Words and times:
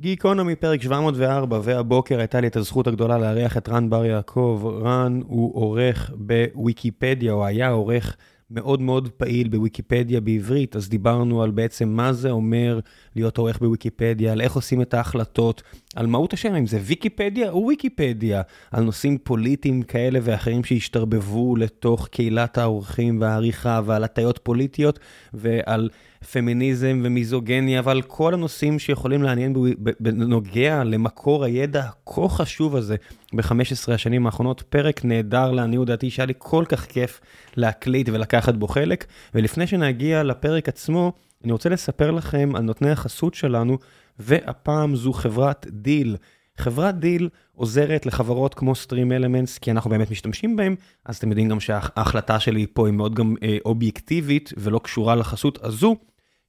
גיקונומי 0.00 0.56
פרק 0.56 0.82
704, 0.82 1.60
והבוקר 1.62 2.18
הייתה 2.18 2.40
לי 2.40 2.46
את 2.46 2.56
הזכות 2.56 2.86
הגדולה 2.86 3.18
לארח 3.18 3.56
את 3.56 3.68
רן 3.68 3.90
בר 3.90 4.04
יעקב. 4.04 4.80
רן 4.84 5.20
הוא 5.26 5.54
עורך 5.54 6.10
בוויקיפדיה, 6.14 7.32
או 7.32 7.46
היה 7.46 7.70
עורך 7.70 8.16
מאוד 8.50 8.82
מאוד 8.82 9.08
פעיל 9.08 9.48
בוויקיפדיה 9.48 10.20
בעברית, 10.20 10.76
אז 10.76 10.88
דיברנו 10.88 11.42
על 11.42 11.50
בעצם 11.50 11.88
מה 11.88 12.12
זה 12.12 12.30
אומר 12.30 12.80
להיות 13.16 13.38
עורך 13.38 13.58
בוויקיפדיה, 13.58 14.32
על 14.32 14.40
איך 14.40 14.52
עושים 14.52 14.82
את 14.82 14.94
ההחלטות, 14.94 15.62
על 15.96 16.06
מהות 16.06 16.32
השם, 16.32 16.54
אם 16.54 16.66
זה 16.66 16.78
ויקיפדיה 16.82 17.50
או 17.50 17.62
וויקיפדיה, 17.64 18.42
על 18.70 18.84
נושאים 18.84 19.18
פוליטיים 19.18 19.82
כאלה 19.82 20.18
ואחרים 20.22 20.64
שהשתרבבו 20.64 21.56
לתוך 21.56 22.08
קהילת 22.08 22.58
העורכים 22.58 23.20
והעריכה 23.20 23.80
ועל 23.84 24.04
הטיות 24.04 24.40
פוליטיות 24.42 24.98
ועל 25.34 25.88
פמיניזם 26.32 27.00
ומיזוגניה 27.04 27.82
ועל 27.84 28.02
כל 28.02 28.34
הנושאים 28.34 28.78
שיכולים 28.78 29.22
לעניין 29.22 29.54
בנוגע 30.00 30.84
למקור 30.84 31.44
הידע 31.44 31.84
הכה 31.84 32.28
חשוב 32.28 32.76
הזה 32.76 32.96
ב-15 33.32 33.92
השנים 33.92 34.26
האחרונות. 34.26 34.62
פרק 34.62 35.04
נהדר 35.04 35.50
לעניות 35.50 35.86
דעתי 35.86 36.10
שהיה 36.10 36.26
לי 36.26 36.34
כל 36.38 36.64
כך 36.68 36.86
כיף 36.86 37.20
להקליט 37.56 38.08
ולקחת 38.08 38.54
בו 38.54 38.68
חלק. 38.68 39.06
ולפני 39.34 39.66
שנגיע 39.66 40.22
לפרק 40.22 40.68
עצמו, 40.68 41.12
אני 41.44 41.52
רוצה 41.52 41.68
לספר 41.68 42.10
לכם 42.10 42.52
על 42.54 42.62
נותני 42.62 42.90
החסות 42.90 43.34
שלנו, 43.34 43.78
והפעם 44.18 44.96
זו 44.96 45.12
חברת 45.12 45.66
Deel. 45.70 46.16
חברת 46.58 46.98
Deel 46.98 47.28
עוזרת 47.54 48.06
לחברות 48.06 48.54
כמו 48.54 48.72
Stream 48.72 49.20
Elements, 49.20 49.58
כי 49.60 49.70
אנחנו 49.70 49.90
באמת 49.90 50.10
משתמשים 50.10 50.56
בהם, 50.56 50.74
אז 51.04 51.16
אתם 51.16 51.28
יודעים 51.28 51.48
גם 51.48 51.60
שההחלטה 51.60 52.40
שלי 52.40 52.66
פה 52.72 52.86
היא 52.86 52.94
מאוד 52.94 53.14
גם 53.14 53.34
אה, 53.42 53.56
אובייקטיבית 53.64 54.52
ולא 54.56 54.78
קשורה 54.78 55.14
לחסות 55.14 55.58
הזו. 55.64 55.96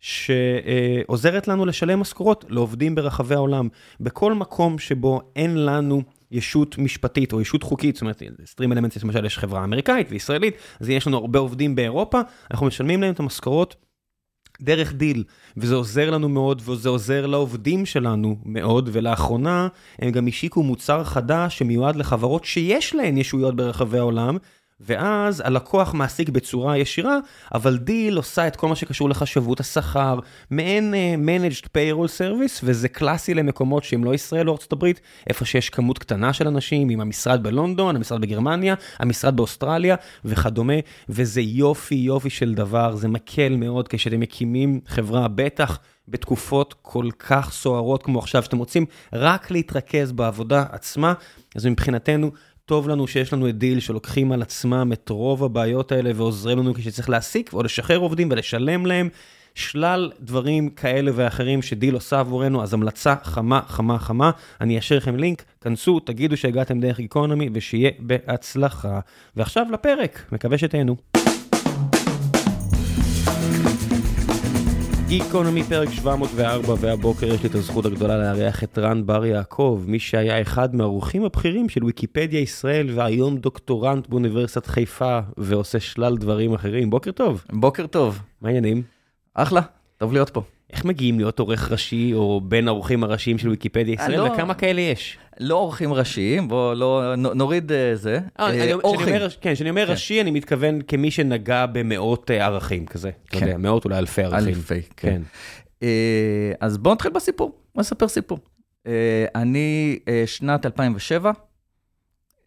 שעוזרת 0.01 1.47
לנו 1.47 1.65
לשלם 1.65 1.99
משכורות 1.99 2.45
לעובדים 2.49 2.95
ברחבי 2.95 3.35
העולם. 3.35 3.69
בכל 3.99 4.33
מקום 4.33 4.79
שבו 4.79 5.21
אין 5.35 5.65
לנו 5.65 6.01
ישות 6.31 6.77
משפטית 6.77 7.33
או 7.33 7.41
ישות 7.41 7.63
חוקית, 7.63 7.95
זאת 7.95 8.01
אומרת, 8.01 8.23
Stream 8.45 8.71
Elements, 8.71 9.03
למשל 9.03 9.25
יש 9.25 9.37
חברה 9.37 9.63
אמריקאית 9.63 10.07
וישראלית, 10.09 10.55
אז 10.79 10.89
יש 10.89 11.07
לנו 11.07 11.17
הרבה 11.17 11.39
עובדים 11.39 11.75
באירופה, 11.75 12.21
אנחנו 12.51 12.65
משלמים 12.65 13.01
להם 13.01 13.13
את 13.13 13.19
המשכורות 13.19 13.75
דרך 14.61 14.93
Deel, 14.93 15.23
וזה 15.57 15.75
עוזר 15.75 16.09
לנו 16.09 16.29
מאוד, 16.29 16.61
וזה 16.65 16.89
עוזר 16.89 17.25
לעובדים 17.25 17.85
שלנו 17.85 18.37
מאוד, 18.45 18.89
ולאחרונה 18.91 19.67
הם 19.99 20.11
גם 20.11 20.27
השיקו 20.27 20.63
מוצר 20.63 21.03
חדש 21.03 21.57
שמיועד 21.57 21.95
לחברות 21.95 22.45
שיש 22.45 22.95
להן 22.95 23.17
ישויות 23.17 23.55
ברחבי 23.55 23.97
העולם, 23.97 24.37
ואז 24.85 25.41
הלקוח 25.45 25.93
מעסיק 25.93 26.29
בצורה 26.29 26.77
ישירה, 26.77 27.17
אבל 27.53 27.77
Deel 27.77 28.17
עושה 28.17 28.47
את 28.47 28.55
כל 28.55 28.67
מה 28.67 28.75
שקשור 28.75 29.09
לחשבות 29.09 29.59
השכר, 29.59 30.19
מעין 30.51 30.93
אה, 30.93 31.27
managed 31.27 31.65
payroll 31.65 32.07
service, 32.07 32.59
וזה 32.63 32.89
קלאסי 32.89 33.33
למקומות 33.33 33.83
שהם 33.83 34.03
לא 34.03 34.13
ישראל 34.13 34.49
או 34.49 34.57
הברית, 34.81 35.01
איפה 35.27 35.45
שיש 35.45 35.69
כמות 35.69 35.99
קטנה 35.99 36.33
של 36.33 36.47
אנשים, 36.47 36.89
עם 36.89 37.01
המשרד 37.01 37.43
בלונדון, 37.43 37.95
המשרד 37.95 38.21
בגרמניה, 38.21 38.75
המשרד 38.99 39.35
באוסטרליה 39.35 39.95
וכדומה, 40.25 40.73
וזה 41.09 41.41
יופי 41.41 41.95
יופי 41.95 42.29
של 42.29 42.53
דבר, 42.53 42.95
זה 42.95 43.07
מקל 43.07 43.55
מאוד 43.57 43.87
כשאתם 43.87 44.19
מקימים 44.19 44.79
חברה, 44.87 45.27
בטח. 45.27 45.79
בתקופות 46.07 46.75
כל 46.81 47.09
כך 47.19 47.51
סוערות 47.51 48.03
כמו 48.03 48.19
עכשיו, 48.19 48.43
שאתם 48.43 48.57
רוצים 48.57 48.85
רק 49.13 49.51
להתרכז 49.51 50.11
בעבודה 50.11 50.65
עצמה, 50.71 51.13
אז 51.55 51.65
מבחינתנו 51.65 52.31
טוב 52.65 52.89
לנו 52.89 53.07
שיש 53.07 53.33
לנו 53.33 53.49
את 53.49 53.57
Deel 53.57 53.79
שלוקחים 53.79 54.31
על 54.31 54.41
עצמם 54.41 54.89
את 54.93 55.09
רוב 55.09 55.43
הבעיות 55.43 55.91
האלה 55.91 56.11
ועוזרים 56.15 56.57
לנו 56.57 56.73
כשצריך 56.73 57.09
להעסיק 57.09 57.53
או 57.53 57.63
לשחרר 57.63 57.97
עובדים 57.97 58.27
ולשלם 58.31 58.85
להם. 58.85 59.09
שלל 59.55 60.11
דברים 60.19 60.69
כאלה 60.69 61.11
ואחרים 61.15 61.61
ש 61.61 61.72
Deel 61.72 61.93
עושה 61.93 62.19
עבורנו, 62.19 62.63
אז 62.63 62.73
המלצה 62.73 63.15
חמה, 63.23 63.61
חמה, 63.67 63.99
חמה. 63.99 64.31
אני 64.61 64.79
אשאיר 64.79 64.99
לכם 64.99 65.15
לינק, 65.15 65.43
כנסו, 65.61 65.99
תגידו 65.99 66.37
שהגעתם 66.37 66.79
דרך 66.79 66.99
גיקונומי 66.99 67.49
ושיהיה 67.53 67.91
בהצלחה. 67.99 68.99
ועכשיו 69.35 69.65
לפרק, 69.71 70.25
מקווה 70.31 70.57
שתהנו. 70.57 71.10
גיקונומי 75.11 75.63
פרק 75.63 75.89
704, 75.89 76.75
והבוקר 76.79 77.25
יש 77.25 77.43
לי 77.43 77.49
את 77.49 77.55
הזכות 77.55 77.85
הגדולה 77.85 78.17
לארח 78.17 78.63
את 78.63 78.77
רן 78.77 79.05
בר 79.05 79.25
יעקב, 79.25 79.83
מי 79.87 79.99
שהיה 79.99 80.41
אחד 80.41 80.75
מהאורחים 80.75 81.25
הבכירים 81.25 81.69
של 81.69 81.83
ויקיפדיה 81.83 82.39
ישראל, 82.39 82.89
והיום 82.95 83.37
דוקטורנט 83.37 84.07
באוניברסיטת 84.07 84.65
חיפה, 84.65 85.19
ועושה 85.37 85.79
שלל 85.79 86.17
דברים 86.17 86.53
אחרים. 86.53 86.89
בוקר 86.89 87.11
טוב. 87.11 87.43
בוקר 87.51 87.87
טוב. 87.87 88.19
מה 88.41 88.49
העניינים? 88.49 88.83
אחלה, 89.33 89.61
טוב 89.97 90.13
להיות 90.13 90.29
פה. 90.29 90.43
איך 90.71 90.85
מגיעים 90.85 91.17
להיות 91.17 91.39
עורך 91.39 91.71
ראשי, 91.71 92.13
או 92.13 92.41
בין 92.43 92.67
האורחים 92.67 93.03
הראשיים 93.03 93.37
של 93.37 93.49
ויקיפדיה 93.49 93.93
ישראל, 93.93 94.17
לא, 94.17 94.31
וכמה 94.33 94.53
כאלה 94.53 94.81
יש? 94.81 95.17
לא 95.39 95.55
עורכים 95.55 95.93
ראשיים, 95.93 96.47
בואו 96.47 96.73
לא, 96.73 97.15
נוריד 97.15 97.71
uh, 97.71 97.75
זה. 97.95 98.19
אה, 98.39 98.73
אורחים. 98.73 99.15
כן, 99.41 99.53
כשאני 99.53 99.69
אומר 99.69 99.85
כן. 99.85 99.91
ראשי, 99.91 100.21
אני 100.21 100.31
מתכוון 100.31 100.81
כמי 100.87 101.11
שנגע 101.11 101.65
במאות 101.65 102.31
ערכים 102.31 102.85
כזה. 102.85 103.11
כן. 103.29 103.37
אתה 103.37 103.45
יודע, 103.45 103.57
מאות 103.57 103.85
אולי 103.85 103.97
אלפי 103.97 104.23
ערכים. 104.23 104.47
אלפי, 104.47 104.81
כן. 104.97 105.21
כן. 105.79 105.87
אז 106.59 106.77
בואו 106.77 106.93
נתחיל 106.93 107.11
בסיפור, 107.11 107.49
בואו 107.49 107.81
נספר 107.81 108.07
סיפור. 108.07 108.39
אני 109.35 109.99
שנת 110.25 110.65
2007, 110.65 111.31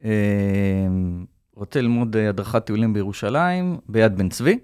uh, 0.01 0.05
רוצה 1.57 1.81
ללמוד 1.81 2.17
הדרכת 2.17 2.67
טיולים 2.67 2.93
בירושלים, 2.93 3.79
ביד 3.89 4.17
בן 4.17 4.29
צבי. 4.29 4.59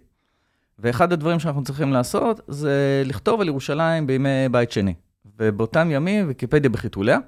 ואחד 0.81 1.13
הדברים 1.13 1.39
שאנחנו 1.39 1.65
צריכים 1.65 1.93
לעשות 1.93 2.41
זה 2.49 3.03
לכתוב 3.05 3.41
על 3.41 3.49
ירושלים 3.49 4.07
בימי 4.07 4.49
בית 4.51 4.73
שני. 4.73 4.95
ובאותם 5.39 5.89
ימים 5.91 6.29
ויקיפדיה 6.29 6.71
בחיתוליה, 6.71 7.19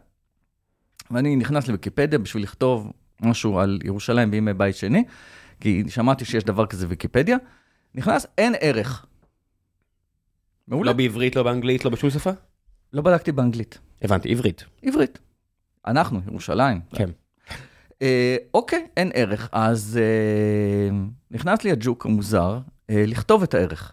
ואני 1.11 1.37
נכנס 1.37 1.69
לוויקיפדיה 1.69 2.19
בשביל 2.19 2.43
לכתוב 2.43 2.93
משהו 3.21 3.59
על 3.59 3.79
ירושלים 3.85 4.31
בימי 4.31 4.55
בית 4.55 4.77
שני, 4.77 5.05
כי 5.61 5.85
שמעתי 5.89 6.25
שיש 6.25 6.45
דבר 6.45 6.67
כזה 6.67 6.87
ויקיפדיה, 6.89 7.37
נכנס, 7.95 8.27
אין 8.39 8.55
ערך. 8.61 9.07
מעולה. 10.69 10.91
לא 10.91 10.97
בעברית, 10.97 11.37
לא 11.37 11.43
באנגלית, 11.43 11.85
לא 11.85 11.91
בשום 11.91 12.11
שפה? 12.11 12.31
לא 12.93 13.03
בדקתי 13.03 13.33
באנגלית. 13.33 13.79
הבנתי, 14.03 14.29
עברית. 14.29 14.65
עברית. 14.83 15.19
אנחנו, 15.87 16.21
ירושלים. 16.27 16.81
כן. 16.95 17.11
אה, 18.03 18.37
אוקיי, 18.55 18.87
אין 18.97 19.11
ערך. 19.15 19.49
אז 19.53 19.99
אה, 20.03 20.97
נכנס 21.31 21.65
לי 21.65 21.71
הג'וק 21.71 22.07
המוזר, 22.07 22.59
לכתוב 22.89 23.43
את 23.43 23.55
הערך. 23.55 23.93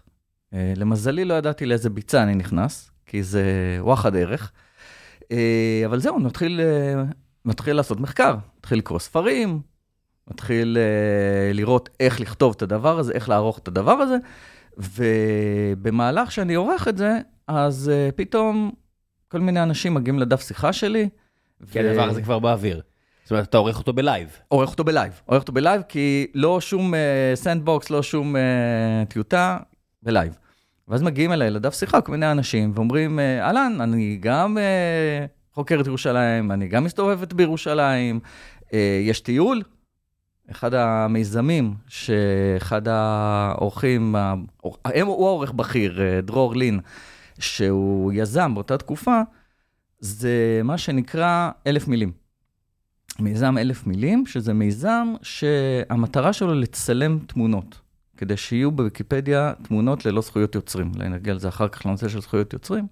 אה, 0.54 0.72
למזלי 0.76 1.24
לא 1.24 1.34
ידעתי 1.34 1.66
לאיזה 1.66 1.90
ביצה 1.90 2.22
אני 2.22 2.34
נכנס, 2.34 2.90
כי 3.06 3.22
זה 3.22 3.44
וואחד 3.80 4.16
ערך. 4.16 4.52
אה, 5.32 5.82
אבל 5.86 6.00
זהו, 6.00 6.18
נתחיל, 6.18 6.60
נתחיל 7.44 7.76
לעשות 7.76 8.00
מחקר, 8.00 8.36
נתחיל 8.58 8.78
לקרוא 8.78 8.98
ספרים, 8.98 9.60
נתחיל 10.30 10.78
לראות 11.54 11.88
איך 12.00 12.20
לכתוב 12.20 12.54
את 12.56 12.62
הדבר 12.62 12.98
הזה, 12.98 13.12
איך 13.12 13.28
לערוך 13.28 13.58
את 13.58 13.68
הדבר 13.68 13.92
הזה, 13.92 14.16
ובמהלך 14.78 16.32
שאני 16.32 16.54
עורך 16.54 16.88
את 16.88 16.98
זה, 16.98 17.18
אז 17.48 17.92
פתאום 18.16 18.72
כל 19.28 19.40
מיני 19.40 19.62
אנשים 19.62 19.94
מגיעים 19.94 20.18
לדף 20.18 20.40
שיחה 20.40 20.72
שלי. 20.72 21.08
כי 21.70 21.78
ו... 21.78 21.90
הדבר 21.90 22.08
הזה 22.08 22.22
כבר 22.22 22.38
באוויר. 22.38 22.82
זאת 23.30 23.32
אומרת, 23.32 23.48
אתה 23.48 23.58
עורך 23.58 23.78
אותו 23.78 23.92
ב 23.92 24.00
live. 24.00 24.38
עורך 24.48 24.70
אותו 24.70 24.84
ב 24.84 24.90
live. 24.90 25.20
עורך 25.26 25.42
אותו 25.42 25.52
ב 25.52 25.57
live, 25.57 25.82
כי 25.88 26.26
לא 26.34 26.60
שום 26.60 26.94
sandbox, 27.34 27.86
אה, 27.86 27.92
לא 27.92 28.02
שום 28.02 28.36
אה, 28.36 28.38
טיוטה, 29.08 29.58
ב 30.02 30.08
live. 30.08 30.38
ואז 30.88 31.02
מגיעים 31.02 31.32
אליי 31.32 31.50
לדף 31.50 31.74
שיחה 31.74 32.00
כל 32.00 32.12
מיני 32.12 32.30
אנשים 32.30 32.72
ואומרים, 32.74 33.18
אה, 33.18 33.46
אהלן, 33.46 33.80
אני 33.80 34.18
גם 34.20 34.56
אה, 34.56 35.54
חוקרת 35.54 35.86
ירושלים, 35.86 36.52
אני 36.52 36.68
גם 36.68 36.84
מסתובבת 36.84 37.32
בירושלים, 37.32 38.20
uh, 38.60 38.74
יש 39.02 39.20
טיול. 39.20 39.62
אחד 40.50 40.74
המיזמים 40.74 41.74
שאחד 41.88 42.82
האורחים, 42.88 44.16
הוא 44.60 45.26
העורך 45.26 45.52
בכיר, 45.52 46.00
דרור 46.22 46.56
לין, 46.56 46.80
שהוא 47.38 48.12
יזם 48.12 48.54
באותה 48.54 48.78
תקופה, 48.78 49.20
זה 49.98 50.60
מה 50.64 50.78
שנקרא 50.78 51.50
אלף 51.66 51.88
מילים. 51.88 52.19
מיזם 53.20 53.58
אלף 53.58 53.86
מילים, 53.86 54.26
שזה 54.26 54.52
מיזם 54.52 55.14
שהמטרה 55.22 56.32
שלו 56.32 56.54
לצלם 56.54 57.18
תמונות, 57.18 57.80
כדי 58.16 58.36
שיהיו 58.36 58.70
בוויקיפדיה 58.70 59.52
תמונות 59.62 60.06
ללא 60.06 60.20
זכויות 60.20 60.54
יוצרים. 60.54 60.92
אולי 60.94 61.08
נגיע 61.08 61.34
לזה 61.34 61.48
אחר 61.48 61.68
כך 61.68 61.86
לנושא 61.86 62.08
של 62.08 62.20
זכויות 62.20 62.52
יוצרים. 62.52 62.86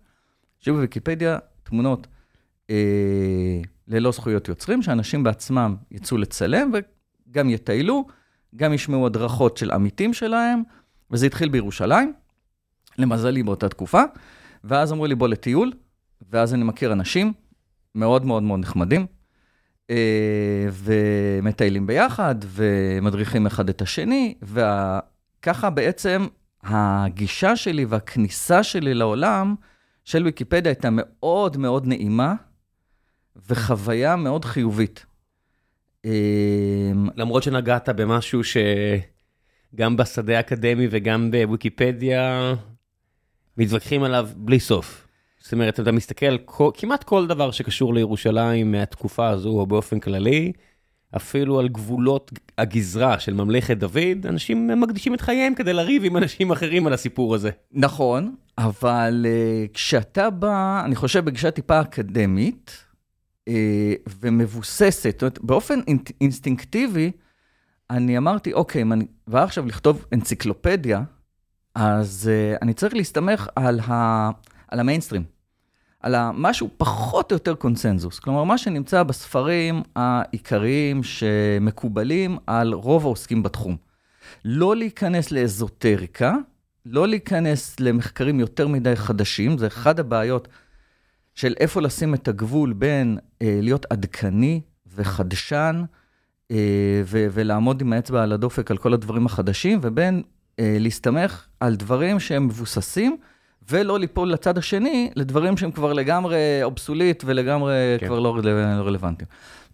שיהיו 0.61 0.75
בוויקיפדיה 0.75 1.39
תמונות 1.63 2.07
אה, 2.71 3.61
ללא 3.89 4.13
זכויות 4.13 4.49
יוצרים, 4.49 4.83
שאנשים 4.83 5.23
בעצמם 5.23 5.77
יצאו 5.91 6.19
לצלם 6.19 6.73
וגם 6.73 7.51
יטיילו, 7.51 8.07
גם 8.57 8.73
ישמעו 8.73 9.07
הדרכות 9.07 9.57
של 9.57 9.71
עמיתים 9.71 10.15
שלהם, 10.15 10.63
וזה 11.11 11.27
התחיל 11.27 11.49
בירושלים, 11.49 12.13
למזלי 12.99 13.43
באותה 13.43 13.69
תקופה, 13.69 14.03
ואז 14.65 14.93
אמרו 14.93 15.07
לי 15.07 15.15
בוא 15.15 15.29
לטיול, 15.29 15.73
ואז 16.31 16.55
אני 16.55 16.65
מכיר 16.65 16.93
אנשים 16.93 17.33
מאוד 17.95 18.25
מאוד 18.25 18.43
מאוד 18.43 18.61
נחמדים, 18.61 19.07
ומטיילים 20.73 21.87
ביחד, 21.87 22.35
ומדריכים 22.47 23.47
אחד 23.47 23.69
את 23.69 23.83
השני, 23.83 24.35
וככה 24.43 25.71
בעצם 25.71 26.27
הגישה 26.63 27.57
שלי 27.57 27.85
והכניסה 27.85 28.63
שלי 28.63 28.95
לעולם 28.95 29.55
של 30.05 30.25
ויקיפדיה 30.25 30.71
הייתה 30.73 30.89
מאוד 30.93 31.57
מאוד 31.57 31.87
נעימה, 31.87 32.35
וחוויה 33.51 34.17
מאוד 34.17 34.45
חיובית. 34.45 35.07
אמ, 36.05 36.11
למרות 37.17 37.43
שנגעת 37.43 37.89
במשהו 37.89 38.41
שגם 38.45 39.97
בשדה 39.97 40.37
האקדמי 40.37 40.89
וגם 40.91 41.31
בוויקיפדיה 41.31 42.55
מתווכחים 43.57 44.03
עליו 44.03 44.29
בלי 44.37 44.61
סוף. 44.61 45.08
זאת 45.41 45.53
אומרת, 45.53 45.81
אתה 45.81 45.93
מסתכל 45.93 46.27
על 46.27 46.39
כל, 46.45 46.71
כמעט 46.75 47.05
כל 47.05 47.27
דבר 47.27 47.51
שקשור 47.51 47.95
לירושלים 47.95 48.73
מהתקופה 48.73 49.29
הזו 49.29 49.49
או 49.49 49.67
באופן 49.67 50.01
כללי, 50.01 50.53
אפילו 51.17 51.59
על 51.59 51.69
גבולות 51.69 52.33
הגזרה 52.59 53.19
של 53.19 53.35
ממלכת 53.35 53.77
דוד, 53.77 54.27
אנשים 54.29 54.81
מקדישים 54.81 55.15
את 55.15 55.21
חייהם 55.21 55.55
כדי 55.55 55.73
לריב 55.73 56.05
עם 56.05 56.17
אנשים 56.17 56.51
אחרים 56.51 56.87
על 56.87 56.93
הסיפור 56.93 57.35
הזה. 57.35 57.51
נכון, 57.73 58.35
אבל 58.59 59.27
uh, 59.27 59.75
כשאתה 59.75 60.31
בא, 60.31 60.83
אני 60.85 60.97
חושב 60.97 61.25
בגישה 61.25 61.51
טיפה 61.51 61.81
אקדמית, 61.81 62.85
uh, 63.49 63.53
ומבוססת, 64.21 65.11
זאת 65.13 65.23
אומרת, 65.23 65.39
באופן 65.43 65.81
אינ- 65.89 66.13
אינסטינקטיבי, 66.21 67.11
אני 67.91 68.19
אמרתי, 68.19 68.53
אוקיי, 68.53 68.83
אם 68.83 68.93
אני 68.93 69.07
בא 69.29 69.43
עכשיו 69.43 69.67
לכתוב 69.67 70.05
אנציקלופדיה, 70.13 71.03
אז 71.75 72.31
uh, 72.31 72.59
אני 72.63 72.75
צריך 72.75 72.95
להסתמך 72.95 73.49
על, 73.57 73.81
ה, 73.81 74.31
על 74.69 74.81
המיינסטרים, 74.81 75.25
על 76.01 76.15
משהו 76.35 76.69
פחות 76.77 77.33
או 77.33 77.35
יותר 77.35 77.55
קונסנזוס. 77.55 78.19
כלומר, 78.19 78.45
מה 78.45 78.59
שנמצא 78.59 79.03
בספרים 79.03 79.83
העיקריים 79.97 81.03
שמקובלים 81.03 82.39
על 82.47 82.73
רוב 82.73 83.05
העוסקים 83.05 83.43
בתחום. 83.43 83.77
לא 84.45 84.77
להיכנס 84.77 85.31
לאזוטריקה, 85.31 86.35
לא 86.87 87.09
להיכנס 87.09 87.81
למחקרים 87.81 88.41
יותר 88.41 88.69
מדי 88.69 88.97
חדשים, 88.97 89.59
זה 89.59 89.67
אחת 89.67 89.99
הבעיות 89.99 90.49
של 91.35 91.55
איפה 91.61 91.83
לשים 91.83 92.15
את 92.15 92.29
הגבול 92.29 92.73
בין 92.73 93.19
אה, 93.43 93.59
להיות 93.63 93.87
עדכני 93.91 94.61
וחדשן, 94.95 95.85
אה, 96.51 97.03
ו- 97.05 97.27
ולעמוד 97.33 97.81
עם 97.81 97.93
האצבע 97.93 98.23
על 98.23 98.33
הדופק 98.33 98.71
על 98.71 98.77
כל 98.77 98.95
הדברים 98.95 99.27
החדשים, 99.27 99.79
ובין 99.83 100.23
אה, 100.59 100.77
להסתמך 100.81 101.47
על 101.61 101.77
דברים 101.77 102.21
שהם 102.21 102.47
מבוססים, 102.47 103.17
ולא 103.71 103.99
ליפול 103.99 104.33
לצד 104.33 104.59
השני, 104.59 105.11
לדברים 105.17 105.57
שהם 105.57 105.71
כבר 105.71 105.93
לגמרי 105.93 106.37
אובסוליט 106.63 107.23
ולגמרי 107.27 107.97
כן. 108.01 108.07
כבר 108.07 108.19
לא, 108.19 108.41
לא 108.43 108.83
רלוונטיים. 108.87 109.29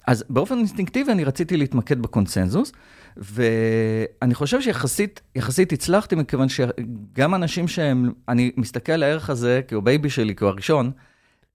אז 0.06 0.24
באופן 0.30 0.58
אינסטינקטיבי 0.58 1.12
אני 1.12 1.24
רציתי 1.24 1.56
להתמקד 1.56 2.02
בקונסנזוס, 2.02 2.72
ואני 3.16 4.34
חושב 4.34 4.60
שיחסית 4.60 5.20
יחסית 5.34 5.72
הצלחתי, 5.72 6.14
מכיוון 6.14 6.48
שגם 6.48 7.34
אנשים 7.34 7.68
שהם, 7.68 8.12
אני 8.28 8.52
מסתכל 8.56 8.92
על 8.92 9.02
הערך 9.02 9.30
הזה, 9.30 9.60
כי 9.68 9.74
הוא 9.74 9.82
baby 9.82 10.10
שלי, 10.10 10.36
כי 10.36 10.44
הוא 10.44 10.50
הראשון, 10.50 10.90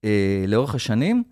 אה, 0.04 0.44
לאורך 0.48 0.74
השנים, 0.74 1.22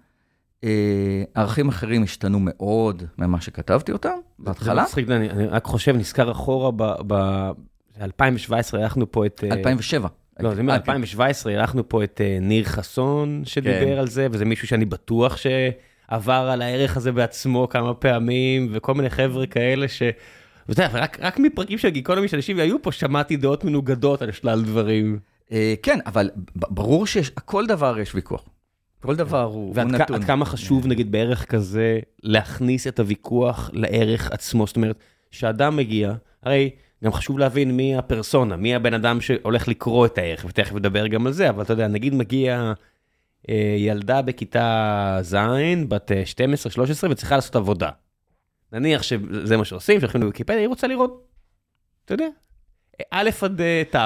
אה, 0.65 1.23
ערכים 1.35 1.69
אחרים 1.69 2.03
השתנו 2.03 2.39
מאוד 2.41 3.03
ממה 3.19 3.41
שכתבתי 3.41 3.93
אותם 3.93 4.19
בהתחלה. 4.39 4.83
מצחיק, 4.83 5.11
אני, 5.11 5.31
אני 5.31 5.47
רק 5.47 5.65
חושב, 5.65 5.97
נזכר 5.97 6.31
אחורה 6.31 6.71
ב-2017, 7.07 8.53
אירחנו 8.75 9.13
פה 9.13 9.27
את... 9.27 9.45
אה, 9.45 9.57
2007. 9.57 10.09
לא, 10.41 10.55
זה 10.55 10.63
אה, 10.69 10.79
כן. 10.79 11.01
מ-2017, 11.01 11.49
אירחנו 11.49 11.89
פה 11.89 12.05
את 12.05 12.21
אה, 12.25 12.39
ניר 12.41 12.65
חסון 12.65 13.43
שדיבר 13.45 13.85
כן. 13.85 13.99
על 13.99 14.09
זה, 14.09 14.27
וזה 14.31 14.45
מישהו 14.45 14.69
שאני 14.69 14.85
בטוח 14.85 15.37
שעבר 15.37 16.49
על 16.53 16.63
הערך 16.63 16.97
הזה 16.97 17.13
בעצמו 17.13 17.69
כמה 17.69 17.95
פעמים, 17.95 18.69
וכל 18.73 18.95
מיני 18.95 19.11
חבר'ה 19.11 19.47
כאלה 19.47 19.89
ש... 19.89 20.03
ואתה 20.69 20.83
יודע, 20.83 20.99
רק, 20.99 21.19
רק 21.21 21.39
מפרקים 21.39 21.79
של 21.79 21.89
גיקונומי 21.89 22.29
שאנשים 22.29 22.59
היו 22.59 22.83
פה, 22.83 22.93
שמעתי 22.93 23.37
דעות 23.37 23.65
מנוגדות 23.65 24.23
על 24.23 24.33
שלל 24.33 24.63
דברים. 24.65 25.19
אה, 25.53 25.75
כן, 25.83 25.99
אבל 26.07 26.31
ברור 26.55 27.07
שיש, 27.07 27.31
כל 27.31 27.67
דבר 27.67 27.99
יש 27.99 28.15
ויכוח. 28.15 28.45
כל 29.03 29.17
דבר 29.17 29.43
הוא 29.43 29.55
הוא 29.55 29.73
ועד 29.75 29.87
נתון. 29.87 30.17
עד 30.17 30.25
כמה 30.25 30.45
חשוב, 30.45 30.87
נגיד, 30.87 31.13
בערך 31.13 31.45
כזה, 31.45 31.99
להכניס 32.23 32.87
את 32.87 33.01
הוויכוח 33.01 33.71
לערך 33.73 34.31
עצמו, 34.33 34.67
זאת 34.67 34.77
אומרת, 34.77 34.99
שאדם 35.31 35.77
מגיע, 35.77 36.13
הרי 36.43 36.71
גם 37.05 37.13
חשוב 37.13 37.39
להבין 37.39 37.77
מי 37.77 37.97
הפרסונה, 37.97 38.57
מי 38.57 38.75
הבן 38.75 38.95
אדם 38.95 39.21
שהולך 39.21 39.69
לקרוא 39.69 40.07
את 40.07 40.19
הערך, 40.19 40.45
ותכף 40.49 40.75
נדבר 40.75 41.07
גם 41.07 41.27
על 41.27 41.33
זה, 41.33 41.51
אבל 41.51 41.63
אתה 41.63 41.73
יודע, 41.73 41.89
נגיד 41.89 42.15
מגיע 42.15 42.73
אה, 43.49 43.75
ילדה 43.79 44.23
בכיתה 44.23 45.19
ז', 45.23 45.37
בת 45.89 46.13
אה, 46.13 46.23
12-13, 47.05 47.11
וצריכה 47.11 47.37
לעשות 47.37 47.57
עבודה. 47.57 47.91
נניח 48.73 49.03
שזה 49.03 49.57
מה 49.57 49.65
שעושים, 49.65 50.01
שהולכים 50.01 50.21
לוויקיפדיה, 50.21 50.61
היא 50.61 50.69
רוצה 50.69 50.87
לראות, 50.87 51.27
אתה 52.05 52.15
יודע, 52.15 52.29
א' 53.11 53.31
עד 53.43 53.61
אה, 53.61 53.83
ת', 53.91 53.97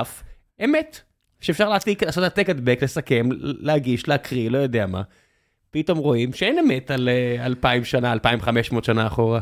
אמת, 0.64 1.00
שאפשר 1.40 1.68
להעתיק, 1.68 2.02
לעשות 2.02 2.24
העתק 2.24 2.50
הדבק, 2.50 2.78
לסכם, 2.82 3.28
להגיש, 3.40 4.08
להקריא, 4.08 4.50
לא 4.50 4.58
יודע 4.58 4.86
מה. 4.86 5.02
פתאום 5.70 5.98
רואים 5.98 6.32
שאין 6.32 6.58
אמת 6.58 6.90
על 6.90 7.08
אה, 7.08 7.46
2,000 7.46 7.84
שנה, 7.84 8.12
2,500 8.12 8.84
שנה 8.84 9.06
אחורה. 9.06 9.40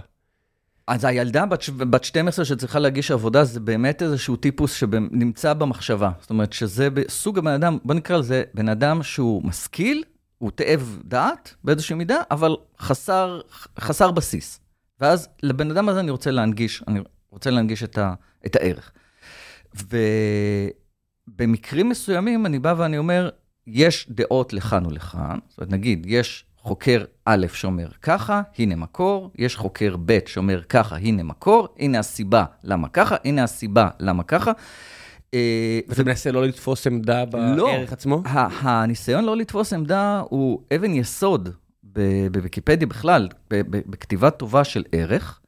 אז 0.90 1.04
הילדה 1.04 1.46
בת, 1.46 1.68
בת 1.76 2.04
12 2.04 2.44
שצריכה 2.44 2.78
להגיש 2.78 3.10
עבודה, 3.10 3.44
זה 3.44 3.60
באמת 3.60 4.02
איזשהו 4.02 4.36
טיפוס 4.36 4.72
שנמצא 4.72 5.52
במחשבה. 5.52 6.10
זאת 6.20 6.30
אומרת 6.30 6.52
שזה 6.52 6.88
סוג 7.08 7.38
הבן 7.38 7.50
אדם, 7.50 7.78
בוא 7.84 7.94
נקרא 7.94 8.16
לזה 8.16 8.42
בן 8.54 8.68
אדם 8.68 9.02
שהוא 9.02 9.44
משכיל, 9.44 10.04
הוא 10.38 10.50
תאב 10.50 10.98
דעת 11.04 11.54
באיזושהי 11.64 11.96
מידה, 11.96 12.16
אבל 12.30 12.56
חסר, 12.80 13.40
חסר 13.80 14.10
בסיס. 14.10 14.60
ואז 15.00 15.28
לבן 15.42 15.70
אדם 15.70 15.88
הזה 15.88 16.00
אני 16.00 16.10
רוצה 16.10 16.30
להנגיש, 16.30 16.82
אני 16.88 17.00
רוצה 17.30 17.50
להנגיש 17.50 17.82
את, 17.82 17.98
ה, 17.98 18.14
את 18.46 18.56
הערך. 18.56 18.92
ובמקרים 21.34 21.88
מסוימים 21.88 22.46
אני 22.46 22.58
בא 22.58 22.74
ואני 22.76 22.98
אומר, 22.98 23.30
יש 23.66 24.06
דעות 24.10 24.52
לכאן 24.52 24.86
ולכאן, 24.86 25.38
זאת 25.48 25.58
אומרת, 25.58 25.72
נגיד, 25.72 26.06
יש 26.08 26.44
חוקר 26.62 27.04
א' 27.24 27.46
שאומר 27.52 27.88
ככה, 28.02 28.42
הנה 28.58 28.76
מקור, 28.76 29.30
יש 29.38 29.56
חוקר 29.56 29.96
ב' 30.04 30.18
שאומר 30.26 30.62
ככה, 30.62 30.96
הנה 30.96 31.22
מקור, 31.22 31.68
הנה 31.78 31.98
הסיבה 31.98 32.44
למה 32.64 32.88
ככה, 32.88 33.16
הנה 33.24 33.44
הסיבה 33.44 33.88
למה 34.00 34.22
ככה. 34.22 34.52
אה, 35.34 35.80
ואתה 35.88 36.04
מנסה 36.04 36.32
לא 36.32 36.46
לתפוס 36.46 36.86
עמדה 36.86 37.24
לא. 37.56 37.66
בערך 37.66 37.92
עצמו? 37.92 38.22
ה- 38.24 38.68
הניסיון 38.68 39.24
לא 39.24 39.36
לתפוס 39.36 39.72
עמדה 39.72 40.22
הוא 40.28 40.62
אבן 40.76 40.94
יסוד 40.94 41.48
בוויקיפדיה 42.32 42.86
בכלל, 42.86 43.28
בכתיבה 43.50 44.30
טובה 44.30 44.64
של 44.64 44.84
ערך. 44.92 45.40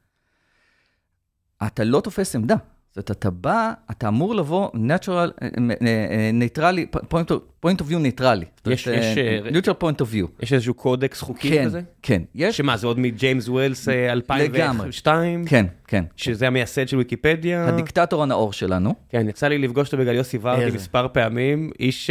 אתה 1.67 1.83
לא 1.83 2.01
תופס 2.01 2.35
עמדה. 2.35 2.55
זאת 2.95 3.09
אומרת, 3.09 3.11
אתה 3.19 3.29
בא, 3.29 3.71
אתה 3.91 4.07
אמור 4.07 4.35
לבוא 4.35 4.69
neutral, 4.75 5.09
אה, 5.09 5.47
אה, 5.87 6.29
ניטרלי, 6.33 6.85
point 6.95 7.31
of- 7.31 7.65
point 7.67 7.81
of 7.81 7.91
view 7.91 7.95
ניטרלי. 7.97 8.45
זאת 8.57 8.67
יש- 8.67 8.87
יש, 8.87 9.17
אה, 9.17 9.39
neutral 9.49 9.83
point 9.83 10.01
of 10.01 10.13
view. 10.13 10.27
יש 10.43 10.53
איזשהו 10.53 10.73
קודקס 10.73 11.21
חוקי 11.21 11.49
כן, 11.49 11.65
כזה? 11.65 11.81
כן. 12.01 12.21
יש, 12.35 12.57
שמה, 12.57 12.77
זה 12.77 12.87
עוד 12.87 12.99
מג'ימי 12.99 13.47
ווילס 13.49 13.89
אה, 13.89 13.93
לגמרי. 14.15 14.35
2002? 14.35 15.45
כן, 15.45 15.65
כן. 15.87 16.03
שזה 16.15 16.47
המייסד 16.47 16.87
של 16.87 16.97
ויקיפדיה? 16.97 17.67
הדיקטטור 17.67 18.23
הנאור 18.23 18.53
שלנו. 18.53 18.93
כן, 19.09 19.29
יצא 19.29 19.47
לי 19.47 19.57
לפגוש 19.57 19.87
אותו 19.87 19.97
בגלל 19.97 20.15
יוסי 20.15 20.37
ורדי. 20.41 20.71
מספר 20.71 21.07
פעמים, 21.13 21.71
איש 21.79 22.09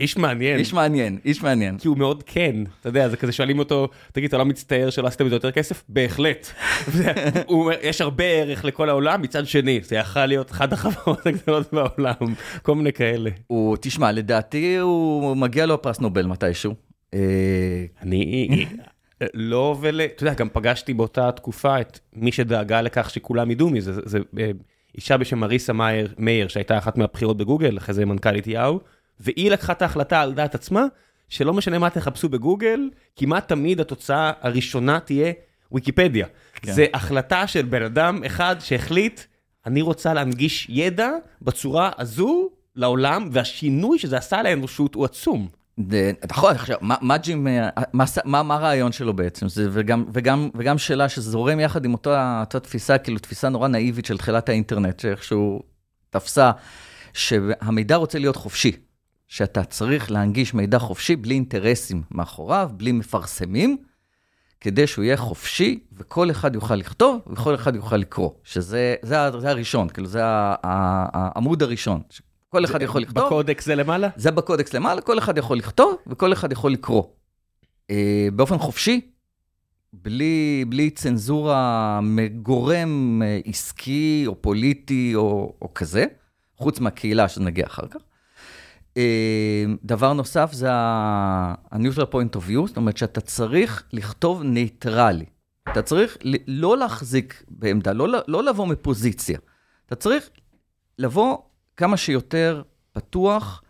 איש 0.00 0.16
מעניין. 0.16 0.58
איש 0.58 0.72
מעניין, 0.72 1.18
איש 1.24 1.42
מעניין. 1.42 1.78
כי 1.78 1.88
הוא 1.88 1.98
מאוד 1.98 2.22
כן, 2.26 2.56
אתה 2.80 2.88
יודע, 2.88 3.08
זה 3.08 3.16
כזה 3.16 3.32
שואלים 3.32 3.58
אותו, 3.58 3.88
תגיד, 4.12 4.28
אתה 4.28 4.38
לא 4.38 4.44
מצטער 4.44 4.90
שלא 4.90 5.06
עשיתם 5.06 5.24
את 5.24 5.30
זה 5.30 5.36
יותר 5.36 5.50
כסף? 5.50 5.84
בהחלט. 5.88 6.46
הוא 7.46 7.62
אומר, 7.62 7.76
יש 7.82 8.00
הרבה 8.00 8.24
ערך 8.24 8.64
לכל 8.64 8.88
העולם, 8.88 9.22
מצד 9.22 9.46
שני, 9.46 9.80
זה 9.82 9.96
יכול 9.96 10.26
להיות 10.26 10.50
אחת 10.50 10.72
החברות 10.72 11.26
הגדולות 11.26 11.72
בעולם, 11.72 12.34
כל 12.62 12.74
מיני 12.74 12.92
כאלה. 12.92 13.30
הוא, 13.46 13.76
תשמע, 13.80 14.12
לדעתי 14.12 14.76
הוא 14.76 15.36
מגיע 15.36 15.66
לו 15.66 15.82
פרס 15.82 16.00
נובל 16.00 16.26
מתישהו. 16.26 16.74
אה, 17.14 17.84
אני 18.02 18.66
לא 19.34 19.76
ול... 19.80 20.00
אתה 20.00 20.22
יודע, 20.22 20.34
גם 20.34 20.48
פגשתי 20.52 20.94
באותה 20.94 21.32
תקופה 21.32 21.80
את 21.80 21.98
מי 22.12 22.32
שדאגה 22.32 22.82
לכך 22.82 23.10
שכולם 23.10 23.50
ידעו 23.50 23.70
מזה, 23.70 23.92
זה, 24.04 24.18
אה, 24.38 24.50
אישה 24.94 25.16
בשם 25.16 25.38
מריסה 25.38 25.72
מאייר, 25.72 26.14
מאיר, 26.18 26.48
שהייתה 26.48 26.78
אחת 26.78 26.98
מהבחירות 26.98 27.36
בגוגל, 27.36 27.78
אחרי 27.78 27.94
זה 27.94 28.06
מנכ"לית 28.06 28.46
יאו, 28.46 28.80
והיא 29.20 29.50
לקחה 29.50 29.72
את 29.72 29.82
ההחלטה 29.82 30.20
על 30.20 30.32
דעת 30.34 30.54
עצמה, 30.54 30.84
שלא 31.28 31.52
משנה 31.54 31.78
מה 31.78 31.90
תחפשו 31.90 32.28
בגוגל, 32.28 32.80
כמעט 33.16 33.48
תמיד 33.48 33.80
התוצאה 33.80 34.32
הראשונה 34.40 35.00
תהיה 35.00 35.32
ויקיפדיה. 35.72 36.26
כן. 36.54 36.72
זה 36.72 36.86
החלטה 36.94 37.46
של 37.46 37.62
בן 37.62 37.82
אדם 37.82 38.24
אחד 38.26 38.56
שהחליט, 38.60 39.20
אני 39.66 39.82
רוצה 39.82 40.14
להנגיש 40.14 40.66
ידע 40.70 41.10
בצורה 41.42 41.90
הזו 41.98 42.48
לעולם, 42.76 43.28
והשינוי 43.32 43.98
שזה 43.98 44.16
עשה 44.16 44.42
לאנושות 44.42 44.94
הוא 44.94 45.04
עצום. 45.04 45.48
נכון, 46.30 46.54
עכשיו, 46.54 46.78
מה- 46.80 46.96
מה 47.00 47.16
ג'ים, 47.16 47.46
אה, 47.48 47.68
מה 48.24 48.54
הרעיון 48.54 48.92
שלו 48.92 49.14
בעצם? 49.14 49.48
זה, 49.48 49.68
וגם, 49.72 50.04
וגם, 50.12 50.48
וגם 50.54 50.78
שאלה 50.78 51.08
שזורם 51.08 51.60
יחד 51.60 51.84
עם 51.84 51.92
אותה, 51.92 52.38
אותה 52.40 52.60
תפיסה, 52.60 52.98
כאילו 52.98 53.18
תפיסה 53.18 53.48
נורא 53.48 53.68
נאיבית 53.68 54.04
של 54.06 54.18
תחילת 54.18 54.48
האינטרנט, 54.48 55.00
שאיכשהו 55.00 55.62
תפסה, 56.10 56.50
שהמידע 57.12 57.96
רוצה 57.96 58.18
להיות 58.18 58.36
חופשי. 58.36 58.72
שאתה 59.30 59.64
צריך 59.64 60.10
להנגיש 60.10 60.54
מידע 60.54 60.78
חופשי 60.78 61.16
בלי 61.16 61.34
אינטרסים 61.34 62.02
מאחוריו, 62.10 62.70
בלי 62.76 62.92
מפרסמים, 62.92 63.76
כדי 64.60 64.86
שהוא 64.86 65.04
יהיה 65.04 65.16
חופשי, 65.16 65.80
וכל 65.92 66.30
אחד 66.30 66.54
יוכל 66.54 66.74
לכתוב, 66.74 67.20
וכל 67.26 67.54
אחד 67.54 67.76
יוכל 67.76 67.96
לקרוא. 67.96 68.30
שזה 68.44 68.94
זה, 69.02 69.16
זה 69.38 69.50
הראשון, 69.50 69.88
כאילו 69.88 70.06
זה 70.06 70.20
העמוד 70.22 71.62
הראשון. 71.62 72.02
כל 72.48 72.64
אחד 72.64 72.82
יכול 72.82 73.00
לכתוב. 73.00 73.26
בקודקס 73.26 73.66
זה 73.66 73.74
למעלה? 73.74 74.08
זה 74.16 74.30
בקודקס 74.30 74.74
למעלה, 74.74 75.00
כל 75.00 75.18
אחד 75.18 75.38
יכול 75.38 75.58
לכתוב 75.58 75.96
וכל 76.06 76.32
אחד 76.32 76.52
יכול 76.52 76.72
לקרוא. 76.72 77.02
אה, 77.90 78.28
באופן 78.32 78.58
חופשי, 78.58 79.00
בלי, 79.92 80.64
בלי 80.68 80.90
צנזורה 80.90 82.00
מגורם 82.02 83.22
אה, 83.24 83.40
עסקי 83.44 84.24
או 84.26 84.42
פוליטי 84.42 85.12
או, 85.14 85.54
או 85.62 85.74
כזה, 85.74 86.04
חוץ 86.56 86.80
מהקהילה 86.80 87.28
שנגיע 87.28 87.66
אחר 87.66 87.86
כך. 87.86 88.00
אה, 89.00 89.64
דבר 89.84 90.12
נוסף 90.12 90.52
זה 90.52 90.72
ה-neutral 90.72 92.12
point 92.12 92.36
of 92.36 92.48
view, 92.48 92.66
זאת 92.66 92.76
אומרת 92.76 92.96
שאתה 92.96 93.20
צריך 93.20 93.84
לכתוב 93.92 94.42
ניטרלי. 94.42 95.24
אתה 95.68 95.82
צריך 95.82 96.18
לא 96.46 96.78
להחזיק 96.78 97.44
בעמדה, 97.48 97.92
לא, 97.92 98.06
לא 98.28 98.44
לבוא 98.44 98.66
מפוזיציה. 98.66 99.38
אתה 99.86 99.94
צריך 99.94 100.30
לבוא 100.98 101.38
כמה 101.76 101.96
שיותר 101.96 102.62
פתוח, 102.92 103.62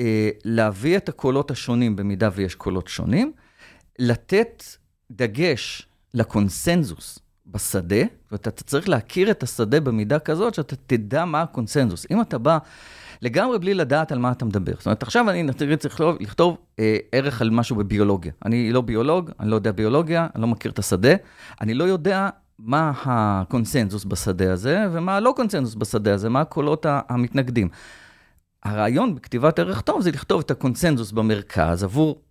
אה, 0.00 0.30
להביא 0.44 0.96
את 0.96 1.08
הקולות 1.08 1.50
השונים 1.50 1.96
במידה 1.96 2.28
ויש 2.34 2.54
קולות 2.54 2.88
שונים, 2.88 3.32
לתת 3.98 4.64
דגש 5.10 5.86
לקונסנזוס 6.14 7.18
בשדה, 7.46 8.02
ואתה 8.32 8.50
צריך 8.50 8.88
להכיר 8.88 9.30
את 9.30 9.42
השדה 9.42 9.80
במידה 9.80 10.18
כזאת 10.18 10.54
שאתה 10.54 10.76
תדע 10.76 11.24
מה 11.24 11.42
הקונסנזוס. 11.42 12.06
אם 12.10 12.20
אתה 12.20 12.38
בא 12.38 12.58
לגמרי 13.22 13.58
בלי 13.58 13.74
לדעת 13.74 14.12
על 14.12 14.18
מה 14.18 14.32
אתה 14.32 14.44
מדבר. 14.44 14.72
זאת 14.76 14.86
אומרת, 14.86 15.02
עכשיו 15.02 15.30
אני 15.30 15.52
צריך 15.78 15.92
לכתוב, 15.92 16.16
לכתוב 16.20 16.58
אה, 16.78 16.96
ערך 17.12 17.42
על 17.42 17.50
משהו 17.50 17.76
בביולוגיה. 17.76 18.32
אני 18.44 18.72
לא 18.72 18.80
ביולוג, 18.80 19.30
אני 19.40 19.50
לא 19.50 19.54
יודע 19.54 19.72
ביולוגיה, 19.72 20.26
אני 20.34 20.42
לא 20.42 20.48
מכיר 20.48 20.70
את 20.70 20.78
השדה, 20.78 21.14
אני 21.60 21.74
לא 21.74 21.84
יודע 21.84 22.28
מה 22.58 22.92
הקונסנזוס 23.04 24.04
בשדה 24.04 24.52
הזה 24.52 24.86
ומה 24.92 25.16
הלא 25.16 25.32
קונסנזוס 25.36 25.74
בשדה 25.74 26.14
הזה, 26.14 26.28
מה 26.28 26.40
הקולות 26.40 26.86
המתנגדים. 26.88 27.68
הרעיון 28.62 29.14
בכתיבת 29.14 29.58
ערך 29.58 29.80
טוב 29.80 30.00
זה 30.00 30.10
לכתוב 30.10 30.40
את 30.40 30.50
הקונסנזוס 30.50 31.12
במרכז 31.12 31.84
עבור, 31.84 32.22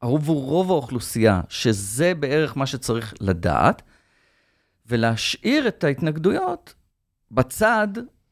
עבור 0.00 0.44
רוב 0.44 0.70
האוכלוסייה, 0.70 1.40
שזה 1.48 2.12
בערך 2.14 2.56
מה 2.56 2.66
שצריך 2.66 3.14
לדעת, 3.20 3.82
ולהשאיר 4.86 5.68
את 5.68 5.84
ההתנגדויות 5.84 6.74
בצד 7.30 7.88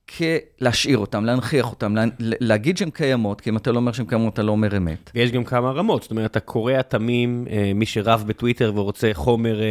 כלהשאיר 0.08 0.98
אותם, 0.98 1.24
להנכיח 1.24 1.70
אותם, 1.70 1.96
לה, 1.96 2.04
להגיד 2.18 2.76
שהן 2.76 2.90
קיימות, 2.90 3.40
כי 3.40 3.50
אם 3.50 3.56
אתה 3.56 3.72
לא 3.72 3.76
אומר 3.76 3.92
שהן 3.92 4.06
קיימות, 4.06 4.32
אתה 4.32 4.42
לא 4.42 4.52
אומר 4.52 4.76
אמת. 4.76 5.10
ויש 5.14 5.30
גם 5.32 5.44
כמה 5.44 5.70
רמות, 5.70 6.02
זאת 6.02 6.10
אומרת, 6.10 6.36
הקורא 6.36 6.72
התמים, 6.72 7.46
אה, 7.50 7.72
מי 7.74 7.86
שרב 7.86 8.24
בטוויטר 8.26 8.72
ורוצה 8.74 9.10
חומר, 9.12 9.60
אה, 9.60 9.66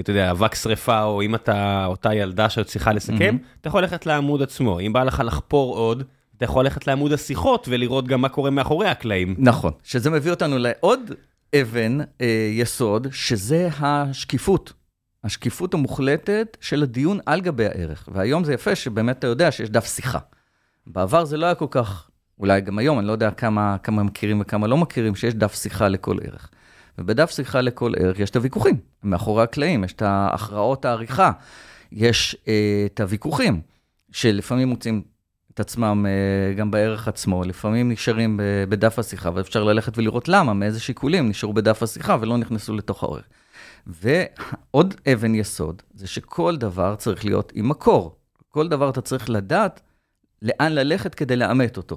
אתה 0.00 0.10
יודע, 0.10 0.30
אבק 0.30 0.54
שרפה, 0.54 1.02
או 1.02 1.22
אם 1.22 1.34
אתה 1.34 1.86
אותה 1.86 2.14
ילדה 2.14 2.48
שאת 2.50 2.66
צריכה 2.66 2.92
לסכם, 2.92 3.36
mm-hmm. 3.40 3.60
אתה 3.60 3.68
יכול 3.68 3.80
ללכת 3.80 4.06
לעמוד 4.06 4.42
עצמו. 4.42 4.80
אם 4.80 4.92
בא 4.92 5.04
לך 5.04 5.22
לחפור 5.24 5.76
עוד, 5.76 6.02
אתה 6.36 6.44
יכול 6.44 6.64
ללכת 6.64 6.86
לעמוד 6.86 7.12
השיחות 7.12 7.66
ולראות 7.70 8.08
גם 8.08 8.20
מה 8.20 8.28
קורה 8.28 8.50
מאחורי 8.50 8.88
הקלעים. 8.88 9.34
נכון, 9.38 9.72
שזה 9.84 10.10
מביא 10.10 10.30
אותנו 10.30 10.58
לעוד 10.58 11.00
אבן 11.54 11.98
אה, 12.20 12.50
יסוד, 12.52 13.06
שזה 13.12 13.68
השקיפות. 13.80 14.72
השקיפות 15.24 15.74
המוחלטת 15.74 16.56
של 16.60 16.82
הדיון 16.82 17.18
על 17.26 17.40
גבי 17.40 17.66
הערך. 17.66 18.08
והיום 18.12 18.44
זה 18.44 18.54
יפה 18.54 18.74
שבאמת 18.74 19.18
אתה 19.18 19.26
יודע 19.26 19.50
שיש 19.50 19.70
דף 19.70 19.86
שיחה. 19.86 20.18
בעבר 20.86 21.24
זה 21.24 21.36
לא 21.36 21.46
היה 21.46 21.54
כל 21.54 21.66
כך, 21.70 22.10
אולי 22.38 22.60
גם 22.60 22.78
היום, 22.78 22.98
אני 22.98 23.06
לא 23.06 23.12
יודע 23.12 23.30
כמה, 23.30 23.76
כמה 23.82 24.02
מכירים 24.02 24.40
וכמה 24.40 24.66
לא 24.66 24.76
מכירים, 24.76 25.14
שיש 25.14 25.34
דף 25.34 25.54
שיחה 25.54 25.88
לכל 25.88 26.16
ערך. 26.24 26.50
ובדף 26.98 27.30
שיחה 27.30 27.60
לכל 27.60 27.92
ערך 27.98 28.18
יש 28.18 28.30
את 28.30 28.36
הוויכוחים, 28.36 28.76
מאחורי 29.02 29.42
הקלעים, 29.42 29.84
יש 29.84 29.92
את 29.92 30.02
ההכרעות 30.02 30.84
העריכה, 30.84 31.30
יש 31.92 32.36
אה, 32.48 32.86
את 32.86 33.00
הוויכוחים, 33.00 33.60
שלפעמים 34.12 34.68
מוצאים 34.68 35.02
את 35.54 35.60
עצמם 35.60 36.06
אה, 36.08 36.54
גם 36.54 36.70
בערך 36.70 37.08
עצמו, 37.08 37.44
לפעמים 37.44 37.90
נשארים 37.90 38.40
בדף 38.68 38.98
השיחה, 38.98 39.30
ואפשר 39.34 39.64
ללכת 39.64 39.98
ולראות 39.98 40.28
למה, 40.28 40.54
מאיזה 40.54 40.80
שיקולים 40.80 41.28
נשארו 41.28 41.52
בדף 41.52 41.82
השיחה 41.82 42.16
ולא 42.20 42.36
נכנסו 42.36 42.74
לתוך 42.74 43.04
הערך. 43.04 43.24
ועוד 43.86 44.94
אבן 45.12 45.34
יסוד, 45.34 45.82
זה 45.94 46.06
שכל 46.06 46.56
דבר 46.56 46.96
צריך 46.96 47.24
להיות 47.24 47.52
עם 47.54 47.68
מקור. 47.68 48.16
כל 48.48 48.68
דבר 48.68 48.90
אתה 48.90 49.00
צריך 49.00 49.30
לדעת 49.30 49.80
לאן 50.42 50.72
ללכת 50.72 51.14
כדי 51.14 51.36
לאמת 51.36 51.76
אותו. 51.76 51.96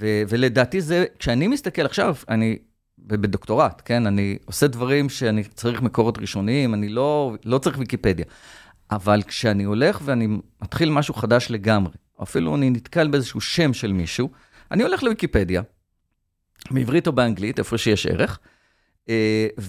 ו- 0.00 0.22
ולדעתי 0.28 0.80
זה, 0.80 1.04
כשאני 1.18 1.48
מסתכל 1.48 1.86
עכשיו, 1.86 2.16
אני 2.28 2.58
בדוקטורט, 2.98 3.82
כן? 3.84 4.06
אני 4.06 4.38
עושה 4.44 4.66
דברים 4.66 5.08
שאני 5.08 5.44
צריך 5.44 5.82
מקורות 5.82 6.18
ראשוניים, 6.18 6.74
אני 6.74 6.88
לא, 6.88 7.32
לא 7.44 7.58
צריך 7.58 7.78
ויקיפדיה. 7.78 8.24
אבל 8.90 9.22
כשאני 9.22 9.64
הולך 9.64 10.00
ואני 10.04 10.28
מתחיל 10.62 10.90
משהו 10.90 11.14
חדש 11.14 11.50
לגמרי, 11.50 11.92
אפילו 12.22 12.56
אני 12.56 12.70
נתקל 12.70 13.08
באיזשהו 13.08 13.40
שם 13.40 13.74
של 13.74 13.92
מישהו, 13.92 14.30
אני 14.70 14.82
הולך 14.82 15.02
לוויקיפדיה, 15.02 15.62
בעברית 16.70 17.06
או 17.06 17.12
באנגלית, 17.12 17.58
איפה 17.58 17.78
שיש 17.78 18.06
ערך, 18.06 18.38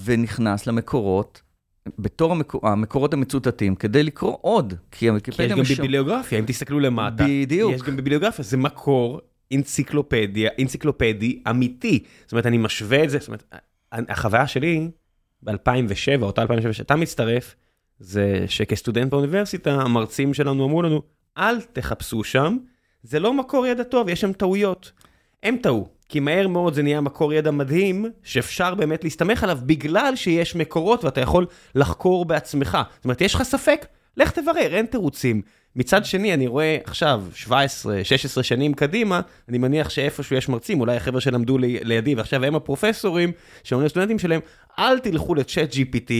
ונכנס 0.03 0.67
למקורות, 0.67 1.41
בתור 1.99 2.31
המקור, 2.31 2.67
המקורות 2.67 3.13
המצוטטים, 3.13 3.75
כדי 3.75 4.03
לקרוא 4.03 4.37
עוד, 4.41 4.73
כי 4.91 5.09
הוויקיפדיה... 5.09 5.45
כי 5.47 5.51
יש 5.51 5.57
גם 5.57 5.61
משום... 5.61 5.75
ביבליוגרפיה, 5.75 6.39
אם 6.39 6.45
תסתכלו 6.47 6.79
למטה. 6.79 7.25
בדיוק. 7.29 7.73
יש 7.73 7.81
גם 7.81 7.93
בביבליוגרפיה, 7.93 8.45
זה 8.45 8.57
מקור 8.57 9.21
אנציקלופדיה, 9.53 10.49
אנציקלופדי 10.61 11.41
אמיתי. 11.49 12.03
זאת 12.23 12.31
אומרת, 12.31 12.45
אני 12.45 12.57
משווה 12.57 13.03
את 13.03 13.09
זה, 13.09 13.17
זאת 13.19 13.27
אומרת, 13.27 13.55
החוויה 13.91 14.47
שלי 14.47 14.89
ב-2007, 15.43 16.21
אותה 16.21 16.41
2007, 16.41 16.73
שאתה 16.73 16.95
מצטרף, 16.95 17.55
זה 17.99 18.45
שכסטודנט 18.47 19.11
באוניברסיטה, 19.11 19.73
המרצים 19.81 20.33
שלנו 20.33 20.65
אמרו 20.65 20.81
לנו, 20.81 21.01
אל 21.37 21.61
תחפשו 21.61 22.23
שם, 22.23 22.57
זה 23.03 23.19
לא 23.19 23.33
מקור 23.33 23.67
ידע 23.67 23.83
טוב, 23.83 24.09
יש 24.09 24.21
שם 24.21 24.33
טעויות. 24.33 24.91
הם 25.43 25.57
טעו. 25.61 25.94
כי 26.09 26.19
מהר 26.19 26.47
מאוד 26.47 26.73
זה 26.73 26.83
נהיה 26.83 27.01
מקור 27.01 27.33
ידע 27.33 27.51
מדהים, 27.51 28.05
שאפשר 28.23 28.75
באמת 28.75 29.03
להסתמך 29.03 29.43
עליו 29.43 29.59
בגלל 29.65 30.15
שיש 30.15 30.55
מקורות 30.55 31.03
ואתה 31.03 31.21
יכול 31.21 31.45
לחקור 31.75 32.25
בעצמך. 32.25 32.77
זאת 32.95 33.05
אומרת, 33.05 33.21
יש 33.21 33.35
לך 33.35 33.43
ספק? 33.43 33.85
לך 34.17 34.31
תברר, 34.31 34.75
אין 34.75 34.85
תירוצים. 34.85 35.41
מצד 35.75 36.05
שני, 36.05 36.33
אני 36.33 36.47
רואה 36.47 36.77
עכשיו, 36.83 37.23
17, 37.33 38.03
16 38.03 38.43
שנים 38.43 38.73
קדימה, 38.73 39.21
אני 39.49 39.57
מניח 39.57 39.89
שאיפשהו 39.89 40.35
יש 40.35 40.49
מרצים, 40.49 40.79
אולי 40.79 40.95
החבר'ה 40.95 41.21
שלמדו 41.21 41.57
לידי 41.57 42.15
ועכשיו 42.15 42.45
הם 42.45 42.55
הפרופסורים, 42.55 43.31
שאומרים 43.63 43.85
לסטודנטים 43.85 44.19
שלהם, 44.19 44.39
אל 44.79 44.99
תלכו 44.99 45.35
לצ'אט 45.35 45.73
GPT, 45.73 46.11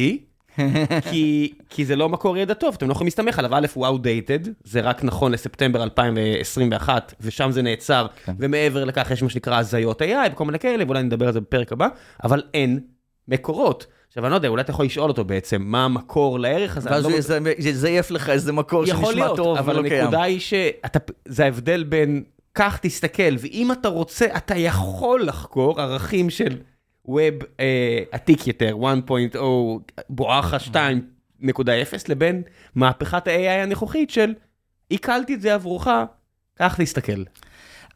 כי, 1.10 1.54
כי 1.70 1.86
זה 1.86 1.96
לא 1.96 2.10
מקור 2.10 2.38
ידע 2.38 2.54
טוב, 2.54 2.76
אתם 2.78 2.88
לא 2.88 2.92
יכולים 2.92 3.08
להסתמך 3.08 3.40
עליו, 3.40 3.56
א' 3.56 3.66
הוא 3.74 3.88
outdated, 3.88 4.50
זה 4.64 4.82
רק 4.82 5.04
נכון 5.04 5.32
לספטמבר 5.32 5.84
2021, 5.84 7.14
ושם 7.22 7.52
זה 7.52 7.62
נעצר, 7.62 8.08
כן. 8.26 8.34
ומעבר 8.40 8.84
לכך 8.84 9.12
יש 9.12 9.24
מה 9.24 9.30
שנקרא 9.30 9.60
הזיות 9.60 10.02
AI 10.02 10.32
וכל 10.32 10.46
מיני 10.46 10.60
כאלה, 10.60 10.84
ואולי 10.86 11.04
נדבר 11.04 11.28
על 11.28 11.34
זה 11.34 11.42
בפרק 11.42 11.72
הבא, 11.72 11.88
אבל 12.24 12.44
אין 12.54 12.80
מקורות. 13.28 13.86
עכשיו, 14.08 14.26
אני 14.26 14.32
לא 14.32 14.36
יודע, 14.36 14.48
אולי 14.48 14.62
אתה 14.62 14.72
יכול 14.72 14.86
לשאול 14.86 15.10
אותו 15.10 15.24
בעצם, 15.24 15.62
מה 15.62 15.86
המקור 15.86 16.40
לערך 16.40 16.78
הזה? 16.78 16.90
ואז 16.92 17.06
לא... 17.06 17.22
זה 17.22 17.40
יזייף 17.58 18.12
לך 18.12 18.30
איזה 18.30 18.54
מקור 18.54 18.86
שנשמע 18.86 19.12
להיות, 19.12 19.38
טוב 19.38 19.58
אבל 19.58 19.76
לא 19.76 19.88
קיים. 19.88 20.02
הנקודה 20.02 20.24
היא 20.24 20.40
שזה 20.40 21.44
ההבדל 21.44 21.84
בין, 21.84 22.24
קח, 22.54 22.78
תסתכל, 22.82 23.36
ואם 23.40 23.72
אתה 23.72 23.90
רוצה, 23.90 24.26
אתה 24.38 24.58
יכול 24.58 25.24
לחקור 25.24 25.82
ערכים 25.82 26.30
של... 26.30 26.58
ווב 27.06 27.34
אה, 27.60 28.00
עתיק 28.12 28.48
יותר, 28.48 28.76
1.0 29.36 29.38
בואכה 30.10 30.58
2.0, 30.58 30.78
לבין 32.10 32.42
מהפכת 32.76 33.28
ה-AI 33.28 33.64
הנוכחית 33.64 34.10
של 34.10 34.34
עיכלתי 34.90 35.34
את 35.34 35.42
זה 35.42 35.54
עבורך, 35.54 35.88
קח 36.56 36.80
להסתכל. 36.80 37.24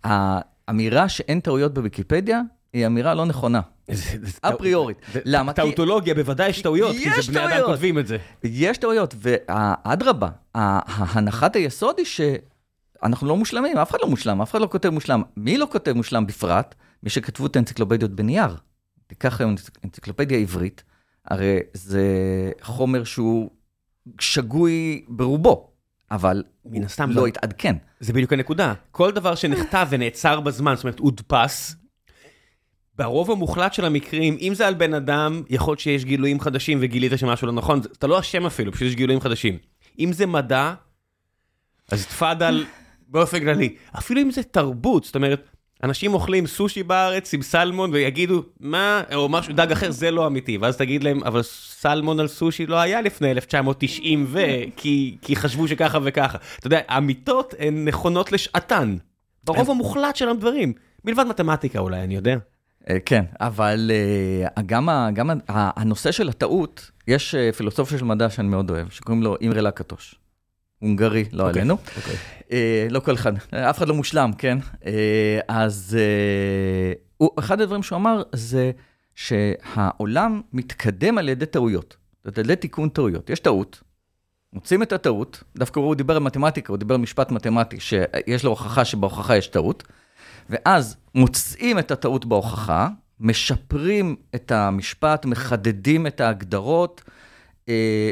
האמירה 0.04 1.10
שאין 1.10 1.39
טעויות 1.39 1.74
בוויקיפדיה, 1.74 2.42
היא 2.74 2.86
אמירה 2.86 3.13
לא 3.13 3.25
נכונה. 3.25 3.62
אפריורית. 4.42 4.98
למה? 5.25 5.54
טאוטולוגיה, 5.54 6.13
בוודאי 6.13 6.50
יש 6.50 6.62
טעויות, 6.62 6.96
כי 6.96 7.22
זה 7.22 7.32
בני 7.32 7.46
אדם 7.46 7.66
כותבים 7.66 8.00
את 8.00 8.08
זה. 8.08 8.18
יש 8.44 8.78
טעויות, 8.78 9.16
ואדרבה, 9.18 10.28
הנחת 10.56 11.56
היסוד 11.56 11.96
היא 11.98 12.06
שאנחנו 12.06 13.28
לא 13.28 13.38
מושלמים, 13.38 13.78
אף 13.78 13.92
אחד 13.92 13.98
לא 14.01 14.10
מושלם, 14.10 14.42
אף 14.42 14.51
אחד 14.51 14.62
לא 14.62 14.68
כותב 14.72 14.89
מושלם. 14.89 15.22
מי 15.38 15.58
לא 15.58 15.68
כותב 15.72 15.94
מושלם 15.94 16.28
בפרט? 16.28 16.75
מי 17.04 17.10
שכתבו 17.10 17.46
את 17.46 17.56
האנציקלופדיות 17.56 18.12
בנייר. 18.12 18.56
תיקח 19.10 19.42
היום 19.42 19.56
אנציקלופדיה 19.86 20.38
עברית, 20.38 20.84
הרי 21.25 21.60
זה 21.74 22.06
חומר 22.62 23.04
שהוא 23.04 23.50
שגוי 24.20 25.06
ברובו, 25.08 25.72
אבל 26.12 26.44
מן 26.66 26.84
הסתם 26.84 27.10
לא 27.12 27.28
התעדכן. 27.28 27.75
זה 28.00 28.13
בדיוק 28.13 28.34
הנקודה. 28.34 28.74
כל 28.92 29.12
דבר 29.12 29.36
שנכתב 29.36 29.88
ונעצר 29.89 30.39
בזמן, 30.39 30.75
זאת 30.75 30.84
אומרת, 30.84 31.00
הודפס, 31.00 31.75
ברוב 32.96 33.32
המוחלט 33.32 33.74
של 33.74 33.86
המקרים, 33.86 34.38
אם 34.39 34.54
זה 34.56 34.68
על 34.68 34.74
בן 34.74 34.94
אדם, 34.94 35.44
יכול 35.50 35.72
להיות 35.72 35.80
שיש 35.80 36.06
גילויים 36.06 36.39
חדשים 36.39 36.78
וגילית 36.82 37.12
שמשהו 37.16 37.48
לא 37.48 37.54
נכון, 37.54 37.80
אתה 37.80 38.08
לא 38.08 38.20
אשם 38.20 38.46
אפילו, 38.46 38.72
פשוט 38.72 38.88
יש 38.88 38.96
גילויים 38.96 39.22
חדשים. 39.22 39.58
אם 40.00 40.13
זה 40.13 40.25
מדע, 40.25 40.74
אז 41.92 42.06
תפאדל 42.06 42.66
באופן 43.08 43.39
כללי. 43.39 43.75
אפילו 43.98 44.22
אם 44.22 44.32
זה 44.32 44.44
תרבות, 44.44 45.04
זאת 45.04 45.16
אומרת, 45.16 45.50
אנשים 45.83 46.13
אוכלים 46.13 46.48
סושי 46.48 46.83
בארץ 46.83 47.33
עם 47.33 47.41
סלמון 47.41 47.89
ויגידו, 47.93 48.43
מה, 48.59 49.01
או 49.15 49.29
משהו, 49.29 49.53
דג 49.53 49.71
אחר, 49.71 49.91
זה 49.91 50.12
לא 50.12 50.27
אמיתי. 50.27 50.57
ואז 50.57 50.77
תגיד 50.77 51.03
להם, 51.03 51.24
אבל 51.24 51.41
סלמון 51.43 52.19
על 52.19 52.27
סושי 52.27 52.65
לא 52.65 52.75
היה 52.79 53.01
לפני 53.01 53.31
1990 53.31 54.25
ו... 54.27 54.39
כי, 54.75 55.17
כי 55.21 55.36
חשבו 55.36 55.67
שככה 55.67 55.98
וככה. 56.03 56.38
אתה 56.59 56.67
יודע, 56.67 56.79
האמיתות 56.88 57.53
הן 57.59 57.88
נכונות 57.88 58.31
לשעתן. 58.31 58.98
ברוב 59.43 59.69
המוחלט 59.71 60.15
של 60.15 60.29
הדברים. 60.29 60.74
מלבד 61.05 61.24
מתמטיקה 61.25 61.79
אולי, 61.79 62.03
אני 62.03 62.15
יודע. 62.15 62.36
אה, 62.89 62.98
כן, 63.05 63.24
אבל 63.39 63.91
אה, 64.57 64.62
גם, 64.65 64.89
ה- 64.89 65.09
גם 65.13 65.29
ה- 65.29 65.36
הנושא 65.81 66.12
של 66.12 66.29
הטעות, 66.29 66.91
יש 67.07 67.36
אה, 67.36 67.51
פילוסופיה 67.51 67.98
של 67.98 68.05
מדע 68.05 68.29
שאני 68.29 68.48
מאוד 68.48 68.69
אוהב, 68.69 68.89
שקוראים 68.89 69.24
לו 69.24 69.36
אימרי 69.41 69.62
לקטוש. 69.62 70.15
הונגרי, 70.79 71.25
לא 71.31 71.48
אוקיי, 71.48 71.62
עלינו. 71.62 71.77
אוקיי. 71.98 72.15
אה, 72.51 72.88
לא 72.89 73.00
כל 73.00 73.13
אחד, 73.13 73.33
אף 73.51 73.77
אחד 73.77 73.88
לא 73.88 73.95
מושלם, 73.95 74.31
כן? 74.38 74.57
אה, 74.86 75.39
אז 75.48 75.98
אה, 76.00 76.93
הוא, 77.17 77.29
אחד 77.39 77.62
הדברים 77.62 77.83
שהוא 77.83 77.98
אמר 77.98 78.24
זה 78.33 78.71
שהעולם 79.15 80.41
מתקדם 80.53 81.17
על 81.17 81.29
ידי 81.29 81.45
טעויות, 81.45 81.98
על 82.25 82.31
ידי 82.38 82.55
תיקון 82.55 82.89
טעויות. 82.89 83.29
יש 83.29 83.39
טעות, 83.39 83.83
מוצאים 84.53 84.83
את 84.83 84.93
הטעות, 84.93 85.43
דווקא 85.57 85.79
הוא 85.79 85.95
דיבר 85.95 86.15
על 86.15 86.21
מתמטיקה, 86.21 86.74
הוא 86.74 86.77
דיבר 86.77 86.95
על 86.95 87.01
משפט 87.01 87.31
מתמטי, 87.31 87.79
שיש 87.79 88.43
לו 88.43 88.50
הוכחה 88.50 88.86
שבהוכחה 88.86 89.38
יש 89.38 89.48
טעות, 89.48 89.83
ואז 90.50 90.98
מוצאים 91.15 91.79
את 91.79 91.91
הטעות 91.91 92.25
בהוכחה, 92.25 92.88
משפרים 93.19 94.15
את 94.36 94.51
המשפט, 94.51 95.25
מחדדים 95.25 96.07
את 96.07 96.21
ההגדרות, 96.21 97.01
אה, 97.69 98.12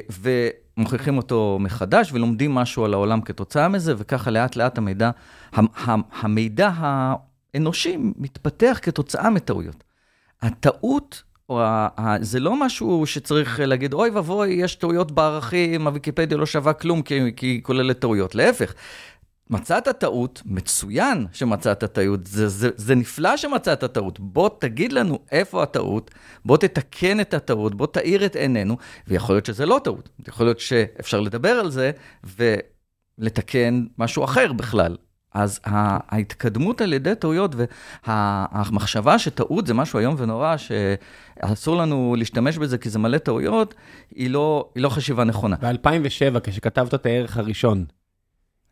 ומוכיחים 0.78 1.18
אותו 1.18 1.58
מחדש, 1.62 2.14
ולומדים 2.14 2.56
משהו 2.56 2.86
על 2.86 2.94
העולם 2.94 3.22
כתוצאה 3.22 3.68
מזה, 3.68 3.94
וככה 3.98 4.32
לאט 4.32 4.56
לאט 4.56 4.78
המידע, 4.78 5.12
המ- 5.52 5.68
המ- 5.76 6.02
המידע 6.22 6.72
האנושי 6.78 7.98
מתפתח 8.18 8.80
כתוצאה 8.82 9.30
מטעויות. 9.30 9.84
הטעות, 10.42 11.24
או 11.50 11.62
ה- 11.62 11.88
ה- 11.98 12.16
זה 12.22 12.40
לא 12.40 12.60
משהו 12.60 13.06
שצריך 13.06 13.60
להגיד, 13.64 13.94
אוי 13.94 14.10
ואבוי, 14.10 14.50
יש 14.50 14.76
טעויות 14.76 15.12
בערכים, 15.12 15.88
הוויקיפדיה 15.88 16.38
לא 16.38 16.46
שווה 16.46 16.74
כלום 16.74 17.02
כי 17.02 17.22
היא 17.42 17.64
כוללת 17.64 18.00
טעויות. 18.00 18.36
להפך, 18.36 18.74
מצאת 19.50 19.88
טעות, 19.88 20.42
מצוין 20.46 21.26
שמצאת 21.32 21.84
טעות, 21.84 22.28
זה, 22.28 22.48
זה, 22.48 22.70
זה 22.76 22.96
נפלא 22.96 23.38
שמצאת 23.38 23.84
טעות. 23.84 24.20
בוא 24.20 24.50
תגיד 24.60 24.92
לנו 24.92 25.20
איפה 25.32 25.64
הטעות, 25.64 26.12
בוא 26.46 26.58
תתקן 26.58 27.20
את 27.20 27.34
הטעות, 27.34 27.76
בוא 27.76 27.88
תאיר 27.88 28.26
את 28.26 28.36
עינינו, 28.36 28.78
ויכול 29.08 29.36
להיות 29.36 29.46
שזה 29.46 29.66
לא 29.66 29.82
טעות. 29.84 30.10
יכול 30.28 30.46
להיות 30.46 30.60
שאפשר 30.60 31.20
לדבר 31.20 31.50
על 31.50 31.72
זה 31.72 31.92
ולתקן 32.24 33.86
משהו 33.98 34.24
אחר 34.24 34.54
בכלל. 34.54 34.96
אז 35.34 35.60
ההתקדמות 35.64 36.82
על 36.82 36.94
ידי 36.94 37.16
טעויות 37.16 37.56
והמחשבה 38.08 39.20
שטעות 39.20 39.68
זה 39.68 39.74
משהו 39.74 40.00
איום 40.00 40.16
ונורא, 40.18 40.56
שאסור 40.58 41.78
לנו 41.78 42.16
להשתמש 42.18 42.58
בזה 42.58 42.78
כי 42.78 42.90
זה 42.90 43.00
מלא 43.00 43.18
טעויות, 43.18 43.76
היא 44.16 44.30
לא, 44.30 44.70
היא 44.76 44.84
לא 44.84 44.90
חשיבה 44.90 45.24
נכונה. 45.24 45.56
ב-2007, 45.62 46.40
כשכתבת 46.40 46.94
את 46.94 47.06
הערך 47.06 47.38
הראשון, 47.38 47.86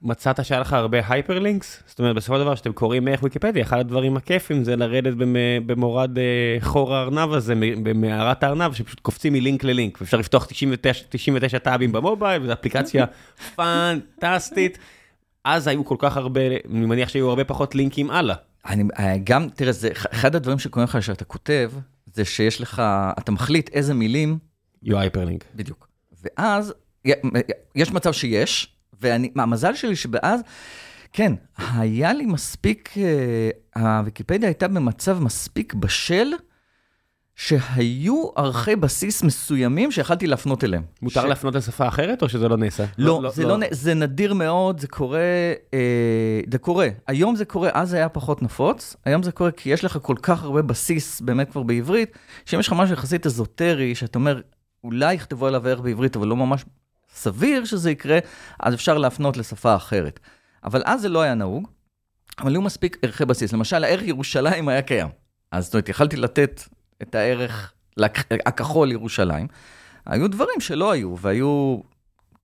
מצאת 0.06 0.46
שהיה 0.46 0.62
לך 0.62 0.74
הרבה 0.74 0.98
hyperlinks? 1.10 1.84
זאת 1.88 2.00
אומרת, 2.00 2.16
בסופו 2.16 2.36
של 2.36 2.42
דבר, 2.42 2.56
כשאתם 2.56 2.74
קוראים 2.74 3.06
מערך 3.06 3.24
ויקיפדיה, 3.24 3.64
אחד 3.64 3.80
הדברים 3.80 4.18
הכיפים 4.18 4.64
זה 4.64 4.76
לרדת 4.76 5.14
במ- 5.14 5.36
במורד 5.66 6.18
אה, 6.18 6.58
חור 6.60 6.96
הארנב 6.96 7.34
הזה, 7.34 7.54
במערת 7.84 8.44
הארנב, 8.44 8.74
שפשוט 8.74 9.00
קופצים 9.00 9.34
מלינק 9.34 9.64
ללינק, 9.64 9.98
ואפשר 10.02 10.18
לפתוח 10.18 10.46
99, 10.46 11.06
99 11.10 11.60
טאבים 11.60 11.92
במובייל, 11.92 12.42
וזו 12.44 12.54
אפליקציה 12.54 13.06
פנטסטית. 13.56 14.78
אז 15.44 15.68
היו 15.68 15.86
כל 15.86 15.96
כך 16.00 16.18
הרבה, 16.18 16.42
אני 16.48 16.86
מניח 16.86 17.10
שהיו 17.10 17.30
הרבה 17.30 17.44
פחות 17.44 17.76
לינקים 17.76 18.12
הלאה. 18.12 18.36
אני 18.66 18.84
אה, 19.00 19.16
גם, 19.24 19.48
תראה, 19.56 19.72
זה, 19.72 19.90
אחד 19.94 20.36
הדברים 20.36 20.60
שקוראים 20.60 20.90
לך 20.90 20.98
כשאתה 20.98 21.26
כותב, 21.26 21.72
זה 22.14 22.26
שיש 22.26 22.62
לך, 22.62 22.82
אתה 23.20 23.32
מחליט 23.32 23.70
איזה 23.74 23.94
מילים, 23.94 24.38
יהיו 24.84 25.00
הייפרלינק. 25.00 25.46
בדיוק. 25.56 25.88
ואז, 26.24 26.74
יש 27.76 27.92
מצב 27.92 28.14
שיש, 28.14 28.75
ואני, 29.02 29.32
מה, 29.36 29.44
המזל 29.44 29.74
שלי 29.76 29.96
שבאז, 29.96 30.40
כן, 31.14 31.34
היה 31.58 32.14
לי 32.14 32.26
מספיק, 32.26 32.90
אה, 32.98 33.50
הוויקיפדיה 33.98 34.50
הייתה 34.50 34.68
במצב 34.68 35.20
מספיק 35.20 35.74
בשל, 35.74 36.28
שהיו 37.36 38.30
ערכי 38.36 38.76
בסיס 38.76 39.24
מסוימים 39.24 39.92
שיכלתי 39.92 40.28
להפנות 40.28 40.64
אליהם. 40.64 40.84
מותר 41.02 41.22
ש- 41.22 41.26
להפנות 41.26 41.56
לשפה 41.56 41.88
אחרת, 41.88 42.22
או 42.22 42.30
שזה 42.30 42.48
לא 42.50 42.58
נעשה? 42.58 42.86
לא, 42.98 43.22
זה 43.34 43.44
לא, 43.46 43.58
נ- 43.58 43.62
זה 43.72 43.94
נדיר 43.94 44.34
מאוד, 44.34 44.80
זה 44.80 44.88
קורה, 44.88 45.20
אה, 45.74 46.40
זה 46.52 46.58
קורה. 46.58 46.88
היום 47.08 47.36
זה 47.36 47.46
קורה, 47.46 47.70
אז 47.74 47.90
זה 47.90 47.98
היה 47.98 48.10
פחות 48.10 48.42
נפוץ, 48.42 48.96
היום 49.06 49.24
זה 49.24 49.32
קורה 49.32 49.52
כי 49.52 49.70
יש 49.70 49.84
לך 49.84 49.98
כל 50.02 50.16
כך 50.22 50.44
הרבה 50.44 50.62
בסיס 50.62 51.22
באמת 51.22 51.52
כבר 51.52 51.64
בעברית, 51.64 52.10
שאם 52.46 52.60
יש 52.60 52.68
לך 52.68 52.74
משהו 52.74 52.94
יחסית 52.94 53.26
אזוטרי, 53.26 53.96
שאתה 53.96 54.20
אומר, 54.20 54.42
אולי 54.84 55.14
יכתבו 55.14 55.48
עליו 55.48 55.68
ערך 55.68 55.80
בעברית, 55.80 56.16
אבל 56.16 56.28
לא 56.28 56.36
ממש 56.36 56.66
סביר 57.16 57.66
שזה 57.66 57.92
יקרה, 57.92 58.20
אז 58.60 58.74
אפשר 58.74 58.98
להפנות 58.98 59.38
לשפה 59.38 59.76
אחרת. 59.76 60.20
אבל 60.64 60.82
אז 60.86 61.02
זה 61.02 61.10
לא 61.10 61.22
היה 61.22 61.34
נהוג, 61.34 61.68
אבל 62.40 62.52
היו 62.52 62.62
מספיק 62.62 62.98
ערכי 63.02 63.26
בסיס. 63.26 63.54
למשל, 63.54 63.84
הערך 63.84 64.04
ירושלים 64.04 64.68
היה 64.68 64.82
קיים. 64.82 65.08
אז 65.52 65.66
זאת 65.66 65.74
אומרת, 65.74 65.90
יכלתי 65.90 66.16
לתת 66.18 66.62
את 67.02 67.16
הערך 67.16 67.74
הכחול 68.46 68.92
ירושלים. 68.92 69.48
היו 70.06 70.28
דברים 70.28 70.60
שלא 70.60 70.92
היו, 70.92 71.18
והיו, 71.18 71.80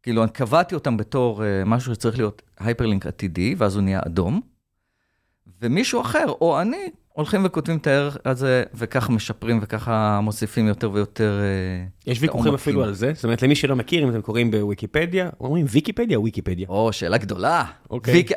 כאילו, 0.04 0.24
אני 0.24 0.32
קבעתי 0.32 0.76
אותם 0.76 0.98
בתור 0.98 1.42
uh, 1.42 1.66
משהו 1.66 1.96
שצריך 1.96 2.18
להיות 2.18 2.42
הייפרלינק 2.60 3.06
עתידי, 3.06 3.56
ואז 3.58 3.76
הוא 3.76 3.84
נהיה 3.84 4.00
אדום, 4.06 4.42
ומישהו 5.62 6.02
אחר, 6.02 6.26
או 6.28 6.62
אני, 6.62 6.90
הולכים 7.14 7.42
וכותבים 7.46 7.78
את 7.78 7.88
הערך 7.88 8.18
הזה, 8.26 8.64
וככה 8.74 9.12
משפרים 9.12 9.60
וככה 9.62 10.20
מוסיפים 10.24 10.68
יותר 10.68 10.92
ויותר... 10.92 11.40
Uh, 12.06 12.10
יש 12.12 12.22
ויכוחים. 12.22 12.54
אפילו 12.54 12.84
על 12.84 12.94
זה, 12.94 13.12
זאת 13.14 13.24
אומרת, 13.24 13.42
למי 13.42 13.56
שלא 13.56 13.76
מכיר, 13.76 14.04
אם 14.04 14.10
אתם 14.10 14.22
קוראים 14.22 14.52
בוויקיפדיה, 14.52 15.30
אומרים 15.40 15.66
ויקיפדיה 15.70 16.18
או 16.18 16.24
ויקיפדיה? 16.24 16.66
או, 16.70 16.94
שאלה 16.94 17.18
גדולה. 17.18 17.64
אוקיי. 17.90 18.14
ויק... 18.14 18.32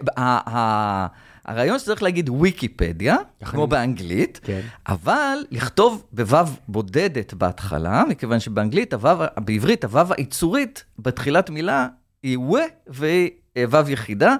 הרעיון 1.44 1.78
שצריך 1.78 2.02
להגיד 2.02 2.30
ויקיפדיה, 2.30 3.16
כמו 3.44 3.66
באנגלית, 3.66 4.40
כן. 4.42 4.60
אבל 4.88 5.38
לכתוב 5.50 6.04
בוו 6.12 6.46
בודדת 6.68 7.34
בהתחלה, 7.34 8.04
מכיוון 8.08 8.40
שבאנגלית, 8.40 8.94
הוו, 8.94 9.24
בעברית, 9.44 9.84
הוו 9.84 10.12
העיצורית 10.12 10.84
בתחילת 10.98 11.50
מילה 11.50 11.88
היא 12.22 12.38
ו 12.38 12.52
והיא 12.86 13.30
אה, 13.56 13.64
וו 13.68 13.90
יחידה, 13.90 14.36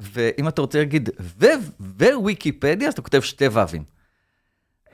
ואם 0.00 0.48
אתה 0.48 0.60
רוצה 0.60 0.78
להגיד 0.78 1.10
וויקיפדיה, 2.16 2.88
אז 2.88 2.92
אתה 2.92 3.02
כותב 3.02 3.20
שתי 3.20 3.46
וווים. 3.46 3.98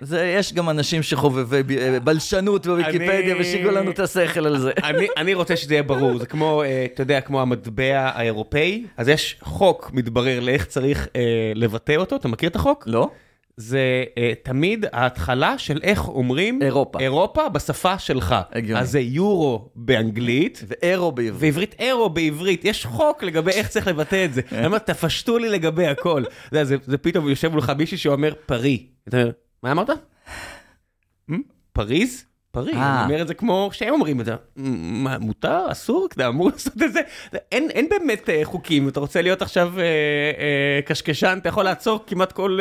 זה, 0.00 0.34
יש 0.38 0.52
גם 0.52 0.70
אנשים 0.70 1.02
שחובבי 1.02 1.78
אה, 1.78 2.00
בלשנות 2.00 2.66
בוויקיפדיה, 2.66 3.36
ושיגעו 3.40 3.70
לנו 3.70 3.90
את 3.90 3.98
השכל 3.98 4.46
על 4.46 4.58
זה. 4.58 4.72
אני, 4.84 5.06
אני 5.16 5.34
רוצה 5.34 5.56
שזה 5.56 5.74
יהיה 5.74 5.82
ברור, 5.82 6.18
זה 6.18 6.26
כמו, 6.26 6.62
אה, 6.62 6.86
אתה 6.94 7.02
יודע, 7.02 7.20
כמו 7.20 7.42
המטבע 7.42 8.10
האירופאי, 8.14 8.86
אז 8.96 9.08
יש 9.08 9.36
חוק 9.40 9.90
מתברר 9.94 10.40
לאיך 10.40 10.66
צריך 10.66 11.08
אה, 11.16 11.52
לבטא 11.54 11.96
אותו, 11.96 12.16
אתה 12.16 12.28
מכיר 12.28 12.48
את 12.48 12.56
החוק? 12.56 12.84
לא? 12.86 13.10
זה 13.56 14.04
אה, 14.18 14.32
תמיד 14.42 14.84
ההתחלה 14.92 15.58
של 15.58 15.80
איך 15.82 16.08
אומרים 16.08 16.62
אירופה. 16.62 17.00
אירופה 17.00 17.48
בשפה 17.48 17.98
שלך. 17.98 18.34
הגיוני. 18.52 18.80
אז 18.80 18.90
זה 18.90 19.00
יורו 19.00 19.70
באנגלית, 19.74 20.64
ואירו 20.66 21.12
בעברית. 21.12 21.42
ועברית 21.42 21.74
אירו 21.78 22.10
בעברית, 22.10 22.64
יש 22.64 22.86
חוק 22.86 23.22
לגבי 23.22 23.50
איך 23.50 23.68
צריך 23.68 23.86
לבטא 23.88 24.24
את 24.24 24.34
זה. 24.34 24.40
אני 24.52 24.66
אומר, 24.66 24.78
תפשטו 24.78 25.38
לי 25.38 25.48
לגבי 25.48 25.86
הכל. 25.86 26.22
יודע, 26.52 26.64
זה, 26.64 26.76
זה 26.84 26.98
פתאום 26.98 27.28
יושב 27.28 27.48
מולך 27.48 27.72
מישהו 27.78 27.98
שאומר 27.98 28.34
פרי. 28.46 28.86
אתה 29.08 29.16
אומר, 29.16 29.30
מה 29.62 29.72
אמרת? 29.72 29.90
"מ? 31.30 31.34
פריז? 31.72 32.24
פרי, 32.54 32.72
אה. 32.72 32.96
אני 33.04 33.12
אומר 33.12 33.22
את 33.22 33.28
זה 33.28 33.34
כמו 33.34 33.68
שהם 33.72 33.94
אומרים 33.94 34.20
את 34.20 34.24
זה. 34.26 34.34
"מ, 34.56 35.04
מה, 35.04 35.18
מותר? 35.18 35.60
אסור? 35.72 36.08
אתה 36.12 36.28
אמור 36.28 36.50
לעשות 36.50 36.82
את 36.82 36.92
זה? 36.92 37.00
אין, 37.52 37.68
באמת 37.88 38.30
אה, 38.30 38.40
חוקים, 38.44 38.88
אתה 38.88 39.00
רוצה 39.00 39.22
להיות 39.22 39.42
עכשיו 39.42 39.72
אה, 39.80 39.84
קשקשן, 40.86 41.38
אתה 41.40 41.48
יכול 41.48 41.64
לעצור 41.64 42.04
כמעט 42.06 42.32
כל, 42.32 42.58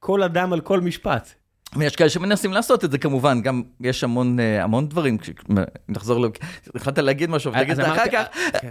כל 0.00 0.22
אדם 0.22 0.52
על 0.52 0.60
כל 0.60 0.80
משפט. 0.80 1.28
ויש 1.76 1.96
כאלה 1.96 2.10
שמנסים 2.10 2.52
לעשות 2.52 2.84
את 2.84 2.90
זה 2.90 2.98
כמובן, 2.98 3.42
גם 3.42 3.62
יש 3.80 4.04
המון, 4.04 4.36
המון 4.40 4.88
דברים, 4.88 5.18
נחזור, 5.88 6.20
ל- 6.26 6.28
התחלת 6.74 6.98
להגיד 6.98 7.30
משהו, 7.30 7.52
זה 7.74 7.92
אחר 7.92 8.04
כך, 8.12 8.24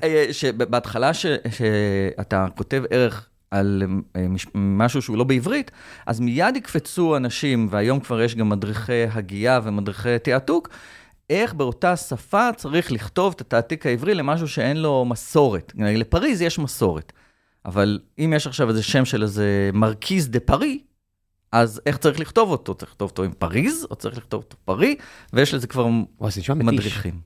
אה, 0.03 0.25
שבהתחלה 0.31 1.11
שאתה 1.13 2.45
כותב 2.57 2.83
ערך 2.89 3.29
על 3.51 3.83
אה, 4.15 4.27
מש- 4.27 4.47
משהו 4.55 5.01
שהוא 5.01 5.17
לא 5.17 5.23
בעברית, 5.23 5.71
אז 6.05 6.19
מיד 6.19 6.55
יקפצו 6.55 7.17
אנשים, 7.17 7.67
והיום 7.69 7.99
כבר 7.99 8.21
יש 8.21 8.35
גם 8.35 8.49
מדריכי 8.49 9.03
הגייה 9.11 9.59
ומדריכי 9.63 10.19
תעתוק, 10.19 10.69
איך 11.29 11.53
באותה 11.53 11.95
שפה 11.95 12.49
צריך 12.55 12.91
לכתוב 12.91 13.33
את 13.35 13.41
התעתיק 13.41 13.85
העברי 13.85 14.13
למשהו 14.13 14.47
שאין 14.47 14.77
לו 14.77 15.05
מסורת. 15.05 15.73
לפריז 15.77 16.41
יש 16.41 16.59
מסורת, 16.59 17.13
אבל 17.65 17.99
אם 18.19 18.33
יש 18.35 18.47
עכשיו 18.47 18.69
איזה 18.69 18.83
שם 18.83 19.05
של 19.05 19.23
איזה 19.23 19.69
מרקיז 19.73 20.29
דה 20.29 20.39
פארי, 20.39 20.79
אז 21.51 21.81
איך 21.85 21.97
צריך 21.97 22.19
לכתוב 22.19 22.49
אותו? 22.51 22.73
צריך 22.73 22.91
לכתוב 22.91 23.09
אותו 23.09 23.23
עם 23.23 23.31
פריז, 23.31 23.87
או 23.91 23.95
צריך 23.95 24.17
לכתוב 24.17 24.43
אותו 24.43 24.57
פרי, 24.65 24.95
ויש 25.33 25.53
לזה 25.53 25.67
כבר 25.67 25.87
מתיש. 26.55 26.79
מדריכים. 26.79 27.19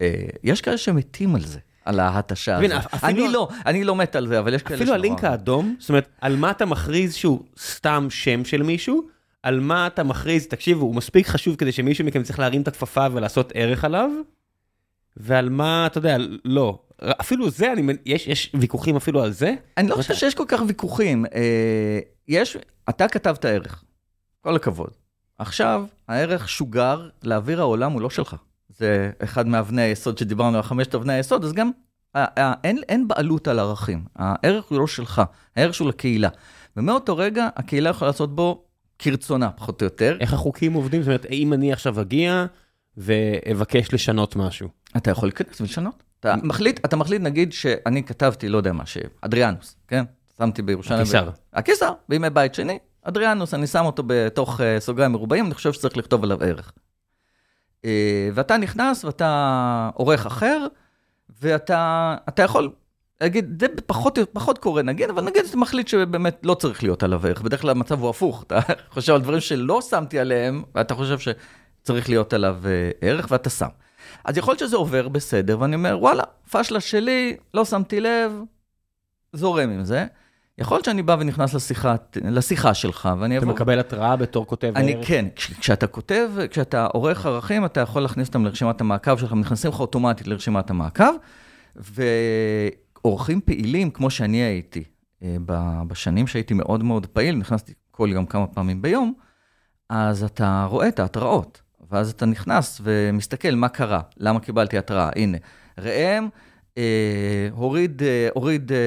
אה, 0.00 0.26
יש 0.42 0.60
כאלה 0.60 0.78
שמתים 0.78 1.34
על 1.34 1.44
זה, 1.44 1.58
על 1.86 2.00
ההתשה 2.00 2.56
הזאת. 2.56 2.94
אני 3.04 3.28
לא, 3.28 3.48
אני 3.66 3.84
לא 3.84 3.96
מת 3.96 4.16
על 4.16 4.26
זה, 4.26 4.38
אבל 4.38 4.54
יש 4.54 4.62
כאלה 4.62 4.80
אפילו 4.80 4.94
הלינק 4.94 5.24
האדום, 5.24 5.76
זאת 5.78 5.88
אומרת, 5.88 6.08
על 6.20 6.36
מה 6.36 6.50
אתה 6.50 6.66
מכריז 6.66 7.14
שהוא 7.14 7.40
סתם 7.58 8.06
שם 8.10 8.44
של 8.44 8.62
מישהו, 8.62 9.02
על 9.42 9.60
מה 9.60 9.86
אתה 9.86 10.02
מכריז, 10.02 10.46
תקשיבו, 10.46 10.86
הוא 10.86 10.94
מספיק 10.94 11.26
חשוב 11.26 11.56
כדי 11.56 11.72
שמישהו 11.72 12.04
מכם 12.04 12.22
צריך 12.22 12.38
להרים 12.38 12.62
את 12.62 12.68
הכפפה 12.68 13.06
ולעשות 13.12 13.52
ערך 13.54 13.84
עליו, 13.84 14.10
ועל 15.16 15.48
מה, 15.48 15.86
אתה 15.86 15.98
יודע, 15.98 16.16
לא. 16.44 16.78
אפילו 17.20 17.50
זה, 17.50 17.72
אני, 17.72 17.92
יש, 18.06 18.26
יש 18.26 18.52
ויכוחים 18.60 18.96
אפילו 18.96 19.22
על 19.22 19.30
זה. 19.30 19.54
אני 19.76 19.88
לא 19.88 19.94
חושב 19.94 20.14
שיש 20.14 20.34
כל 20.34 20.44
כך 20.48 20.60
ויכוחים. 20.66 21.26
אה, 21.34 21.98
יש, 22.28 22.56
אתה 22.88 23.08
כתבת 23.08 23.44
ערך, 23.44 23.84
כל 24.40 24.56
הכבוד. 24.56 24.90
עכשיו, 25.38 25.84
הערך 26.08 26.48
שוגר 26.48 27.08
לאוויר 27.22 27.60
העולם 27.60 27.92
הוא 27.92 28.00
לא 28.00 28.10
שלך. 28.10 28.36
זה 28.78 29.10
אחד 29.24 29.46
מאבני 29.46 29.82
היסוד 29.82 30.18
שדיברנו 30.18 30.56
על 30.56 30.62
חמשת 30.62 30.94
אבני 30.94 31.12
היסוד, 31.12 31.44
אז 31.44 31.52
גם 31.52 31.70
אין, 32.64 32.78
אין 32.88 33.08
בעלות 33.08 33.48
על 33.48 33.58
ערכים. 33.58 34.04
הערך 34.16 34.64
הוא 34.64 34.78
לא 34.78 34.86
שלך, 34.86 35.22
הערך 35.56 35.80
הוא 35.80 35.88
לקהילה. 35.88 36.28
ומאותו 36.76 37.16
רגע, 37.16 37.48
הקהילה 37.56 37.90
יכולה 37.90 38.10
לעשות 38.10 38.34
בו 38.34 38.64
כרצונה, 38.98 39.50
פחות 39.50 39.82
או 39.82 39.86
יותר. 39.86 40.16
איך 40.20 40.32
החוקים 40.32 40.72
עובדים? 40.72 41.02
זאת 41.02 41.08
אומרת, 41.08 41.26
אם 41.30 41.52
אני 41.52 41.72
עכשיו 41.72 42.00
אגיע 42.00 42.46
ואבקש 42.96 43.94
לשנות 43.94 44.36
משהו. 44.36 44.68
אתה 44.96 45.10
יכול 45.10 45.28
להיכנס 45.28 45.60
ולשנות. 45.60 46.02
אתה 46.20 46.34
מחליט, 46.42 46.84
אתה 46.84 46.96
מחליט, 46.96 47.22
נגיד 47.22 47.52
שאני 47.52 48.02
כתבתי, 48.02 48.48
לא 48.48 48.56
יודע 48.56 48.72
מה, 48.72 48.86
שאדריאנוס, 48.86 49.76
כן? 49.88 50.04
שמתי 50.38 50.62
בירושלים. 50.62 51.00
הקיסר. 51.00 51.30
ב... 51.30 51.32
הקיסר, 51.52 51.92
בימי 52.08 52.30
בית 52.30 52.54
שני, 52.54 52.78
אדריאנוס, 53.02 53.54
אני 53.54 53.66
שם 53.66 53.84
אותו 53.84 54.02
בתוך 54.06 54.60
uh, 54.60 54.62
סוגריים 54.78 55.12
מרובעים, 55.12 55.46
אני 55.46 55.54
חושב 55.54 55.72
שצריך 55.72 55.96
לכתוב 55.96 56.24
עליו 56.24 56.42
ערך. 56.42 56.72
Uh, 57.82 57.88
ואתה 58.34 58.56
נכנס 58.56 59.04
ואתה 59.04 59.90
עורך 59.94 60.26
אחר, 60.26 60.66
ואתה 61.42 62.16
יכול 62.38 62.70
להגיד, 63.20 63.60
זה 63.60 63.66
פחות, 63.86 64.18
פחות 64.32 64.58
קורה 64.58 64.82
נגיד, 64.82 65.10
אבל 65.10 65.24
נגיד 65.24 65.44
אתה 65.48 65.56
מחליט 65.56 65.88
שבאמת 65.88 66.40
לא 66.42 66.54
צריך 66.54 66.82
להיות 66.82 67.02
עליו 67.02 67.26
ערך. 67.26 67.42
בדרך 67.42 67.60
כלל 67.60 67.70
המצב 67.70 68.00
הוא 68.00 68.10
הפוך, 68.10 68.42
אתה 68.42 68.60
חושב 68.94 69.12
על 69.14 69.20
דברים 69.20 69.40
שלא 69.40 69.82
שמתי 69.82 70.18
עליהם, 70.18 70.62
ואתה 70.74 70.94
חושב 70.94 71.18
שצריך 71.18 72.08
להיות 72.08 72.32
עליו 72.32 72.56
אה, 72.64 72.90
ערך, 73.00 73.26
ואתה 73.30 73.50
שם. 73.50 73.68
אז 74.24 74.38
יכול 74.38 74.52
להיות 74.52 74.58
שזה 74.58 74.76
עובר 74.76 75.08
בסדר, 75.08 75.60
ואני 75.60 75.76
אומר, 75.76 75.98
וואלה, 76.00 76.22
פשלה 76.50 76.80
שלי, 76.80 77.36
לא 77.54 77.64
שמתי 77.64 78.00
לב, 78.00 78.32
זורם 79.32 79.70
עם 79.70 79.84
זה. 79.84 80.06
יכול 80.58 80.76
להיות 80.76 80.84
שאני 80.84 81.02
בא 81.02 81.16
ונכנס 81.20 81.54
לשיחה, 81.54 81.94
לשיחה 82.22 82.74
שלך, 82.74 83.08
ואני 83.18 83.38
אבוא... 83.38 83.46
אתה 83.46 83.54
מקבל 83.54 83.78
התראה 83.78 84.16
בתור 84.16 84.46
כותב 84.46 84.72
אני 84.76 84.94
ערך? 84.94 85.08
כן, 85.08 85.26
כש, 85.36 85.52
כשאתה 85.52 85.86
כותב, 85.86 86.30
כשאתה 86.50 86.86
עורך 86.86 87.26
ערכים, 87.26 87.64
אתה 87.64 87.80
יכול 87.80 88.02
להכניס 88.02 88.28
אותם 88.28 88.44
לרשימת 88.44 88.80
המעקב 88.80 89.18
שלך, 89.18 89.32
נכנסים 89.32 89.70
לך 89.70 89.80
אוטומטית 89.80 90.26
לרשימת 90.26 90.70
המעקב, 90.70 91.12
ועורכים 91.76 93.40
פעילים, 93.40 93.90
כמו 93.90 94.10
שאני 94.10 94.36
הייתי, 94.36 94.84
אה, 95.22 95.36
בשנים 95.88 96.26
שהייתי 96.26 96.54
מאוד 96.54 96.82
מאוד 96.82 97.06
פעיל, 97.06 97.36
נכנסתי 97.36 97.72
כל 97.90 98.08
יום 98.12 98.26
כמה 98.26 98.46
פעמים 98.46 98.82
ביום, 98.82 99.12
אז 99.90 100.24
אתה 100.24 100.66
רואה 100.70 100.88
את 100.88 100.98
ההתראות, 100.98 101.62
ואז 101.90 102.10
אתה 102.10 102.26
נכנס 102.26 102.80
ומסתכל 102.84 103.54
מה 103.54 103.68
קרה, 103.68 104.00
למה 104.16 104.40
קיבלתי 104.40 104.78
התראה, 104.78 105.10
הנה, 105.16 105.38
ראם, 105.78 106.28
הוריד, 107.52 108.02
אה, 108.02 108.28
הוריד 108.34 108.72
אה, 108.72 108.78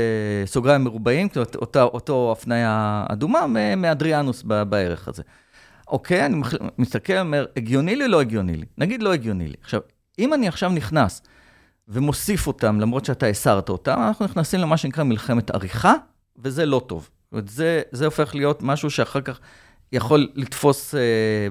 סוגריים 0.45 0.84
מרובעים, 0.84 1.28
אותה, 1.56 1.84
אותו 1.84 2.32
הפניה 2.32 3.06
אדומה 3.10 3.47
מאדריאנוס 3.78 4.43
בערך 4.43 5.08
הזה. 5.08 5.23
אוקיי, 5.88 6.25
אני 6.25 6.41
מסתכל, 6.78 7.17
אומר, 7.17 7.45
הגיוני 7.58 7.95
לי, 7.95 8.08
לא 8.08 8.21
הגיוני 8.21 8.56
לי. 8.56 8.65
נגיד 8.78 9.04
לא 9.04 9.13
הגיוני 9.13 9.47
לי. 9.47 9.56
עכשיו, 9.62 9.82
אם 10.19 10.34
אני 10.34 10.47
עכשיו 10.47 10.69
נכנס 10.69 11.21
ומוסיף 11.88 12.47
אותם, 12.47 12.80
למרות 12.80 13.06
שאתה 13.06 13.25
הסרת 13.25 13.69
אותם, 13.69 13.99
אנחנו 14.08 14.25
נכנסים 14.25 14.60
למה 14.60 14.78
שנקרא 14.78 15.04
מלחמת 15.04 15.52
עריכה, 15.52 15.93
וזה 16.38 16.65
לא 16.65 16.82
טוב. 16.88 17.10
זאת 17.23 17.32
אומרת, 17.32 17.47
זה, 17.47 17.82
זה 17.91 18.06
הופך 18.06 18.36
להיות 18.36 18.63
משהו 18.63 18.89
שאחר 18.89 19.21
כך 19.21 19.39
יכול 19.91 20.30
לתפוס 20.36 20.95
אה, 20.95 20.99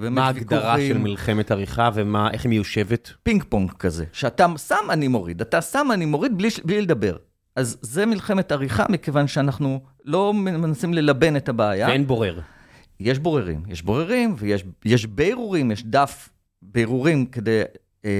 באמת 0.01 0.15
מה 0.15 0.27
ההגדרה 0.27 0.81
של 0.81 0.99
מלחמת 0.99 1.51
עריכה 1.51 1.91
ואיך 1.95 2.45
היא 2.45 2.51
מיושבת? 2.51 3.13
פינג 3.23 3.45
פונג 3.49 3.73
כזה, 3.73 4.05
שאתה 4.13 4.47
שם, 4.69 4.91
אני 4.91 5.09
מוריד, 5.09 5.41
אתה 5.41 5.63
שם, 5.63 5.89
אני 5.93 6.05
מוריד 6.05 6.39
בלי, 6.39 6.49
בלי 6.65 6.83
לדבר. 6.83 7.17
אז 7.57 7.79
זה 7.83 8.07
מלחמת 8.07 8.53
עריכה, 8.53 8.87
מכיוון 8.89 9.27
שאנחנו 9.29 9.81
לא 10.05 10.35
מנסים 10.35 10.95
ללבן 10.95 11.37
את 11.37 11.49
הבעיה. 11.49 11.89
ואין 11.89 12.07
בורר. 12.07 12.41
יש 13.01 13.19
בוררים, 13.19 13.63
יש 13.69 13.83
בוררים 13.83 14.35
ויש 14.85 15.07
בירורים, 15.07 15.71
יש 15.71 15.85
דף 15.85 16.29
בירורים 16.63 17.27
כדי, 17.27 17.63
אה, 18.05 18.11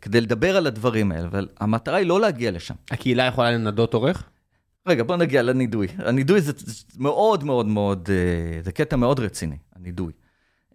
כדי 0.00 0.20
לדבר 0.20 0.56
על 0.56 0.66
הדברים 0.66 1.12
האלה, 1.12 1.26
אבל 1.26 1.48
המטרה 1.60 1.96
היא 1.96 2.06
לא 2.06 2.20
להגיע 2.20 2.50
לשם. 2.50 2.74
הקהילה 2.90 3.24
יכולה 3.24 3.50
לנדות 3.50 3.94
עורך? 3.94 4.24
רגע, 4.86 5.02
בוא 5.02 5.16
נגיע 5.16 5.42
לנידוי. 5.42 5.88
הנידוי 5.98 6.40
זה 6.40 6.52
מאוד 6.98 7.44
מאוד 7.44 7.66
מאוד, 7.66 8.08
אה, 8.12 8.62
זה 8.62 8.72
קטע 8.72 8.96
מאוד 8.96 9.20
רציני, 9.20 9.56
הנידוי. 9.76 10.12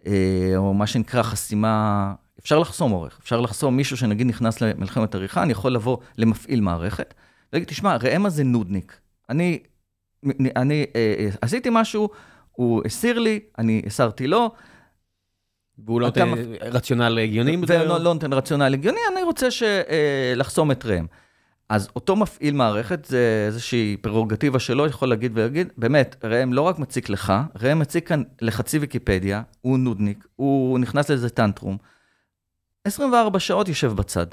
אה, 0.06 0.52
או 0.56 0.74
מה 0.74 0.86
שנקרא 0.86 1.22
חסימה, 1.22 2.14
אפשר 2.40 2.58
לחסום 2.58 2.92
עורך, 2.92 3.18
אפשר 3.22 3.40
לחסום 3.40 3.76
מישהו 3.76 3.96
שנגיד 3.96 4.26
נכנס 4.26 4.60
למלחמת 4.60 5.14
עריכה, 5.14 5.42
אני 5.42 5.52
יכול 5.52 5.72
לבוא 5.72 5.96
למפעיל 6.18 6.60
מערכת, 6.60 7.14
ולהגיד, 7.52 7.68
תשמע, 7.68 7.96
ראם 7.96 8.26
הזה 8.26 8.44
נודניק. 8.44 9.00
אני, 9.30 9.58
אני 10.56 10.86
אה, 10.96 11.28
עשיתי 11.40 11.68
משהו, 11.72 12.08
הוא 12.52 12.82
הסיר 12.84 13.18
לי, 13.18 13.40
אני 13.58 13.82
הסרתי 13.86 14.26
לו. 14.26 14.50
והוא 15.84 16.00
לא 16.00 16.06
נותן 16.06 16.28
רציונל 16.60 17.18
הגיוני? 17.18 17.56
והוא 17.66 17.84
לא, 17.84 17.98
נותן 17.98 18.32
רציונל 18.32 18.74
הגיוני, 18.74 19.00
אני 19.12 19.22
רוצה 19.22 19.48
לחסום 20.36 20.70
את 20.70 20.84
ראם. 20.84 21.06
אז 21.68 21.88
אותו 21.96 22.16
מפעיל 22.16 22.54
מערכת, 22.54 23.04
זה 23.04 23.44
איזושהי 23.46 23.96
פררוגטיבה 24.00 24.58
שלו, 24.58 24.86
יכול 24.86 25.08
להגיד 25.08 25.32
ולהגיד, 25.34 25.68
באמת, 25.76 26.16
ראם 26.24 26.52
לא 26.52 26.62
רק 26.62 26.78
מציק 26.78 27.08
לך, 27.08 27.32
ראם 27.62 27.78
מציק 27.78 28.08
כאן 28.08 28.22
לחצי 28.40 28.78
ויקיפדיה, 28.78 29.42
הוא 29.60 29.78
נודניק, 29.78 30.26
הוא 30.36 30.78
נכנס 30.78 31.10
לאיזה 31.10 31.30
טנטרום, 31.30 31.76
24 32.84 33.38
שעות 33.38 33.68
יושב 33.68 33.92
בצד. 33.92 34.26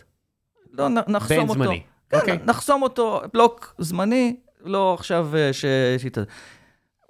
לא, 0.71 0.89
נחסום 0.89 1.49
אותו. 1.49 1.53
זמני. 1.53 1.81
כן, 2.09 2.17
okay. 2.17 2.19
אוקיי. 2.19 2.39
נחסום 2.45 2.83
אותו, 2.83 3.21
בלוק 3.33 3.75
זמני, 3.77 4.35
לא 4.65 4.93
עכשיו 4.93 5.29
אה, 5.35 5.53
ש... 5.53 5.65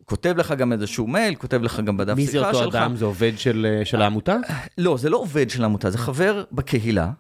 כותב 0.06 0.34
לך 0.38 0.52
גם 0.52 0.74
איזשהו 0.74 1.08
מייל, 1.08 1.36
כותב 1.36 1.62
לך 1.62 1.80
גם 1.80 1.98
בדף 1.98 2.16
שיחה 2.16 2.32
שלך. 2.32 2.46
מי 2.46 2.54
זה 2.54 2.66
אותו 2.66 2.78
אדם? 2.78 2.96
זה 2.96 3.06
עובד 3.06 3.32
של, 3.38 3.68
אה, 3.70 3.86
של 3.86 4.02
העמותה? 4.02 4.38
לא, 4.78 4.98
זה 4.98 5.10
לא 5.10 5.18
עובד 5.18 5.50
של 5.50 5.64
העמותה, 5.64 5.90
זה 5.90 5.98
חבר 5.98 6.44
בקהילה. 6.52 7.12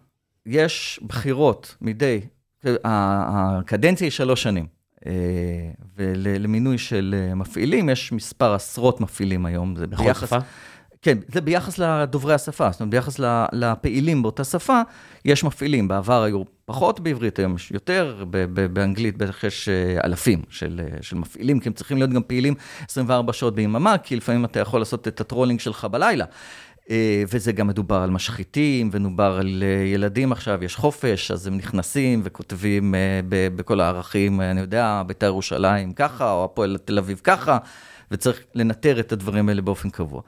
יש 0.45 0.99
בחירות 1.03 1.75
מדי 1.81 2.21
הקדנציה 2.83 4.05
היא 4.05 4.11
שלוש 4.11 4.43
שנים. 4.43 4.75
אה, 5.05 5.11
ולמינוי 5.97 6.77
של 6.77 7.15
אה, 7.17 7.35
מפעילים, 7.35 7.89
יש 7.89 8.11
מספר 8.11 8.53
עשרות 8.53 9.01
מפעילים 9.01 9.45
היום. 9.45 9.73
בכל 9.73 10.03
ביחס, 10.03 10.27
שפה? 10.27 10.37
כן, 11.01 11.17
זה 11.27 11.41
ביחס 11.41 11.77
לדוברי 11.77 12.33
השפה, 12.33 12.71
זאת 12.71 12.81
אומרת, 12.81 12.91
ביחס 12.91 13.19
לפעילים 13.51 14.21
באותה 14.21 14.43
שפה, 14.43 14.81
יש 15.25 15.43
מפעילים. 15.43 15.87
בעבר 15.87 16.23
היו 16.23 16.43
פחות 16.65 16.99
בעברית, 16.99 17.39
היום 17.39 17.55
יש 17.55 17.71
יותר, 17.71 18.25
באנגלית 18.73 19.17
בטח 19.17 19.43
יש 19.43 19.69
אה, 19.69 20.05
אלפים 20.05 20.41
של, 20.49 20.81
של 21.01 21.15
מפעילים, 21.15 21.59
כי 21.59 21.69
הם 21.69 21.73
צריכים 21.73 21.97
להיות 21.97 22.09
גם 22.09 22.23
פעילים 22.23 22.53
24 22.89 23.33
שעות 23.33 23.55
ביממה, 23.55 23.97
כי 23.97 24.15
לפעמים 24.15 24.45
אתה 24.45 24.59
יכול 24.59 24.81
לעשות 24.81 25.07
את 25.07 25.21
ה 25.21 25.25
trolling 25.25 25.59
שלך 25.59 25.85
בלילה. 25.85 26.25
אה, 26.89 27.23
וזה 27.27 27.51
גם 27.51 27.67
מדובר 27.67 27.95
על 27.95 28.09
משחיתים, 28.09 28.89
ונדבר 28.91 29.37
על 29.39 29.63
אה, 29.63 29.83
ילדים 29.85 30.31
עכשיו, 30.31 30.63
יש 30.63 30.75
חופש, 30.75 31.31
אז 31.31 31.47
הם 31.47 31.57
נכנסים 31.57 32.21
וכותבים 32.23 32.95
אה, 32.95 33.19
בכל 33.31 33.81
הערכים, 33.81 34.41
אני 34.41 34.61
יודע, 34.61 35.01
בית"ר 35.07 35.25
ירושלים 35.25 35.93
ככה, 35.93 36.31
או 36.31 36.45
הפועל 36.45 36.77
תל 36.85 36.97
אביב 36.97 37.21
ככה, 37.23 37.57
וצריך 38.11 38.43
לנטר 38.55 38.99
את 38.99 39.11
הדברים 39.11 39.49
האלה 39.49 39.61
באופן 39.61 39.89
קבוע. 39.89 40.21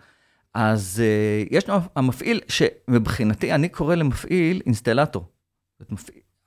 אז 0.53 1.03
יש 1.49 1.69
לנו 1.69 1.79
המפעיל, 1.95 2.41
שמבחינתי, 2.47 3.53
אני 3.53 3.69
קורא 3.69 3.95
למפעיל 3.95 4.61
אינסטלטור. 4.65 5.25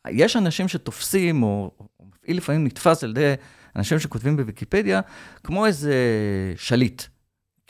יש 0.08 0.36
אנשים 0.36 0.68
שתופסים, 0.68 1.42
או 1.42 1.70
מפעיל 2.00 2.36
לפעמים 2.36 2.64
נתפס 2.64 3.04
על 3.04 3.10
ידי 3.10 3.34
אנשים 3.76 3.98
שכותבים 3.98 4.36
בוויקיפדיה, 4.36 5.00
כמו 5.44 5.66
איזה 5.66 5.94
שליט. 6.56 7.02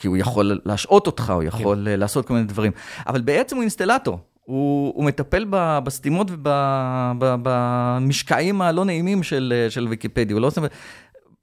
כי 0.01 0.07
הוא 0.07 0.17
יכול 0.17 0.59
להשעות 0.65 1.07
אותך, 1.07 1.29
הוא 1.29 1.43
יכול 1.43 1.87
כן. 1.91 1.99
לעשות 1.99 2.25
כל 2.25 2.33
מיני 2.33 2.45
דברים. 2.45 2.71
אבל 3.07 3.21
בעצם 3.21 3.55
הוא 3.55 3.61
אינסטלטור. 3.61 4.19
הוא, 4.45 4.93
הוא 4.95 5.05
מטפל 5.05 5.45
בסתימות 5.83 6.27
ובמשקעים 7.19 8.61
הלא 8.61 8.85
נעימים 8.85 9.23
של, 9.23 9.67
של 9.69 9.87
ויקיפדיה. 9.87 10.33
הוא, 10.33 10.41
לא 10.41 10.47
עושה, 10.47 10.61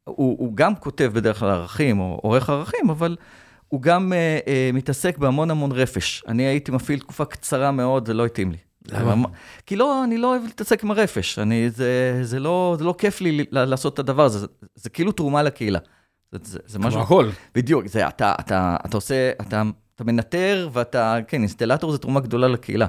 הוא, 0.05 0.37
הוא 0.39 0.53
גם 0.55 0.75
כותב 0.75 1.11
בדרך 1.15 1.39
כלל 1.39 1.49
ערכים, 1.49 2.01
או 2.01 2.19
עורך 2.23 2.51
ערכים, 2.51 2.91
אבל 2.91 3.17
הוא 3.69 3.83
גם 3.83 4.13
uh, 4.13 4.45
uh, 4.45 4.77
מתעסק 4.77 5.19
בהמון 5.19 5.51
המון 5.51 5.73
רפש. 5.73 6.25
אני 6.29 6.43
הייתי 6.43 6.73
מפעיל 6.73 6.99
תקופה 6.99 7.25
קצרה 7.25 7.71
מאוד, 7.71 8.07
זה 8.07 8.15
לא 8.15 8.27
התאים 8.27 8.53
לי. 8.53 8.59
למה? 8.93 9.29
כי 9.67 9.77
לא, 9.77 10.05
אני 10.05 10.19
לא 10.19 10.27
אוהב 10.27 10.43
להתעסק 10.43 10.85
עם 10.85 10.91
הרפש. 10.91 11.39
אני, 11.39 11.71
זה, 11.71 12.19
זה, 12.23 12.41
לא, 12.41 12.77
זה 12.79 12.85
לא 12.85 12.95
כיף 12.99 13.21
לי 13.21 13.45
לעשות 13.51 13.95
את 13.95 13.99
הדבר 13.99 14.25
הזה, 14.25 14.39
זה, 14.39 14.47
זה 14.75 14.91
כאילו 14.91 15.13
תרומה 15.13 15.43
לקהילה. 15.43 15.79
זה, 16.33 16.39
זה, 16.43 16.59
זה 16.67 16.79
משהו... 16.79 16.93
כמו 16.93 17.03
הכל. 17.03 17.31
בדיוק, 17.55 17.87
זה, 17.87 18.09
אתה, 18.09 18.35
אתה, 18.41 18.77
אתה 18.87 18.97
עושה, 18.97 19.31
אתה, 19.41 19.63
אתה 19.95 20.05
מנטר 20.05 20.69
ואתה, 20.73 21.17
כן, 21.29 21.37
אינסטלטור 21.37 21.93
זה 21.93 21.99
תרומה 21.99 22.21
גדולה 22.21 22.49
לקהילה. 22.49 22.87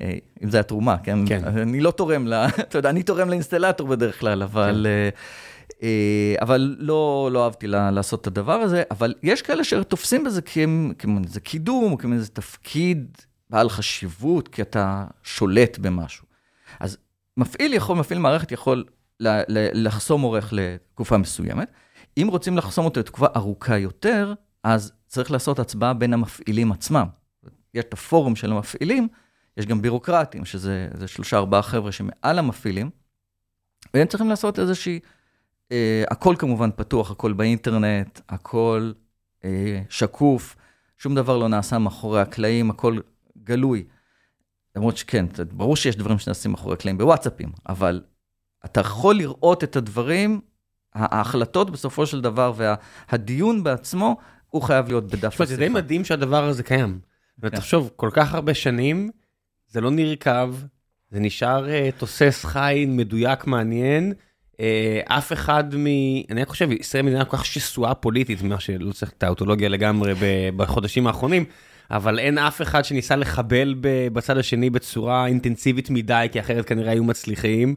אה, 0.00 0.14
אם 0.44 0.50
זה 0.50 0.60
התרומה, 0.60 0.96
כן? 0.98 1.18
כן. 1.26 1.44
אני 1.44 1.80
לא 1.80 1.90
תורם 1.90 2.26
ל... 2.26 2.34
אתה 2.68 2.78
יודע, 2.78 2.90
אני 2.90 3.02
תורם 3.02 3.28
לאינסטלטור 3.28 3.88
בדרך 3.88 4.20
כלל, 4.20 4.42
אבל... 4.42 4.86
כן. 4.86 4.86
אה, 4.86 5.08
אה, 5.82 6.34
אבל 6.40 6.76
לא, 6.78 7.28
לא 7.32 7.44
אהבתי 7.44 7.66
לה, 7.66 7.90
לעשות 7.90 8.20
את 8.20 8.26
הדבר 8.26 8.52
הזה, 8.52 8.82
אבל 8.90 9.14
יש 9.22 9.42
כאלה 9.42 9.64
שתופסים 9.64 10.24
בזה 10.24 10.42
כאיזה 10.42 11.40
קידום, 11.40 11.96
כאיזה 11.96 12.28
תפקיד 12.28 13.18
בעל 13.50 13.68
חשיבות, 13.68 14.48
כי 14.48 14.62
אתה 14.62 15.04
שולט 15.22 15.78
במשהו. 15.78 16.26
אז 16.80 16.96
מפעיל 17.36 17.74
יכול, 17.74 17.96
מפעיל 17.96 18.18
מערכת 18.18 18.52
יכול 18.52 18.84
לחסום 19.72 20.22
עורך 20.22 20.52
לתקופה 20.52 21.16
מסוימת. 21.18 21.70
אם 22.16 22.28
רוצים 22.30 22.56
לחסום 22.56 22.84
אותו 22.84 23.00
לתקופה 23.00 23.26
ארוכה 23.36 23.78
יותר, 23.78 24.34
אז 24.64 24.92
צריך 25.06 25.30
לעשות 25.30 25.58
הצבעה 25.58 25.94
בין 25.94 26.12
המפעילים 26.12 26.72
עצמם. 26.72 27.06
יש 27.74 27.84
את 27.84 27.92
הפורום 27.92 28.36
של 28.36 28.52
המפעילים, 28.52 29.08
יש 29.56 29.66
גם 29.66 29.82
בירוקרטים, 29.82 30.44
שזה 30.44 30.88
שלושה, 31.06 31.36
ארבעה 31.36 31.62
חבר'ה 31.62 31.92
שמעל 31.92 32.38
המפעילים, 32.38 32.90
והם 33.94 34.06
צריכים 34.06 34.28
לעשות 34.28 34.58
איזושהי, 34.58 35.00
אה, 35.72 36.04
הכל 36.10 36.34
כמובן 36.38 36.70
פתוח, 36.76 37.10
הכל 37.10 37.32
באינטרנט, 37.32 38.20
הכל 38.28 38.92
אה, 39.44 39.82
שקוף, 39.88 40.56
שום 40.98 41.14
דבר 41.14 41.38
לא 41.38 41.48
נעשה 41.48 41.78
מאחורי 41.78 42.20
הקלעים, 42.20 42.70
הכל 42.70 42.98
גלוי. 43.44 43.84
למרות 44.76 44.96
שכן, 44.96 45.26
ברור 45.52 45.76
שיש 45.76 45.96
דברים 45.96 46.18
שנעשים 46.18 46.50
מאחורי 46.50 46.74
הקלעים 46.74 46.98
בוואטסאפים, 46.98 47.52
אבל 47.68 48.02
אתה 48.64 48.80
יכול 48.80 49.16
לראות 49.16 49.64
את 49.64 49.76
הדברים, 49.76 50.40
ההחלטות 50.94 51.70
בסופו 51.70 52.06
של 52.06 52.20
דבר 52.20 52.52
והדיון 52.56 53.62
בעצמו, 53.62 54.16
הוא 54.48 54.62
חייב 54.62 54.88
להיות 54.88 55.04
בדף 55.04 55.26
השיחה. 55.26 55.44
זה 55.44 55.56
די 55.56 55.68
מדהים 55.68 56.04
שהדבר 56.04 56.44
הזה 56.44 56.62
קיים. 56.62 56.98
כן. 57.42 57.48
תחשוב, 57.48 57.90
כל 57.96 58.10
כך 58.12 58.34
הרבה 58.34 58.54
שנים, 58.54 59.10
זה 59.68 59.80
לא 59.80 59.90
נרקב, 59.90 60.54
זה 61.10 61.20
נשאר 61.20 61.66
uh, 61.66 61.98
תוסס 61.98 62.44
חי, 62.44 62.86
מדויק, 62.88 63.46
מעניין. 63.46 64.12
Uh, 64.52 64.56
אף 65.04 65.32
אחד 65.32 65.74
מ... 65.74 65.86
אני 66.30 66.46
חושב, 66.46 66.72
ישראל 66.72 67.02
מדינה 67.02 67.24
כל 67.24 67.36
כך 67.36 67.46
שסועה 67.46 67.94
פוליטית, 67.94 68.42
מה 68.42 68.60
שלא 68.60 68.92
צריך 68.92 69.12
את 69.18 69.22
האוטולוגיה 69.22 69.68
לגמרי 69.68 70.12
בחודשים 70.56 71.06
האחרונים, 71.06 71.44
אבל 71.90 72.18
אין 72.18 72.38
אף 72.38 72.62
אחד 72.62 72.84
שניסה 72.84 73.16
לחבל 73.16 73.74
בצד 74.12 74.38
השני 74.38 74.70
בצורה 74.70 75.26
אינטנסיבית 75.26 75.90
מדי, 75.90 76.26
כי 76.32 76.40
אחרת 76.40 76.64
כנראה 76.64 76.92
היו 76.92 77.04
מצליחים. 77.04 77.74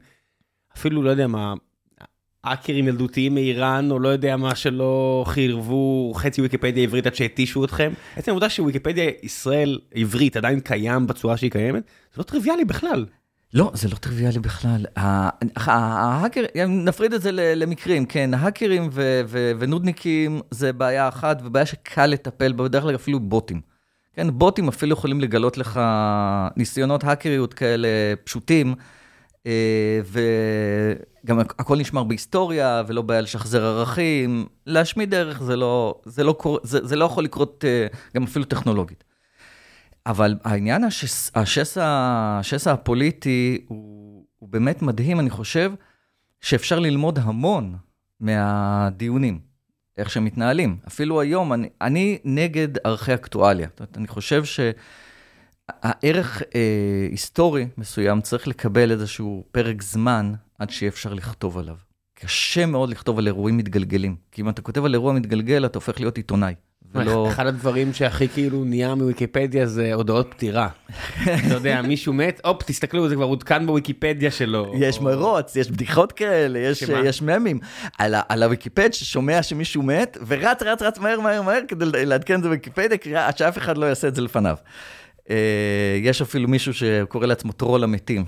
אפילו, 0.77 1.03
לא 1.03 1.09
יודע 1.09 1.27
מה, 1.27 1.53
האקרים 2.43 2.87
ילדותיים 2.87 3.33
מאיראן, 3.33 3.91
או 3.91 3.99
לא 3.99 4.09
יודע 4.09 4.37
מה 4.37 4.55
שלא 4.55 5.23
חירבו 5.27 6.13
חצי 6.15 6.41
ויקיפדיה 6.41 6.83
עברית 6.83 7.07
עד 7.07 7.15
שהתישו 7.15 7.65
אתכם. 7.65 7.91
עצם 8.15 8.31
העובדה 8.31 8.49
שוויקיפדיה 8.49 9.11
ישראל 9.23 9.79
עברית 9.95 10.37
עדיין 10.37 10.59
קיים 10.59 11.07
בצורה 11.07 11.37
שהיא 11.37 11.51
קיימת, 11.51 11.83
זה 12.13 12.17
לא 12.17 12.23
טריוויאלי 12.23 12.65
בכלל. 12.65 13.05
לא, 13.53 13.71
זה 13.73 13.89
לא 13.89 13.95
טריוויאלי 13.95 14.39
בכלל. 14.39 14.85
ההאקרים, 15.55 16.85
נפריד 16.85 17.13
את 17.13 17.21
זה 17.21 17.29
למקרים, 17.31 18.05
כן, 18.05 18.33
האקרים 18.33 18.89
ונודניקים 19.59 20.41
זה 20.51 20.73
בעיה 20.73 21.07
אחת, 21.07 21.41
ובעיה 21.45 21.65
שקל 21.65 22.05
לטפל 22.05 22.51
בה, 22.51 22.63
בדרך 22.63 22.83
כלל 22.83 22.95
אפילו 22.95 23.19
בוטים. 23.19 23.61
כן, 24.13 24.27
בוטים 24.31 24.67
אפילו 24.67 24.93
יכולים 24.93 25.21
לגלות 25.21 25.57
לך 25.57 25.81
ניסיונות 26.57 27.03
האקריות 27.03 27.53
כאלה 27.53 27.87
פשוטים. 28.23 28.75
אה, 29.47 29.99
וגם 31.23 31.39
הכל 31.39 31.77
נשמר 31.77 32.03
בהיסטוריה, 32.03 32.83
ולא 32.87 33.01
בעיה 33.01 33.21
לשחזר 33.21 33.65
ערכים. 33.65 34.45
להשמיד 34.65 35.13
ערך 35.13 35.43
זה 35.43 35.55
לא, 35.55 36.01
זה 36.05 36.23
לא, 36.23 36.35
קור... 36.39 36.59
זה, 36.63 36.87
זה 36.87 36.95
לא 36.95 37.05
יכול 37.05 37.23
לקרות 37.23 37.65
אה, 37.67 37.87
גם 38.15 38.23
אפילו 38.23 38.45
טכנולוגית. 38.45 39.03
אבל 40.05 40.35
העניין, 40.43 40.83
השס, 40.83 41.31
השסע, 41.35 41.83
השסע 42.39 42.71
הפוליטי 42.71 43.65
הוא, 43.67 44.25
הוא 44.39 44.49
באמת 44.49 44.81
מדהים, 44.81 45.19
אני 45.19 45.29
חושב 45.29 45.71
שאפשר 46.41 46.79
ללמוד 46.79 47.19
המון 47.19 47.75
מהדיונים, 48.19 49.39
איך 49.97 50.09
שהם 50.09 50.25
מתנהלים. 50.25 50.77
אפילו 50.87 51.21
היום, 51.21 51.53
אני, 51.53 51.69
אני 51.81 52.19
נגד 52.23 52.67
ערכי 52.83 53.13
אקטואליה. 53.13 53.67
זאת 53.71 53.79
אומרת, 53.79 53.97
אני 53.97 54.07
חושב 54.07 54.45
ש... 54.45 54.59
הערך 55.69 56.41
אה, 56.55 57.07
היסטורי 57.11 57.67
מסוים 57.77 58.21
צריך 58.21 58.47
לקבל 58.47 58.91
איזשהו 58.91 59.43
פרק 59.51 59.81
זמן 59.81 60.33
עד 60.59 60.69
שיהיה 60.69 60.89
אפשר 60.89 61.13
לכתוב 61.13 61.57
עליו. 61.57 61.75
קשה 62.13 62.65
מאוד 62.65 62.89
לכתוב 62.89 63.19
על 63.19 63.27
אירועים 63.27 63.57
מתגלגלים, 63.57 64.15
כי 64.31 64.41
אם 64.41 64.49
אתה 64.49 64.61
כותב 64.61 64.85
על 64.85 64.93
אירוע 64.93 65.13
מתגלגל, 65.13 65.65
אתה 65.65 65.77
הופך 65.77 65.99
להיות 65.99 66.17
עיתונאי. 66.17 66.53
ולא... 66.95 67.27
אחד 67.31 67.47
הדברים 67.47 67.93
שהכי 67.93 68.27
כאילו 68.27 68.63
נהיה 68.63 68.95
מוויקיפדיה 68.95 69.65
זה 69.65 69.93
הודעות 69.93 70.27
פטירה. 70.31 70.69
אתה 71.23 71.53
יודע, 71.53 71.81
מישהו 71.81 72.13
מת, 72.13 72.41
הופ, 72.45 72.63
תסתכלו, 72.63 73.09
זה 73.09 73.15
כבר 73.15 73.25
עודכן 73.25 73.65
בוויקיפדיה 73.65 74.31
שלו. 74.31 74.73
יש 74.77 75.01
מרוץ, 75.01 75.55
יש 75.55 75.71
בדיחות 75.71 76.11
כאלה, 76.11 76.59
יש, 76.59 76.81
יש 76.81 77.21
ממים. 77.21 77.59
על, 77.97 78.15
על 78.29 78.43
הוויקיפד 78.43 78.93
ששומע 78.93 79.43
שמישהו 79.43 79.83
מת, 79.83 80.17
ורץ, 80.27 80.61
רץ, 80.61 80.81
רץ 80.81 80.99
מהר, 80.99 81.19
מהר, 81.19 81.41
מהר, 81.41 81.61
כדי 81.67 82.05
לעדכן 82.05 82.35
את 82.35 82.43
זה 82.43 82.47
בוויקיפדיה, 82.49 83.27
עד 83.27 83.37
שאף 83.37 83.57
אחד 83.57 83.77
לא 83.77 83.85
יעשה 83.85 84.07
את 84.07 84.15
זה 84.15 84.21
לפניו. 84.21 84.55
אה, 85.29 85.97
יש 86.01 86.21
אפילו 86.21 86.47
מישהו 86.47 86.73
שקורא 86.73 87.25
לעצמו 87.25 87.51
טרול 87.51 87.83
המתים. 87.83 88.25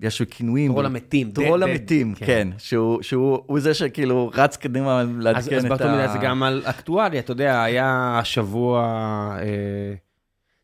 יש 0.00 0.22
כינויים. 0.22 0.72
טרול 0.72 0.86
המתים. 0.86 1.30
טרול 1.30 1.62
המתים, 1.62 2.14
כן. 2.14 2.26
כן. 2.26 2.48
שהוא, 2.58 3.02
שהוא 3.02 3.60
זה 3.60 3.74
שכאילו 3.74 4.30
רץ 4.34 4.56
קדימה 4.56 5.02
לעדכן 5.18 5.48
את 5.48 5.52
ה... 5.52 5.56
אז 5.56 5.64
באותו 5.64 5.88
מידה 5.88 6.08
זה 6.08 6.18
גם 6.18 6.42
על 6.42 6.62
אקטואליה, 6.64 7.20
אתה 7.20 7.32
יודע, 7.32 7.62
היה 7.62 8.18
השבוע 8.18 8.82
אה, 9.38 9.94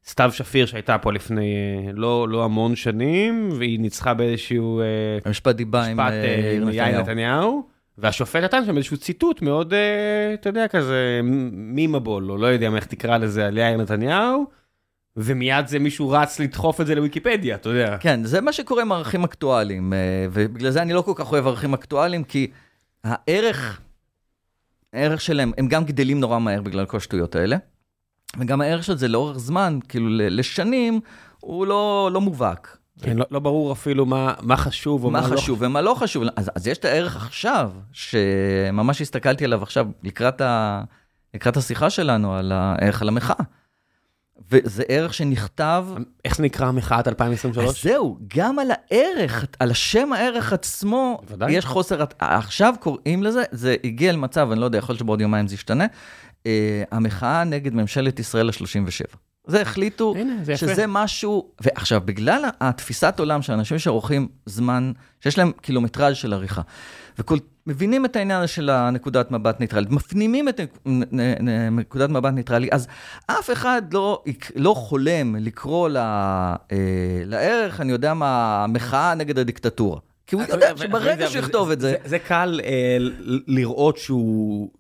סתיו 0.07 0.31
שפיר 0.33 0.67
שהייתה 0.67 0.99
פה 0.99 1.13
לפני 1.13 1.55
אה, 1.87 1.93
לא, 1.93 2.29
לא 2.29 2.45
המון 2.45 2.77
שנים, 2.77 3.49
והיא 3.59 3.81
ניצחה 3.81 4.15
באיזשהו... 4.15 4.81
אה, 4.81 5.31
משפט 5.31 5.57
דיבה 5.57 5.85
עם 5.85 5.99
יאיר 6.73 7.01
נתניהו. 7.01 7.63
והשופט 7.99 8.43
נתן 8.43 8.65
שם 8.67 8.77
איזשהו 8.77 8.97
ציטוט 8.97 9.43
מאוד, 9.43 9.75
אתה 10.35 10.49
יודע, 10.49 10.69
כזה 10.69 11.21
מימבול, 11.53 12.31
או 12.31 12.37
לא 12.37 12.47
יודע 12.47 12.71
איך 12.77 12.85
תקרא 12.85 13.19
לזה, 13.19 13.47
על 13.47 13.59
יאיר 13.59 13.77
נתניהו. 13.77 14.60
ומיד 15.17 15.67
זה 15.67 15.79
מישהו 15.79 16.11
רץ 16.11 16.41
לדחוף 16.41 16.81
את 16.81 16.87
זה 16.87 16.95
לוויקיפדיה, 16.95 17.55
אתה 17.55 17.69
יודע. 17.69 17.97
כן, 18.01 18.25
זה 18.25 18.41
מה 18.41 18.53
שקורה 18.53 18.83
עם 18.83 18.93
ערכים 18.93 19.25
אקטואליים, 19.25 19.93
אה, 19.93 20.27
ובגלל 20.33 20.71
זה 20.71 20.83
אני 20.83 20.93
לא 20.93 21.03
כל 21.03 21.13
כך 21.15 21.33
אוהב 21.33 21.47
ערכים 21.47 21.75
אקטואליים, 21.75 22.25
כי 22.25 22.51
הערך, 23.05 23.81
הערך 24.93 25.21
שלהם, 25.21 25.53
הם 25.59 25.69
גם 25.69 25.85
גדלים 25.85 26.21
נורא 26.21 26.39
מהר 26.39 26.63
בגלל 26.63 26.87
כל 26.87 26.97
השטויות 26.97 27.35
האלה, 27.35 27.57
וגם 28.39 28.61
הערך 28.61 28.85
של 28.85 28.97
זה 28.97 29.09
לאורך 29.09 29.39
זמן, 29.39 29.79
כאילו 29.89 30.07
לשנים, 30.11 31.01
הוא 31.41 31.67
לא, 31.67 32.11
לא 32.13 32.21
מובהק. 32.21 32.77
כן, 33.03 33.17
לא, 33.17 33.25
לא 33.31 33.41
ברור 33.41 33.73
אפילו 33.73 34.07
מה, 34.07 34.35
מה 34.41 34.57
חשוב 34.57 35.05
או 35.05 35.11
מה, 35.11 35.21
מה 35.21 35.29
לא 35.29 35.37
חשוב 35.37 35.59
ומה 35.63 35.81
לא 35.81 35.95
חשוב. 35.95 36.25
אז, 36.37 36.51
אז 36.55 36.67
יש 36.67 36.79
את 36.79 36.85
הערך 36.85 37.17
עכשיו, 37.17 37.73
שממש 37.93 39.01
הסתכלתי 39.01 39.45
עליו 39.45 39.63
עכשיו 39.63 39.87
לקראת, 40.03 40.41
ה, 40.41 40.83
לקראת 41.35 41.57
השיחה 41.57 41.91
שלנו, 41.91 42.35
על 42.35 42.53
הערך 42.53 43.03
על 43.03 43.09
המחאה. 43.09 43.45
וזה 44.51 44.83
ערך 44.89 45.15
שנכתב... 45.15 45.87
איך 46.25 46.37
זה 46.37 46.43
נקרא 46.43 46.71
מחאת 46.71 47.09
2023? 47.09 47.69
אז 47.69 47.83
זהו, 47.83 48.19
גם 48.37 48.59
על 48.59 48.71
הערך, 48.71 49.45
על 49.59 49.71
השם 49.71 50.13
הערך 50.13 50.53
עצמו, 50.53 51.21
ודאי. 51.29 51.53
יש 51.53 51.65
חוסר... 51.65 52.05
עכשיו 52.19 52.75
קוראים 52.81 53.23
לזה, 53.23 53.43
זה 53.51 53.77
הגיע 53.85 54.13
למצב, 54.13 54.49
אני 54.51 54.61
לא 54.61 54.65
יודע, 54.65 54.79
יכול 54.79 54.93
להיות 54.93 55.01
שבעוד 55.01 55.21
יומיים 55.21 55.49
זה 55.49 55.55
ישתנה, 55.55 55.87
אה, 56.47 56.83
המחאה 56.91 57.45
נגד 57.45 57.75
ממשלת 57.75 58.19
ישראל 58.21 58.49
ה-37. 58.49 59.17
זה 59.47 59.63
החליטו 59.63 60.15
הנה, 60.17 60.35
זה 60.43 60.57
שזה 60.57 60.73
יפה. 60.73 60.87
משהו, 60.87 61.51
ועכשיו, 61.61 62.03
בגלל 62.05 62.45
התפיסת 62.61 63.15
עולם 63.19 63.43
של 63.43 63.53
אנשים 63.53 63.79
שעורכים 63.79 64.29
זמן, 64.47 64.93
שיש 65.21 65.39
להם 65.39 65.53
קילומטראז' 65.61 66.17
של 66.17 66.33
עריכה, 66.33 66.63
ומבינים 67.71 68.05
את 68.05 68.17
העניין 68.17 68.47
של 68.47 68.71
הנקודת 68.71 69.31
מבט 69.31 69.61
ניטרלית, 69.61 69.91
מפנימים 69.91 70.49
את 70.49 70.61
נקודת 71.73 72.11
מבט 72.11 72.33
ניטרלית, 72.33 72.73
אז 72.73 72.87
אף 73.27 73.51
אחד 73.51 73.83
לא, 73.93 74.25
לא 74.57 74.75
חולם 74.75 75.37
לקרוא 75.37 75.89
לה, 75.89 76.57
אה, 76.73 76.77
לערך, 77.27 77.81
אני 77.81 77.93
יודע 77.93 78.15
מה, 78.15 78.67
מחאה 78.69 79.15
נגד 79.15 79.39
הדיקטטורה. 79.39 79.99
כי 80.27 80.37
הוא 80.37 80.43
יודע 80.49 80.77
שברגע 80.77 81.27
שהוא 81.27 81.39
יכתוב 81.39 81.71
את 81.71 81.81
זה... 81.81 81.95
זה 82.05 82.19
קל 82.19 82.61
אה, 82.65 82.97
לראות 83.47 83.99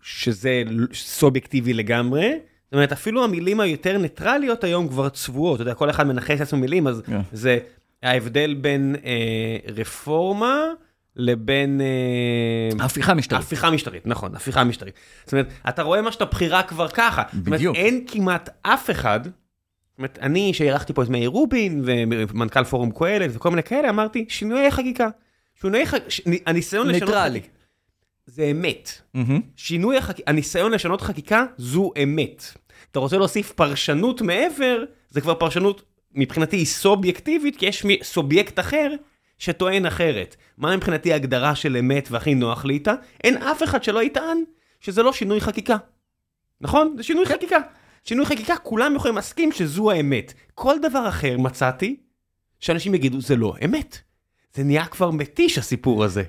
שזה 0.03 0.63
סובייקטיבי 0.95 1.73
לגמרי. 1.73 2.39
זאת 2.65 2.73
אומרת, 2.73 2.93
אפילו 2.93 3.25
המילים 3.25 3.61
היותר 3.61 3.99
ניטרליות 3.99 4.65
היום 4.65 4.89
כבר 4.89 5.09
צבועות, 5.09 5.55
אתה 5.55 5.63
יודע, 5.63 5.75
כל 5.75 5.91
אחד 5.91 6.07
מנכס 6.07 6.41
לעצמו 6.41 6.59
מילים, 6.59 6.87
אז 6.87 7.03
yeah. 7.07 7.13
זה 7.33 7.59
ההבדל 8.03 8.55
בין 8.55 8.97
אה, 9.05 9.73
רפורמה 9.77 10.57
לבין... 11.17 11.81
אה, 11.81 12.85
הפיכה 12.85 13.15
משטרית. 13.15 13.43
הפיכה 13.43 13.71
משטרית, 13.71 14.07
נכון, 14.07 14.35
הפיכה 14.35 14.65
משטרית. 14.65 14.95
זאת 15.25 15.33
אומרת, 15.33 15.49
אתה 15.69 15.83
רואה 15.83 16.03
מה 16.03 16.13
שאתה 16.13 16.25
בחירה 16.25 16.63
כבר 16.63 16.89
ככה. 16.89 17.23
בדיוק. 17.35 17.57
זאת 17.57 17.63
אומרת, 17.63 17.77
אין 17.77 18.05
כמעט 18.07 18.49
אף 18.63 18.91
אחד, 18.91 19.21
זאת 19.25 19.99
אומרת, 19.99 20.19
אני, 20.23 20.55
שאירחתי 20.55 20.93
פה 20.93 21.03
את 21.03 21.09
מאיר 21.09 21.29
רובין, 21.29 21.83
ומנכ"ל 21.85 22.65
פורום 22.65 22.91
קהלת 22.91 23.31
וכל 23.35 23.51
מיני 23.51 23.63
כאלה, 23.63 23.91
אמרתי, 23.91 24.25
שינויי 24.29 24.71
חקיקה. 24.71 25.09
שינויי 25.61 25.87
חקיקה, 25.87 26.31
הניסיון 26.47 26.89
לשנות. 26.89 27.09
ניטרלי. 27.09 27.41
זה 28.27 28.45
אמת. 28.45 29.01
Mm-hmm. 29.17 29.41
שינוי 29.57 29.97
החקיקה, 29.97 30.31
הניסיון 30.31 30.73
לשנות 30.73 31.01
חקיקה 31.01 31.45
זו 31.59 31.91
אמת. 32.03 32.45
אתה 32.91 32.99
רוצה 32.99 33.19
להוסיף 33.19 33.53
פרשנות 33.53 34.23
מעבר, 34.23 34.85
זה 35.11 35.21
כבר 35.21 35.35
פרשנות 35.35 35.83
מבחינתי 36.15 36.57
היא 36.57 36.67
סובייקטיבית, 36.67 37.57
כי 37.57 37.67
יש 37.67 37.87
סובייקט 38.03 38.59
אחר 38.59 38.95
שטוען 39.41 39.87
אחרת. 39.87 40.37
מה 40.59 40.77
מבחינתי 40.77 41.13
ההגדרה 41.13 41.55
של 41.55 41.77
אמת 41.77 42.09
והכי 42.11 42.35
נוח 42.35 42.65
לי 42.65 42.75
איתה? 42.75 42.95
אין 43.25 43.37
אף 43.37 43.63
אחד 43.63 43.85
שלא 43.85 44.03
יטען 44.03 44.39
שזה 44.81 45.03
לא 45.03 45.13
שינוי 45.13 45.41
חקיקה. 45.41 45.77
נכון? 46.61 46.95
זה 46.97 47.03
שינוי 47.03 47.27
כן. 47.27 47.35
חקיקה. 47.35 47.59
שינוי 48.05 48.27
חקיקה, 48.27 48.57
כולם 48.57 48.97
יכולים 48.97 49.17
להסכים 49.17 49.53
שזו 49.53 49.91
האמת. 49.91 50.33
כל 50.55 50.75
דבר 50.83 51.09
אחר 51.09 51.39
מצאתי, 51.39 51.97
שאנשים 52.61 52.95
יגידו, 52.95 53.21
זה 53.21 53.37
לא 53.37 53.55
אמת. 53.65 53.99
זה 54.55 54.65
נהיה 54.65 54.87
כבר 54.87 55.11
מתיש 55.11 55.59
הסיפור 55.59 56.05
הזה. 56.05 56.23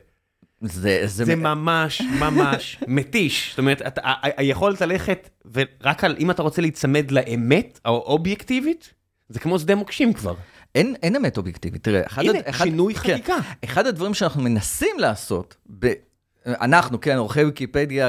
זה, 0.61 1.01
זה, 1.05 1.25
זה 1.25 1.35
ממש 1.35 2.01
ממש 2.19 2.77
מתיש. 2.87 3.49
זאת 3.49 3.59
אומרת, 3.59 3.81
אתה 3.81 4.01
היכולת 4.23 4.81
ללכת, 4.81 5.29
ורק 5.53 6.03
על, 6.03 6.15
אם 6.19 6.31
אתה 6.31 6.43
רוצה 6.43 6.61
להיצמד 6.61 7.11
לאמת 7.11 7.79
האובייקטיבית, 7.85 8.93
זה 9.29 9.39
כמו 9.39 9.59
שדה 9.59 9.75
מוקשים 9.75 10.13
כבר. 10.13 10.35
אין, 10.75 10.95
אין 11.03 11.15
אמת 11.15 11.37
אובייקטיבית. 11.37 11.83
תראה, 11.83 12.01
אחד... 12.05 12.21
הנה, 12.21 12.39
אחד, 12.49 12.65
שינוי 12.65 12.93
כן, 12.93 13.13
חקיקה. 13.13 13.35
אחד 13.63 13.87
הדברים 13.87 14.13
שאנחנו 14.13 14.41
מנסים 14.41 14.95
לעשות, 14.99 15.55
ב... 15.79 15.91
אנחנו, 16.45 17.01
כן, 17.01 17.17
עורכי 17.17 17.43
ויקיפדיה 17.43 18.07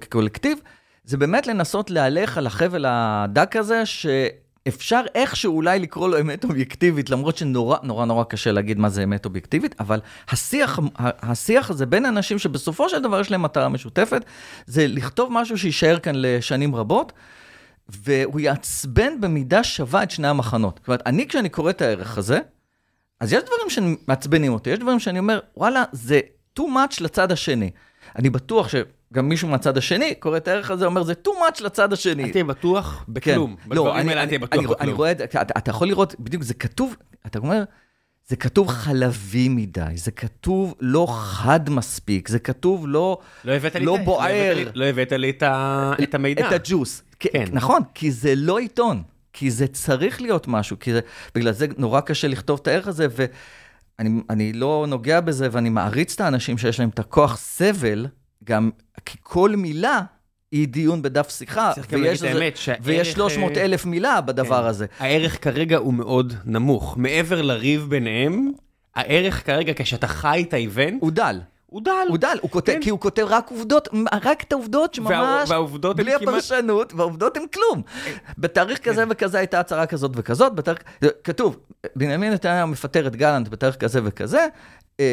כקולקטיב, 0.00 0.58
זה 1.04 1.16
באמת 1.16 1.46
לנסות 1.46 1.90
להלך 1.90 2.38
על 2.38 2.46
החבל 2.46 2.84
הדק 2.88 3.56
הזה, 3.56 3.82
שאפשר 3.86 5.02
איכשהו 5.14 5.56
אולי 5.56 5.78
לקרוא 5.78 6.08
לו 6.08 6.20
אמת 6.20 6.44
אובייקטיבית, 6.44 7.10
למרות 7.10 7.36
שנורא 7.36 7.78
נורא 7.82 8.04
נורא 8.04 8.24
קשה 8.24 8.52
להגיד 8.52 8.78
מה 8.78 8.88
זה 8.88 9.02
אמת 9.02 9.24
אובייקטיבית, 9.24 9.74
אבל 9.80 10.00
השיח, 10.28 10.78
השיח 10.98 11.70
הזה 11.70 11.86
בין 11.86 12.06
אנשים 12.06 12.38
שבסופו 12.38 12.88
של 12.88 13.02
דבר 13.02 13.20
יש 13.20 13.30
להם 13.30 13.42
מטרה 13.42 13.68
משותפת, 13.68 14.24
זה 14.66 14.86
לכתוב 14.86 15.32
משהו 15.32 15.58
שיישאר 15.58 15.98
כאן 15.98 16.14
לשנים 16.16 16.74
רבות. 16.74 17.12
והוא 17.88 18.40
יעצבן 18.40 19.20
במידה 19.20 19.64
שווה 19.64 20.02
את 20.02 20.10
שני 20.10 20.28
המחנות. 20.28 20.78
זאת 20.78 20.88
אומרת, 20.88 21.02
אני 21.06 21.28
כשאני 21.28 21.48
קורא 21.48 21.70
את 21.70 21.82
הערך 21.82 22.18
הזה, 22.18 22.40
אז 23.20 23.32
יש 23.32 23.42
דברים 23.42 23.70
שמעצבנים 23.70 24.52
אותי, 24.52 24.70
יש 24.70 24.78
דברים 24.78 25.00
שאני 25.00 25.18
אומר, 25.18 25.40
וואלה, 25.56 25.84
זה 25.92 26.20
too 26.58 26.62
much 26.62 26.96
לצד 27.00 27.32
השני. 27.32 27.70
אני 28.16 28.30
בטוח 28.30 28.68
שגם 28.68 29.28
מישהו 29.28 29.48
מהצד 29.48 29.78
השני 29.78 30.14
קורא 30.14 30.36
את 30.36 30.48
הערך 30.48 30.70
הזה, 30.70 30.86
אומר, 30.86 31.02
זה 31.02 31.12
too 31.26 31.30
much 31.30 31.64
לצד 31.64 31.92
השני. 31.92 32.24
אל 32.24 32.30
תהיה 32.30 32.44
בטוח 32.44 33.04
בכלום. 33.08 33.56
כן. 33.56 33.74
לא, 33.74 33.98
אני, 33.98 34.12
אני, 34.12 34.36
אני, 34.52 34.66
אני. 34.80 34.92
רואה 34.92 35.12
את 35.12 35.18
זה, 35.18 35.24
אתה, 35.24 35.42
אתה 35.42 35.70
יכול 35.70 35.88
לראות, 35.88 36.14
בדיוק, 36.20 36.42
זה 36.42 36.54
כתוב, 36.54 36.96
אתה 37.26 37.38
אומר, 37.38 37.64
זה 38.26 38.36
כתוב 38.36 38.68
חלבי 38.68 39.48
מדי, 39.48 39.80
זה 39.96 40.10
כתוב 40.10 40.74
לא 40.80 41.06
חד 41.10 41.70
מספיק, 41.70 42.28
זה 42.28 42.38
כתוב 42.38 42.88
לא, 42.88 43.18
לא 43.44 43.52
הבאת 43.52 43.74
לי 43.76 43.84
לא 43.84 43.94
את 43.94 44.00
ה- 44.00 44.04
בוער. 44.04 44.52
הבאת 44.52 44.56
לי- 44.56 44.64
לא 44.74 44.84
הבאת 44.84 45.12
לי 45.12 45.30
את 45.30 45.42
ה- 45.42 45.92
את 46.02 46.14
המידע. 46.14 46.46
את 46.48 46.52
הג'וס. 46.52 47.02
כן. 47.20 47.44
נכון, 47.52 47.82
כי 47.94 48.10
זה 48.10 48.34
לא 48.36 48.58
עיתון, 48.58 49.02
כי 49.32 49.50
זה 49.50 49.66
צריך 49.66 50.22
להיות 50.22 50.48
משהו, 50.48 50.78
כי 50.78 50.92
זה, 50.92 51.00
בגלל 51.34 51.52
זה 51.52 51.66
נורא 51.78 52.00
קשה 52.00 52.28
לכתוב 52.28 52.58
את 52.62 52.66
הערך 52.66 52.88
הזה, 52.88 53.06
ואני 53.98 54.20
אני 54.30 54.52
לא 54.52 54.84
נוגע 54.88 55.20
בזה, 55.20 55.48
ואני 55.52 55.70
מעריץ 55.70 56.14
את 56.14 56.20
האנשים 56.20 56.58
שיש 56.58 56.80
להם 56.80 56.88
את 56.88 56.98
הכוח 56.98 57.36
סבל, 57.36 58.06
גם 58.44 58.70
כי 59.04 59.18
כל 59.22 59.56
מילה 59.56 60.00
היא 60.54 60.68
דיון 60.68 61.02
בדף 61.02 61.30
שיחה, 61.30 61.72
ויש 61.90 62.24
איזה- 62.24 62.28
האמת, 62.38 62.56
שהערך, 62.56 62.80
ויש 62.84 63.12
300 63.12 63.56
אה, 63.56 63.64
אלף 63.64 63.86
מילה 63.86 64.20
בדבר 64.20 64.62
כן. 64.62 64.66
הזה. 64.68 64.86
הערך 64.98 65.44
כרגע 65.44 65.76
הוא 65.76 65.94
מאוד 65.94 66.34
נמוך. 66.44 66.94
מעבר 66.98 67.42
לריב 67.42 67.86
ביניהם, 67.88 68.50
הערך 68.94 69.46
כרגע, 69.46 69.72
כשאתה 69.76 70.06
חי 70.06 70.44
את 70.48 70.54
האיבנט, 70.54 71.02
הוא 71.02 71.10
דל, 71.10 71.40
הוא 71.66 71.82
דל. 71.82 72.06
הוא 72.08 72.18
דל, 72.18 72.38
הוא 72.40 72.50
כותב, 72.50 72.72
כן. 72.72 72.80
כי 72.80 72.90
הוא 72.90 73.00
כותב 73.00 73.26
רק 73.28 73.50
עובדות, 73.50 73.88
רק 74.24 74.42
את 74.42 74.52
העובדות 74.52 74.98
וה- 74.98 75.04
שממש, 75.40 75.50
והעובדות 75.50 75.98
הן 75.98 76.04
בלי 76.04 76.12
כמעט... 76.18 76.28
הפרשנות, 76.28 76.92
והעובדות 76.96 77.36
הן 77.36 77.42
כלום. 77.54 77.82
בתאריך 78.38 78.78
כן. 78.84 78.90
כזה 78.90 79.04
וכזה 79.10 79.38
הייתה 79.38 79.60
הצהרה 79.60 79.86
כזאת 79.86 80.10
וכזאת, 80.14 80.54
בתאריך, 80.54 80.82
כתוב, 81.24 81.56
בנימין 81.96 82.32
נתניהו 82.32 82.68
מפטר 82.68 83.06
את 83.06 83.16
גלנט 83.16 83.48
בתאריך 83.48 83.76
כזה 83.76 84.00
וכזה, 84.04 84.46
אה, 85.00 85.04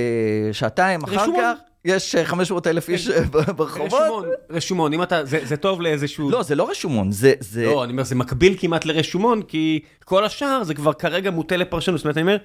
שעתיים 0.52 1.04
אחר. 1.04 1.16
כך, 1.38 1.58
יש 1.86 2.16
500 2.24 2.68
אלף 2.68 2.90
איש 2.90 3.10
אה, 3.10 3.24
ברחובות. 3.56 3.94
רשומון, 3.94 4.26
רשומון, 4.50 4.94
אם 4.94 5.04
אתה, 5.04 5.26
זה, 5.26 5.40
זה 5.46 5.58
טוב 5.58 5.82
לאיזשהו... 5.82 6.30
לא, 6.30 6.44
זה 6.44 6.56
לא 6.56 6.70
רשומון, 6.70 7.12
זה, 7.12 7.34
זה, 7.40 7.66
לא, 7.66 7.84
אני 7.84 7.92
אומר, 7.92 8.04
זה 8.04 8.16
מקביל 8.16 8.56
כמעט 8.60 8.86
לרשומון, 8.86 9.42
כי 9.42 9.80
כל 10.06 10.26
השאר 10.26 10.64
זה 10.64 10.74
כבר 10.74 10.94
כרגע 10.94 11.32
מוטה 11.32 11.58
לפרשנות. 11.58 11.98
זאת 11.98 12.06
אומרת, 12.06 12.18
אני 12.18 12.22
אומר, 12.22 12.38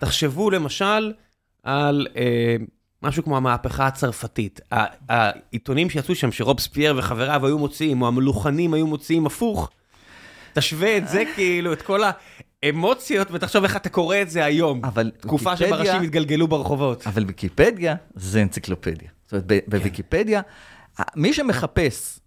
תחשבו 0.00 0.50
למשל 0.50 1.12
על 1.62 2.06
אה, 2.16 2.56
משהו 3.02 3.24
כמו 3.24 3.36
המהפכה 3.36 3.86
הצרפתית. 3.86 4.60
ה- 4.72 4.84
העיתונים 5.08 5.90
שיצאו 5.90 6.14
שם, 6.14 6.32
שרובספייר 6.32 6.94
וחבריו 6.96 7.46
היו 7.46 7.58
מוציאים, 7.58 8.02
או 8.02 8.06
המלוכנים 8.08 8.74
היו 8.74 8.86
מוציאים 8.86 9.26
הפוך, 9.26 9.70
תשווה 10.52 10.96
את 10.96 11.08
זה 11.08 11.22
כאילו, 11.34 11.72
את 11.72 11.82
כל 11.82 12.00
האמוציות, 12.66 13.28
ותחשוב 13.32 13.64
איך 13.64 13.76
אתה 13.76 13.88
קורא 13.88 14.16
את 14.22 14.30
זה 14.30 14.44
היום. 14.44 14.84
אבל 14.84 15.10
תקופה 15.20 15.56
שבה 15.56 15.66
ויקיפדיה- 15.68 15.92
ראשים 15.92 16.02
התגלגלו 16.02 16.48
ברחובות. 16.48 17.06
אבל 17.06 17.24
ויקיפדיה 17.26 17.94
זה 18.14 18.42
אנציקלופדיה. 18.42 19.08
זאת 19.24 19.32
אומרת, 19.32 19.44
ב- 19.46 19.58
בוויקיפדיה, 19.68 20.40
מי 21.16 21.32
שמחפש 21.32 22.18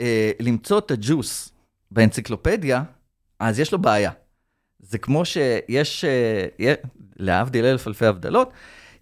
אה, 0.00 0.30
למצוא 0.40 0.78
את 0.78 0.90
הג'וס 0.90 1.52
באנציקלופדיה, 1.90 2.82
אז 3.40 3.60
יש 3.60 3.72
לו 3.72 3.78
בעיה. 3.78 4.10
זה 4.78 4.98
כמו 4.98 5.24
שיש, 5.24 6.04
אה, 6.04 6.74
להבדיל 7.16 7.64
אלף 7.64 7.86
אלפי 7.88 8.06
הבדלות, 8.06 8.52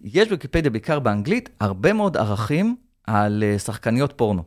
יש 0.01 0.27
בוויקיפדיה, 0.27 0.71
בעיקר 0.71 0.99
באנגלית, 0.99 1.49
הרבה 1.59 1.93
מאוד 1.93 2.17
ערכים 2.17 2.75
על 3.07 3.43
אה, 3.43 3.59
שחקניות 3.59 4.13
פורנו. 4.15 4.43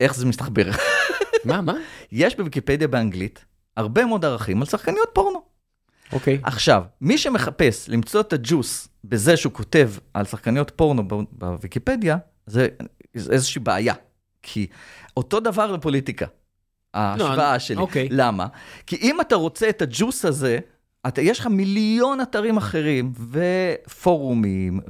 איך 0.00 0.14
זה 0.14 0.26
מסתחבר? 0.26 0.70
מה, 1.44 1.60
מה? 1.60 1.72
יש 2.12 2.36
בוויקיפדיה 2.36 2.88
באנגלית 2.88 3.44
הרבה 3.76 4.04
מאוד 4.04 4.24
ערכים 4.24 4.60
על 4.60 4.66
שחקניות 4.66 5.08
פורנו. 5.12 5.42
אוקיי. 6.12 6.40
עכשיו, 6.42 6.82
מי 7.00 7.18
שמחפש 7.18 7.88
למצוא 7.88 8.20
את 8.20 8.32
הג'וס 8.32 8.88
בזה 9.04 9.36
שהוא 9.36 9.52
כותב 9.52 9.90
על 10.14 10.24
שחקניות 10.24 10.72
פורנו 10.76 11.02
בוויקיפדיה, 11.32 12.16
זה 12.46 12.68
איזושהי 13.14 13.60
בעיה. 13.60 13.94
כי 14.42 14.66
אותו 15.16 15.40
דבר 15.40 15.72
לפוליטיקה, 15.72 16.26
ההשוואה 16.94 17.50
אני- 17.50 17.60
שלי. 17.60 17.76
אוקיי. 17.76 18.08
למה? 18.10 18.46
כי 18.86 18.96
אם 18.96 19.20
אתה 19.20 19.34
רוצה 19.34 19.68
את 19.68 19.82
הג'וס 19.82 20.24
הזה, 20.24 20.58
אתה, 21.06 21.20
יש 21.22 21.40
לך 21.40 21.46
מיליון 21.46 22.20
אתרים 22.20 22.56
אחרים, 22.56 23.12
ופורומים, 23.30 24.80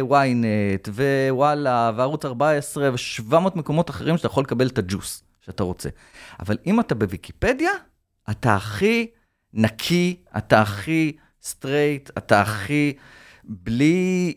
וויינט, 0.00 0.88
ווואלה, 0.88 1.92
וערוץ 1.96 2.24
14, 2.24 2.90
ו-700 2.92 3.34
מקומות 3.54 3.90
אחרים 3.90 4.16
שאתה 4.16 4.26
יכול 4.26 4.42
לקבל 4.44 4.66
את 4.66 4.78
הג'וס 4.78 5.22
שאתה 5.40 5.62
רוצה. 5.62 5.88
אבל 6.40 6.56
אם 6.66 6.80
אתה 6.80 6.94
בוויקיפדיה, 6.94 7.70
אתה 8.30 8.54
הכי 8.54 9.06
נקי, 9.54 10.16
אתה 10.38 10.60
הכי 10.60 11.16
סטרייט, 11.42 12.10
אתה 12.18 12.40
הכי 12.40 12.92
בלי... 13.44 14.34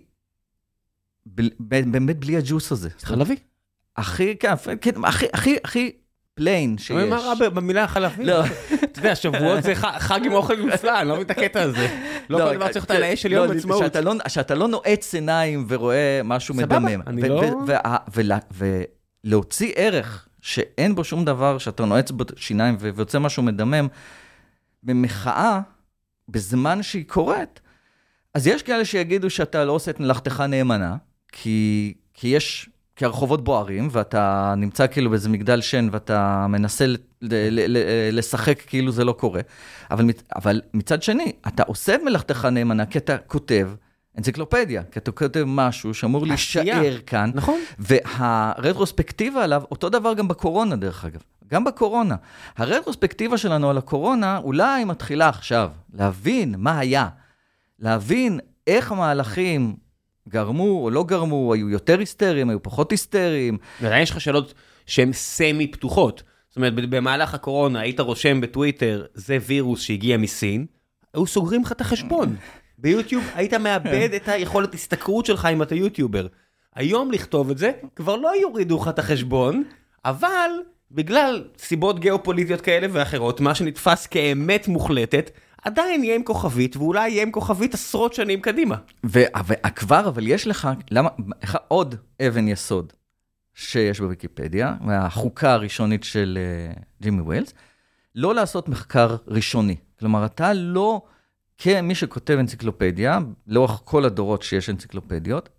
בל- 1.25 1.49
באמת 1.59 2.17
בלי 2.19 2.37
הג'וס 2.37 2.71
הזה. 2.71 2.89
חלבי. 3.01 3.35
הכי, 3.97 4.35
כן, 4.37 4.53
כן, 4.81 4.91
הכי, 5.05 5.25
הכי, 5.33 5.57
הכי 5.63 5.91
plain 6.33 6.77
שיש. 6.77 6.91
מה 7.09 7.17
רע 7.17 7.49
במילה 7.49 7.87
חלבי? 7.87 8.25
לא. 8.25 8.45
אתה 8.83 8.99
יודע, 8.99 9.15
שבועות 9.15 9.63
זה 9.63 9.75
חג 9.75 10.19
עם 10.25 10.33
אוכל 10.33 10.55
נפלא, 10.65 10.99
אני 11.01 11.07
לא 11.07 11.13
מבין 11.13 11.25
את 11.25 11.31
הקטע 11.31 11.61
הזה. 11.61 11.87
לא 12.29 12.37
כל 12.49 12.55
דבר 12.55 12.71
צריך 12.71 12.83
אותה 12.85 12.93
על 12.95 13.03
האש 13.03 13.21
של 13.21 13.31
יום 13.31 13.47
לא, 13.47 13.53
עצמאות. 13.53 13.83
שאתה 13.83 14.01
לא- 14.01 14.13
שאתה 14.27 14.55
לא 14.55 14.67
נועץ 14.67 15.13
שיניים 15.13 15.65
ורואה 15.69 16.21
משהו 16.23 16.55
סבבה, 16.55 16.79
מדמם. 16.79 17.01
אני 17.07 17.21
ו- 17.21 17.27
לא- 18.23 18.35
ולהוציא 19.25 19.73
ערך 19.75 20.27
שאין 20.41 20.95
בו 20.95 21.03
שום 21.03 21.25
דבר, 21.25 21.57
שאתה 21.57 21.85
נועץ 21.85 22.11
בו 22.11 22.23
שיניים 22.35 22.77
ויוצא 22.79 23.19
משהו 23.19 23.43
מדמם, 23.43 23.87
במחאה, 24.83 25.59
בזמן 26.29 26.83
שהיא 26.83 27.05
קורית, 27.07 27.59
אז 28.33 28.47
יש 28.47 28.63
כאלה 28.63 28.85
שיגידו 28.85 29.29
שאתה 29.29 29.65
לא 29.65 29.71
עושה 29.71 29.91
את 29.91 29.99
מלאכתך 29.99 30.39
נאמנה, 30.39 30.95
כי, 31.31 31.93
כי 32.13 32.27
יש, 32.27 32.69
כי 32.95 33.05
הרחובות 33.05 33.43
בוערים, 33.43 33.87
ואתה 33.91 34.53
נמצא 34.57 34.87
כאילו 34.87 35.09
באיזה 35.09 35.29
מגדל 35.29 35.61
שן, 35.61 35.87
ואתה 35.91 36.45
מנסה 36.49 36.87
ל, 36.87 36.97
ל, 37.21 37.77
ל, 37.77 37.77
לשחק 38.17 38.61
כאילו 38.67 38.91
זה 38.91 39.03
לא 39.05 39.11
קורה. 39.11 39.41
אבל, 39.91 40.05
אבל 40.35 40.61
מצד 40.73 41.03
שני, 41.03 41.31
אתה 41.47 41.63
עושה 41.63 41.95
את 41.95 42.01
מלאכתך 42.05 42.45
נאמנה, 42.45 42.85
כי 42.85 42.97
אתה 42.97 43.17
כותב 43.17 43.69
אנציקלופדיה, 44.17 44.83
כי 44.83 44.99
אתה 44.99 45.11
כותב 45.11 45.43
משהו 45.47 45.93
שאמור. 45.93 46.27
להישאר 46.27 46.97
כאן. 47.05 47.31
נכון. 47.33 47.59
והרטרוספקטיבה 47.79 49.43
עליו, 49.43 49.63
אותו 49.71 49.89
דבר 49.89 50.13
גם 50.13 50.27
בקורונה 50.27 50.75
דרך 50.75 51.05
אגב, 51.05 51.21
גם 51.47 51.63
בקורונה. 51.63 52.15
הרטרוספקטיבה 52.57 53.37
שלנו 53.37 53.69
על 53.69 53.77
הקורונה 53.77 54.37
אולי 54.37 54.85
מתחילה 54.85 55.29
עכשיו, 55.29 55.69
להבין 55.93 56.55
מה 56.57 56.79
היה, 56.79 57.07
להבין 57.79 58.39
איך 58.67 58.91
המהלכים 58.91 59.75
גרמו 60.29 60.83
או 60.83 60.89
לא 60.89 61.03
גרמו, 61.03 61.53
היו 61.53 61.69
יותר 61.69 61.99
היסטריים, 61.99 62.49
היו 62.49 62.63
פחות 62.63 62.91
היסטריים. 62.91 63.57
ועדיין 63.81 64.03
יש 64.03 64.11
לך 64.11 64.21
שאלות 64.21 64.53
שהן 64.85 65.13
סמי 65.13 65.67
פתוחות. 65.67 66.23
זאת 66.49 66.55
אומרת, 66.55 66.73
במהלך 66.73 67.33
הקורונה 67.33 67.79
היית 67.79 67.99
רושם 67.99 68.41
בטוויטר, 68.41 69.05
זה 69.13 69.37
וירוס 69.45 69.81
שהגיע 69.81 70.17
מסין, 70.17 70.65
היו 71.13 71.27
סוגרים 71.27 71.61
לך 71.61 71.71
את 71.71 71.81
החשבון. 71.81 72.35
ביוטיוב 72.81 73.23
היית 73.35 73.53
מאבד 73.53 74.09
את 74.15 74.27
היכולת 74.27 74.73
השתכרות 74.73 75.25
שלך 75.25 75.47
אם 75.53 75.61
אתה 75.61 75.75
יוטיובר. 75.75 76.27
היום 76.75 77.11
לכתוב 77.11 77.49
את 77.49 77.57
זה, 77.57 77.71
כבר 77.95 78.15
לא 78.15 78.31
יורידו 78.41 78.77
לך 78.81 78.87
את 78.87 78.99
החשבון, 78.99 79.63
אבל 80.05 80.49
בגלל 80.91 81.43
סיבות 81.57 81.99
גיאופוליטיות 81.99 82.61
כאלה 82.61 82.87
ואחרות, 82.91 83.41
מה 83.41 83.55
שנתפס 83.55 84.07
כאמת 84.07 84.67
מוחלטת, 84.67 85.31
עדיין 85.61 86.03
יהיה 86.03 86.15
עם 86.15 86.23
כוכבית, 86.23 86.77
ואולי 86.77 87.09
יהיה 87.09 87.23
עם 87.23 87.31
כוכבית 87.31 87.73
עשרות 87.73 88.13
שנים 88.13 88.41
קדימה. 88.41 88.75
וכבר, 89.03 90.07
אבל 90.07 90.27
יש 90.27 90.47
לך, 90.47 90.69
למה, 90.91 91.09
לך 91.43 91.57
עוד 91.67 91.95
אבן 92.27 92.47
יסוד 92.47 92.93
שיש 93.53 93.99
בוויקיפדיה, 93.99 94.73
מהחוקה 94.81 95.53
הראשונית 95.53 96.03
של 96.03 96.39
uh, 96.75 96.79
ג'ימי 97.01 97.21
ווילס, 97.21 97.53
לא 98.15 98.35
לעשות 98.35 98.69
מחקר 98.69 99.15
ראשוני. 99.27 99.75
כלומר, 99.99 100.25
אתה 100.25 100.53
לא, 100.53 101.01
כמי 101.63 101.95
שכותב 101.95 102.37
אנציקלופדיה, 102.39 103.19
לאורך 103.47 103.81
כל 103.83 104.05
הדורות 104.05 104.41
שיש 104.43 104.69
אנציקלופדיות, 104.69 105.49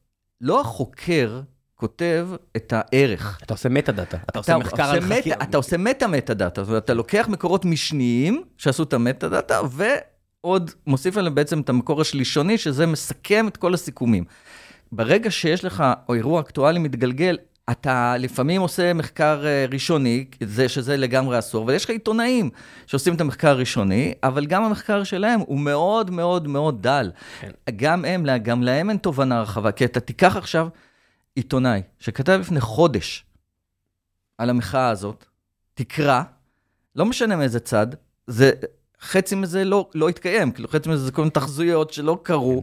לא 0.40 0.60
החוקר 0.60 1.40
כותב 1.74 2.28
את 2.56 2.72
הערך. 2.76 3.40
אתה 3.42 3.54
עושה 3.54 3.68
meta 3.68 3.92
data, 3.92 4.16
אתה 4.30 4.38
עושה 4.38 4.58
מחקר 4.58 4.82
על 4.82 5.00
meta, 5.00 5.14
חקיר. 5.14 5.34
אתה 5.42 5.56
עושה 5.56 5.76
meta 5.76 6.06
meta 6.06 6.34
data, 6.34 6.62
זאת 6.62 6.68
אומרת, 6.68 6.84
אתה 6.84 6.94
לוקח 6.94 7.28
מקורות 7.28 7.64
משניים 7.64 8.42
שעשו 8.56 8.82
את 8.82 8.92
ה 8.92 9.00
meta 9.00 9.28
data, 9.28 9.60
ועוד 9.70 10.70
מוסיף 10.86 11.16
עליהם 11.16 11.34
בעצם 11.34 11.60
את 11.60 11.68
המקור 11.68 12.00
השלישוני, 12.00 12.58
שזה 12.58 12.86
מסכם 12.86 13.48
את 13.48 13.56
כל 13.56 13.74
הסיכומים. 13.74 14.24
ברגע 14.92 15.30
שיש 15.30 15.64
לך, 15.64 15.84
אירוע 16.14 16.40
אקטואלי 16.40 16.78
מתגלגל, 16.78 17.38
אתה 17.70 18.16
לפעמים 18.18 18.60
עושה 18.60 18.92
מחקר 18.92 19.46
אה, 19.46 19.66
ראשוני, 19.72 20.24
זה, 20.42 20.68
שזה 20.68 20.96
לגמרי 20.96 21.38
אסור, 21.38 21.66
ויש 21.66 21.84
לך 21.84 21.90
עיתונאים 21.90 22.50
שעושים 22.86 23.14
את 23.14 23.20
המחקר 23.20 23.48
הראשוני, 23.48 24.14
אבל 24.22 24.46
גם 24.46 24.64
המחקר 24.64 25.04
שלהם 25.04 25.40
הוא 25.40 25.60
מאוד 25.60 26.10
מאוד 26.10 26.48
מאוד 26.48 26.82
דל. 26.82 27.10
כן. 27.40 27.50
גם 27.76 28.04
הם, 28.04 28.26
גם 28.42 28.62
להם 28.62 28.90
אין 28.90 28.98
תובנה 28.98 29.42
רחבה, 29.42 29.72
כי 29.72 29.84
אתה 29.84 30.00
תיקח 30.00 30.36
עכשיו 30.36 30.68
עיתונאי 31.34 31.82
שכתב 31.98 32.38
לפני 32.40 32.60
חודש 32.60 33.24
על 34.38 34.50
המחאה 34.50 34.88
הזאת, 34.88 35.24
תקרא, 35.74 36.22
לא 36.96 37.06
משנה 37.06 37.36
מאיזה 37.36 37.60
צד, 37.60 37.86
זה... 38.26 38.50
חצי 39.02 39.34
מזה 39.34 39.64
לא, 39.64 39.88
לא 39.94 40.08
התקיים, 40.08 40.50
כאילו 40.52 40.68
חצי 40.68 40.88
מזה 40.88 41.04
זה 41.04 41.12
כל 41.12 41.22
מיני 41.22 41.30
תחזויות 41.30 41.92
שלא 41.92 42.18
קרו, 42.22 42.62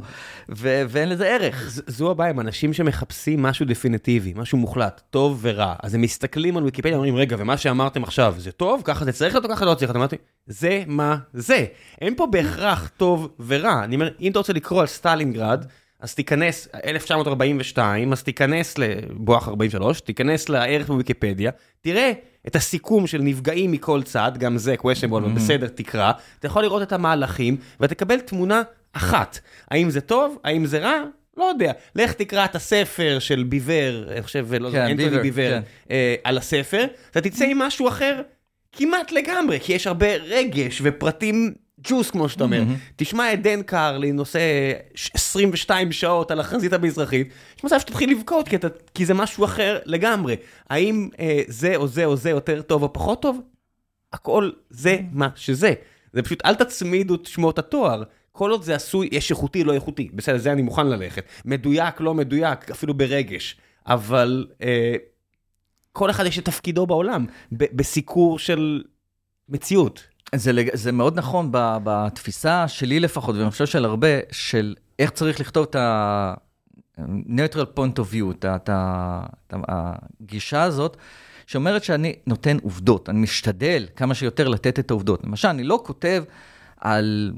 ו- 0.49 0.83
ואין 0.89 1.09
לזה 1.09 1.27
ערך. 1.27 1.69
ז- 1.69 1.81
זו 1.87 2.11
הבעיה, 2.11 2.29
הם 2.29 2.39
אנשים 2.39 2.73
שמחפשים 2.73 3.41
משהו 3.41 3.65
דפיניטיבי, 3.65 4.33
משהו 4.35 4.57
מוחלט, 4.57 5.01
טוב 5.09 5.39
ורע. 5.41 5.73
אז 5.83 5.93
הם 5.95 6.01
מסתכלים 6.01 6.57
על 6.57 6.63
ויקיפדיה 6.63 6.93
ואומרים, 6.93 7.15
רגע, 7.15 7.35
ומה 7.39 7.57
שאמרתם 7.57 8.03
עכשיו, 8.03 8.35
זה 8.37 8.51
טוב? 8.51 8.81
ככה 8.85 9.05
זה 9.05 9.11
צריך 9.11 9.33
להיות 9.33 9.45
או 9.45 9.49
ככה 9.49 9.65
לא 9.65 9.73
צריך? 9.73 9.91
אמרתי, 9.95 10.15
זה 10.47 10.83
מה 10.87 11.17
זה. 11.33 11.65
אין 12.01 12.15
פה 12.15 12.25
בהכרח 12.25 12.89
טוב 12.97 13.29
ורע. 13.47 13.83
אני 13.83 13.95
אומר, 13.95 14.09
אם 14.21 14.31
אתה 14.31 14.39
רוצה 14.39 14.53
לקרוא 14.53 14.81
על 14.81 14.87
סטלינגרד, 14.87 15.65
אז 15.99 16.15
תיכנס, 16.15 16.67
1942, 16.85 18.11
אז 18.11 18.23
תיכנס 18.23 18.77
לבואך 18.77 19.47
43, 19.47 20.01
תיכנס 20.01 20.49
לערך 20.49 20.87
בוויקיפדיה, 20.87 21.51
תראה 21.81 22.11
את 22.47 22.55
הסיכום 22.55 23.07
של 23.07 23.21
נפגעים 23.21 23.71
מכל 23.71 24.03
צד, 24.03 24.31
גם 24.37 24.57
זה 24.57 24.75
questionable, 24.81 25.17
אבל 25.17 25.31
בסדר, 25.31 25.67
תקרא, 25.67 26.11
אתה 26.39 26.47
יכול 26.47 26.63
לראות 26.63 26.81
את 26.81 26.93
המהלכים, 26.93 27.57
ותקבל 27.79 28.19
תמונה 28.19 28.61
אחת. 28.93 29.39
האם 29.71 29.89
זה 29.89 30.01
טוב? 30.01 30.37
האם 30.43 30.65
זה 30.65 30.79
רע? 30.79 31.03
לא 31.37 31.43
יודע. 31.43 31.71
לך 31.95 32.13
תקרא 32.13 32.45
את 32.45 32.55
הספר 32.55 33.17
של 33.19 33.43
ביבר, 33.43 34.07
אני 34.11 34.21
חושב, 34.21 34.47
לא 34.59 34.67
יודע, 34.67 34.85
כן, 34.85 34.91
אנטוני 34.91 35.09
ביבר, 35.09 35.21
ביבר, 35.21 35.49
כן. 35.49 35.61
אה, 35.91 36.15
על 36.23 36.37
הספר, 36.37 36.85
אתה 37.11 37.21
תצא 37.21 37.45
עם 37.45 37.59
משהו 37.59 37.87
אחר 37.87 38.21
כמעט 38.71 39.11
לגמרי, 39.11 39.59
כי 39.59 39.73
יש 39.73 39.87
הרבה 39.87 40.15
רגש 40.15 40.81
ופרטים 40.83 41.53
ג'וס, 41.83 42.11
כמו 42.11 42.29
שאתה 42.29 42.43
אומר. 42.43 42.63
תשמע 42.95 43.33
את 43.33 43.41
דן 43.41 43.61
קרלין 43.61 44.19
עושה 44.19 44.39
ש- 44.95 45.11
22 45.13 45.91
שעות 45.91 46.31
על 46.31 46.39
החזית 46.39 46.73
המזרחית, 46.73 47.27
יש 47.57 47.63
מצב 47.63 47.79
שתתחיל 47.79 48.11
לבכות, 48.11 48.47
כי, 48.47 48.55
אתה, 48.55 48.67
כי 48.93 49.05
זה 49.05 49.13
משהו 49.13 49.45
אחר 49.45 49.79
לגמרי. 49.85 50.35
האם 50.69 51.09
אה, 51.19 51.41
זה 51.47 51.75
או 51.75 51.87
זה 51.87 52.05
או 52.05 52.15
זה 52.15 52.29
יותר 52.29 52.61
טוב 52.61 52.83
או 52.83 52.93
פחות 52.93 53.21
טוב? 53.21 53.41
הכל 54.13 54.49
זה 54.69 54.97
מה 55.11 55.29
שזה. 55.35 55.73
זה 56.13 56.21
פשוט, 56.21 56.45
אל 56.45 56.55
תצמידו 56.55 57.15
את 57.15 57.25
שמות 57.25 57.59
התואר. 57.59 58.03
כל 58.31 58.51
עוד 58.51 58.63
זה 58.63 58.75
עשוי, 58.75 59.09
יש 59.11 59.31
איכותי, 59.31 59.63
לא 59.63 59.73
איכותי. 59.73 60.09
בסדר, 60.13 60.37
זה 60.37 60.51
אני 60.51 60.61
מוכן 60.61 60.87
ללכת. 60.87 61.23
מדויק, 61.45 62.01
לא 62.01 62.13
מדויק, 62.13 62.71
אפילו 62.71 62.93
ברגש. 62.93 63.57
אבל 63.87 64.47
אה, 64.63 64.95
כל 65.91 66.09
אחד 66.09 66.25
יש 66.25 66.39
את 66.39 66.45
תפקידו 66.45 66.87
בעולם, 66.87 67.25
ב- 67.51 67.75
בסיקור 67.77 68.39
של 68.39 68.83
מציאות. 69.49 70.03
זה, 70.35 70.51
זה 70.73 70.91
מאוד 70.91 71.17
נכון 71.17 71.51
ב- 71.51 71.77
בתפיסה 71.83 72.67
שלי 72.67 72.99
לפחות, 72.99 73.35
ואני 73.35 73.51
חושב 73.51 73.65
של 73.65 73.85
הרבה, 73.85 74.07
של 74.31 74.75
איך 74.99 75.11
צריך 75.11 75.39
לכתוב 75.39 75.65
את 75.69 75.75
ה-neutral 75.75 77.77
point 77.77 77.99
of 77.99 78.13
view, 78.13 78.31
את, 78.31 78.45
את, 78.45 78.69
את 78.69 79.53
הגישה 79.67 80.63
הזאת, 80.63 80.97
שאומרת 81.47 81.83
שאני 81.83 82.15
נותן 82.27 82.57
עובדות, 82.63 83.09
אני 83.09 83.19
משתדל 83.19 83.87
כמה 83.95 84.13
שיותר 84.13 84.47
לתת 84.47 84.79
את 84.79 84.91
העובדות. 84.91 85.23
למשל, 85.23 85.47
אני 85.47 85.63
לא 85.63 85.81
כותב 85.85 86.23
על 86.77 87.33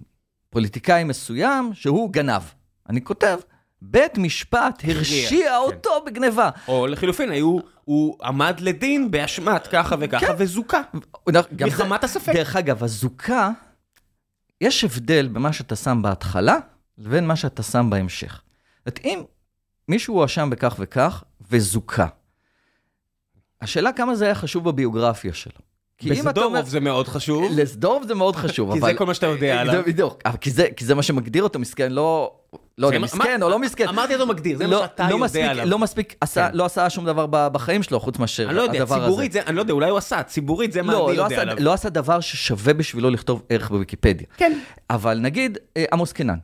פוליטיקאי 0.50 1.04
מסוים 1.04 1.72
שהוא 1.74 2.14
גנב. 2.14 2.42
אני 2.90 3.04
כותב, 3.04 3.38
בית 3.82 4.18
משפט 4.18 4.84
הרשיע 4.88 5.50
כן. 5.50 5.56
אותו 5.56 5.90
בגניבה. 6.06 6.50
או 6.68 6.88
לחילופין, 6.88 7.30
היו, 7.32 7.58
הוא 7.86 8.18
עמד 8.24 8.60
לדין 8.60 9.12
באשמת 9.12 9.68
ככה 9.68 9.96
וככה, 10.00 10.26
כן. 10.26 10.34
וזוכה. 10.38 10.82
זה- 11.32 11.40
מחמת 11.66 12.04
הספק. 12.04 12.34
דרך 12.34 12.56
אגב, 12.56 12.84
הזוקה, 12.84 13.50
יש 14.62 14.84
הבדל 14.84 15.28
בין 15.28 15.42
מה 15.42 15.54
שאתה 15.54 15.76
שם 15.76 16.02
בהתחלה 16.02 16.58
לבין 16.98 17.28
מה 17.28 17.36
שאתה 17.36 17.64
שם 17.64 17.90
בהמשך. 17.90 18.42
זאת 18.86 18.88
אומרת, 18.88 19.00
אם 19.06 19.24
מישהו 19.88 20.16
הואשם 20.16 20.50
בכך 20.50 20.76
וכך 20.80 21.24
וזוכה, 21.52 22.08
השאלה 23.62 23.94
כמה 23.94 24.16
זה 24.16 24.26
היה 24.26 24.36
חשוב 24.36 24.70
בביוגרפיה 24.70 25.34
שלו. 25.34 25.71
כי 26.02 26.20
אם 26.22 26.30
אתה 26.30 26.44
אומר- 26.44 26.66
זה 26.66 26.80
מאוד 26.80 27.08
חשוב. 27.08 27.52
לסדורוב 27.56 28.04
זה 28.08 28.16
מאוד 28.16 28.36
חשוב, 28.44 28.74
כי 28.74 28.80
אבל... 28.80 28.92
זה 28.92 28.98
כל 28.98 29.06
מה 29.06 29.14
שאתה 29.14 29.28
יודע 29.28 29.62
עליו. 29.62 29.74
זה 29.76 29.82
בדיוק, 29.82 30.22
אבל 30.26 30.38
כי 30.38 30.52
זה- 30.52 30.68
כי 30.76 30.86
זה 30.86 30.96
מה 30.96 31.04
שמגדיר 31.04 31.44
אותו 31.44 31.60
מסכן, 31.60 31.92
לא... 31.92 32.34
לא 32.78 32.88
יודע, 32.88 33.00
מסכן 33.00 33.44
או 33.44 33.50
לא 33.50 33.60
מסכן. 33.60 33.88
אמרתי 33.88 34.14
אותו 34.14 34.28
מגדיר, 34.28 34.58
זה 34.58 34.68
מה 34.68 34.72
לא- 34.74 34.82
שאתה 34.82 35.10
לא 35.10 35.16
יודע 35.26 35.52
עליו. 35.52 35.66
לא 35.66 35.80
מספיק, 35.80 36.16
כן. 36.34 36.42
לא 36.54 36.66
עשה 36.66 36.90
שום 36.90 37.06
דבר 37.06 37.26
בחיים 37.30 37.84
שלו, 37.84 38.00
חוץ 38.00 38.20
מאשר 38.20 38.48
אני 38.48 38.56
לא 38.56 38.62
יודע, 38.62 38.82
הדבר 38.82 38.96
הזה. 38.96 39.06
ציבורית 39.06 39.32
זה, 39.32 39.42
אני 39.48 39.56
לא 39.56 39.62
יודע, 39.62 39.74
אולי 39.74 39.90
הוא 39.90 39.98
עשה, 39.98 40.24
ציבורית 40.24 40.72
זה 40.72 40.82
מה 40.82 40.94
לא, 40.94 41.10
אני 41.10 41.18
יודע 41.18 41.42
עליו. 41.42 41.56
לא 41.60 41.74
עשה 41.74 41.90
דבר 41.90 42.20
ששווה 42.20 42.74
בשבילו 42.74 43.10
לכתוב 43.10 43.44
ערך 43.50 43.70
בוויקיפדיה. 43.70 44.28
כן. 44.38 44.60
אבל 44.90 45.20
נגיד 45.20 45.58
אה, 45.78 45.86
עמוס 45.94 46.14
קנן. 46.14 46.38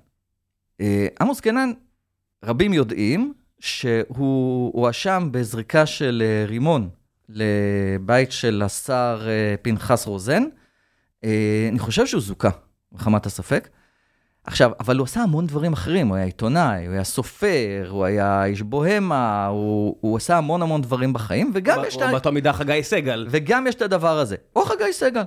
אה, 0.81 1.07
עמוס 1.21 1.39
קנן, 1.39 1.71
רבים 2.45 2.73
יודעים 2.73 3.33
שהוא 3.59 4.71
הואשם 4.73 5.27
בזריקה 5.31 5.85
של 5.85 6.23
אה, 6.25 6.45
רימון 6.47 6.89
לבית 7.29 8.31
של 8.31 8.61
השר 8.65 9.21
אה, 9.27 9.55
פנחס 9.61 10.07
רוזן. 10.07 10.43
אה, 11.23 11.67
אני 11.71 11.79
חושב 11.79 12.05
שהוא 12.05 12.21
זוכה, 12.21 12.49
מחמת 12.91 13.25
הספק. 13.25 13.69
עכשיו, 14.43 14.71
אבל 14.79 14.97
הוא 14.97 15.05
עשה 15.05 15.21
המון 15.21 15.47
דברים 15.47 15.73
אחרים, 15.73 16.07
הוא 16.07 16.15
היה 16.15 16.25
עיתונאי, 16.25 16.85
הוא 16.85 16.93
היה 16.93 17.03
סופר, 17.03 17.87
הוא 17.89 18.05
היה 18.05 18.45
איש 18.45 18.61
בוהמה, 18.61 19.45
הוא, 19.45 19.95
הוא 20.01 20.17
עשה 20.17 20.37
המון 20.37 20.61
המון 20.61 20.81
דברים 20.81 21.13
בחיים, 21.13 21.51
וגם 21.53 21.81
יש, 21.87 21.97
את 21.97 22.01
ה- 22.01 22.11
באותה 22.11 22.31
מידה 22.31 22.53
חגי 22.53 22.83
סגל. 22.83 23.27
וגם 23.29 23.67
יש 23.67 23.75
את 23.75 23.81
הדבר 23.81 24.19
הזה. 24.19 24.35
או 24.55 24.65
חגי 24.65 24.93
סגל. 24.93 25.23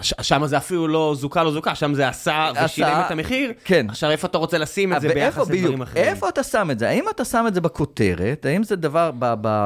שם 0.00 0.46
זה 0.46 0.56
אפילו 0.56 0.88
לא 0.88 1.14
זוכה, 1.18 1.44
לא 1.44 1.52
זוכה, 1.52 1.74
שם 1.74 1.94
זה 1.94 2.08
עשה 2.08 2.50
ושילם 2.64 3.02
את 3.06 3.10
המחיר. 3.10 3.52
כן. 3.64 3.86
עכשיו, 3.88 4.10
איפה 4.10 4.26
אתה 4.26 4.38
רוצה 4.38 4.58
לשים 4.58 4.94
את 4.94 5.00
זה 5.00 5.08
ואיפה, 5.08 5.20
ביחס 5.20 5.50
לדברים 5.50 5.82
אחרים? 5.82 6.04
איפה 6.04 6.28
אתה 6.28 6.42
שם 6.42 6.70
את 6.70 6.78
זה? 6.78 6.88
האם 6.88 7.04
אתה 7.10 7.24
שם 7.24 7.44
את 7.48 7.54
זה 7.54 7.60
בכותרת? 7.60 8.46
האם 8.46 8.62
זה 8.62 8.76
דבר 8.76 9.10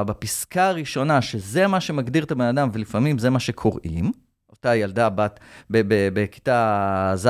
בפסקה 0.06 0.68
הראשונה, 0.68 1.22
שזה 1.22 1.66
מה 1.66 1.80
שמגדיר 1.80 2.24
את 2.24 2.30
הבן 2.30 2.44
אדם, 2.44 2.68
ולפעמים 2.72 3.18
זה 3.18 3.30
מה 3.30 3.40
שקוראים? 3.40 4.12
אותה 4.50 4.76
ילדה 4.76 5.08
בת 5.08 5.40
בכיתה 5.70 7.12
ז', 7.14 7.28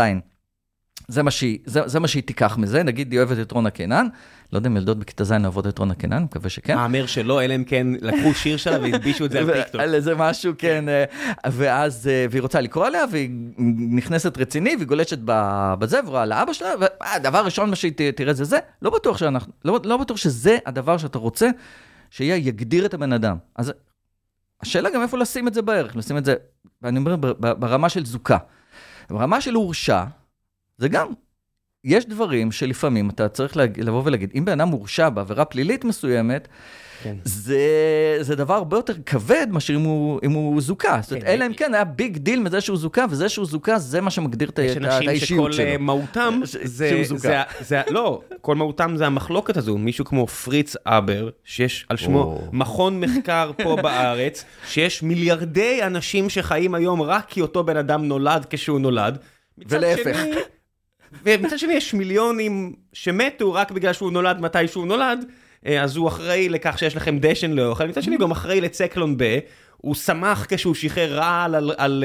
זה 1.09 1.23
מה, 1.23 1.31
שהיא, 1.31 1.59
זה, 1.67 1.81
זה 1.89 2.01
מה 2.01 2.09
שהיא 2.09 2.23
תיקח 2.23 2.59
מזה, 2.59 2.83
נגיד 2.83 3.13
היא 3.13 3.19
אוהבת 3.21 3.39
את 3.39 3.53
רונה 3.53 3.71
קינן, 3.71 4.07
לא 4.53 4.59
יודע 4.59 4.69
אם 4.69 4.77
ילדות 4.77 4.99
בכיתה 4.99 5.25
ז' 5.25 5.33
אוהבות 5.33 5.67
את 5.67 5.79
רונה 5.79 5.95
קינן, 5.95 6.23
מקווה 6.23 6.51
שכן. 6.51 6.75
מהמר 6.75 7.07
שלא, 7.07 7.45
אלא 7.45 7.55
אם 7.55 7.65
כן 7.65 7.87
לקחו 8.01 8.35
שיר 8.35 8.57
שלה 8.57 8.81
והלבישו 8.81 9.25
את 9.25 9.31
זה 9.31 9.39
על 9.39 9.63
טיקטוק. 9.63 9.81
על 9.81 9.95
איזה 9.95 10.15
משהו, 10.15 10.53
כן. 10.59 10.89
אה, 10.89 11.05
ואז, 11.53 12.09
אה, 12.09 12.27
והיא 12.31 12.43
רוצה 12.43 12.61
לקרוא 12.61 12.87
עליה, 12.87 13.05
והיא 13.11 13.31
נכנסת 13.91 14.39
רציני, 14.39 14.77
והיא 14.77 14.89
גולשת 14.89 15.19
בזה, 15.79 16.01
ורואה 16.07 16.27
לאבא 16.27 16.53
שלה, 16.53 16.69
והדבר 16.81 17.39
הראשון 17.39 17.71
מה 17.71 17.77
שהיא 17.77 17.93
תראה 18.17 18.33
זה 18.33 18.45
זה, 18.45 18.59
לא 18.83 18.91
בטוח 18.91 19.19
שאנחנו, 19.19 19.53
לא, 19.65 19.81
לא 19.85 19.97
בטוח 19.97 20.17
שזה 20.17 20.59
הדבר 20.67 20.99
שאתה 20.99 21.19
רוצה, 21.19 21.49
שיהיה, 22.11 22.37
יגדיר 22.37 22.87
את 22.87 22.95
הבן 22.95 23.13
אדם. 23.13 23.37
אז 23.57 23.73
השאלה 24.63 24.91
גם 24.91 25.03
איפה 25.03 25.19
לשים 25.19 25.49
את 25.49 25.55
זה 25.55 25.63
בערך, 25.63 25.97
לשים 25.97 26.17
את 26.17 26.25
זה, 26.25 26.35
ואני 26.83 26.99
אומר, 26.99 27.17
ברמה 27.39 27.89
של 27.89 28.05
זוכה. 28.05 28.39
ברמה 29.11 29.41
של 29.41 29.55
הורשע, 29.55 30.05
זה 30.79 30.89
גם, 30.89 31.07
יש 31.85 32.07
דברים 32.07 32.53
שלפעמים 32.53 33.11
אתה 33.11 33.29
צריך 33.29 33.57
להג... 33.57 33.81
לבוא 33.81 34.03
ולהגיד, 34.05 34.31
אם 34.35 34.45
בן 34.45 34.61
אדם 34.61 34.69
הורשע 34.69 35.09
בעבירה 35.09 35.45
פלילית 35.45 35.85
מסוימת, 35.85 36.49
כן. 37.03 37.17
זה, 37.25 37.59
זה 38.21 38.37
דבר 38.37 38.55
הרבה 38.55 38.77
יותר 38.77 38.93
כבד 39.07 39.47
מאשר 39.51 39.75
אם 39.75 39.81
הוא, 39.81 40.21
אם 40.25 40.33
הוא 40.33 40.61
זוכה. 40.61 40.99
זאת 41.03 41.11
אומרת, 41.13 41.25
כן, 41.25 41.31
אלא 41.31 41.47
אם 41.47 41.53
כן 41.55 41.75
היה 41.75 41.85
big 41.85 42.17
deal 42.17 42.41
מזה 42.41 42.61
שהוא 42.61 42.77
זוכה, 42.77 43.05
וזה 43.11 43.29
שהוא 43.29 43.47
זוכה, 43.47 43.79
זה 43.79 44.01
מה 44.01 44.11
שמגדיר 44.11 44.49
את 44.49 44.59
ה- 44.59 44.63
יש 44.63 44.77
את 44.77 44.83
ה- 44.83 44.87
את 44.89 44.93
אנשים 44.93 45.09
האישיות 45.09 45.53
שכל 45.53 45.63
אה, 45.63 45.73
שלו. 45.75 45.85
מהותם 45.85 46.41
ש- 46.45 46.57
זה, 46.63 46.89
שהוא 46.89 47.05
זוכה. 47.19 47.29
זה, 47.29 47.65
זה, 47.65 47.83
לא, 47.91 48.21
כל 48.41 48.55
מהותם 48.57 48.95
זה 48.97 49.07
המחלוקת 49.07 49.57
הזו, 49.57 49.79
מישהו 49.79 50.05
כמו 50.05 50.27
פריץ 50.27 50.77
הבר, 50.87 51.29
שיש 51.45 51.87
על 51.89 51.97
שמו 51.97 52.19
או. 52.23 52.41
מכון 52.53 53.01
מחקר 53.01 53.51
פה 53.63 53.77
בארץ, 53.83 54.45
שיש 54.69 55.03
מיליארדי 55.03 55.83
אנשים 55.83 56.29
שחיים 56.31 56.75
היום 56.75 57.03
רק 57.03 57.25
כי 57.29 57.41
אותו 57.41 57.65
בן 57.65 57.77
אדם 57.77 58.05
נולד 58.05 58.47
כשהוא 58.51 58.81
נולד. 58.81 59.19
ולהפך. 59.59 60.17
שני- 60.23 60.33
ומצד 61.25 61.59
שני 61.59 61.73
יש 61.73 61.95
מיליונים 61.95 62.73
שמתו 62.93 63.53
רק 63.53 63.71
בגלל 63.71 63.93
שהוא 63.93 64.13
נולד 64.13 64.41
מתי 64.41 64.69
שהוא 64.69 64.87
נולד, 64.87 65.25
אה, 65.67 65.83
אז 65.83 65.97
הוא 65.97 66.09
אחראי 66.09 66.49
לכך 66.49 66.79
שיש 66.79 66.97
לכם 66.97 67.19
דשן 67.19 67.51
לאוכל, 67.51 67.87
מצד 67.87 68.03
שני 68.03 68.15
הוא 68.15 68.21
גם 68.21 68.31
אחראי 68.31 68.61
לצקלון 68.61 69.17
ב... 69.17 69.39
הוא 69.77 69.95
שמח 69.95 70.47
כשהוא 70.49 70.75
שחרר 70.75 71.15
רעל 71.15 71.55
על, 71.55 71.73
על, 71.77 72.05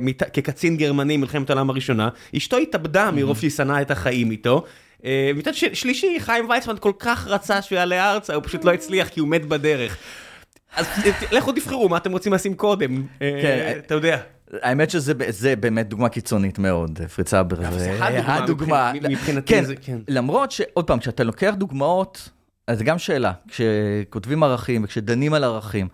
uh, 0.00 0.04
מת, 0.04 0.22
כקצין 0.32 0.76
גרמני 0.76 1.18
במלחמת 1.18 1.50
העולם 1.50 1.70
הראשונה, 1.70 2.08
אשתו 2.36 2.56
התאבדה 2.56 3.10
מרוב 3.10 3.38
שהיא 3.38 3.50
שנאה 3.50 3.82
את 3.82 3.90
החיים 3.90 4.30
איתו. 4.30 4.64
אה, 5.04 5.30
מצד 5.34 5.54
שלישי, 5.54 6.16
חיים 6.20 6.50
ויצמן 6.50 6.74
כל 6.80 6.92
כך 6.98 7.26
רצה 7.26 7.62
שהוא 7.62 7.76
יעלה 7.76 8.12
ארצה, 8.12 8.34
הוא 8.34 8.42
פשוט 8.46 8.64
לא 8.64 8.72
הצליח 8.72 9.08
כי 9.08 9.20
הוא 9.20 9.28
מת 9.28 9.46
בדרך. 9.46 9.96
אז 10.76 10.86
אה, 11.04 11.10
לכו 11.32 11.52
תבחרו 11.52 11.88
מה 11.88 11.96
אתם 11.96 12.12
רוצים 12.12 12.32
לשים 12.32 12.54
קודם, 12.54 13.02
אה, 13.22 13.38
כן. 13.42 13.78
אתה 13.78 13.94
יודע. 13.94 14.18
האמת 14.62 14.90
שזה 14.90 15.12
זה 15.28 15.56
באמת 15.56 15.88
דוגמה 15.88 16.08
קיצונית 16.08 16.58
מאוד, 16.58 17.00
פריץ 17.14 17.30
סבר. 17.30 17.66
אבל 17.68 17.78
זה 17.78 17.92
הדוגמה, 18.04 18.36
הדוגמה. 18.36 18.92
מבחינת- 18.94 19.10
מבחינתי 19.12 19.54
כן, 19.54 19.64
זה- 19.64 19.76
כן. 19.76 19.98
למרות 20.08 20.50
שעוד 20.50 20.86
פעם, 20.86 20.98
כשאתה 20.98 21.24
לוקח 21.24 21.54
דוגמאות, 21.58 22.28
אז 22.68 22.78
זה 22.78 22.84
גם 22.84 22.98
שאלה, 22.98 23.32
כשכותבים 23.48 24.42
ערכים 24.42 24.84
וכשדנים 24.84 25.34
על 25.34 25.44
ערכים, 25.44 25.88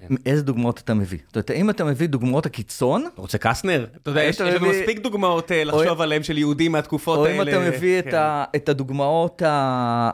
כן. 0.00 0.14
איזה 0.26 0.42
דוגמאות 0.42 0.80
אתה 0.84 0.94
מביא? 0.94 1.18
זאת 1.26 1.36
אומרת, 1.36 1.50
האם 1.50 1.70
אתה 1.70 1.84
מביא 1.84 2.08
דוגמאות 2.08 2.46
הקיצון, 2.46 3.06
אתה 3.14 3.20
רוצה 3.22 3.38
קסטנר? 3.38 3.86
אתה 4.02 4.10
יודע, 4.10 4.22
יש 4.22 4.40
לנו 4.40 4.66
מספיק 4.66 4.98
דוגמאות 4.98 5.52
אה, 5.52 5.64
לחשוב 5.64 6.00
עליהם 6.00 6.22
של 6.22 6.38
יהודים 6.38 6.72
מהתקופות 6.72 7.18
או 7.18 7.26
האלה. 7.26 7.42
אם 7.42 7.48
אתה 7.48 7.76
מביא 7.76 7.98
את 7.98 8.04
כן. 8.52 8.70
הדוגמאות 8.70 9.42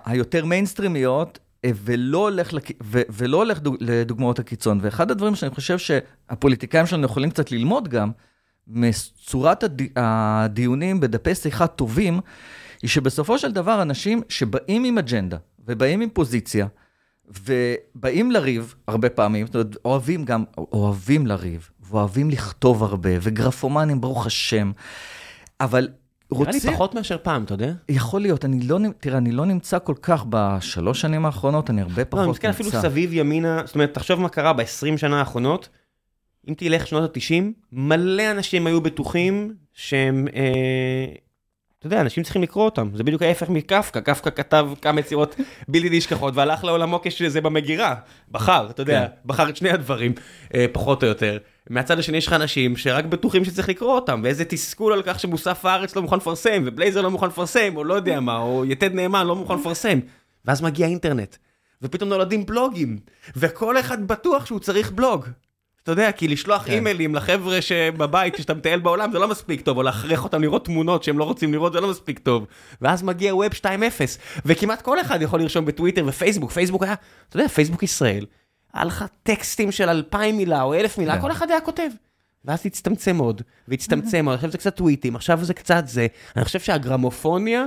היותר 0.05 0.45
מיינסטרימיות, 0.45 1.39
ולא 1.67 2.19
הולך 2.19 2.53
לכ- 2.53 2.71
ו- 2.83 3.03
ולא 3.11 3.37
הולך 3.37 3.61
דוג- 3.61 3.77
לדוגמאות 3.81 4.39
הקיצון. 4.39 4.79
ואחד 4.83 5.11
הדברים 5.11 5.35
שאני 5.35 5.51
חושב 5.55 5.79
שהפוליטיקאים 5.79 6.87
שלנו 6.87 7.05
יכולים 7.05 7.31
קצת 7.31 7.53
ללמוד 7.53 7.89
גם, 7.89 8.11
מצורת 8.67 9.63
הד... 9.63 9.83
הדיונים 9.97 11.01
בדפי 11.01 11.35
שיחה 11.35 11.67
טובים, 11.67 12.21
היא 12.83 12.91
שבסופו 12.91 13.39
של 13.39 13.53
דבר 13.53 13.83
אנשים 13.83 14.23
שבאים 14.29 14.85
עם 14.85 14.99
אג'נדה 14.99 15.37
ובאים 15.67 16.01
עם 16.01 16.09
פוזיציה, 16.09 16.67
ובאים 17.45 18.31
לריב 18.31 18.75
הרבה 18.89 19.09
פעמים, 19.11 19.47
זאת 19.47 19.55
אומרת, 19.55 19.77
אוהבים 19.85 20.25
גם, 20.25 20.45
אוהבים 20.59 21.27
לריב, 21.27 21.71
ואוהבים 21.91 22.31
לכתוב 22.31 22.83
הרבה, 22.83 23.11
וגרפומנים, 23.21 24.01
ברוך 24.01 24.27
השם, 24.27 24.73
אבל 25.61 25.89
נראה 26.33 26.53
לי. 26.53 26.61
פחות 26.61 26.95
מאשר 26.95 27.17
פעם, 27.23 27.45
אתה 27.45 27.55
יודע? 27.55 27.73
יכול 27.89 28.21
להיות, 28.21 28.45
אני 28.45 28.61
לא, 28.61 28.79
תראה, 29.01 29.19
אני 29.19 29.33
לא 29.33 29.47
נמצא 29.47 29.79
כל 29.79 29.95
כך 30.03 30.25
בשלוש 30.29 31.01
שנים 31.01 31.27
האחרונות, 31.27 31.71
אני 31.71 31.81
הרבה 31.81 32.03
לא, 32.03 32.05
פחות 32.05 32.19
אני 32.19 32.27
נמצא. 32.27 32.49
מסתכל 32.49 32.51
אפילו 32.69 32.83
סביב 32.83 33.11
ימינה, 33.13 33.63
זאת 33.67 33.75
אומרת, 33.75 33.95
תחשוב 33.95 34.21
מה 34.21 34.29
קרה 34.29 34.53
ב-20 34.53 34.97
שנה 34.97 35.19
האחרונות. 35.19 35.69
אם 36.49 36.55
תלך 36.55 36.87
שנות 36.87 37.17
ה-90, 37.17 37.43
מלא 37.73 38.31
אנשים 38.31 38.67
היו 38.67 38.81
בטוחים 38.81 39.55
שהם, 39.73 40.29
אה, 40.35 41.15
אתה 41.81 41.87
יודע, 41.87 42.01
אנשים 42.01 42.23
צריכים 42.23 42.43
לקרוא 42.43 42.65
אותם. 42.65 42.89
זה 42.95 43.05
בדיוק 43.05 43.23
ההפך 43.23 43.49
מקפקא. 43.49 44.01
קפקא 44.01 44.31
כתב 44.31 44.69
כמה 44.83 45.01
יצירות 45.01 45.37
בלתי 45.69 45.91
נשכחות 45.91 46.37
והלך 46.37 46.65
לעולמו 46.65 47.01
כשזה 47.03 47.41
במגירה. 47.41 47.95
בחר, 48.31 48.71
אתה 48.71 48.83
יודע, 48.83 49.01
כן. 49.01 49.15
בחר 49.25 49.49
את 49.49 49.57
שני 49.57 49.71
הדברים, 49.71 50.13
אה, 50.55 50.67
פחות 50.73 51.03
או 51.03 51.09
יותר. 51.09 51.39
מהצד 51.71 51.99
השני 51.99 52.19
יש 52.19 52.27
לך 52.27 52.33
אנשים 52.33 52.77
שרק 52.77 53.05
בטוחים 53.05 53.45
שצריך 53.45 53.69
לקרוא 53.69 53.95
אותם, 53.95 54.21
ואיזה 54.25 54.45
תסכול 54.45 54.93
על 54.93 55.03
כך 55.03 55.21
שמוסף 55.21 55.65
הארץ 55.65 55.97
לא 55.97 56.03
מוכן 56.03 56.17
לפרסם, 56.17 56.63
ובלייזר 56.67 57.01
לא 57.01 57.11
מוכן 57.11 57.27
לפרסם, 57.27 57.77
או 57.77 57.85
לא 57.85 57.95
יודע 57.95 58.21
מה, 58.21 58.39
או 58.39 58.65
יתד 58.65 58.95
נאמן 58.95 59.27
לא 59.27 59.37
מוכן 59.37 59.55
לפרסם. 59.55 59.99
ואז 60.45 60.63
מגיע 60.63 60.87
האינטרנט, 60.87 61.37
ופתאום 61.83 62.11
נולדים 62.11 62.47
בלוגים, 62.47 62.99
וכל 63.37 63.79
אחד 63.79 64.09
בטוח 64.09 64.47
שהוא 64.47 64.59
צריך 64.59 64.93
בלוג. 64.93 65.27
אתה 65.83 65.93
יודע, 65.93 66.13
כי 66.13 66.29
לשלוח 66.29 66.63
כן. 66.63 66.73
אימיילים 66.73 67.15
לחבר'ה 67.15 67.63
שבבית, 67.63 68.35
כשאתה 68.35 68.55
מטייל 68.55 68.81
בעולם, 68.81 69.13
זה 69.13 69.19
לא 69.19 69.29
מספיק 69.29 69.61
טוב, 69.61 69.77
או 69.77 69.83
להכריח 69.83 70.25
אותם 70.25 70.43
לראות 70.43 70.65
תמונות 70.65 71.05
שהם 71.05 71.19
לא 71.19 71.25
רוצים 71.25 71.53
לראות, 71.53 71.73
זה 71.73 71.81
לא 71.81 71.91
מספיק 71.91 72.19
טוב. 72.19 72.47
ואז 72.81 73.03
מגיע 73.03 73.35
ווב 73.35 73.53
2.0, 73.53 73.67
וכמעט 74.47 74.83
כל 74.83 75.01
אחד 75.01 75.23
יכול 75.23 75.41
לרשום 75.41 75.65
בטוויטר 75.65 76.05
ופייסבוק, 76.07 76.51
פייסבוק 76.51 76.83
היה, 76.83 76.95
אתה 77.29 77.37
יודע, 77.37 77.49
פייסבוק 77.49 77.83
ישראל, 77.83 78.27
היה 78.73 78.85
לך 78.85 79.05
טקסטים 79.23 79.73
של 79.73 79.89
אלפיים 79.89 80.37
מילה 80.37 80.63
או 80.63 80.75
אלף 80.75 80.99
מילה, 80.99 81.17
כן. 81.17 81.21
כל 81.21 81.33
אחד 81.33 81.51
היה 81.51 81.61
כותב. 81.61 81.91
ואז 82.45 82.67
הצטמצם 82.67 83.19
עוד, 83.19 83.43
והצטמצם 83.69 84.29
עכשיו 84.29 84.51
זה 84.51 84.59
קצת 84.59 84.77
טוויטים, 84.77 85.17
עכשיו 85.17 85.45
זה 85.45 85.55
קצת 85.55 85.83
זה. 85.87 86.07
אני 86.37 86.45
חושב 86.45 86.61
שהגרמופוניה 86.61 87.67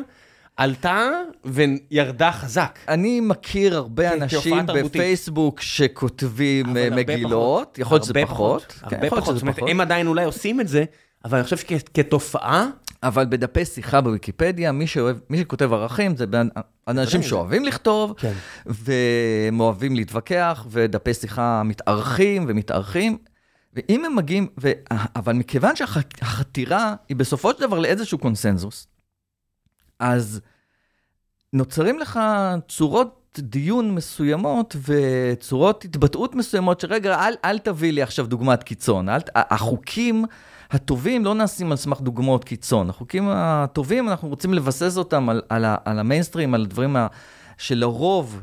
עלתה 0.58 1.10
וירדה 1.45 2.32
חזק. 2.32 2.80
אני 2.88 3.20
מכיר 3.20 3.78
הרבה 3.78 4.10
כן, 4.10 4.22
אנשים. 4.22 4.66
בפייסבוק 4.66 5.62
שכותבים 5.62 6.78
אה, 6.78 6.89
מגילות. 6.89 7.78
יכול 7.80 7.95
להיות 7.95 8.04
שזה 8.04 8.14
פחות. 8.24 8.66
כן, 8.89 8.95
הרבה 8.95 9.10
פחות, 9.10 9.24
שזה 9.24 9.34
זאת 9.34 9.41
אומרת. 9.41 9.58
הם 9.68 9.82
עדיין 9.82 10.08
אולי 10.08 10.26
עושים 10.26 10.62
את 10.62 10.68
זה, 10.68 10.84
אבל 11.26 11.38
אני 11.38 11.43
חושב 11.43 11.58
שכתופעה, 11.58 12.68
אבל 13.04 13.26
בדפי 13.30 13.66
שיחה 13.66 14.01
בוויקיפדיה, 14.01 14.72
מי 14.72 14.88
שאוהב, 14.88 15.18
מי 15.30 15.38
שכותב 15.38 15.74
ערכים 15.74 16.18
זה 16.18 16.26
אנשים. 16.88 17.24
שאוהבים 17.24 17.66
לכתוב, 17.66 18.14
כן. 18.18 18.34
והם 18.66 19.60
אוהבים 19.60 19.95
להתווכח, 19.95 20.66
ודפי 20.70 21.14
שיחה 21.14 21.64
מתארכים 21.64 22.45
ומתארכים. 22.47 23.18
ואם 23.74 24.06
הם 24.06 24.16
מגיעים, 24.16 24.47
ו... 24.62 24.72
אבל 25.16 25.34
מכיוון 25.34 25.76
שהחתירה 25.76 26.95
היא 27.10 27.18
בסופו 27.18 27.51
של 27.51 27.60
דבר 27.60 27.80
לאיזשהו 27.80 28.18
קונסנזוס, 28.18 28.88
אז 30.04 30.41
נוצרים 31.54 31.99
לך 31.99 32.20
צורות 32.68 33.39
דיון 33.39 33.95
מסוימות 33.95 34.76
וצורות 34.88 35.86
התבטאות 35.86 36.36
מסוימות, 36.36 36.80
שרגע, 36.80 37.28
אל, 37.28 37.34
אל 37.45 37.60
תביא 37.60 37.91
לי 37.91 38.01
עכשיו 38.01 38.28
דוגמת 38.28 38.64
קיצון. 38.64 39.10
אל, 39.10 39.20
החוקים 39.36 40.26
הטובים 40.72 41.26
לא 41.26 41.36
נעשים 41.36 41.72
על 41.72 41.78
סמך 41.78 42.01
דוגמאות 42.01 42.43
קיצון. 42.43 42.89
החוקים 42.89 43.30
הטובים, 43.30 44.10
אנחנו 44.10 44.28
רוצים 44.28 44.54
לבסס 44.54 44.97
אותם 44.97 45.30
על, 45.30 45.41
על, 45.49 45.66
על 45.86 45.99
המיינסטרים, 45.99 46.54
על 46.54 46.62
הדברים 46.62 46.95
שלרוב, 47.58 48.41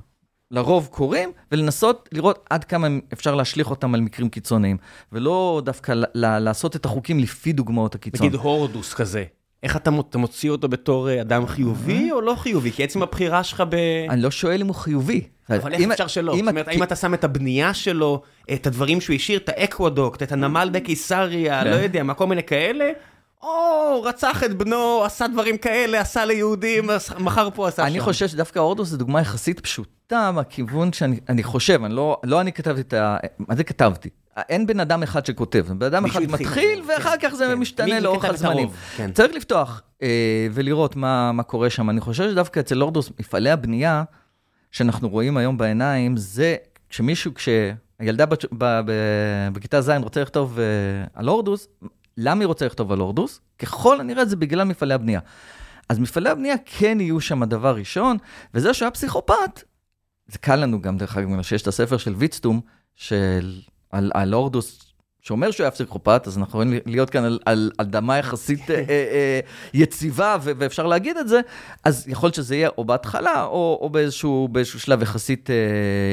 לרוב 0.50 0.88
קורים, 0.92 1.32
ולנסות 1.52 2.08
לראות 2.12 2.46
עד 2.50 2.64
כמה 2.64 2.88
אפשר 3.12 3.34
להשליך 3.34 3.70
אותם 3.70 3.94
על 3.94 4.00
מקרים 4.00 4.28
קיצוניים, 4.28 4.76
ולא 5.12 5.62
דווקא 5.64 5.92
ל, 5.92 6.04
ל, 6.14 6.38
לעשות 6.38 6.76
את 6.76 6.84
החוקים 6.84 7.18
לפי 7.18 7.52
דוגמאות 7.52 7.94
הקיצון. 7.94 8.26
נגיד 8.26 8.40
הורדוס 8.40 8.94
כזה. 8.94 9.24
איך 9.62 9.76
אתה 9.76 9.90
מוציא 10.18 10.50
אותו 10.50 10.68
בתור 10.68 11.10
אה, 11.10 11.20
אדם 11.20 11.46
חיובי 11.46 12.12
או 12.12 12.20
לא 12.20 12.34
חיובי? 12.34 12.72
כי 12.72 12.84
עצם 12.84 13.02
הבחירה 13.02 13.44
שלך 13.44 13.62
ב... 13.68 13.76
אני 14.10 14.22
לא 14.22 14.30
שואל 14.30 14.60
אם 14.60 14.66
הוא 14.66 14.74
חיובי. 14.74 15.22
אבל 15.50 15.72
איך 15.72 15.90
אפשר 15.90 16.06
שלא? 16.06 16.36
זאת 16.36 16.48
אומרת, 16.48 16.68
האם 16.68 16.82
אתה 16.82 16.96
שם 16.96 17.14
את 17.14 17.24
הבנייה 17.24 17.74
שלו, 17.74 18.22
את 18.52 18.66
הדברים 18.66 19.00
שהוא 19.00 19.16
השאיר, 19.16 19.38
את 19.38 19.48
האקוודוקט, 19.48 20.22
את 20.22 20.32
הנמל 20.32 20.68
בקיסריה, 20.72 21.64
כן. 21.64 21.70
לא 21.70 21.76
יודע, 21.76 22.02
מה 22.02 22.14
כל 22.14 22.26
מיני 22.26 22.42
כאלה? 22.42 22.90
או, 23.42 24.02
רצח 24.02 24.44
את 24.44 24.56
בנו, 24.56 25.02
עשה 25.04 25.28
דברים 25.28 25.58
כאלה, 25.58 26.00
עשה 26.00 26.24
ליהודים, 26.24 26.90
מחר 27.18 27.48
פה 27.54 27.68
עשה 27.68 27.82
שם. 27.82 27.88
אני 27.88 28.00
חושב 28.00 28.28
שדווקא 28.28 28.58
הורדוס 28.58 28.88
זו 28.88 28.96
דוגמה 28.96 29.20
יחסית 29.20 29.60
פשוטה 29.60 30.30
מהכיוון 30.32 30.92
שאני 30.92 31.20
אני 31.28 31.42
חושב, 31.42 31.84
אני 31.84 31.94
לא, 31.94 32.20
לא 32.24 32.40
אני 32.40 32.52
כתבתי 32.52 32.80
את 32.80 32.92
ה... 32.92 33.16
מה 33.38 33.54
זה 33.56 33.64
כתבתי? 33.64 34.08
אין 34.48 34.66
בן 34.66 34.80
אדם 34.80 35.02
אחד 35.02 35.26
שכותב, 35.26 35.66
בן 35.78 35.86
אדם 35.86 36.04
אחד 36.04 36.22
התחיל. 36.22 36.46
מתחיל, 36.46 36.82
כן, 36.82 36.88
ואחר 36.88 37.14
כך 37.22 37.34
זה 37.34 37.46
כן. 37.46 37.54
משתנה 37.54 38.00
לאורך 38.00 38.24
הזמנים. 38.24 38.68
כן. 38.96 39.12
צריך 39.12 39.34
לפתוח 39.34 39.82
אה, 40.02 40.08
ולראות 40.52 40.96
מה, 40.96 41.32
מה 41.32 41.42
קורה 41.42 41.70
שם. 41.70 41.90
אני 41.90 42.00
חושב 42.00 42.30
שדווקא 42.30 42.60
אצל 42.60 42.80
הורדוס, 42.80 43.10
מפעלי 43.20 43.50
הבנייה 43.50 44.04
שאנחנו 44.72 45.08
רואים 45.08 45.36
היום 45.36 45.58
בעיניים, 45.58 46.16
זה 46.16 46.56
כשמישהו, 46.88 47.32
כשהילדה 47.34 48.26
בת- 48.26 48.44
ב- 48.52 48.80
ב- 48.86 49.48
בכיתה 49.52 49.80
ז' 49.80 49.90
רוצה 50.02 50.22
לכתוב 50.22 50.58
אה, 50.58 50.64
על 51.14 51.28
הורדוס, 51.28 51.68
למה 52.16 52.40
היא 52.40 52.46
רוצה 52.46 52.66
לכתוב 52.66 52.92
על 52.92 52.98
הורדוס? 52.98 53.40
ככל 53.58 54.00
הנראה 54.00 54.24
זה 54.24 54.36
בגלל 54.36 54.64
מפעלי 54.64 54.94
הבנייה. 54.94 55.20
אז 55.88 55.98
מפעלי 55.98 56.30
הבנייה 56.30 56.54
כן 56.64 57.00
יהיו 57.00 57.20
שם 57.20 57.42
הדבר 57.42 57.74
ראשון, 57.74 58.16
וזה 58.54 58.74
שהוא 58.74 58.86
היה 58.86 58.90
פסיכופת, 58.90 59.62
זה 60.26 60.38
קל 60.38 60.56
לנו 60.56 60.80
גם, 60.80 60.96
דרך 60.96 61.16
אגב, 61.16 61.28
בגלל 61.28 61.42
שיש 61.42 61.62
את 61.62 61.66
הספר 61.66 61.96
של 61.96 62.14
ויצטום, 62.14 62.60
של, 62.94 63.60
על, 63.90 64.10
על 64.14 64.34
הורדוס, 64.34 64.90
שאומר 65.22 65.50
שהוא 65.50 65.64
היה 65.64 65.70
פסיכופת, 65.70 66.26
אז 66.26 66.38
אנחנו 66.38 66.50
יכולים 66.50 66.80
להיות 66.86 67.10
כאן 67.10 67.24
על, 67.24 67.38
על 67.46 67.70
אדמה 67.78 68.18
יחסית 68.18 68.70
אה, 68.70 68.74
אה, 68.74 68.84
אה, 68.88 69.40
יציבה, 69.74 70.36
ו- 70.42 70.52
ואפשר 70.58 70.86
להגיד 70.86 71.16
את 71.16 71.28
זה, 71.28 71.40
אז 71.84 72.08
יכול 72.08 72.26
להיות 72.26 72.34
שזה 72.34 72.56
יהיה 72.56 72.68
או 72.78 72.84
בהתחלה, 72.84 73.44
או, 73.44 73.78
או 73.82 73.90
באיזשהו, 73.90 74.48
באיזשהו 74.48 74.80
שלב 74.80 75.02
יחסית, 75.02 75.50
אה, 75.50 75.56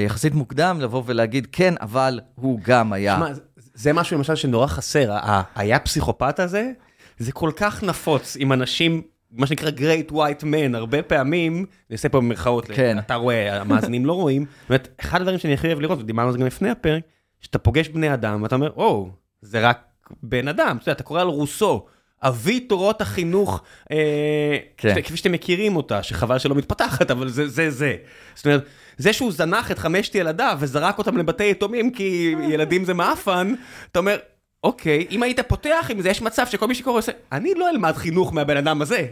יחסית 0.05 0.33
מוקדם, 0.33 0.77
לבוא 0.81 1.03
ולהגיד, 1.05 1.47
כן, 1.51 1.73
אבל 1.81 2.19
הוא 2.35 2.59
גם 2.63 2.93
היה. 2.93 3.15
שמע, 3.15 3.29
זה- 3.77 3.93
משהו 3.93 4.17
למשל 4.17 4.35
שנורא 4.35 4.67
חסר, 4.67 5.11
היה 5.55 5.79
פסיכופת 5.79 6.39
הזה, 6.39 6.71
זה 7.17 7.31
כל 7.31 7.51
כך 7.55 7.83
נפוץ 7.83 8.37
עם 8.39 8.53
אנשים, 8.53 9.01
מה 9.31 9.47
שנקרא 9.47 9.69
great 9.69 10.11
white 10.11 10.43
men, 10.43 10.75
הרבה 10.77 11.01
פעמים, 11.01 11.53
אני 11.55 11.65
עושה 11.95 12.09
פה 12.09 12.17
במרכאות, 12.17 12.65
כן. 12.67 12.99
אתה 12.99 13.15
רואה, 13.15 13.61
המאזינים 13.61 14.05
לא 14.05 14.13
רואים, 14.13 14.45
זאת 14.61 14.69
אומרת, 14.69 14.87
אחד 14.99 15.21
הדברים 15.21 15.39
שאני 15.39 15.53
הכי 15.53 15.67
אוהב 15.67 15.79
לראות, 15.79 15.99
ודיברנו 15.99 16.27
על 16.27 16.33
זה 16.33 16.39
גם 16.39 16.45
לפני 16.45 16.69
הפרק, 16.69 17.03
שאתה 17.41 17.59
פוגש 17.59 17.87
בני 17.87 18.13
אדם, 18.13 18.43
ואתה 18.43 18.55
אומר, 18.55 18.71
או, 18.75 19.09
זה 19.41 19.69
רק 19.69 19.79
בן 20.23 20.47
אדם, 20.47 20.77
אתה 20.77 20.89
יודע, 20.89 20.91
אתה 20.91 21.03
קורא 21.03 21.21
על 21.21 21.27
רוסו, 21.27 21.85
אבי 22.23 22.59
תורות 22.59 23.01
החינוך, 23.01 23.63
אה, 23.91 24.57
כן. 24.77 25.01
כפי 25.01 25.17
שאתם 25.17 25.31
מכירים 25.31 25.75
אותה, 25.75 26.03
שחבל 26.03 26.37
שלא 26.37 26.55
מתפתחת, 26.55 27.11
אבל 27.11 27.29
זה 27.29 27.47
זה 27.47 27.69
זה. 27.69 27.95
זאת 28.35 28.45
אומרת, 28.45 28.65
זה 28.97 29.13
שהוא 29.13 29.31
זנח 29.31 29.71
את 29.71 29.79
חמשת 29.79 30.15
ילדיו 30.15 30.57
וזרק 30.59 30.97
אותם 30.97 31.17
לבתי 31.17 31.43
יתומים 31.43 31.91
כי 31.91 32.35
ילדים 32.49 32.85
זה 32.85 32.93
מעפן, 32.93 33.53
אתה 33.91 33.99
אומר, 33.99 34.17
אוקיי, 34.63 35.07
אם 35.11 35.23
היית 35.23 35.39
פותח 35.39 35.87
עם 35.89 36.01
זה, 36.01 36.09
יש 36.09 36.21
מצב 36.21 36.47
שכל 36.47 36.67
מי 36.67 36.75
שקורא 36.75 36.97
עושה, 36.97 37.11
אני 37.31 37.53
לא 37.53 37.69
אלמד 37.69 37.95
חינוך 37.95 38.33
מהבן 38.33 38.57
אדם 38.57 38.81
הזה. 38.81 39.07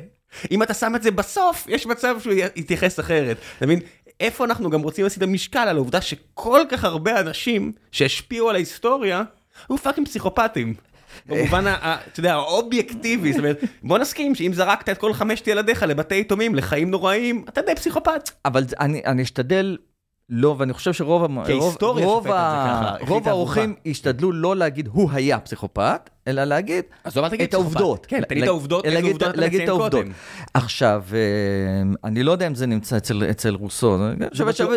אם 0.52 0.64
אתה 0.64 0.74
שם 0.74 0.96
את 0.96 1.04
זה 1.04 1.12
בסוף, 1.12 1.66
יש 1.68 1.86
מצב 1.86 2.16
שהוא 2.20 2.34
יתייחס 2.56 3.00
אחרת. 3.00 3.38
אתה 3.58 3.66
מבין? 3.66 3.80
איפה 4.20 4.46
אנחנו 4.46 4.70
גם 4.70 4.82
רוצים 4.82 5.06
לשים 5.06 5.18
את 5.18 5.24
המשקל 5.24 5.60
על 5.60 5.76
העובדה 5.76 6.02
שכל 6.02 6.62
כך 6.70 6.84
הרבה 6.84 7.20
אנשים 7.20 7.72
שהשפיעו 7.92 8.50
על 8.50 8.56
ההיסטוריה, 8.56 9.24
היו 9.70 9.78
fucking 9.78 10.08
פסיכופטים. 10.08 10.74
במובן, 11.26 11.66
אתה 11.68 12.20
יודע, 12.20 12.34
האובייקטיבי, 12.34 13.34
זאת 13.34 13.40
אומרת, 13.40 13.64
בוא 13.84 13.98
נסכים 13.98 14.36
שאם 14.36 14.52
זרקת 14.54 14.90
את 14.90 14.98
כל 14.98 15.14
חמשת 15.14 15.48
ילדיך 15.48 15.84
לבתי 15.84 16.16
יתומים, 16.16 16.56
לחיים 16.56 16.92
נוראיים, 16.92 17.46
אתה 17.50 17.62
די 17.62 17.76
פסיכופת. 17.76 18.30
אבל 18.46 18.64
אני, 18.80 19.02
אני 19.06 19.24
אשתדל 19.24 19.78
לא, 20.30 20.56
ואני 20.58 20.74
חושב 20.74 20.94
שרוב 20.94 21.24
רוב, 21.54 21.78
רוב, 21.82 22.28
רוב. 23.08 23.28
האורחים 23.28 23.76
השתדלו 23.86 24.32
לא 24.32 24.56
להגיד 24.56 24.90
הוא 24.92 25.10
היה 25.14 25.40
פסיכופת, 25.40 26.10
אלא 26.28 26.44
להגיד 26.44 26.84
אז 27.04 27.18
לא 27.18 27.30
תגיד 27.30 27.42
את 27.48 27.54
העובדות. 27.54 28.06
כן, 28.06 28.22
תן 28.30 28.36
לי 28.36 28.44
את 28.44 28.48
העובדות, 28.48 28.86
איזה 28.86 29.02
עובדות 29.02 29.22
אתה 29.36 29.46
את 29.46 29.50
מציין. 29.54 29.70
קודם. 29.70 30.12
עכשיו, 30.54 31.04
אה, 31.14 31.20
אני 32.10 32.24
לא 32.24 32.32
יודע 32.32 32.48
אם 32.48 32.56
זה 32.56 32.66
נמצא 32.66 32.98
אצל, 32.98 33.24
אצל 33.32 33.54
רוסו, 33.56 33.98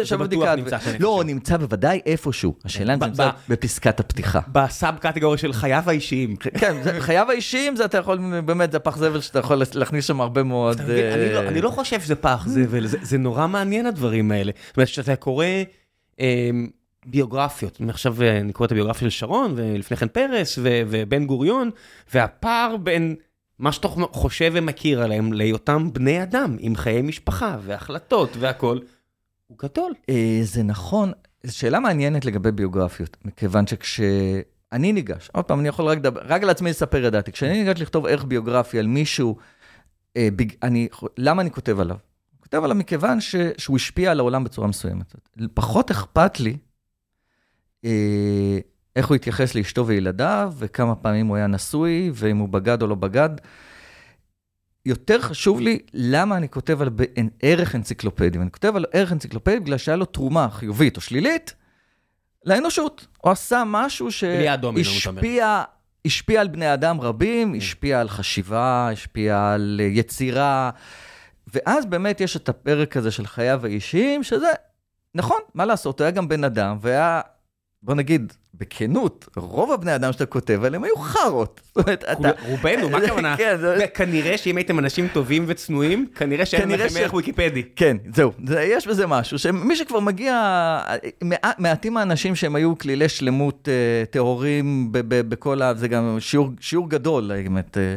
שווה, 0.04 0.26
בדיקה. 0.26 0.56
נמצא 0.56 0.78
שם, 0.78 0.90
אני 0.90 0.98
לא, 0.98 1.08
חושב. 1.16 1.26
נמצא 1.26 1.56
בוודאי 1.56 2.00
איפשהו. 2.06 2.54
השאלה 2.64 2.94
אם 2.94 2.98
ב- 2.98 3.02
זה 3.02 3.08
נמצא 3.08 3.30
בפסקת 3.48 4.00
הפתיחה. 4.00 4.40
בסאב 4.52 4.96
קטגוריה 4.98 5.38
של 5.38 5.52
חייו 5.52 5.82
האישיים. 5.86 6.36
כן, 6.60 6.76
חייו 7.00 7.30
האישיים 7.30 7.76
זה 7.76 7.84
אתה 7.84 7.98
יכול, 7.98 8.40
באמת, 8.44 8.72
זה 8.72 8.78
פח 8.78 8.96
זבל 8.96 9.20
שאתה 9.20 9.38
יכול 9.38 9.62
להכניס 9.74 10.04
שם 10.04 10.20
הרבה 10.20 10.42
מאוד... 10.42 10.80
אני 10.80 10.88
לא- 11.32 11.38
אה, 11.42 11.48
אני 11.48 11.60
לא 11.60 11.70
חושב 11.70 12.00
שזה 12.00 12.14
פח 12.14 12.44
זבל, 12.48 12.86
זה- 12.86 12.98
זה 13.02 13.18
נורא 13.18 13.46
מעניין 13.46 13.86
הדברים 13.86 14.32
האלה. 14.32 14.52
זאת 14.68 14.76
אומרת, 14.76 14.88
כשאתה 14.88 15.16
קורא 15.16 15.44
אמ, 16.20 16.66
ביוגרפיות, 17.10 17.80
אני 17.80 17.90
עכשיו 17.90 18.22
אה, 18.22 18.40
אני 18.40 18.52
קורא 18.52 18.66
את 18.66 18.72
הביוגרפיה 18.72 19.10
של 19.10 19.18
שרון, 19.18 19.52
ולפני 19.56 19.96
כן 19.96 20.08
פרס, 20.08 20.58
ו- 20.62 20.82
ובן 20.88 21.26
גוריון, 21.26 21.70
והפער 22.14 22.76
בין 22.76 23.16
מה 23.58 23.72
שאתה 23.72 23.88
חושב 24.12 24.52
ומכיר 24.54 25.02
עליהם 25.02 25.32
להיותם 25.32 25.92
בני 25.92 26.22
אדם, 26.22 26.56
עם 26.60 26.76
חיי 26.76 27.02
משפחה, 27.02 27.56
והחלטות 27.62 28.36
והכול, 28.38 28.80
הוא 29.46 29.58
גדול. 29.62 29.92
אה, 30.08 30.40
זה 30.42 30.62
נכון, 30.62 31.12
זו 31.42 31.58
שאלה 31.58 31.80
מעניינת 31.80 32.24
לגבי 32.24 32.52
ביוגרפיות, 32.52 33.16
מכיוון 33.24 33.66
שכשאני 33.66 34.92
ניגש, 34.92 35.30
עוד 35.32 35.44
פעם, 35.44 35.60
אני 35.60 35.68
יכול 35.68 35.84
רק, 35.84 35.98
לדבר, 35.98 36.20
רק 36.24 36.42
על 36.42 36.50
עצמי 36.50 36.70
לספר 36.70 37.08
את 37.08 37.12
דעתי, 37.12 37.32
כשאני 37.32 37.64
ניגש 37.64 37.80
לכתוב 37.80 38.06
ערך 38.06 38.24
ביוגרפי 38.24 38.78
על 38.78 38.86
מישהו, 38.86 39.36
אה, 40.16 40.28
בג, 40.36 40.52
אני, 40.62 40.88
למה 41.18 41.42
אני 41.42 41.50
כותב 41.50 41.80
עליו? 41.80 41.96
אני 42.32 42.40
כותב 42.42 42.64
עליו 42.64 42.76
מכיוון 42.76 43.20
ש, 43.20 43.36
שהוא 43.58 43.76
השפיע 43.76 44.10
על 44.10 44.20
העולם 44.20 44.44
בצורה 44.44 44.68
מסוימת. 44.68 45.14
פחות 45.54 45.90
אכפת 45.90 46.40
לי 46.40 46.50
אה, 46.50 46.56
איך 48.96 49.08
הוא 49.08 49.14
התייחס 49.14 49.54
לאשתו 49.54 49.86
וילדיו, 49.86 50.52
וכמה 50.58 50.94
פעמים 50.94 51.26
הוא 51.26 51.36
היה 51.36 51.46
נשוי, 51.46 52.10
ואם 52.14 52.36
הוא 52.36 52.48
בגד 52.48 52.82
או 52.82 52.86
לא 52.86 52.94
בגד. 52.94 53.30
יותר 54.86 55.20
חשוב 55.20 55.60
לי 55.60 55.78
למה 55.94 56.36
אני 56.36 56.48
כותב 56.48 56.82
על 56.82 56.90
ערך 57.42 57.74
אנציקלופדי. 57.74 58.38
ואני 58.38 58.50
כותב 58.50 58.76
על 58.76 58.84
ערך 58.92 59.12
אנציקלופדי 59.12 59.60
בגלל 59.60 59.78
שהיה 59.78 59.96
לו 59.96 60.04
תרומה 60.04 60.48
חיובית 60.50 60.96
או 60.96 61.00
שלילית 61.00 61.54
לאנושות. 62.44 63.06
הוא 63.18 63.32
עשה 63.32 63.62
משהו. 63.66 64.12
שהשפיע 64.12 65.62
השפיע 66.04 66.40
על 66.40 66.48
בני 66.48 66.74
אדם 66.74 67.00
רבים, 67.00 67.54
השפיע 67.54 68.00
על 68.00 68.08
חשיבה, 68.08 68.88
השפיע 68.92 69.52
על 69.52 69.80
אה, 69.82 69.86
יצירה. 69.86 70.70
ואז 71.54 71.86
באמת 71.86 72.20
יש 72.20 72.36
את 72.36 72.48
הפרק 72.48 72.96
הזה 72.96 73.10
של 73.10 73.26
חייו 73.26 73.66
האישיים, 73.66 74.22
שזה, 74.22 74.50
נכון, 75.14 75.40
מה 75.54 75.64
לעשות, 75.64 76.00
הוא 76.00 76.04
היה 76.04 76.10
גם 76.10 76.28
בן 76.28 76.44
אדם, 76.44 76.78
והיה, 76.80 77.20
בוא 77.82 77.94
נגיד, 77.94 78.32
בכנות, 78.60 79.28
רוב 79.36 79.72
הבני 79.72 79.94
אדם 79.94 80.12
שאתה 80.12 80.26
כותב 80.26 80.64
עליהם 80.64 80.84
היו 80.84 80.96
חארות. 80.96 81.60
זאת 81.64 81.86
אומרת, 81.86 82.04
אתה... 82.12 82.30
רובנו, 82.48 82.90
מה 82.90 82.98
הכוונה? 83.04 83.36
כן, 83.36 83.56
כנראה 83.94 84.38
שאם 84.38 84.56
הייתם 84.56 84.78
אנשים 84.78 85.08
טובים 85.12 85.44
וצנועים, 85.46 86.06
כנראה 86.14 86.46
שאין 86.46 86.70
לכם 86.70 86.96
ערך 86.96 87.14
ויקיפדי. 87.14 87.62
כן, 87.76 87.96
זהו, 88.14 88.32
זה, 88.44 88.62
יש 88.62 88.86
בזה 88.86 89.06
משהו, 89.06 89.38
שמי 89.38 89.76
שכבר 89.76 90.00
מגיע, 90.00 90.34
מעט, 91.22 91.58
מעטים 91.58 91.96
האנשים 91.96 92.34
שהם 92.34 92.54
היו 92.54 92.78
כלילי 92.78 93.08
שלמות 93.08 93.68
אה, 93.68 94.04
טהורים 94.10 94.88
בכל 95.08 95.62
ה... 95.62 95.74
זה 95.74 95.88
גם 95.88 96.18
שיעור, 96.60 96.88
גדול, 96.88 97.30
האמת, 97.30 97.78
אה, 97.78 97.94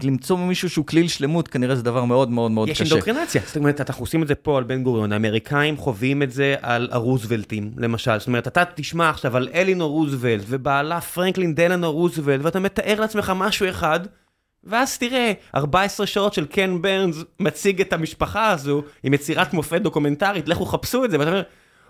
שלמצוא 0.00 0.38
מישהו 0.38 0.70
שהוא 0.70 0.86
כליל 0.86 1.08
שלמות 1.08 1.48
כנראה 1.48 1.76
זה 1.76 1.82
דבר 1.82 2.04
מאוד 2.04 2.30
מאוד 2.30 2.50
מאוד 2.50 2.68
יש 2.68 2.82
קשה. 2.82 2.94
אינדוקטרינציה, 2.94 3.42
זאת 3.46 3.56
אומרת, 3.56 3.80
אנחנו 3.80 4.02
עושים 4.02 4.22
את 4.22 4.28
זה 4.28 4.34
פה 4.34 4.58
על 4.58 4.64
בן 4.64 4.82
גוריון, 4.82 5.12
האמריקאים 5.12 5.76
חווים 5.76 6.22
את 6.22 6.32
זה 6.32 6.54
על 6.62 6.88
הרוזוולטים, 6.92 7.70
למשל. 7.76 8.18
זאת 8.18 8.26
אומרת, 8.26 8.48
אתה 8.48 8.62
תשמע 8.74 9.10
עכשיו 9.10 9.36
על 9.36 9.47
אלינור 9.54 9.90
רוזוולט 9.90 10.44
ובעלה 10.48 11.00
פרנקלין 11.00 11.54
דלנור 11.54 11.92
רוזוולט, 11.92 12.40
ואתה 12.44 12.60
מתאר 12.60 13.00
לעצמך 13.00 13.32
משהו 13.36 13.68
אחד, 13.68 14.00
ואז 14.64 14.98
תראה, 14.98 15.32
14 15.54 16.06
שעות 16.06 16.34
של 16.34 16.46
קן 16.46 16.82
ברנס 16.82 17.16
מציג 17.40 17.80
את 17.80 17.92
המשפחה 17.92 18.50
הזו 18.50 18.82
עם 19.02 19.14
יצירת 19.14 19.52
מופת 19.52 19.80
דוקומנטרית, 19.80 20.48
לכו 20.48 20.66
חפשו 20.66 21.04
את 21.04 21.10
זה, 21.10 21.18
ואתה 21.18 21.30
אומר, 21.30 21.42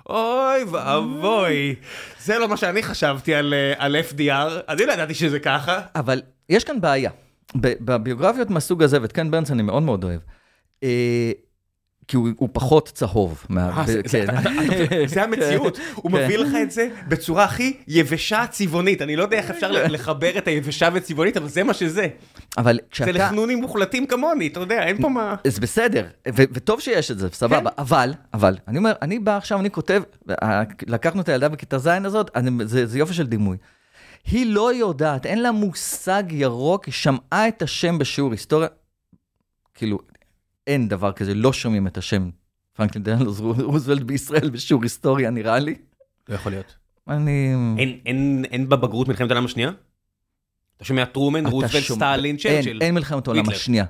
אוי 0.09 0.65
ואבוי, 0.71 1.75
זה 2.21 2.39
לא 2.39 2.49
מה 2.49 2.57
שאני 2.57 2.83
חשבתי 2.83 3.35
על, 3.35 3.55
אה, 3.55 3.73
על 3.79 3.97
FDR, 3.97 4.53
אני 4.69 4.87
לא 4.87 4.93
ידעתי 4.93 5.15
שזה 5.15 5.41
ככה. 5.41 5.81
אבל 5.95 6.23
יש 6.49 6.65
כאן 6.65 6.81
בעיה. 6.81 7.11
בביוגרפיות 7.57 8.51
מהסוג 8.51 8.83
הזה, 8.83 9.03
ואת 9.03 9.13
קן 9.13 9.31
ברנס 9.31 9.51
אני 9.51 9.63
מאוד 9.63 9.83
מאוד 9.83 10.05
אוהב, 10.05 10.21
אה, 10.83 11.33
כי 12.09 12.17
הוא, 12.17 12.29
הוא 12.37 12.49
פחות 12.53 12.89
צהוב. 12.95 13.45
מה, 13.49 13.71
אה, 13.81 13.87
זה- 13.87 14.01
זה- 14.07 14.25
כן. 14.91 15.07
זה 15.07 15.23
המציאות, 15.23 15.79
הוא 15.95 16.13
כן. 16.13 16.25
מביא 16.25 16.39
לך 16.39 16.49
את 16.63 16.71
זה 16.71 16.89
בצורה 17.09 17.45
הכי 17.45 17.77
יבשה 17.89 18.47
צבעונית, 18.51 19.03
אני 19.03 19.17
לא 19.17 19.23
יודע 19.23 19.37
איך 19.37 19.51
אפשר 19.51 19.71
לחבר 19.71 20.39
את 20.39 20.49
היבשה 20.49 20.89
וצבעונית, 20.95 21.37
אבל 21.37 21.49
זה 21.49 21.65
מה 21.65 21.75
שזה. 21.75 22.09
אבל 22.59 22.75
זה 22.75 22.81
כשאתה... 22.91 23.11
לחנונים 23.13 23.59
מוחלטים 23.61 24.07
כמוני, 24.07 24.47
אתה 24.47 24.61
יודע, 24.61 24.83
אין 24.83 25.03
פה 25.03 25.09
מה... 25.09 25.35
זה 25.47 25.61
בסדר, 25.61 26.07
ו- 26.29 26.43
וטוב 26.53 26.81
שיש 26.81 27.11
את 27.11 27.19
זה, 27.19 27.29
סבבה, 27.33 27.71
כן. 27.71 27.77
אבל, 27.79 28.15
אבל, 28.35 28.57
אני 28.69 28.79
אומר, 28.79 28.93
אני 29.03 29.19
בא 29.19 29.37
עכשיו, 29.37 29.61
אני 29.61 29.71
כותב, 29.71 30.03
אה, 30.43 30.63
לקחנו 30.87 31.21
את 31.21 31.29
הילדה 31.29 31.49
בכיתה 31.49 31.79
ז' 31.79 31.87
הזאת, 32.05 32.31
אני, 32.35 32.67
זה, 32.67 32.87
זה 32.87 32.99
יופי 32.99 33.15
של 33.15 33.27
דימוי. 33.27 33.57
היא 34.31 34.47
לא 34.55 34.75
יודעת, 34.75 35.27
אין 35.27 35.43
לה 35.43 35.53
מושג 35.53 36.23
ירוק, 36.31 36.85
היא 36.85 36.95
שמעה 36.95 37.49
את 37.49 37.63
השם 37.63 37.99
בשיעור 37.99 38.33
היסטוריה, 38.33 38.69
כאילו, 39.75 39.99
אין 40.69 40.89
דבר 40.89 41.13
כזה, 41.13 41.35
לא 41.35 41.53
שומעים 41.53 41.87
את 41.87 41.99
השם 41.99 42.31
פרנקלין 42.73 43.05
דנלוס 43.05 43.41
רוזוולט 43.41 44.03
בישראל 44.03 44.51
בשיעור 44.51 44.83
היסטוריה, 44.83 45.31
נראה 45.31 45.59
לי. 45.59 45.75
לא 46.29 46.35
יכול 46.35 46.53
להיות. 46.53 46.77
אני... 47.09 47.53
אין- 47.79 47.99
אין 48.07 48.45
אין 48.51 48.69
בבגרות 48.69 49.09
מלחמת 49.09 49.31
העולם 49.31 49.45
השנייה? 49.45 49.71
אתה 50.77 50.85
שומע 50.85 51.05
טרומן, 51.05 51.47
רוזוולט, 51.47 51.85
שומע- 51.85 51.97
סטלין, 52.15 52.37
אין, 52.45 52.57
צ'רצ'יל. 52.57 52.83
אין 52.83 52.95
מלחמת 52.95 53.27
העולם. 53.27 53.49
השנייה. 53.49 53.85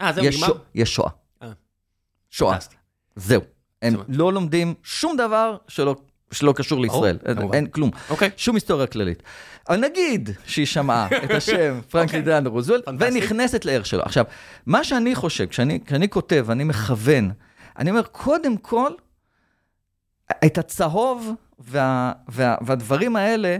אה, 0.00 0.12
זהו, 0.12 0.24
יש 0.24 0.42
נגמר? 0.42 0.54
יש 0.74 0.94
שואה. 0.94 1.10
אה. 1.42 1.52
שואה. 2.30 2.58
זהו. 3.16 3.40
הם 3.82 3.94
לא 4.08 4.32
לומדים 4.32 4.74
שום 4.82 5.16
דבר 5.16 5.56
שלא, 5.68 5.96
שלא 6.34 6.52
קשור 6.52 6.80
לישראל. 6.80 7.18
אין, 7.26 7.36
כמובן. 7.36 7.54
אין 7.54 7.66
כלום. 7.66 7.90
אוקיי. 8.10 8.30
שום 8.36 8.54
היסטוריה 8.54 8.86
כללית. 8.86 9.22
אבל 9.68 9.76
נגיד 9.76 10.30
שהיא 10.46 10.66
שמעה 10.66 11.08
את 11.24 11.30
השם 11.30 11.80
פרנקלין 11.90 12.24
דלנד 12.24 12.46
רוזוולט, 12.46 12.84
פנטסטי. 12.84 13.18
ונכנסת 13.18 13.64
לערך 13.64 13.86
שלו. 13.86 14.02
עכשיו, 14.02 14.24
מה 14.66 14.84
שאני 14.84 15.14
חושב, 15.14 15.46
כשאני, 15.46 15.80
כשאני 15.86 16.08
כותב, 16.08 16.46
אני 16.50 16.64
מכוון, 16.64 17.30
אני 17.78 17.90
אומר, 17.90 18.02
קודם 18.02 18.56
כל, 18.56 18.90
את 20.46 20.58
הצהוב 20.58 21.30
וה, 21.58 22.12
וה, 22.28 22.54
והדברים 22.60 23.16
האלה, 23.16 23.56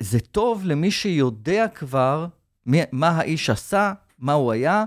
זה 0.00 0.20
טוב 0.20 0.62
למי 0.64 0.90
שיודע 0.90 1.68
כבר 1.74 2.26
מי, 2.66 2.82
מה 2.92 3.08
האיש 3.08 3.50
עשה, 3.50 3.92
מה 4.18 4.32
הוא 4.32 4.52
היה, 4.52 4.84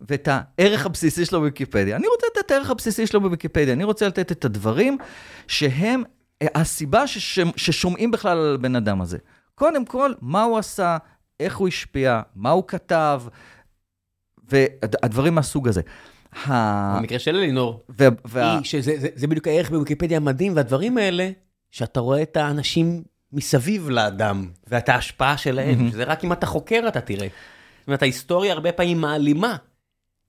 ואת 0.00 0.28
הערך 0.30 0.86
הבסיסי 0.86 1.24
שלו 1.24 1.38
בוויקיפדיה. 1.38 1.96
אני 1.96 2.06
רוצה 2.06 2.26
לתת 2.30 2.46
את 2.46 2.50
הערך 2.50 2.70
הבסיסי 2.70 3.06
שלו 3.06 3.20
בוויקיפדיה, 3.20 3.72
אני 3.72 3.84
רוצה 3.84 4.06
לתת 4.08 4.32
את 4.32 4.44
הדברים 4.44 4.98
שהם 5.48 6.02
הסיבה 6.54 7.06
שש, 7.06 7.38
ששומעים 7.56 8.10
בכלל 8.10 8.38
על 8.38 8.54
הבן 8.54 8.76
אדם 8.76 9.00
הזה. 9.00 9.18
קודם 9.54 9.84
כל, 9.84 10.12
מה 10.20 10.42
הוא 10.42 10.58
עשה, 10.58 10.96
איך 11.40 11.56
הוא 11.56 11.68
השפיע, 11.68 12.20
מה 12.36 12.50
הוא 12.50 12.64
כתב, 12.68 13.22
והדברים 14.48 15.34
מהסוג 15.34 15.68
הזה. 15.68 15.80
ה- 16.46 16.98
במקרה 16.98 17.18
של 17.18 17.36
אלינור, 17.36 17.84
וה- 17.88 18.08
וה- 18.24 18.58
שזה 18.64 18.92
זה- 18.98 19.08
זה 19.14 19.26
בדיוק 19.26 19.46
הערך 19.46 19.70
בוויקיפדיה 19.70 20.16
המדהים, 20.16 20.56
והדברים 20.56 20.98
האלה, 20.98 21.30
שאתה 21.70 22.00
רואה 22.00 22.22
את 22.22 22.36
האנשים 22.36 23.02
מסביב 23.32 23.90
לאדם, 23.90 24.48
ואת 24.66 24.88
ההשפעה 24.88 25.36
שלהם, 25.36 25.90
שזה 25.90 26.04
רק 26.04 26.24
אם 26.24 26.32
אתה 26.32 26.46
חוקר 26.46 26.84
אתה 26.88 27.00
תראה. 27.00 27.28
זאת 27.80 27.86
אומרת, 27.86 28.02
ההיסטוריה 28.02 28.52
הרבה 28.52 28.72
פעמים 28.72 29.00
מעלימה 29.00 29.56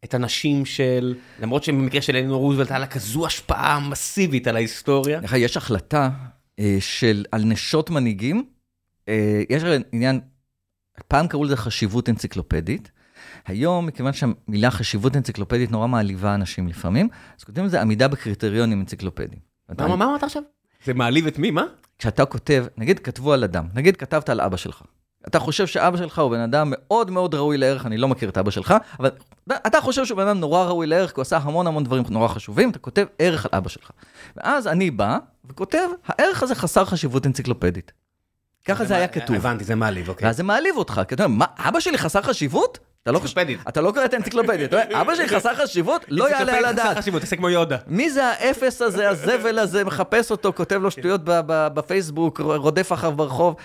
את 0.04 0.14
הנשים 0.14 0.66
של, 0.66 1.16
למרות 1.40 1.64
שבמקרה 1.64 2.02
של 2.02 2.16
אלינור 2.16 2.42
רוזוולט 2.42 2.72
היה 2.72 2.80
לה 2.80 2.88
כזו 2.88 3.26
השפעה 3.26 3.80
מסיבית 3.90 4.48
על 4.48 4.56
ההיסטוריה. 4.56 5.22
לך, 5.22 5.34
יש 5.34 5.58
החלטה 5.58 6.10
אה, 6.60 6.78
של, 6.80 7.26
על 7.32 7.44
נשות 7.44 7.90
מנהיגים, 7.90 8.46
אה, 9.10 9.42
יש 9.50 9.64
עניין, 9.92 10.20
פעם 11.08 11.28
קראו 11.28 11.44
לזה 11.44 11.58
חשיבות 11.58 12.10
אנציקלופדית, 12.10 12.92
היום, 13.46 13.86
מכיוון 13.86 14.14
שהמילה 14.14 14.72
חשיבות 14.72 15.16
אנציקלופדית 15.16 15.72
נורא 15.72 15.88
מעליבה 15.88 16.36
אנשים 16.36 16.68
לפעמים, 16.68 17.10
אז 17.40 17.44
כותבים 17.44 17.66
לזה 17.66 17.82
עמידה 17.82 18.08
בקריטריונים 18.08 18.80
אנציקלופדיים. 18.80 19.40
מה 19.70 19.88
מה 19.88 19.94
אמרת 19.94 20.24
עכשיו? 20.24 20.44
זה 20.86 20.94
מעליב 20.94 21.28
את 21.28 21.40
מי? 21.40 21.52
מה? 21.52 21.66
כשאתה 22.00 22.26
כותב, 22.26 22.66
נגיד 22.78 23.00
כתבו 23.00 23.34
על 23.34 23.44
אדם, 23.44 23.68
נגיד 23.74 23.98
כתבת 23.98 24.30
על 24.30 24.42
אבא 24.42 24.58
שלך. 24.58 24.84
אתה 25.28 25.40
חושב 25.40 25.68
שאבא 25.68 25.98
שלך 25.98 26.20
הוא 26.20 26.32
בן 26.32 26.40
אדם 26.40 26.74
מאוד 26.76 27.12
מאוד 27.12 27.36
ראוי 27.36 27.58
לערך, 27.58 27.86
אני 27.86 27.98
לא 27.98 28.08
מכיר 28.08 28.30
את 28.30 28.38
אבא 28.38 28.52
שלך, 28.52 28.74
אבל 29.00 29.10
אתה 29.68 29.82
חושב 29.82 30.06
שהוא 30.06 30.18
בן 30.18 30.28
אדם 30.28 30.40
נורא 30.40 30.64
ראוי 30.64 30.88
לערך, 30.88 31.10
כי 31.10 31.14
הוא 31.16 31.22
עשה 31.22 31.38
המון 31.38 31.68
המון 31.68 31.84
דברים 31.84 32.04
נורא 32.10 32.28
חשובים, 32.28 32.70
אתה 32.70 32.80
כותב 32.80 33.06
ערך 33.20 33.46
על 33.46 33.52
אבא 33.54 33.70
שלך. 33.70 33.92
ואז 34.38 34.68
אני 34.68 34.92
בא 34.92 35.18
וכותב, 35.50 35.88
הערך 36.08 36.44
הזה 36.44 36.56
חסר 36.56 36.86
חשיבות 36.86 37.26
אנציקלופדית. 37.26 37.92
ככה 38.66 38.86
זה 38.86 38.96
היה 38.96 39.08
כתוב. 39.08 39.36
הבנתי, 39.36 39.64
זה 39.64 39.76
מעליב, 39.76 40.10
אוקיי. 40.10 40.28
ואז 40.28 40.38
זה 40.38 40.44
מעליב 40.44 40.78
אותך, 40.78 41.02
כי 41.08 41.16
אתה 41.16 41.24
אומר, 41.24 41.38
מה, 41.38 41.46
אבא 41.58 41.80
שלי 41.80 41.98
חסר 41.98 42.22
חשיבות? 42.22 42.80
אתה 43.04 43.12
לא 43.12 43.20
אנציקלופדית. 43.20 43.60
אתה 43.68 43.82
לא 43.82 43.92
קורא 43.92 44.06
את 44.06 44.14
האנציקלופדיה, 44.14 44.66
אתה 44.66 44.84
אומר, 44.84 45.02
אבא 45.02 45.16
שלי 45.16 45.28
חסר 45.28 45.56
חשיבות? 45.56 46.06
לא 46.08 46.30
יעלה 46.30 46.40
על 46.40 46.66
אנציקלופדיה 46.66 46.74
חסר 46.74 46.90
הדעת. 46.90 46.98
חשיבות, 46.98 47.22
תעשה 47.22 47.36
כמו 47.36 47.50
יודה. 47.50 47.78
מי 47.88 48.10
זה 48.10 48.26
האפס 48.26 48.82
הזה, 48.82 49.10
הזבל 49.10 49.60
הזה, 49.60 49.84
מחפש 49.84 50.32
אותו, 50.32 50.54
כותב 50.54 50.76
לו 50.82 50.92
שטויות 50.92 51.22
בפייסבוק, 51.48 52.40
רודף 52.40 52.94
אחריו 52.94 53.12
ברחוב? 53.12 53.56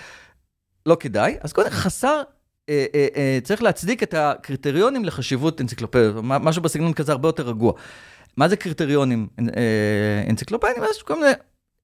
לא 0.85 0.97
כדאי. 0.99 1.37
אז 1.41 1.53
קודם, 1.53 1.69
חסר, 1.69 2.21
אה, 2.69 2.85
אה, 2.95 3.07
אה, 3.15 3.39
צריך 3.43 3.63
להצדיק 3.63 4.03
את 4.03 4.13
הקריטריונים 4.13 5.05
לחשיבות 5.05 5.61
אנציקלופדיות, 5.61 6.15
משהו 6.23 6.61
בסגנון 6.61 6.93
כזה 6.93 7.11
הרבה 7.11 7.27
יותר 7.27 7.47
רגוע. 7.47 7.73
מה 8.37 8.47
זה 8.47 8.55
קריטריונים 8.55 9.27
אה, 9.39 10.23
אנציקלופדיים? 10.29 10.83
אז 10.83 11.01
כל 11.01 11.15
מיני, 11.19 11.31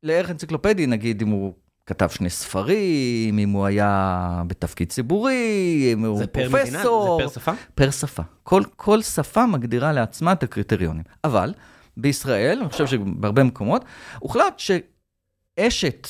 לערך 0.04 0.30
אנציקלופדי, 0.30 0.88
נגיד, 0.88 1.22
אם 1.22 1.28
הוא 1.28 1.54
כתב 1.86 2.10
שני 2.10 2.30
ספרים, 2.30 3.39
אם 3.39 3.50
הוא 3.50 3.66
היה 3.66 4.43
בתפקיד 4.47 4.89
ציבורי, 4.89 5.89
אם 5.93 6.06
הוא 6.06 6.18
זה 6.18 6.28
פר 6.28 6.50
מדינה? 6.50 6.84
פרופסור. 6.84 7.18
זה 7.22 7.24
פר 7.24 7.39
שפה? 7.39 7.52
פר 7.76 7.91
שפה. 7.91 8.24
כל, 8.43 8.64
כל 8.76 9.02
שפה 9.02 9.45
מגדירה 9.45 9.91
לעצמה 9.91 10.32
את 10.32 10.43
הקריטריונים. 10.43 11.04
אבל 11.24 11.54
בישראל, 11.97 12.60
אני 12.62 12.70
חושב 12.70 12.88
שבהרבה 12.88 13.43
מקומות, 13.43 13.86
הוחלט 14.20 14.60
שאשת 14.60 16.08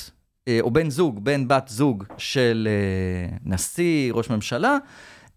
או 0.62 0.72
בן 0.72 0.90
זוג, 0.90 1.26
בן 1.26 1.48
בת 1.48 1.68
זוג 1.68 2.04
של 2.18 2.68
אה, 2.72 3.36
נשיא, 3.46 4.14
ראש 4.14 4.30
ממשלה, 4.30 4.78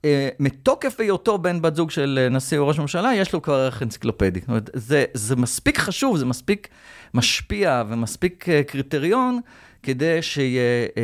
אה, 0.05 0.29
מתוקף 0.41 1.01
היותו 1.01 1.39
בן 1.39 1.63
בת 1.63 1.77
זוג 1.77 1.91
של 1.91 2.19
אה, 2.23 2.29
נשיא 2.29 2.59
או 2.59 2.69
ראש 2.69 2.79
ממשלה, 2.79 3.15
יש 3.15 3.33
לו 3.33 3.43
כבר 3.43 3.55
ערך 3.55 3.83
אנציקלופדי. 3.83 4.41
זאת 4.41 4.49
אומרת, 4.49 4.71
זה, 4.75 5.05
זה 5.15 5.37
מספיק 5.37 5.79
חשוב, 5.79 6.17
זה 6.17 6.27
מספיק 6.27 6.69
משפיע 7.15 7.83
ומספיק 7.89 8.49
אה, 8.49 8.63
קריטריון 8.63 9.41
כדי 9.83 10.23
שיהיה, 10.23 10.61
אה, 10.97 11.03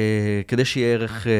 כדי 0.49 0.65
שיהיה 0.65 0.95
ערך 0.95 1.27
אה, 1.27 1.33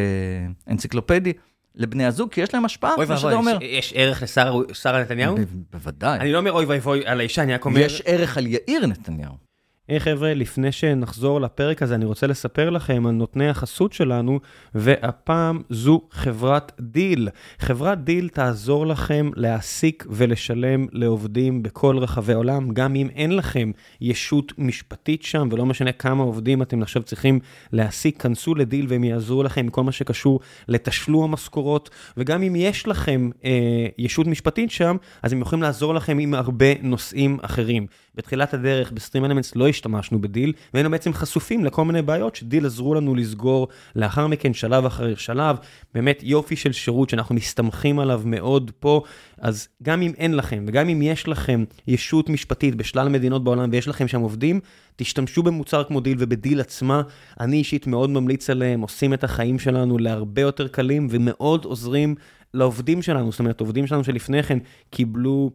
אנציקלופדי 0.73 1.33
לבני 1.75 2.05
הזוג, 2.05 2.31
כי 2.33 2.41
יש 2.41 2.55
להם 2.55 2.65
השפעה, 2.65 2.95
כמו 3.07 3.17
שאתה 3.17 3.35
אומר. 3.35 3.59
יש- 3.63 3.93
ערך 3.97 4.23
לשרה 4.23 5.03
נתניהו? 5.03 5.37
בוודאי. 5.73 6.19
אני 6.21 6.33
לא 6.33 6.39
אומר 6.39 6.53
אוי 6.53 6.65
ואבוי 6.65 7.07
על 7.07 7.21
האישה, 7.21 7.43
אני 7.43 7.55
רק 7.55 7.65
אומר... 7.65 7.81
יש 7.81 8.03
ערך 8.07 8.39
על 8.39 8.47
יאיר 8.47 8.87
נתניהו. 8.87 9.48
היי 9.89 10.01
חבר'ה, 10.01 10.35
לפני 10.35 10.73
שנחזור 10.73 11.41
לפרק 11.41 11.83
הזה, 11.83 11.95
אני 11.95 12.05
רוצה 12.05 12.27
לספר 12.27 12.71
לכם 12.71 13.07
על 13.07 13.13
נותני 13.13 13.49
החסות 13.49 13.93
שלנו, 13.93 14.41
והפעם 14.75 15.63
זו 15.71 16.01
חברת 16.11 16.73
Deel. 16.81 17.29
חברת 17.59 18.05
Deel 18.05 18.29
תעזור 18.29 18.87
לכם 18.87 19.31
להעסיק 19.37 20.07
ולשלם 20.11 20.87
לעובדים 20.93 21.63
בכל 21.63 21.99
רחבי 21.99 22.33
העולם, 22.33 22.71
גם 22.73 22.95
אם 22.95 23.09
אין 23.15 23.37
לכם 23.37 23.71
ישות 24.01 24.53
משפטית 24.59 25.23
שם, 25.23 25.49
ולא 25.53 25.67
משנה 25.67 25.93
כמה 25.93 26.23
עובדים 26.23 26.63
אתם 26.63 26.83
עכשיו 26.83 27.03
צריכים 27.03 27.41
להעסיק, 27.73 28.23
כנסו 28.23 28.55
ל 28.55 28.61
Deel 28.61 28.87
והם 28.89 29.05
יעזרו 29.05 29.43
לכם 29.43 29.61
עם 29.61 29.69
כל 29.71 29.85
מה 29.85 29.93
שקשור 29.93 30.41
לתשלום 30.69 31.31
המשכורות, 31.31 31.91
וגם 32.17 32.43
אם 32.43 32.57
יש 32.57 32.87
לכם 32.89 33.31
אה, 33.45 33.87
ישות 33.99 34.27
משפטית 34.27 34.71
שם, 34.71 34.97
אז 35.23 35.33
הם 35.33 35.41
יכולים 35.41 35.63
לעזור 35.63 35.95
לכם 35.95 36.19
עם 36.19 36.35
הרבה 36.35 36.67
נושאים 36.83 37.39
אחרים. 37.43 37.87
בתחילת 38.19 38.55
הדרך, 38.55 38.93
ב 38.93 39.25
StreamElements 39.25 39.57
לא 39.57 39.69
השתמשנו 39.69 40.21
ב 40.21 40.26
Deel, 40.26 40.53
והיינו 40.75 40.91
בעצם 40.91 41.13
חשופים 41.13 41.65
לכל 41.65 41.85
מיני 41.85 42.03
בעיות 42.03 42.37
ש 42.37 42.47
Deel 42.47 42.67
עזרו 42.67 42.95
לנו 42.95 43.15
לסגור 43.15 43.69
לאחר 43.97 44.27
מכן, 44.27 44.55
שלב 44.55 44.85
אחרי 44.85 45.17
שלב. 45.17 45.57
באמת 45.95 46.21
יופי 46.23 46.57
של 46.57 46.73
שירות 46.73 47.11
שאנחנו 47.11 47.35
מסתמכים 47.35 47.99
עליו 47.99 48.23
מאוד 48.25 48.71
פה. 48.81 49.03
אז 49.39 49.69
גם 49.83 50.03
אם 50.03 50.13
אין 50.19 50.35
לכם, 50.35 50.65
וגם 50.69 50.89
אם 50.89 51.03
יש 51.03 51.29
לכם 51.29 51.65
ישות 51.87 52.29
משפטית 52.29 52.75
בשלל 52.75 53.09
מדינות 53.09 53.45
בעולם 53.45 53.69
ויש 53.73 53.89
לכם 53.89 54.09
שם 54.09 54.21
עובדים, 54.21 54.61
תשתמשו 54.97 55.43
במוצר 55.43 55.85
כמו 55.85 56.01
Deel 56.01 56.17
וב 56.21 56.34
Deel 56.34 56.61
עצמה. 56.61 57.03
אני 57.41 57.57
אישית 57.57 57.87
מאוד 57.87 58.11
ממליץ 58.11 58.51
עליהם, 58.51 58.81
עושים 58.81 59.15
את 59.15 59.25
החיים 59.25 59.59
שלנו 59.59 59.99
להרבה 59.99 60.43
יותר 60.43 60.69
קלים 60.69 61.07
ומאוד 61.11 61.65
עוזרים 61.65 62.15
לעובדים 62.55 63.03
שלנו. 63.03 63.31
זאת 63.33 63.41
אומרת, 63.41 63.61
עובדים 63.61 63.87
שלנו 63.87 64.05
שלפני 64.05 64.43
כן 64.43 64.59
קיבלו... 64.91 65.51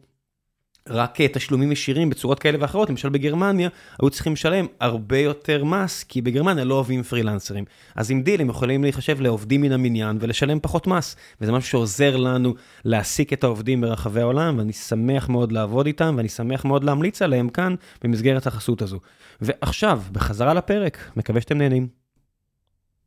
רק 0.90 1.22
אה, 1.22 1.28
תשלומים 1.28 1.72
ישירים 1.72 2.10
בצורות 2.10 2.40
כאלה 2.40 2.58
ואחרות, 2.62 2.90
למשל 2.90 3.10
בגרמניה, 3.10 3.70
היו 4.02 4.10
צריכים 4.10 4.34
לשלם 4.34 4.66
הרבה 4.80 5.18
יותר 5.18 5.64
מס, 5.64 6.04
כי 6.04 6.22
בגרמניה 6.22 6.64
לא 6.64 6.74
אוהבים 6.76 7.04
פרילנסרים. 7.04 7.66
אז 7.96 8.12
עם 8.12 8.22
דיל 8.22 8.42
הם 8.42 8.50
יכולים 8.50 8.84
להיחשב 8.84 9.22
לעובדים 9.22 9.62
מן 9.62 9.72
המניין 9.72 10.18
ולשלם 10.22 10.60
פחות 10.60 10.88
מס, 10.88 11.16
וזה 11.42 11.52
משהו 11.52 11.70
שעוזר 11.70 12.18
לנו 12.18 12.54
להעסיק 12.86 13.34
את 13.34 13.44
העובדים 13.44 13.82
ברחבי 13.82 14.22
העולם, 14.22 14.58
ואני 14.58 14.74
שמח 14.74 15.30
מאוד 15.30 15.52
לעבוד 15.52 15.86
איתם, 15.86 16.14
ואני 16.18 16.30
שמח 16.30 16.66
מאוד 16.66 16.84
להמליץ 16.84 17.22
עליהם 17.22 17.50
כאן 17.50 17.76
במסגרת 18.04 18.48
החסות 18.48 18.82
הזו. 18.82 19.00
ועכשיו, 19.42 20.02
בחזרה 20.12 20.54
לפרק, 20.54 21.12
מקווה 21.16 21.42
שאתם 21.42 21.58
נהנים. 21.58 21.88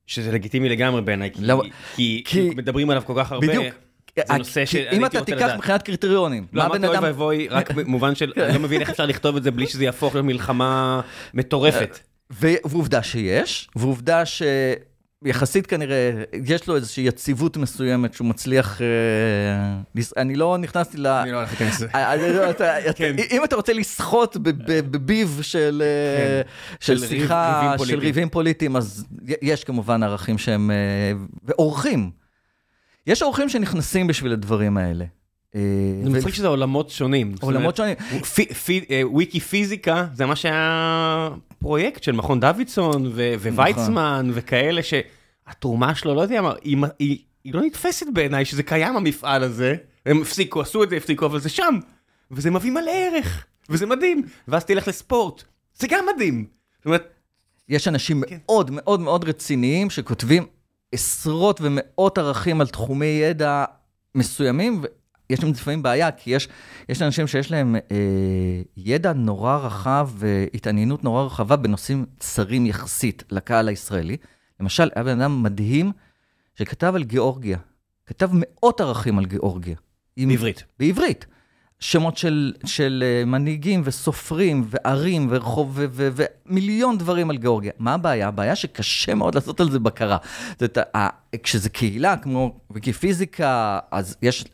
שזה 0.06 0.32
לגיטימי 0.32 0.68
לגמרי 0.68 1.02
בעיניי, 1.02 1.30
כי, 1.34 1.42
לא- 1.42 1.62
כי, 1.96 2.22
כי- 2.26 2.50
כי 2.50 2.54
מדברים 2.56 2.90
עליו 2.90 3.02
כל 3.06 3.12
כך 3.16 3.32
הרבה. 3.32 3.46
בדיוק. 3.46 3.74
זה 4.28 4.34
נושא 4.38 4.60
כי 4.60 4.66
שאני 4.66 4.96
אם 4.96 5.04
אתה 5.06 5.24
תיקח. 5.24 5.50
מבחינת 5.56 5.82
קריטריונים, 5.82 6.46
לא 6.52 6.62
מה 6.62 6.66
אמרתי 6.66 6.78
בן 6.78 6.88
אוי 6.88 6.96
אדם... 6.96 7.02
ואבוי, 7.04 7.48
רק 7.48 7.70
במובן 7.76 8.14
של, 8.14 8.32
אני 8.36 8.54
לא 8.54 8.60
מבין 8.60 8.80
איך 8.80 8.90
אפשר 8.90 9.06
לכתוב 9.06 9.36
את 9.36 9.42
זה 9.42 9.50
בלי 9.50 9.66
שזה 9.66 9.84
יהפוך 9.84 10.14
למלחמה 10.16 11.00
מטורפת. 11.34 11.98
ועובדה 12.30 13.02
שיש, 13.02 13.68
ועובדה 13.76 14.22
שיחסית 15.24 15.66
כנראה, 15.66 16.10
יש 16.44 16.68
לו 16.68 16.76
איזושהי 16.76 17.04
יציבות 17.04 17.56
מסוימת 17.56 18.14
שהוא 18.14 18.26
מצליח... 18.26 18.80
אה, 18.82 20.02
אני 20.16 20.34
לא 20.36 20.56
נכנסתי 20.58 20.96
ל... 20.96 21.06
אני 21.06 21.32
לא 21.32 21.36
הולך 21.36 21.50
להיכנס 21.50 21.74
לזה. 21.74 21.86
אה, 21.94 22.16
לא- 22.16 22.52
כן. 22.96 23.16
אם 23.30 23.44
אתה 23.44 23.56
רוצה 23.56 23.72
לסחוט 23.72 24.36
בביב 24.90 25.38
של 25.42 25.82
אה, 25.84 26.42
ריב- 26.94 27.06
שיחה, 27.08 27.74
של. 27.86 27.98
ריבים 27.98 28.28
פוליטיים, 28.28 28.76
אז 28.76 29.04
יש 29.42 29.64
כמובן 29.64 30.02
ערכים 30.02 30.38
שהם... 30.38 30.70
אה, 30.70 30.76
ואורחים. 31.44 32.10
יש 33.06 33.22
אורחים 33.22 33.48
שנכנסים 33.48 34.06
בשביל 34.06 34.32
הדברים 34.32 34.76
האלה. 34.76 35.04
אה, 35.54 35.60
זה 36.04 36.10
מצחיק 36.10 36.34
שזה 36.34 36.46
עולמות 36.46 36.90
שונים. 36.90 37.34
עולמות 37.40 37.76
שונים. 37.76 37.94
פי- 38.64 38.84
אה, 38.90 39.02
וויקי 39.04 39.40
פיזיקה 39.40 40.06
זה 40.14 40.26
מה 40.26 40.36
שהיה 40.36 41.28
פרויקט 41.58 42.02
של 42.02 42.12
מכון 42.12 42.40
דוידסון 42.40 43.06
וויצמן 43.54 44.30
וכאלה 44.34 44.80
שהתרומה 44.82 45.94
שלו, 45.94 46.14
לא 46.14 46.20
יודע 46.20 46.42
מה, 46.42 46.52
היא 46.98 47.18
לא 47.44 47.60
נתפסת 47.62 48.06
בעיניי 48.14 48.44
שזה 48.44 48.62
קיים 48.62 48.96
המפעל 48.96 49.42
הזה. 49.42 49.74
הם 50.06 50.22
הפסיקו, 50.22 50.60
עשו 50.60 50.82
את 50.82 50.90
זה, 50.90 50.96
הפסיקו, 50.96 51.26
אבל 51.26 51.40
זה 51.40 51.48
שם. 51.48 51.78
וזה 52.30 52.50
מביא 52.50 52.70
מלא 52.72 52.90
ערך, 52.90 53.46
וזה 53.70 53.86
מדהים. 53.86 54.22
ואז 54.48 54.64
תלך 54.64 54.88
לספורט, 54.88 55.44
זה 55.78 55.86
גם 55.90 56.04
מדהים. 56.14 56.46
זאת 56.78 56.86
אומרת, 56.86 57.08
יש 57.68 57.88
אנשים 57.88 58.22
כן. 58.28 58.36
מאוד 58.46 58.70
מאוד 58.70 59.00
מאוד 59.00 59.24
רציניים 59.24 59.90
שכותבים 59.90 60.46
עשרות 60.92 61.60
ומאות 61.62 62.18
ערכים 62.18 62.60
על 62.60 62.66
תחומי 62.66 63.06
ידע 63.06 63.64
מסוימים, 64.14 64.82
ויש 65.30 65.42
להם 65.42 65.52
לפעמים 65.52 65.82
בעיה, 65.82 66.10
כי 66.10 66.30
יש, 66.30 66.48
יש 66.88 67.02
אנשים 67.02 67.26
שיש 67.26 67.50
להם 67.50 67.76
אה, 67.76 67.82
ידע 68.76 69.12
נורא 69.12 69.56
רחב 69.56 70.10
והתעניינות 70.16 71.04
נורא 71.04 71.22
רחבה 71.22 71.56
בנושאים 71.56 72.06
צרים 72.18 72.66
יחסית 72.66 73.24
לקהל 73.30 73.68
הישראלי. 73.68 74.16
למשל, 74.60 74.90
היה 74.94 75.04
בן 75.04 75.20
אדם 75.20 75.42
מדהים 75.42 75.92
שכתב 76.54 76.92
על 76.96 77.04
גיאורגיה. 77.04 77.58
כתב 78.06 78.30
מאות 78.32 78.80
ערכים 78.80 79.18
על 79.18 79.26
גיאורגיה. 79.26 79.76
עם- 80.16 80.28
בעברית. 80.28 80.64
בעברית. 80.78 81.26
שמות 81.80 82.16
של, 82.16 82.52
של 82.64 83.04
אה, 83.06 83.24
מנהיגים 83.24 83.82
וסופרים 83.84 84.64
וערים 84.66 85.26
ורחוב 85.30 85.80
ומיליון 85.92 86.98
דברים 86.98 87.30
על 87.30 87.36
גיאורגיה. 87.36 87.72
מה 87.78 87.94
הבעיה? 87.94 88.28
הבעיה 88.28 88.56
שקשה 88.56 89.14
מאוד 89.14 89.34
לעשות 89.34 89.60
על 89.60 89.70
זה 89.70 89.78
בקרה. 89.78 90.16
זאת 90.60 90.78
אומרת, 90.78 91.12
כשזה 91.42 91.68
קהילה 91.68 92.16
כמו 92.16 92.58
ויקיפיזיקה, 92.70 93.78
אז 93.90 94.16
יש 94.22 94.44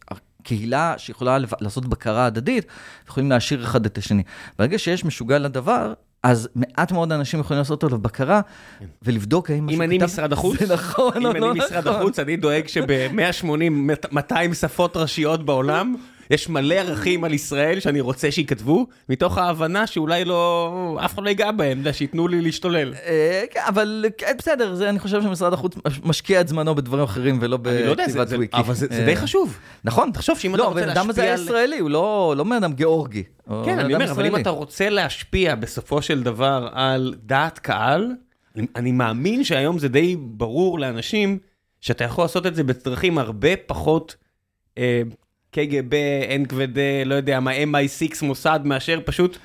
קהילה 0.43 0.95
שיכולה 0.99 1.39
לעשות 1.61 1.87
בקרה 1.87 2.27
הדדית, 2.27 2.67
יכולים 3.09 3.31
להשאיר 3.31 3.65
אחד 3.65 3.87
את 3.87 3.99
השני. 3.99 4.23
ברגע 4.59 4.79
שיש 4.79 5.05
משוגע 5.05 5.39
לדבר, 5.39 5.93
אז 6.23 6.49
מעט 6.55 6.93
מאוד 6.93 7.13
אנשים 7.13 7.41
יכולים 7.41 7.59
לעשות 7.59 7.85
עליו 7.85 7.99
בקרה 7.99 8.41
ולבדוק 9.03 9.51
האם 9.51 9.67
משהו 9.67 9.77
אם 9.77 9.83
אני 9.83 9.99
משרד 9.99 10.33
החוץ, 10.33 10.59
זה 10.67 10.75
נכון 10.75 11.17
אם 11.17 11.27
או 11.27 11.31
אני 11.31 11.41
לא 11.41 11.55
משרד 11.55 11.89
נכון. 11.89 12.01
החוץ, 12.01 12.19
אני 12.19 12.37
דואג 12.37 12.67
שב-180, 12.67 13.47
200 14.13 14.55
שפות 14.55 14.97
ראשיות 14.97 15.45
בעולם, 15.45 15.95
יש 16.33 16.49
מלא 16.49 16.75
ערכים 16.75 17.25
על 17.25 17.33
ישראל 17.35 17.81
שאני 17.81 18.01
רוצה 18.01 18.31
שייכתבו, 18.31 18.87
מתוך 19.09 19.39
ההבנה 19.39 19.87
שאולי 19.87 20.25
לא, 20.25 20.99
אף 21.05 21.15
אחד 21.15 21.23
לא 21.23 21.29
ייגע 21.29 21.51
בהם, 21.51 21.83
שייתנו 21.93 22.29
לי 22.29 22.41
להשתולל. 22.41 22.95
אה, 22.95 23.43
כן, 23.51 23.61
אבל 23.69 24.05
כן, 24.19 24.33
בסדר, 24.39 24.75
זה, 24.75 24.89
אני 24.89 24.99
חושב 24.99 25.23
שמשרד 25.23 25.53
החוץ 25.53 25.75
משקיע 26.05 26.41
את 26.41 26.49
זמנו 26.49 26.75
בדברים 26.75 27.05
אחרים 27.05 27.39
ולא 27.41 27.59
לא 27.87 27.95
בכתיבת 27.95 28.29
וויקי. 28.33 28.57
אבל 28.57 28.75
זה 28.75 28.87
אה, 28.91 29.05
די 29.07 29.17
חשוב. 29.17 29.59
נכון. 29.85 30.11
תחשוב 30.13 30.39
שאם 30.39 30.55
אתה 30.55 30.63
לא, 30.63 30.69
רוצה 30.69 30.81
הבן 30.81 30.89
אדם 30.89 31.11
הזה 31.11 31.23
להשפיע. 31.25 31.45
ישראלי, 31.45 31.79
הוא 31.79 31.91
לא 31.91 32.35
לא 32.37 32.45
בן 32.45 32.53
אדם 32.53 32.73
גיאורגי. 32.73 33.23
כן, 33.65 33.79
אני 33.79 33.95
אומר, 33.95 34.11
אבל 34.11 34.27
אם. 34.27 34.37
אתה 34.37 34.51
רוצה 34.51 34.89
להשפיע 34.89 35.55
בסופו 35.55 36.03
של 36.03 36.23
דבר 36.23 36.69
על 36.73 37.15
דעת 37.23 37.59
קהל, 37.59 38.11
אני- 38.57 38.67
אני 38.77 38.93
מאמין 38.93 39.45
שהיום 39.45 39.79
זה 39.79 39.89
די 39.89 40.17
ברור 40.21 40.79
לאנשים 40.79 41.39
שאתה 41.81 42.05
יכול 42.05 42.25
לעשות 42.25 42.47
את 42.47 42.55
זה 42.55 42.65
בדרכים 42.65 43.19
הרבה 43.19 43.49
פחות 43.67 44.17
אה, 44.79 45.03
קג"ב, 45.53 45.95
NKVD, 46.45 46.79
לא 47.07 47.15
יודע 47.15 47.41
מה, 47.41 47.51
MI6 47.53 48.25
מוסד, 48.25 48.61
מאשר 48.65 49.01
פשוט 49.05 49.39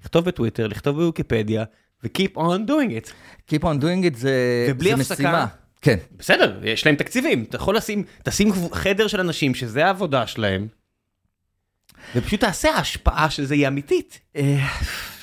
לכתוב 0.00 0.24
בטוויטר, 0.24 0.66
לכתוב 0.66 0.96
בוויקיפדיה, 0.96 1.64
ו-keep 2.04 2.36
on 2.36 2.68
doing 2.68 3.06
it. 3.06 3.10
Keep 3.50 3.62
on 3.62 3.82
doing 3.82 4.04
it 4.10 4.16
זה 4.16 4.66
ובלי 4.70 4.88
זה 4.88 4.94
הפסקה, 4.94 5.14
משימה. 5.14 5.46
כן. 5.80 5.96
בסדר, 6.18 6.60
יש 6.62 6.86
להם 6.86 6.96
תקציבים, 6.96 7.44
אתה 7.48 7.56
יכול 7.56 7.76
לשים, 7.76 8.04
תשים 8.22 8.52
חדר 8.72 9.06
של 9.06 9.20
אנשים 9.20 9.54
שזה 9.54 9.86
העבודה 9.86 10.26
שלהם, 10.26 10.68
ופשוט 12.16 12.40
תעשה 12.40 12.70
ההשפעה 12.70 13.30
של 13.30 13.44
זה 13.44 13.54
היא 13.54 13.68
אמיתית. 13.68 14.20
אה, 14.36 14.66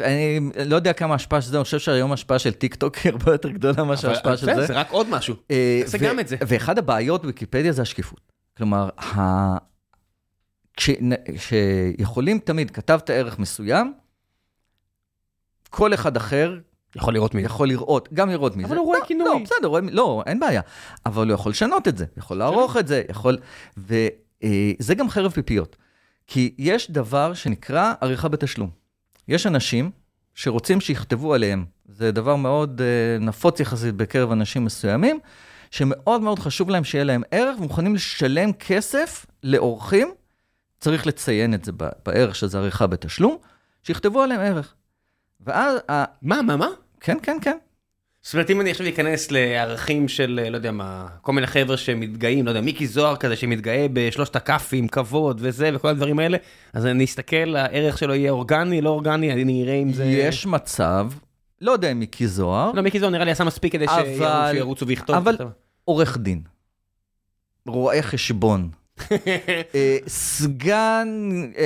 אני 0.02 0.40
לא 0.66 0.76
יודע 0.76 0.94
כמה 0.94 1.16
השפעה 1.16 1.42
של 1.42 1.50
זה, 1.50 1.58
אני 1.58 1.64
חושב 1.64 1.80
שהיום 1.80 2.12
ההשפעה 2.12 2.40
של 2.40 2.52
טיק 2.52 2.76
טוק 2.76 2.96
היא 2.96 3.12
הרבה 3.12 3.32
יותר 3.32 3.50
גדולה 3.50 3.84
מאשר 3.84 4.10
ההשפעה 4.10 4.38
של 4.38 4.46
זה. 4.46 4.66
זה 4.66 4.74
רק 4.74 4.92
עוד 4.92 5.10
משהו. 5.10 5.36
אה, 5.52 5.80
תעשה 5.84 5.98
גם 5.98 6.20
את 6.20 6.28
זה. 6.28 6.36
ואחד 6.48 6.78
הבעיות 6.78 7.22
בוויקיפדיה 7.22 7.72
זה 7.72 7.82
השקיפות. 7.82 8.20
כלומר. 8.58 8.90
כשיכולים 11.36 12.40
תמיד, 12.40 12.72
כתבת 12.72 13.10
ערך 13.10 13.40
מסוים, 13.40 13.94
כל 15.70 15.94
אחד 15.94 16.18
אחר 16.18 16.58
יכול 16.96 17.14
לראות 17.14 17.36
מי. 17.36 17.42
יכול 17.42 17.68
לראות, 17.68 18.10
גם 18.14 18.30
לראות 18.30 18.56
מי 18.56 18.64
אבל 18.64 18.74
זה. 18.74 18.80
הוא 18.80 18.86
רואה 18.86 19.00
לא, 19.00 19.06
כינוי. 19.06 19.26
לא, 19.26 19.40
בסדר, 19.44 19.68
רואה, 19.68 19.82
לא, 19.92 20.24
אין 20.26 20.40
בעיה. 20.40 20.62
אבל 21.06 21.28
הוא 21.28 21.34
יכול 21.34 21.50
לשנות 21.50 21.88
את 21.88 21.98
זה, 21.98 22.06
יכול 22.18 22.38
לערוך 22.38 22.78
את 22.78 22.88
זה, 22.88 23.04
יכול... 23.10 23.38
וזה 23.78 24.96
גם 24.96 25.10
חרב 25.10 25.32
פיפיות. 25.32 25.76
כי 26.28 26.56
יש 26.58 26.92
דבר 26.92 27.34
שנקרא 27.34 27.94
עריכה 28.02 28.28
בתשלום. 28.28 28.70
יש 29.28 29.48
אנשים 29.48 29.92
שרוצים 30.36 30.82
שיכתבו 30.82 31.34
עליהם. 31.34 31.66
זה 31.86 32.12
דבר 32.12 32.36
מאוד 32.36 32.82
uh, 32.82 33.24
נפוץ 33.24 33.60
יחסית 33.60 33.96
בקרב 33.96 34.32
אנשים 34.32 34.66
מסוימים, 34.66 35.20
שמאוד 35.72 36.22
מאוד 36.22 36.40
חשוב 36.40 36.70
להם 36.70 36.84
שיהיה 36.84 37.04
להם 37.04 37.24
ערך, 37.32 37.60
ומוכנים 37.60 37.96
לשלם 37.96 38.54
כסף 38.54 39.26
לעורכים, 39.44 40.12
צריך 40.80 41.08
לציין 41.08 41.54
את 41.54 41.66
זה 41.66 41.72
בערך 42.06 42.36
שזה 42.36 42.58
עריכה 42.58 42.88
בתשלום, 42.88 43.38
שיכתבו 43.84 44.22
עליהם 44.22 44.42
ערך. 44.42 44.74
ואז, 45.46 45.80
מה, 46.22 46.42
מה, 46.42 46.56
מה? 46.58 46.68
כן, 47.00 47.18
כן, 47.24 47.38
כן. 47.42 47.58
זאת 48.22 48.34
אומרת, 48.34 48.50
אם 48.50 48.62
אני 48.62 48.72
עכשיו 48.72 48.88
אכנס 48.90 49.32
לערכים 49.32 50.08
של, 50.08 50.48
לא 50.52 50.58
יודע 50.58 50.72
מה, 50.72 51.08
כל 51.22 51.34
מיני 51.34 51.48
חבר'ה 51.48 51.78
שמתגאים, 51.78 52.46
לא 52.46 52.52
יודע, 52.52 52.62
מיקי 52.62 52.88
זוהר 52.88 53.16
כזה 53.16 53.36
שמתגאה 53.36 53.86
בשלושת 53.94 54.36
הכאפים, 54.36 54.88
כבוד 54.88 55.38
וזה, 55.44 55.70
וכל 55.74 55.88
הדברים 55.88 56.20
האלה, 56.20 56.38
אז 56.74 56.86
אני 56.86 57.04
אסתכל, 57.06 57.56
הערך 57.56 57.98
שלו 57.98 58.16
יהיה 58.16 58.32
אורגני, 58.32 58.82
לא 58.82 58.90
אורגני, 58.90 59.34
אני 59.34 59.64
אראה 59.64 59.74
אם 59.74 59.94
זה... 59.94 60.06
יש 60.06 60.46
מצב, 60.46 61.08
לא 61.62 61.72
יודע 61.72 61.92
אם 61.92 62.00
מיקי 62.00 62.28
זוהר, 62.28 62.72
לא, 62.72 62.82
מיקי 62.82 63.00
זוהר 63.00 63.12
נראה 63.12 63.26
לי 63.26 63.32
עשה 63.32 63.44
מספיק 63.44 63.72
כדי 63.74 63.86
אבל- 63.88 64.52
שירוצו 64.54 64.88
ויכתוב. 64.88 65.16
אבל- 65.16 65.38
עורך 65.86 66.18
דין, 66.18 66.42
רואה 67.68 68.02
חשבון, 68.02 68.70
סגן... 70.08 71.08
אה, 71.58 71.64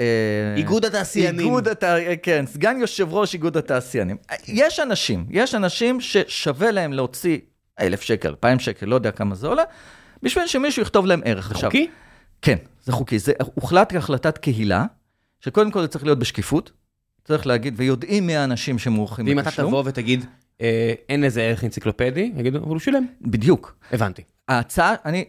אה, 0.00 0.54
איגוד 0.56 0.84
התעשיינים. 0.84 1.46
איגוד 1.46 1.68
הת... 1.68 1.84
כן, 2.22 2.44
סגן 2.46 2.76
יושב 2.80 3.12
ראש 3.12 3.34
איגוד 3.34 3.56
התעשיינים. 3.56 4.16
יש 4.48 4.80
אנשים, 4.80 5.26
יש 5.30 5.54
אנשים 5.54 6.00
ששווה 6.00 6.70
להם 6.70 6.92
להוציא 6.92 7.38
אלף 7.80 8.00
שקל, 8.00 8.28
אלפיים 8.28 8.58
שקל, 8.58 8.86
לא 8.86 8.94
יודע 8.94 9.10
כמה 9.10 9.34
זה 9.34 9.46
עולה, 9.46 9.62
בשביל 10.22 10.46
שמישהו 10.46 10.82
יכתוב 10.82 11.06
להם 11.06 11.20
ערך. 11.24 11.50
עכשיו, 11.50 11.70
חוקי? 11.70 11.90
כן, 12.42 12.56
זה 12.84 12.92
חוקי. 12.92 13.18
זה 13.18 13.32
הוחלט 13.38 13.92
כהחלטת 13.92 14.38
קהילה, 14.38 14.84
שקודם 15.40 15.70
כל 15.70 15.80
זה 15.80 15.88
צריך 15.88 16.04
להיות 16.04 16.18
בשקיפות, 16.18 16.72
צריך 17.24 17.46
להגיד, 17.46 17.74
ויודעים 17.76 18.26
מי 18.26 18.36
האנשים 18.36 18.78
שמורחים 18.78 19.26
ואם 19.26 19.38
אתה 19.38 19.48
בתשלום. 19.50 19.70
תבוא 19.70 19.82
ותגיד, 19.86 20.24
אה, 20.60 20.92
אין 21.08 21.20
לזה 21.20 21.42
ערך 21.42 21.64
אנציקלופדי, 21.64 22.32
יגידו, 22.36 22.58
אבל 22.58 22.68
הוא 22.68 22.78
שילם. 22.78 23.06
בדיוק. 23.22 23.76
הבנתי. 23.92 24.22
ההצעה, 24.48 24.94
אני, 25.04 25.24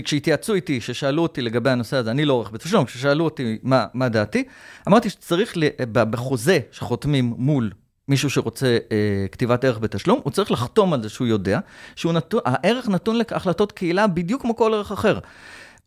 כשהתייעצו 0.00 0.54
איתי, 0.54 0.80
ששאלו 0.80 1.22
אותי 1.22 1.42
לגבי 1.42 1.70
הנושא 1.70 1.96
הזה, 1.96 2.10
אני 2.10 2.24
לא 2.24 2.32
עורך 2.32 2.50
בתשלום, 2.50 2.84
כששאלו 2.84 3.24
אותי 3.24 3.58
מה, 3.62 3.86
מה 3.94 4.08
דעתי, 4.08 4.44
אמרתי 4.88 5.10
שצריך, 5.10 5.54
בחוזה 5.92 6.58
שחותמים 6.70 7.34
מול 7.36 7.70
מישהו 8.08 8.30
שרוצה 8.30 8.78
אה, 8.92 9.26
כתיבת 9.32 9.64
ערך 9.64 9.78
בתשלום, 9.78 10.20
הוא 10.24 10.32
צריך 10.32 10.50
לחתום 10.50 10.92
על 10.92 11.02
זה 11.02 11.08
שהוא 11.08 11.26
יודע, 11.26 11.60
שהערך 11.96 12.88
נתון 12.88 13.16
להחלטות 13.16 13.72
קהילה 13.72 14.06
בדיוק 14.06 14.42
כמו 14.42 14.56
כל 14.56 14.74
ערך 14.74 14.92
אחר. 14.92 15.18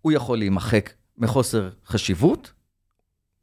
הוא 0.01 0.11
יכול 0.11 0.37
להימחק 0.37 0.93
מחוסר 1.17 1.69
חשיבות, 1.85 2.51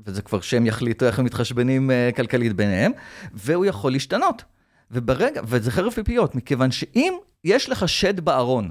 וזה 0.06 0.22
כבר 0.22 0.40
שהם 0.40 0.66
יחליטו 0.66 1.06
איך 1.06 1.18
הם 1.18 1.24
מתחשבנים 1.24 1.90
אה, 1.90 2.10
כלכלית 2.16 2.52
ביניהם, 2.52 2.92
והוא 3.32 3.64
יכול 3.64 3.92
להשתנות. 3.92 4.44
וברגע, 4.90 5.40
וזה 5.44 5.70
חרב 5.70 5.92
פיפיות, 5.92 6.34
מכיוון 6.34 6.70
שאם 6.70 7.14
יש 7.44 7.68
לך 7.68 7.88
שד 7.88 8.20
בארון, 8.20 8.70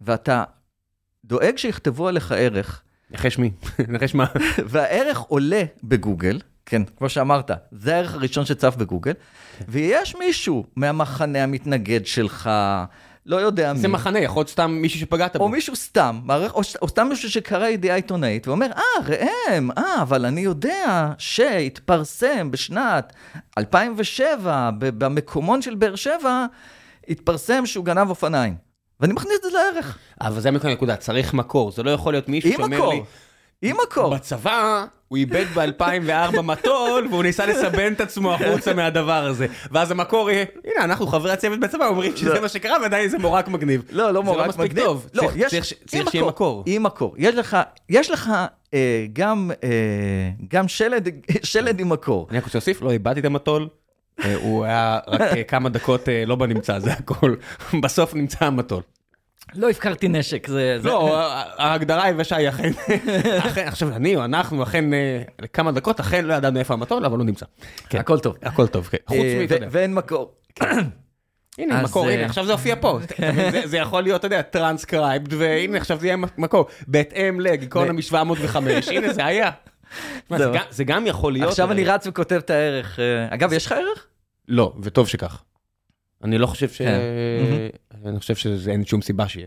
ואתה 0.00 0.44
דואג 1.26 1.56
שיכתבו 1.56 2.08
עליך 2.08 2.32
ערך, 2.32 2.82
נחש 3.10 3.38
מי? 3.38 3.50
נחש 3.88 4.14
מה? 4.14 4.26
והערך 4.70 5.18
עולה 5.18 5.62
בגוגל, 5.84 6.40
כן, 6.66 6.82
כמו 6.84 7.08
שאמרת, 7.08 7.50
זה 7.72 7.94
הערך 7.94 8.14
הראשון 8.14 8.44
שצף 8.44 8.76
בגוגל, 8.76 9.12
ויש 9.68 10.16
מישהו 10.16 10.64
מהמחנה 10.76 11.42
המתנגד 11.42 12.06
שלך, 12.06 12.50
לא 13.26 13.36
יודע 13.36 13.72
מי, 13.72 13.78
זה 13.78 13.88
מחנה, 13.88 14.18
יכול 14.18 14.40
להיות 14.40 14.48
סתם 14.48 14.70
מישהו 14.70 15.00
שפגעת 15.00 15.36
בו. 15.36 15.44
או 15.44 15.48
מישהו 15.48 15.76
סתם, 15.76 16.20
מערך, 16.24 16.54
או, 16.54 16.60
או 16.82 16.88
סתם 16.88 17.08
מישהו 17.08 17.30
שקרא 17.30 17.68
ידיעה 17.68 17.96
עיתונאית, 17.96 18.48
ואומר, 18.48 18.66
אה, 18.76 18.82
ראם, 19.06 19.70
אה, 19.78 20.02
אבל 20.02 20.26
אני 20.26 20.40
יודע 20.40 21.12
שהתפרסם 21.18 22.50
בשנת 22.50 23.12
2007, 23.58 24.70
ב- 24.78 25.04
במקומון 25.04 25.62
של 25.62 25.74
באר 25.74 25.96
שבע, 25.96 26.46
התפרסם 27.08 27.66
שהוא 27.66 27.84
גנב 27.84 28.08
אופניים. 28.10 28.65
ואני 29.00 29.12
מכניס 29.12 29.32
את 29.36 29.42
זה 29.42 29.48
לערך. 29.58 29.98
אבל 30.20 30.40
זה 30.40 30.50
מקום 30.50 30.70
נקודה, 30.70 30.96
צריך 30.96 31.34
מקור, 31.34 31.72
זה 31.72 31.82
לא 31.82 31.90
יכול 31.90 32.12
להיות 32.12 32.28
מישהו 32.28 32.52
שאומר. 32.52 32.88
לי, 32.88 33.02
עם 33.62 33.76
מקור. 33.88 34.14
בצבא 34.14 34.84
הוא 35.08 35.16
איבד 35.16 35.44
ב-2004 35.54 36.40
מטול 36.42 37.06
והוא 37.10 37.22
ניסה 37.22 37.46
לסבן 37.46 37.92
את 37.92 38.00
עצמו 38.00 38.34
החוצה 38.34 38.74
מהדבר 38.74 39.26
הזה. 39.26 39.46
ואז 39.70 39.90
המקור 39.90 40.30
יהיה, 40.30 40.44
הנה 40.64 40.84
אנחנו 40.84 41.06
חברי 41.06 41.32
הצוות 41.32 41.60
בצבא 41.60 41.86
אומרים 41.86 42.16
שזה 42.16 42.40
מה 42.40 42.48
שקרה 42.48 42.76
ועדיין 42.82 43.08
זה 43.08 43.18
מורק 43.18 43.48
מגניב. 43.48 43.82
לא, 43.90 44.10
לא 44.10 44.22
מורק 44.22 44.36
זה 44.36 44.42
לא 44.42 44.48
מספיק 44.48 44.64
מגניב. 44.70 44.84
טוב, 44.84 45.06
לא, 45.14 45.22
צריך- 45.48 45.64
שיהיה 45.90 46.24
מקור. 46.26 46.62
עם 46.66 46.82
מקור. 46.82 47.14
יש 47.18 47.34
לך, 47.34 47.56
יש 47.88 48.10
לך 48.10 48.30
אה, 48.74 49.06
גם, 49.12 49.50
אה, 49.64 49.68
גם 50.48 50.68
שלד, 50.68 51.08
שלד 51.42 51.80
עם 51.80 51.88
מקור. 51.88 52.26
אני 52.30 52.38
רק 52.38 52.44
רוצה 52.44 52.58
להוסיף, 52.58 52.82
לא 52.82 52.90
איבדתי 52.90 53.20
את 53.20 53.24
המטול, 53.24 53.68
הוא 54.34 54.64
היה 54.64 54.98
רק 55.06 55.20
אה, 55.20 55.44
כמה 55.44 55.68
דקות 55.68 56.08
אה, 56.08 56.24
לא 56.26 56.36
בנמצא, 56.36 56.78
זה 56.78 56.92
הכל. 56.92 57.34
בסוף 57.82 58.14
נמצא 58.14 58.44
המטול. 58.44 58.82
לא 59.54 59.70
הפקרתי 59.70 60.08
נשק, 60.08 60.46
זה... 60.46 60.78
לא, 60.82 61.22
ההגדרה 61.58 62.04
היבשה 62.04 62.36
היא 62.36 62.48
אכן, 63.38 63.66
עכשיו 63.66 63.96
אני 63.96 64.16
או 64.16 64.24
אנחנו 64.24 64.62
אכן 64.62 64.94
אה, 64.94 65.22
לכמה 65.42 65.72
דקות 65.72 66.00
אכן 66.00 66.24
לא 66.24 66.34
ידענו 66.34 66.58
איפה 66.58 66.74
המטול, 66.74 67.04
אבל 67.04 67.18
הוא 67.18 67.26
נמצא. 67.26 67.46
כן. 67.88 67.98
הכל 67.98 68.18
טוב. 68.18 68.36
הכל 68.42 68.66
טוב, 68.66 68.86
כן. 68.86 68.98
חוץ 69.06 69.18
אה, 69.18 69.46
מ... 69.60 69.68
ואין 69.70 69.94
מקור. 69.94 70.34
הנה, 71.58 71.82
מקור, 71.82 72.08
אה, 72.08 72.14
הנה, 72.14 72.26
עכשיו 72.26 72.46
זה 72.46 72.52
הופיע 72.52 72.76
פה. 72.80 72.98
זה 73.64 73.78
יכול 73.78 74.02
להיות, 74.02 74.18
אתה 74.18 74.26
יודע, 74.26 74.42
טרנסקרייבד, 74.42 75.32
והנה, 75.32 75.78
עכשיו 75.78 75.98
זה 76.00 76.06
יהיה 76.06 76.16
מקור. 76.38 76.66
בהתאם 76.86 77.40
לגיקונומי 77.40 78.02
705, 78.02 78.88
הנה, 78.88 79.12
זה 79.12 79.24
היה. 79.24 79.50
זה. 80.70 80.84
גם- 80.84 81.06
יכול 81.06 81.32
להיות... 81.32 81.48
עכשיו 81.48 81.72
אני 81.72 81.84
רץ 81.84 82.06
וכותב 82.06 82.36
את 82.36 82.50
הערך. 82.50 82.98
אה, 82.98 83.34
אגב, 83.34 83.52
יש 83.52 83.66
לך 83.66 83.72
ערך? 83.72 84.06
לא, 84.48 84.74
וטוב 84.82 85.08
שכך. 85.08 85.42
אני 86.24 86.38
לא 86.38 86.46
חושב 86.46 86.68
ש... 86.68 86.78
כן. 86.78 87.00
אני 88.04 88.18
חושב 88.20 88.34
שאין 88.34 88.84
שום 88.84 89.02
סיבה 89.02 89.28
שיהיה. 89.28 89.46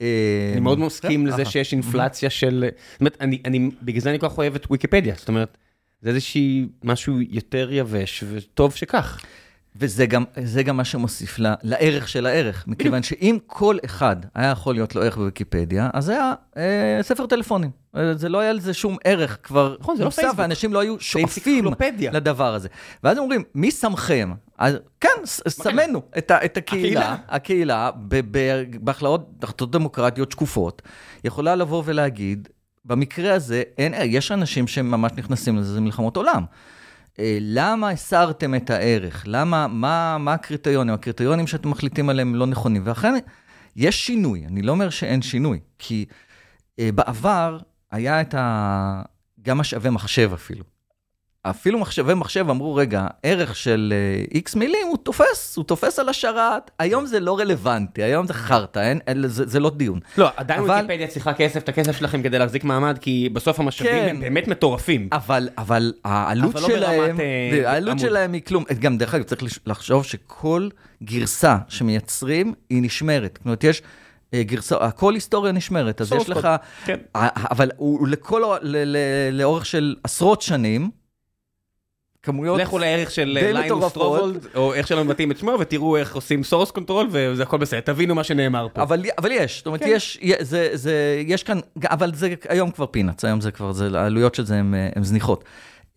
אה, 0.00 0.50
אני 0.52 0.60
מאוד 0.60 0.78
מסכים 0.78 1.26
אה, 1.26 1.32
לזה 1.32 1.44
שיש 1.44 1.72
אינפלציה 1.72 2.30
של... 2.30 2.64
זאת 2.92 3.00
אומרת, 3.00 3.16
אני, 3.20 3.42
אני, 3.44 3.70
בגלל 3.82 4.00
זה 4.00 4.10
אני 4.10 4.18
כל 4.18 4.28
כך 4.28 4.38
אוהב 4.38 4.54
את 4.54 4.66
ויקיפדיה, 4.70 5.14
זאת 5.18 5.28
אומרת, 5.28 5.58
זה 6.02 6.08
איזושהי 6.10 6.66
משהו 6.84 7.20
יותר 7.20 7.72
יבש, 7.72 8.24
וטוב 8.32 8.74
שכך. 8.74 9.20
וזה 9.76 10.06
גם, 10.06 10.24
זה 10.42 10.62
גם 10.62 10.76
מה 10.76 10.84
שמוסיף 10.84 11.38
לה, 11.38 11.54
לערך 11.62 12.08
של 12.08 12.26
הערך. 12.26 12.64
מכיוון 12.66 13.02
שאם 13.02 13.38
כל 13.46 13.76
אחד 13.84 14.16
היה 14.34 14.50
יכול 14.50 14.74
להיות 14.74 14.94
לו 14.94 15.02
ערך 15.02 15.16
בוויקיפדיה, 15.16 15.90
אז 15.92 16.08
היה 16.08 16.34
אה, 16.56 16.98
ספר 17.02 17.26
טלפונים. 17.26 17.70
אה, 17.96 18.14
זה 18.14 18.28
לא 18.28 18.38
היה 18.38 18.52
לזה 18.52 18.74
שום 18.74 18.96
ערך 19.04 19.38
כבר 19.42 19.76
נכון, 19.80 19.96
זה 19.96 20.04
לא 20.04 20.10
פייסבוק. 20.10 20.38
ואנשים 20.38 20.72
לא 20.72 20.80
היו 20.80 21.00
שואפים. 21.00 21.64
לדבר 22.12 22.54
הזה. 22.54 22.68
ואז 23.04 23.18
אומרים, 23.18 23.42
מי 23.54 23.70
שמכם? 23.70 24.32
אז 24.58 24.74
כן, 25.00 25.08
סמנו 25.48 26.02
את, 26.18 26.30
את 26.44 26.56
הקהילה, 26.56 27.16
הקהילה. 27.28 27.90
בהחלטות 28.80 29.70
דמוקרטיות 29.70 30.32
שקופות, 30.32 30.82
יכולה 31.24 31.54
לבוא 31.54 31.82
ולהגיד, 31.86 32.48
במקרה 32.84 33.34
הזה, 33.34 33.62
אין, 33.78 33.94
יש 34.04 34.32
אנשים 34.32 34.66
שממש 34.66 35.12
נכנסים 35.16 35.56
לזה, 35.56 35.72
זה 35.72 35.80
מלחמות 35.80 36.16
עולם. 36.16 36.44
אה, 37.20 37.38
למה 37.40 37.90
הסרתם 37.90 38.54
את 38.54 38.70
הערך? 38.70 39.24
למה, 39.26 39.66
מה, 39.66 40.18
מה 40.18 40.32
הקריטריונים? 40.32 40.94
הקריטריונים 40.94 41.46
שאתם 41.46 41.70
מחליטים 41.70 42.08
עליהם 42.08 42.34
לא 42.34 42.46
נכונים. 42.46 42.82
ואכן, 42.84 43.14
יש 43.76 44.06
שינוי, 44.06 44.46
אני 44.46 44.62
לא 44.62 44.72
אומר 44.72 44.90
שאין 44.90 45.22
שינוי, 45.22 45.60
כי 45.78 46.04
אה, 46.78 46.92
בעבר 46.94 47.58
היה 47.90 48.20
את 48.20 48.34
ה... 48.34 49.02
גם 49.42 49.58
משאבי 49.58 49.90
מחשב 49.90 50.30
אפילו. 50.34 50.64
אפילו 51.42 51.78
מחשבי 51.78 52.14
מחשב 52.14 52.46
אמרו, 52.50 52.74
רגע, 52.74 53.06
ערך 53.22 53.56
של 53.56 53.94
איקס 54.34 54.54
מילים, 54.54 54.86
הוא 54.88 54.96
תופס, 55.02 55.56
הוא 55.56 55.64
תופס 55.64 55.98
על 55.98 56.08
השרת, 56.08 56.70
היום 56.78 57.06
זה 57.06 57.20
לא 57.20 57.38
רלוונטי, 57.38 58.02
היום 58.02 58.26
זה 58.26 58.34
חרטא, 58.34 58.78
אין, 58.78 58.98
אין, 59.06 59.28
זה, 59.28 59.46
זה 59.46 59.60
לא 59.60 59.70
דיון. 59.70 60.00
לא, 60.18 60.28
עדיין 60.36 60.60
אבל- 60.60 60.70
ויקיפדיה 60.74 61.06
צריכה 61.06 61.32
כסף, 61.32 61.56
את 61.62 61.68
הכסף 61.68 61.96
שלכם 61.98 62.22
כדי 62.22 62.38
להחזיק 62.38 62.64
מעמד, 62.64 62.98
כי 63.00 63.28
בסוף 63.32 63.60
המשאבים 63.60 63.92
כן. 63.92 64.08
הם 64.08 64.20
באמת 64.20 64.48
מטורפים. 64.48 65.08
אבל, 65.12 65.48
אבל 65.58 65.92
העלות 66.04 66.52
אבל 66.56 66.60
לא 66.62 66.68
שלהם, 66.68 67.06
ברמת, 67.06 67.20
אה, 67.20 67.70
העלות 67.70 67.88
עמוד. 67.90 67.98
שלהם 68.04 68.32
היא 68.32 68.42
כלום. 68.46 68.64
גם, 68.78 68.98
דרך 68.98 69.14
אגב, 69.14 69.24
צריך 69.24 69.42
לחשוב 69.66 70.04
שכל 70.04 70.68
גרסה 71.02 71.56
שמייצרים 71.68 72.54
היא 72.70 72.82
נשמרת. 72.82 73.34
זאת 73.38 73.44
אומרת, 73.44 73.64
יש 73.64 73.82
אה, 74.34 74.42
גרסה, 74.42 74.76
הכל 74.76 75.14
היסטוריה 75.14 75.52
נשמרת, 75.52 76.00
אז 76.00 76.12
יש 76.12 76.28
לך... 76.28 76.48
כן. 76.84 76.98
אבל 77.50 77.70
הוא 77.76 78.08
לכל, 78.08 78.42
ל- 78.62 78.96
ל- 78.96 78.96
לאורך 79.38 79.66
של 79.66 79.96
עשרות 80.04 80.42
שנים, 80.42 80.90
כמויות... 82.22 82.60
לכו 82.60 82.78
לערך 82.78 83.10
של 83.10 83.24
ליינוס 83.24 83.64
מטורפות. 83.64 83.92
טורבולד, 83.92 84.46
או 84.54 84.74
איך 84.74 84.86
שלא 84.86 85.04
מבטאים 85.04 85.30
את 85.30 85.38
שמו, 85.38 85.56
ותראו 85.60 85.96
איך 85.96 86.14
עושים 86.14 86.40
source 86.50 86.78
control, 86.78 87.04
וזה 87.10 87.42
הכל 87.42 87.58
בסדר, 87.58 87.80
תבינו 87.80 88.14
מה 88.14 88.24
שנאמר 88.24 88.66
פה. 88.72 88.82
אבל, 88.82 89.04
אבל 89.18 89.30
יש, 89.32 89.56
זאת 89.56 89.66
אומרת, 89.66 89.80
כן. 89.80 89.88
יש, 89.88 90.18
זה, 90.40 90.68
זה, 90.72 91.22
יש 91.26 91.42
כאן, 91.42 91.58
אבל 91.84 92.14
זה 92.14 92.34
היום 92.48 92.70
כבר 92.70 92.86
peanuts, 92.86 93.24
היום 93.24 93.40
זה 93.40 93.50
כבר, 93.50 93.72
זה, 93.72 93.88
העלויות 93.94 94.34
של 94.34 94.46
זה 94.46 94.54
הן 94.56 94.74
זניחות. 95.02 95.44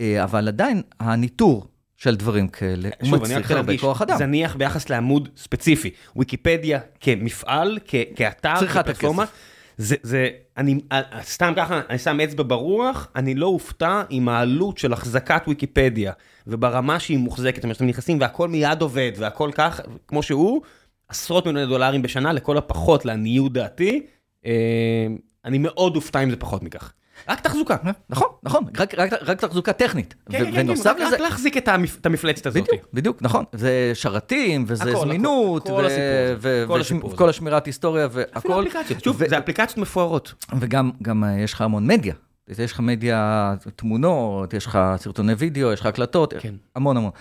אה, 0.01 0.23
אבל 0.23 0.47
עדיין, 0.47 0.81
הניטור 0.99 1.67
של 1.97 2.15
דברים 2.15 2.47
כאלה, 2.47 2.89
הוא 3.01 3.09
שוב, 3.09 3.21
מצריך 3.23 3.51
הרבה 3.51 3.77
כוח 3.77 4.01
אדם. 4.01 4.17
זניח 4.17 4.55
ביחס 4.55 4.89
לעמוד 4.89 5.29
ספציפי. 5.37 5.89
ויקיפדיה 6.15 6.79
כמפעל, 7.01 7.79
כ- 7.87 7.95
כאתר, 8.15 8.53
צריכה 8.59 8.79
את 8.79 8.85
כפלטפורמה, 8.85 9.23
הכסף. 9.23 9.35
זה, 9.77 9.95
זה, 10.03 10.29
אני, 10.57 10.79
אה, 10.91 11.01
סתם 11.21 11.53
ככה, 11.55 11.81
אני 11.89 11.97
שם 11.97 12.19
אצבע 12.19 12.43
ברוח, 12.47 13.07
אני 13.15 13.35
לא 13.35 13.47
אופתע 13.47 14.01
עם 14.09 14.29
העלות 14.29 14.77
של 14.77 14.93
החזקת 14.93 15.43
ויקיפדיה, 15.47 16.11
וברמה 16.47 16.99
שהיא 16.99 17.17
מוחזקת, 17.17 17.55
זאת 17.55 17.63
אומרת, 17.63 17.77
אתם 17.77 17.87
נכנסים 17.87 18.21
והכל 18.21 18.47
מיד 18.47 18.81
עובד, 18.81 19.11
והכל 19.17 19.51
כך, 19.55 19.81
כמו 20.07 20.23
שהוא, 20.23 20.61
עשרות 21.07 21.45
מיליוני 21.45 21.67
דולרים 21.67 22.01
בשנה, 22.01 22.33
לכל 22.33 22.57
הפחות, 22.57 23.05
לעניות 23.05 23.53
דעתי, 23.53 24.05
אה, 24.45 25.07
אני 25.45 25.57
מאוד 25.57 25.95
אופתע 25.95 26.23
אם 26.23 26.29
זה 26.29 26.35
פחות 26.35 26.63
מכך. 26.63 26.93
רק 27.29 27.39
תחזוקה. 27.39 27.75
נכון, 28.09 28.27
נכון, 28.43 28.63
רק, 28.77 28.95
רק, 28.95 29.13
רק 29.21 29.41
תחזוקה 29.41 29.73
טכנית. 29.73 30.15
כן, 30.29 30.43
ו- 30.43 30.45
כן, 30.45 30.51
כן, 30.51 30.59
ונוסף 30.59 30.85
רק, 30.89 30.99
לזה, 30.99 31.15
רק 31.15 31.21
להחזיק 31.21 31.57
את, 31.57 31.67
המפ, 31.67 31.97
את 32.01 32.05
המפלצת 32.05 32.45
הזאת. 32.45 32.63
בדיוק, 32.63 32.87
בדיוק, 32.93 33.17
נכון. 33.21 33.45
זה 33.53 33.91
שרתים, 33.93 34.65
וזה 34.67 34.91
הכל, 34.91 34.99
זמינות, 35.01 35.65
הכל, 35.65 35.75
כל 35.75 35.85
הסיפור 35.85 36.37
ו- 36.39 36.63
כל 36.67 36.73
ו- 36.73 36.79
הסיפור 36.81 37.05
הזה. 37.09 37.15
וכל 37.15 37.29
השמירת 37.29 37.65
היסטוריה 37.65 38.05
אפילו 38.05 38.23
והכל. 38.55 38.67
אפליקציות, 38.67 39.03
שוב, 39.03 39.15
ו- 39.19 39.29
זה 39.29 39.37
אפליקציות 39.37 39.77
מפוארות. 39.77 40.33
וגם 40.59 40.91
גם, 41.01 41.23
אה, 41.23 41.39
יש 41.39 41.53
לך 41.53 41.61
המון 41.61 41.87
מדיה. 41.87 42.13
יש 42.47 42.71
לך 42.71 42.79
מדיה, 42.79 43.53
תמונות, 43.75 44.53
יש 44.53 44.65
לך 44.65 44.79
סרטוני 44.97 45.33
וידאו, 45.33 45.71
יש 45.71 45.79
לך 45.79 45.85
הקלטות, 45.85 46.33
כן. 46.39 46.53
המון 46.75 46.97
המון. 46.97 47.11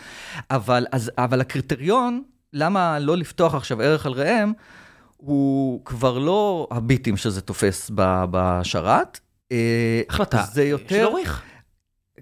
אבל, 0.51 0.87
אז, 0.93 1.11
אבל 1.19 1.41
הקריטריון, 1.41 2.23
למה 2.53 2.99
לא 2.99 3.17
לפתוח 3.17 3.55
עכשיו 3.55 3.83
ערך 3.83 4.07
על 4.07 4.13
ראם, 4.13 4.53
הוא 5.17 5.85
כבר 5.85 6.19
לא 6.19 6.69
הביטים 6.71 7.17
שזה 7.17 7.41
תופס 7.41 7.91
ב- 7.95 8.25
בשרת. 8.31 9.21
אה, 9.53 10.01
החלטה. 10.09 10.45
זה 10.53 10.65
יותר... 10.65 10.95
של 10.97 11.05
עורך. 11.05 11.43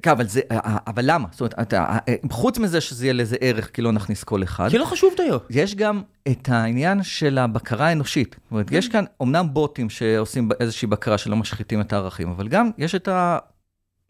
כן, 0.02 0.10
אבל, 0.10 0.26
זה, 0.26 0.40
אבל 0.86 1.02
למה? 1.06 1.28
זאת 1.32 1.40
אומרת, 1.40 1.54
אתה, 1.60 1.98
חוץ 2.30 2.58
מזה 2.58 2.80
שזה 2.80 3.04
יהיה 3.06 3.12
לזה 3.12 3.36
ערך, 3.40 3.70
כי 3.74 3.82
לא 3.82 3.92
נכניס 3.92 4.24
כל 4.24 4.42
אחד, 4.42 4.68
כי 4.70 4.78
לא 4.78 4.84
חשוב 4.84 5.14
דיו. 5.16 5.38
יש 5.50 5.74
גם 5.74 6.02
את 6.28 6.48
העניין 6.48 7.02
של 7.02 7.38
הבקרה 7.38 7.86
האנושית. 7.86 8.36
זאת 8.44 8.50
אומרת, 8.50 8.66
יש 8.70 8.88
כאן 8.88 9.04
אומנם 9.20 9.46
בוטים 9.54 9.90
שעושים 9.90 10.48
איזושהי 10.60 10.88
בקרה 10.88 11.18
שלא 11.18 11.36
משחיתים 11.36 11.80
את 11.80 11.92
הערכים, 11.92 12.28
אבל 12.30 12.48
גם 12.48 12.70
יש 12.78 12.94
את 12.94 13.08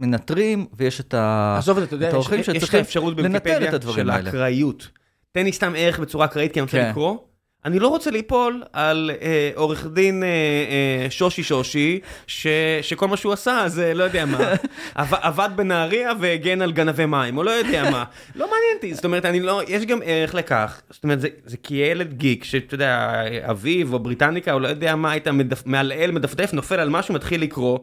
המנטרים 0.01 0.67
ויש 0.77 1.01
את 1.01 1.15
ה... 1.15 1.55
עזוב 1.59 1.77
את 1.79 1.83
זה, 1.83 1.87
אתה 1.87 1.95
יודע, 1.95 2.09
את 2.09 2.13
האורחים 2.15 2.41
יש- 2.41 2.49
יש 2.49 2.57
לך 2.57 2.61
שצריכים 2.61 2.81
אפשרות 2.81 3.15
לנטר 3.19 3.29
בוויקיפדיה 3.39 3.75
הדברים 3.75 3.97
של 3.97 4.11
האלה. 4.11 4.27
האקראיות. 4.27 4.89
תן 5.33 5.45
לי 5.45 5.53
סתם 5.53 5.73
ערך 5.77 5.99
בצורה 5.99 6.25
אקראית, 6.27 6.53
כי 6.53 6.61
אני 6.61 6.65
רוצה 6.65 6.77
כן. 6.77 6.89
לקרוא. 6.91 7.17
אני 7.65 7.79
לא 7.79 7.89
רוצה 7.89 8.11
ליפול 8.11 8.63
על 8.73 9.11
אה, 9.23 9.51
עורך 9.55 9.87
דין 9.87 10.23
אה, 10.23 10.29
אה, 10.29 11.11
שושי 11.11 11.43
שושי, 11.43 12.01
ש, 12.27 12.47
שכל 12.83 13.09
מה 13.09 13.17
שהוא 13.17 13.33
עשה 13.33 13.65
זה 13.67 13.95
לא 13.95 14.05
יודע 14.05 14.27
מה, 14.27 14.39
עב, 14.95 15.15
עבד 15.15 15.49
בנהריה 15.57 16.13
והגן 16.21 16.63
על 16.63 16.73
גנבי 16.73 17.07
מים, 17.07 17.39
או 17.39 17.43
לא 17.43 17.51
יודע 17.51 17.91
מה. 17.91 18.05
לא 18.35 18.47
מעניין 18.47 18.77
אותי, 18.77 18.95
זאת 18.95 19.05
אומרת, 19.05 19.25
אני 19.25 19.41
לא, 19.41 19.63
יש 19.69 19.87
גם 19.87 19.99
ערך 20.05 20.35
לכך. 20.35 20.83
זאת 20.91 21.05
אומרת, 21.05 21.21
זה, 21.21 21.29
זה 21.45 21.57
כי 21.57 21.75
ילד 21.75 22.13
גיק, 22.13 22.45
שאתה 22.45 22.75
יודע, 22.75 23.23
אביו 23.51 23.93
או 23.93 23.99
בריטניקה, 23.99 24.53
או 24.53 24.61
לא 24.61 24.69
יודע 24.69 24.97
מה, 24.97 25.11
היית 25.11 25.29
מדפ, 25.29 25.67
מעלעל, 25.67 26.11
מדפדף, 26.11 26.53
נופל 26.53 26.81
על 26.81 26.89
משהו, 26.89 27.15
מתחיל 27.15 27.43
לקרוא, 27.43 27.79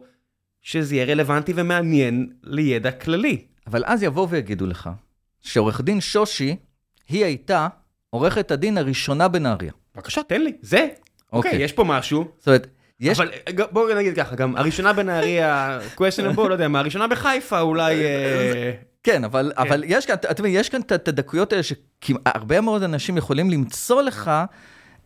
שזה 0.62 0.94
יהיה 0.94 1.06
רלוונטי 1.06 1.52
ומעניין 1.56 2.30
לידע 2.44 2.90
כללי. 2.90 3.44
אבל 3.66 3.82
אז 3.86 4.02
יבואו 4.02 4.28
ויגידו 4.28 4.66
לך 4.66 4.90
שעורך 5.42 5.80
דין 5.80 6.00
שושי, 6.00 6.56
היא 7.08 7.24
הייתה 7.24 7.68
עורכת 8.10 8.50
הדין 8.50 8.78
הראשונה 8.78 9.28
בנהריה. 9.28 9.72
בבקשה, 9.94 10.22
תן 10.22 10.40
לי, 10.40 10.52
זה. 10.62 10.76
אוקיי, 11.32 11.50
אוקיי. 11.50 11.64
יש 11.64 11.72
פה 11.72 11.84
משהו. 11.84 12.24
זאת 12.38 12.46
אומרת, 12.46 12.66
יש... 13.00 13.20
אבל 13.20 13.30
בואו 13.70 13.96
נגיד 13.96 14.16
ככה, 14.16 14.36
גם 14.36 14.56
הראשונה 14.56 14.92
בנהריה, 14.92 15.78
questionable, 16.00 16.48
לא 16.48 16.52
יודע 16.52 16.68
מה, 16.68 16.78
הראשונה 16.78 17.06
בחיפה 17.06 17.60
אולי... 17.60 18.04
אה, 18.04 18.72
כן, 19.02 19.24
אבל, 19.24 19.52
כן. 19.56 19.62
אבל 19.62 19.84
יש 19.86 20.06
כאן, 20.06 20.14
אתה 20.14 20.42
מבין, 20.42 20.54
יש 20.54 20.68
כאן 20.68 20.80
את 20.80 21.08
הדקויות 21.08 21.52
האלה 21.52 21.62
שהרבה 21.62 22.60
מאוד 22.60 22.82
אנשים 22.82 23.16
יכולים 23.16 23.50
למצוא 23.50 24.02
לך 24.02 24.30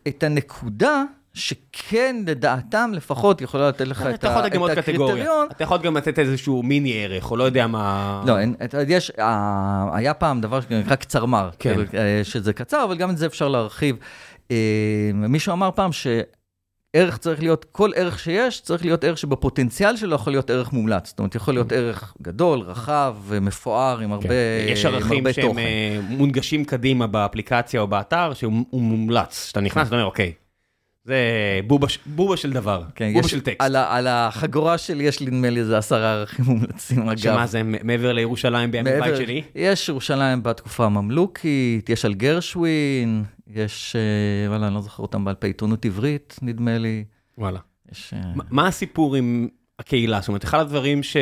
את 0.07 0.23
הנקודה 0.23 1.03
שכן, 1.33 2.15
לדעתם 2.27 2.91
לפחות, 2.93 3.41
יכולה 3.41 3.69
לתת 3.69 3.87
לך 3.87 4.01
את 4.13 4.23
ה-. 4.23 4.45
הקריטריון. 4.77 5.47
אתה 5.51 5.63
יכול 5.63 5.77
גם 5.77 5.97
לתת 5.97 6.19
איזשהו 6.19 6.63
מיני 6.63 7.05
ערך, 7.05 7.31
או 7.31 7.37
לא 7.37 7.43
יודע 7.43 7.67
מה... 7.67 8.21
לא, 8.27 8.39
אין, 8.39 8.55
יש, 8.87 9.11
אה, 9.19 9.89
היה 9.93 10.13
פעם 10.13 10.41
דבר 10.41 10.61
שנקרא 10.61 10.95
קצרמר, 11.03 11.49
כן. 11.59 11.75
אה, 11.93 12.21
שזה 12.23 12.53
קצר, 12.53 12.83
אבל 12.83 12.97
גם 12.97 13.09
את 13.09 13.17
זה 13.17 13.25
אפשר 13.25 13.47
להרחיב. 13.47 13.95
אה, 14.51 15.11
מישהו 15.13 15.53
אמר 15.53 15.69
פעם 15.75 15.91
שערך 15.91 17.17
צריך 17.17 17.41
להיות, 17.41 17.65
כל 17.71 17.91
ערך 17.95 18.19
שיש, 18.19 18.61
צריך 18.61 18.85
להיות 18.85 19.03
ערך 19.03 19.17
שבפוטנציאל 19.17 19.97
שלו 19.97 20.15
יכול 20.15 20.33
להיות 20.33 20.49
ערך 20.49 20.73
מומלץ. 20.73 21.07
זאת 21.07 21.19
אומרת, 21.19 21.35
יכול 21.35 21.53
להיות 21.53 21.71
ערך 21.71 22.13
גדול, 22.21 22.59
רחב, 22.59 23.15
ומפואר, 23.25 23.99
עם 23.99 24.11
הרבה, 24.11 24.27
כן. 24.27 24.65
יש 24.67 24.85
עם 24.85 24.93
ערכים 24.93 25.33
שהם 25.33 25.47
תוכן. 25.47 25.59
אה, 25.59 25.99
מונגשים 26.09 26.65
קדימה 26.65 27.07
באפליקציה 27.07 27.81
או 27.81 27.87
באתר, 27.87 28.33
שהוא 28.33 28.53
הוא 28.69 28.81
מומלץ. 28.81 29.43
כשאתה 29.45 29.61
נכנס, 29.61 29.87
אתה 29.87 29.95
אומר, 29.95 30.05
אוקיי, 30.05 30.33
זה 31.05 31.15
בובה 31.67 31.87
בובה 32.05 32.37
של 32.37 32.53
דבר, 32.53 32.83
כן, 32.95 33.13
בובה 33.13 33.25
יש, 33.25 33.31
של 33.31 33.41
טקסט. 33.41 33.61
על, 33.61 33.75
ה- 33.75 33.97
על 33.97 34.07
החגורה 34.07 34.77
שלי 34.77 35.03
יש 35.03 35.19
לי 35.19 35.25
נדמה 35.31 35.49
לי 35.49 35.59
איזה 35.59 35.77
עשרה 35.77 36.13
ערכים 36.13 36.45
מומלצים, 36.45 37.09
אגב. 37.09 37.17
שמה 37.17 37.47
זה, 37.47 37.61
מעבר 37.63 38.13
לירושלים 38.13 38.71
בימים 38.71 38.93
בית 39.03 39.15
שלי? 39.17 39.43
יש 39.55 39.89
ירושלים 39.89 40.43
בתקופה 40.43 40.85
הממלוכית, 40.85 41.89
יש 41.89 42.05
על 42.05 42.13
גרשווין, 42.13 43.23
יש, 43.47 43.95
אה, 43.95 44.49
וואלה, 44.49 44.67
אני 44.67 44.75
לא 44.75 44.81
זוכר 44.81 45.03
אותם 45.03 45.25
בעל 45.25 45.35
פה, 45.35 45.47
עיתונות 45.47 45.85
עברית, 45.85 46.39
נדמה 46.41 46.77
לי. 46.77 47.03
וואלה. 47.37 47.59
יש... 47.91 48.13
אה, 48.13 48.31
מה- 48.49 48.67
הסיפור 48.67 49.15
עם 49.15 49.47
הקהילה? 49.79 50.19
זאת 50.19 50.27
אומרת, 50.27 50.43
אחד 50.43 50.59
הדברים 50.59 51.03
ש... 51.03 51.17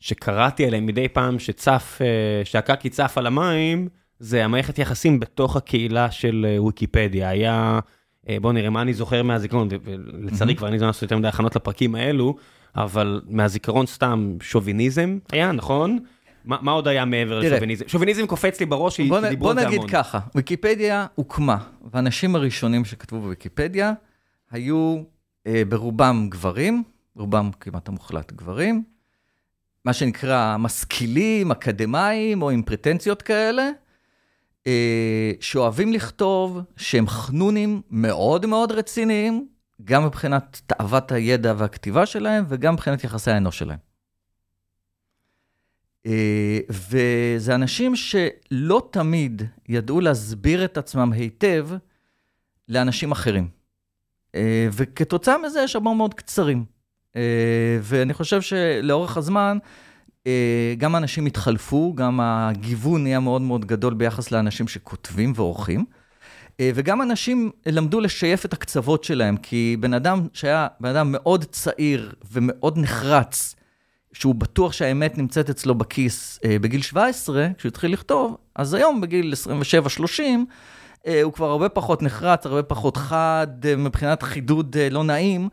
שקראתי 0.00 0.66
עליהם 0.66 0.86
מדי 0.86 1.08
פעם 1.08 1.38
שצף, 1.38 1.98
אה, 2.00 2.06
שהקקי 2.44 2.88
צף 2.90 3.12
על 3.16 3.26
המים, 3.26 3.88
זה 4.18 4.44
המערכת 4.44 4.78
יחסים 4.78 5.20
בתוך 5.20 5.56
הקהילה 5.56 6.10
של 6.10 6.46
ויקיפדיה. 6.66 7.28
היה, 7.28 7.80
אה, 8.28 8.36
בואו 8.40 8.52
נראה 8.52 8.70
מה 8.70 8.82
אני 8.82 8.94
זוכר 8.94 9.22
מהזיכרון, 9.22 9.68
ולצערי 9.70 10.46
מהמם. 10.46 10.54
כבר 10.54 10.68
אני 10.68 10.78
לא 10.78 10.88
עושה 10.88 11.04
יותר 11.04 11.18
מדי 11.18 11.28
הכנות 11.28 11.56
לפרקים 11.56 11.94
האלו, 11.94 12.36
אבל 12.76 13.20
מהזיכרון 13.28 13.86
סתם 13.86 14.36
שוביניזם 14.40 15.18
היה, 15.32 15.52
נכון? 15.52 15.98
מה, 16.44 16.58
מה 16.62 16.72
עוד 16.72 16.88
היה 16.88 17.04
מעבר. 17.04 17.38
לשוביניזם? 17.38 17.84
שוביניזם 17.88 18.26
קופץ 18.26 18.60
לי 18.60 18.66
בראש, 18.66 18.96
כי 18.96 19.08
בוא, 19.08 19.20
דיברו 19.20 19.44
בוא 19.44 19.50
על 19.50 19.58
זה 19.58 19.66
נגיד 19.66 19.78
המון. 19.78 19.90
ככה, 19.90 20.18
ויקיפדיה 20.34 21.06
הוקמה, 21.14 21.56
והאנשים 21.92 22.36
הראשונים 22.36 22.84
שכתבו 22.84 23.20
בוויקיפדיה 23.20 23.92
היו 24.50 25.02
אה, 25.46 25.62
ברובם 25.68 26.26
גברים, 26.30 26.82
רובם 27.16 27.50
כמעט 27.60 27.88
המוחלט 27.88 28.32
גברים, 28.32 28.82
מה 29.84 29.92
שנקרא 29.92 30.56
משכילים, 30.56 31.50
אקדמאים 31.50 32.42
או 32.42 32.50
עם 32.50 32.62
פרטנציות 32.62 33.22
כאלה, 33.22 33.70
שאוהבים 35.40 35.92
לכתוב, 35.92 36.58
שהם 36.76 37.06
חנונים 37.08 37.82
מאוד 37.90 38.46
מאוד 38.46 38.72
רציניים, 38.72 39.48
גם 39.84 40.06
מבחינת 40.06 40.60
תאוות 40.66 41.12
הידע 41.12 41.54
והכתיבה 41.56 42.06
שלהם, 42.06 42.44
וגם 42.48 42.74
מבחינת 42.74 43.04
יחסי 43.04 43.30
האנוש 43.30 43.58
שלהם. 43.58 43.78
אה, 46.06 46.58
וזה 46.70 47.54
אנשים 47.54 47.96
שלא 47.96 48.88
תמיד 48.90 49.42
ידעו 49.68 50.00
להסביר 50.00 50.64
את 50.64 50.78
עצמם 50.78 51.12
היטב 51.12 51.68
לאנשים 52.68 53.12
אחרים. 53.12 53.48
אה, 54.34 54.68
וכתוצאה 54.72 55.38
מזה 55.38 55.60
יש 55.60 55.76
הרבה 55.76 55.92
מאוד 55.94 56.14
קצרים. 56.14 56.64
אה, 57.16 57.78
ואני 57.82 58.14
חושב 58.14 58.40
שלאורך 58.40 59.16
הזמן, 59.16 59.58
אה, 59.62 59.68
גם 60.78 60.94
האנשים 60.94 61.26
התחלפו, 61.26 61.94
גם 61.94 62.20
הגיוון 62.22 63.02
נהיה 63.02 63.20
מאוד 63.20 63.42
מאוד 63.42 63.64
גדול 63.64 63.94
ביחס 63.94 64.30
לאנשים 64.30 64.68
שכותבים 64.68 65.32
ועורכים. 65.36 65.84
אה, 66.60 66.70
וגם 66.74 67.02
אנשים 67.02 67.50
למדו 67.66 68.00
לשייף 68.00 68.44
את 68.44 68.52
הקצוות 68.52 69.04
שלהם, 69.04 69.36
כי 69.36 69.76
בן 69.80 69.94
אדם 69.94 70.26
שהיה 70.32 70.66
בן 70.80 70.88
אדם 70.88 71.12
מאוד 71.12 71.44
צעיר 71.44 72.12
ומאוד 72.32 72.78
נחרץ, 72.78 73.54
שהוא 74.12 74.34
בטוח 74.34 74.72
שהאמת 74.72 75.18
נמצאת 75.18 75.50
אצלו 75.50 75.74
בכיס 75.74 76.38
אה, 76.44 76.58
בגיל 76.58 76.82
17, 76.82 77.48
כשהוא 77.58 77.68
התחיל 77.68 77.92
לכתוב, 77.92 78.36
אז 78.54 78.74
היום 78.74 79.00
בגיל 79.00 79.34
27-30, 80.18 80.20
אה, 81.06 81.22
הוא 81.22 81.32
כבר 81.32 81.50
הרבה 81.50 81.68
פחות 81.68 82.02
נחרץ, 82.02 82.46
הרבה 82.46 82.62
פחות 82.62 82.96
חד, 82.96 83.46
אה, 83.64 83.76
מבחינת 83.76 84.22
חידוד 84.22 84.76
אה, 84.76 84.90
לא 84.90 85.04
נעים. 85.04 85.48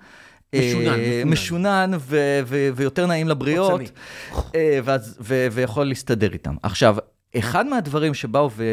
משונן, 0.56 0.88
אה, 0.88 1.22
משונן. 1.26 1.30
משונן 1.32 1.91
ו- 2.00 2.39
ו- 2.45 2.70
ויותר 2.76 3.06
נעים 3.06 3.28
לבריות. 3.28 3.82
אה, 4.56 4.80
ואז- 4.84 5.18
ו- 5.22 5.47
ויכול 5.52 5.86
להסתדר 5.86 6.34
איתם. 6.34 6.56
עכשיו, 6.64 6.95
אחד 7.38 7.66
מהדברים 7.66 8.14
שבאו, 8.14 8.50
ו- 8.56 8.64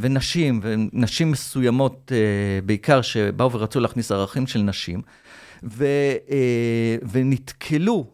ונשים, 0.00 0.60
ונשים 0.62 1.30
מסוימות 1.30 2.12
אה, 2.14 2.18
בעיקר, 2.66 3.02
שבאו 3.02 3.52
ורצו 3.52 3.80
להכניס 3.80 4.12
ערכים 4.12 4.46
של 4.46 4.60
נשים, 4.62 5.00
ו- 5.64 5.84
ונתקלו 7.12 8.06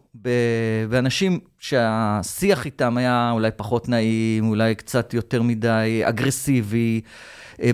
באנשים 0.89 1.39
שהשיח 1.59 2.65
איתם 2.65 2.97
היה 2.97 3.29
אולי 3.33 3.49
פחות 3.55 3.89
נעים, 3.89 4.49
אולי 4.49 4.75
קצת 4.75 5.13
יותר 5.13 5.41
מדי 5.41 6.01
אגרסיבי, 6.03 7.01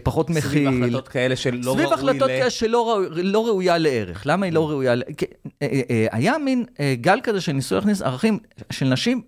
פחות 0.04 0.30
מכיל. 0.30 0.42
סביב 0.42 0.68
החלטות 0.68 1.08
כאלה 1.08 1.36
של 1.36 1.56
לא 1.64 1.72
סביב 1.74 1.86
ראוי 1.86 1.94
החלטות 1.94 2.30
ל... 2.30 2.34
כאלה 2.38 2.50
שלא 2.50 2.88
ראו- 2.94 3.22
לא 3.24 3.46
ראויה 3.48 3.78
לערך. 3.78 4.24
למה 4.26 4.46
היא 4.46 4.54
לא 4.54 4.70
ראויה? 4.70 4.96
ל- 4.96 5.04
כי- 5.18 5.26
אה, 5.62 5.68
אה, 5.68 5.82
אה, 5.90 6.08
היה 6.12 6.38
מין 6.38 6.66
אה, 6.80 6.96
גל 7.02 7.20
כזה 7.24 7.42
שניסו 7.42 7.76
להכניס 7.76 8.02
ערכים 8.02 8.40
של 8.72 8.86
נשים, 8.86 9.22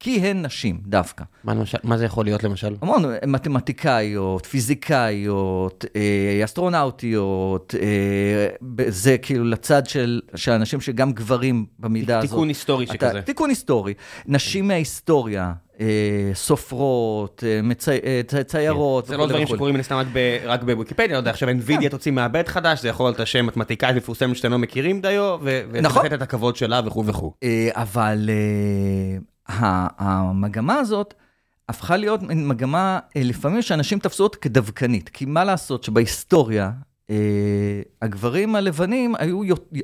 כי 0.00 0.20
הן 0.20 0.42
נשים 0.46 0.80
דווקא. 0.86 1.24
מה 1.44 1.54
למשל- 1.54 1.78
מה 1.84 1.98
זה 1.98 2.04
יכול 2.04 2.24
להיות 2.24 2.44
למשל? 2.44 2.76
המון 2.82 3.04
מתמטיקאיות, 3.26 4.46
פיזיקאיות, 4.46 5.84
אה, 5.96 6.44
אסטרונאוטיות, 6.44 7.74
אה, 7.82 8.48
זה 8.88 9.18
כאילו 9.18 9.44
לצד 9.44 9.86
של, 9.86 10.20
של 10.34 10.52
אנשים 10.52 10.80
שגם 10.80 11.12
גברים 11.12 11.66
במידה 11.78 12.18
הזאת. 12.18 12.30
תיקון 12.30 12.48
היסטורי 12.48 12.84
אתה- 12.84 12.92
שכזה. 12.94 13.22
תיקון 13.22 13.50
היסטורי. 13.50 13.94
נשים 14.26 14.68
מההיסטוריה, 14.68 15.52
אה, 15.80 15.86
סופרות, 16.34 17.44
אה, 17.46 17.62
מצי- 17.62 17.90
אה, 17.90 18.20
צ- 18.26 18.34
ציירות. 18.46 19.06
זה 19.06 19.16
לא 19.16 19.26
דברים. 19.26 19.46
שקורים 19.46 19.74
מן 19.74 19.80
הסתם 19.80 20.02
רק 20.44 20.62
בוויקיפדיה, 20.62 21.12
לא 21.12 21.16
יודע, 21.16 21.30
עכשיו 21.30 21.48
NVIDIA 21.48 21.88
תוציא 21.90 22.12
מעבד 22.12 22.48
חדש, 22.48 22.82
זה 22.82 22.88
יכול 22.88 23.06
להיות 23.06 23.20
השם 23.20 23.46
מתמטיקאית 23.46 23.96
מפורסמת 23.96 24.36
שאתם 24.36 24.50
לא 24.50 24.58
מכירים 24.58 25.00
דיו, 25.00 25.38
ו- 25.42 25.62
נכון. 25.82 26.06
את 26.06 26.22
הכבוד 26.22 26.56
שלה 26.56 26.80
וכו' 26.86 27.06
וכו'. 27.06 27.32
אבל 27.72 28.30
המגמה 29.48 30.74
הזאת 30.74 31.14
הפכה 31.68 31.96
להיות 31.96 32.20
מגמה, 32.22 32.98
אה, 33.16 33.22
לפעמים 33.24 33.62
שאנשים 33.62 33.98
תפסו 33.98 34.22
אותה 34.24 34.38
כדווקנית. 34.38 35.08
כי 35.08 35.24
מה 35.24 35.44
לעשות 35.44 35.84
שבהיסטוריה, 35.84 36.70
אה, 37.10 37.16
הגברים 38.02 38.54
הלבנים 38.56 39.14
היו, 39.18 39.40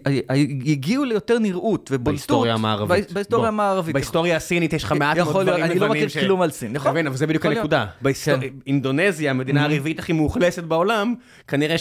אה, 0.07 0.19
הגיעו 0.67 1.05
ליותר 1.05 1.39
נראות 1.39 1.89
ובולטות. 1.93 2.05
בהיסטוריה 2.05 2.55
המערבית. 2.55 3.07
בה- 3.09 3.15
בהיסטוריה 3.15 3.49
המערבית. 3.49 3.95
בהיסטוריה 3.95 4.37
הסינית 4.37 4.73
יש 4.73 4.85
לך 4.85 4.93
מעט 4.93 5.17
מאוד 5.17 5.47
דברים 5.47 5.65
אני 5.65 5.79
לא 5.79 5.87
לבנים 5.87 6.07
מכיר 6.07 6.23
כלום 6.23 6.43
על 6.43 6.51
סין, 6.51 6.71
אתה 6.71 6.79
נכון? 6.79 6.91
מבין, 6.91 7.07
אבל 7.07 7.17
זה 7.17 7.27
בדיוק. 7.27 7.47
הנקודה. 7.47 7.87
כן. 8.25 8.41
אינדונזיה, 8.67 9.31
המדינה 9.31 9.67
Mhm. 9.67 9.73
הרביעית 9.73 9.99
הכי 9.99 10.13
מאוכלסת 10.13 10.65
בעולם, 10.65 11.15
כנראה 11.49 11.77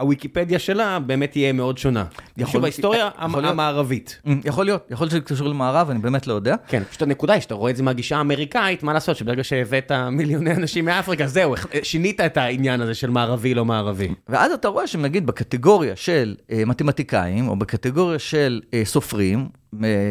שהוויקיפדיה 0.00 0.58
שלה 0.58 0.98
באמת 0.98 1.30
תהיה 1.30 1.52
מאוד 1.52 1.78
שונה. 1.78 2.04
יכול- 2.36 2.60
בהיסטוריה. 2.60 3.08
המערבית. 3.18 4.20
יכול 4.44 4.64
להיות, 4.64 4.86
יכול 4.90 5.04
להיות 5.04 5.10
שזה 5.10 5.20
קשור 5.20 5.48
למערב, 5.48 5.90
אני 5.90 5.98
באמת 5.98 6.26
לא 6.26 6.34
יודע. 6.34 6.54
כן, 6.68 6.82
פשוט 6.84 7.02
הנקודה 7.02 7.32
היא 7.32 7.40
שאתה 7.42 7.54
רואה 7.54 7.70
את 7.70 7.76
זה 7.76 7.82
מהגישה 7.82 8.16
האמריקאית, 8.16 8.82
מה 8.82 8.92
לעשות, 8.92 9.16
שברגע 9.16 9.44
שהבאת 9.44 9.92
מיליוני 10.12 10.52
אנשים 10.52 10.84
מאפריקה, 10.84 11.26
זהו, 11.26 11.54
שינית 11.82 12.20
את 12.20 12.36
העניין 12.36 12.80
הזה 12.80 12.94
של 12.94 13.10
מערבי 13.10 13.54
לא 13.54 13.64
מערבי. 13.64 14.08
ואז 14.28 14.52
אתה 14.52 14.68
רואה 14.68 14.86
שנגיד 14.86 15.26
בקטגוריה 15.26 15.96
של 15.96 16.34
אה, 16.50 16.62
מתמטיקאים, 16.66 17.48
או 17.48 17.56
בקטגוריה 17.56 18.18
של 18.18 18.60
אה, 18.74 18.82
סופרים, 18.84 19.48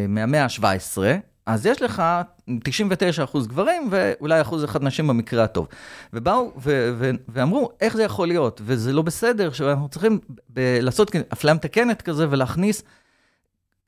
מהמאה 0.07 0.43
ה-17, 0.43 0.97
אז 1.45 1.65
יש 1.65 1.81
לך 1.81 2.03
99% 2.49 2.51
גברים 3.47 3.87
ואולי 3.91 4.41
אחוז 4.41 4.63
אחד 4.63 4.83
נשים 4.83 5.07
במקרה 5.07 5.43
הטוב. 5.43 5.67
ובאו 6.13 6.51
ו- 6.57 6.93
ו- 6.97 7.11
ואמרו, 7.29 7.69
איך 7.81 7.95
זה 7.95 8.03
יכול 8.03 8.27
להיות? 8.27 8.61
וזה 8.65 8.93
לא 8.93 9.01
בסדר, 9.01 9.51
שאנחנו 9.51 9.89
צריכים 9.89 10.19
ב- 10.49 10.77
לעשות 10.81 11.11
אפליה 11.33 11.53
מתקנת 11.53 12.01
כזה 12.01 12.27
ולהכניס 12.29 12.83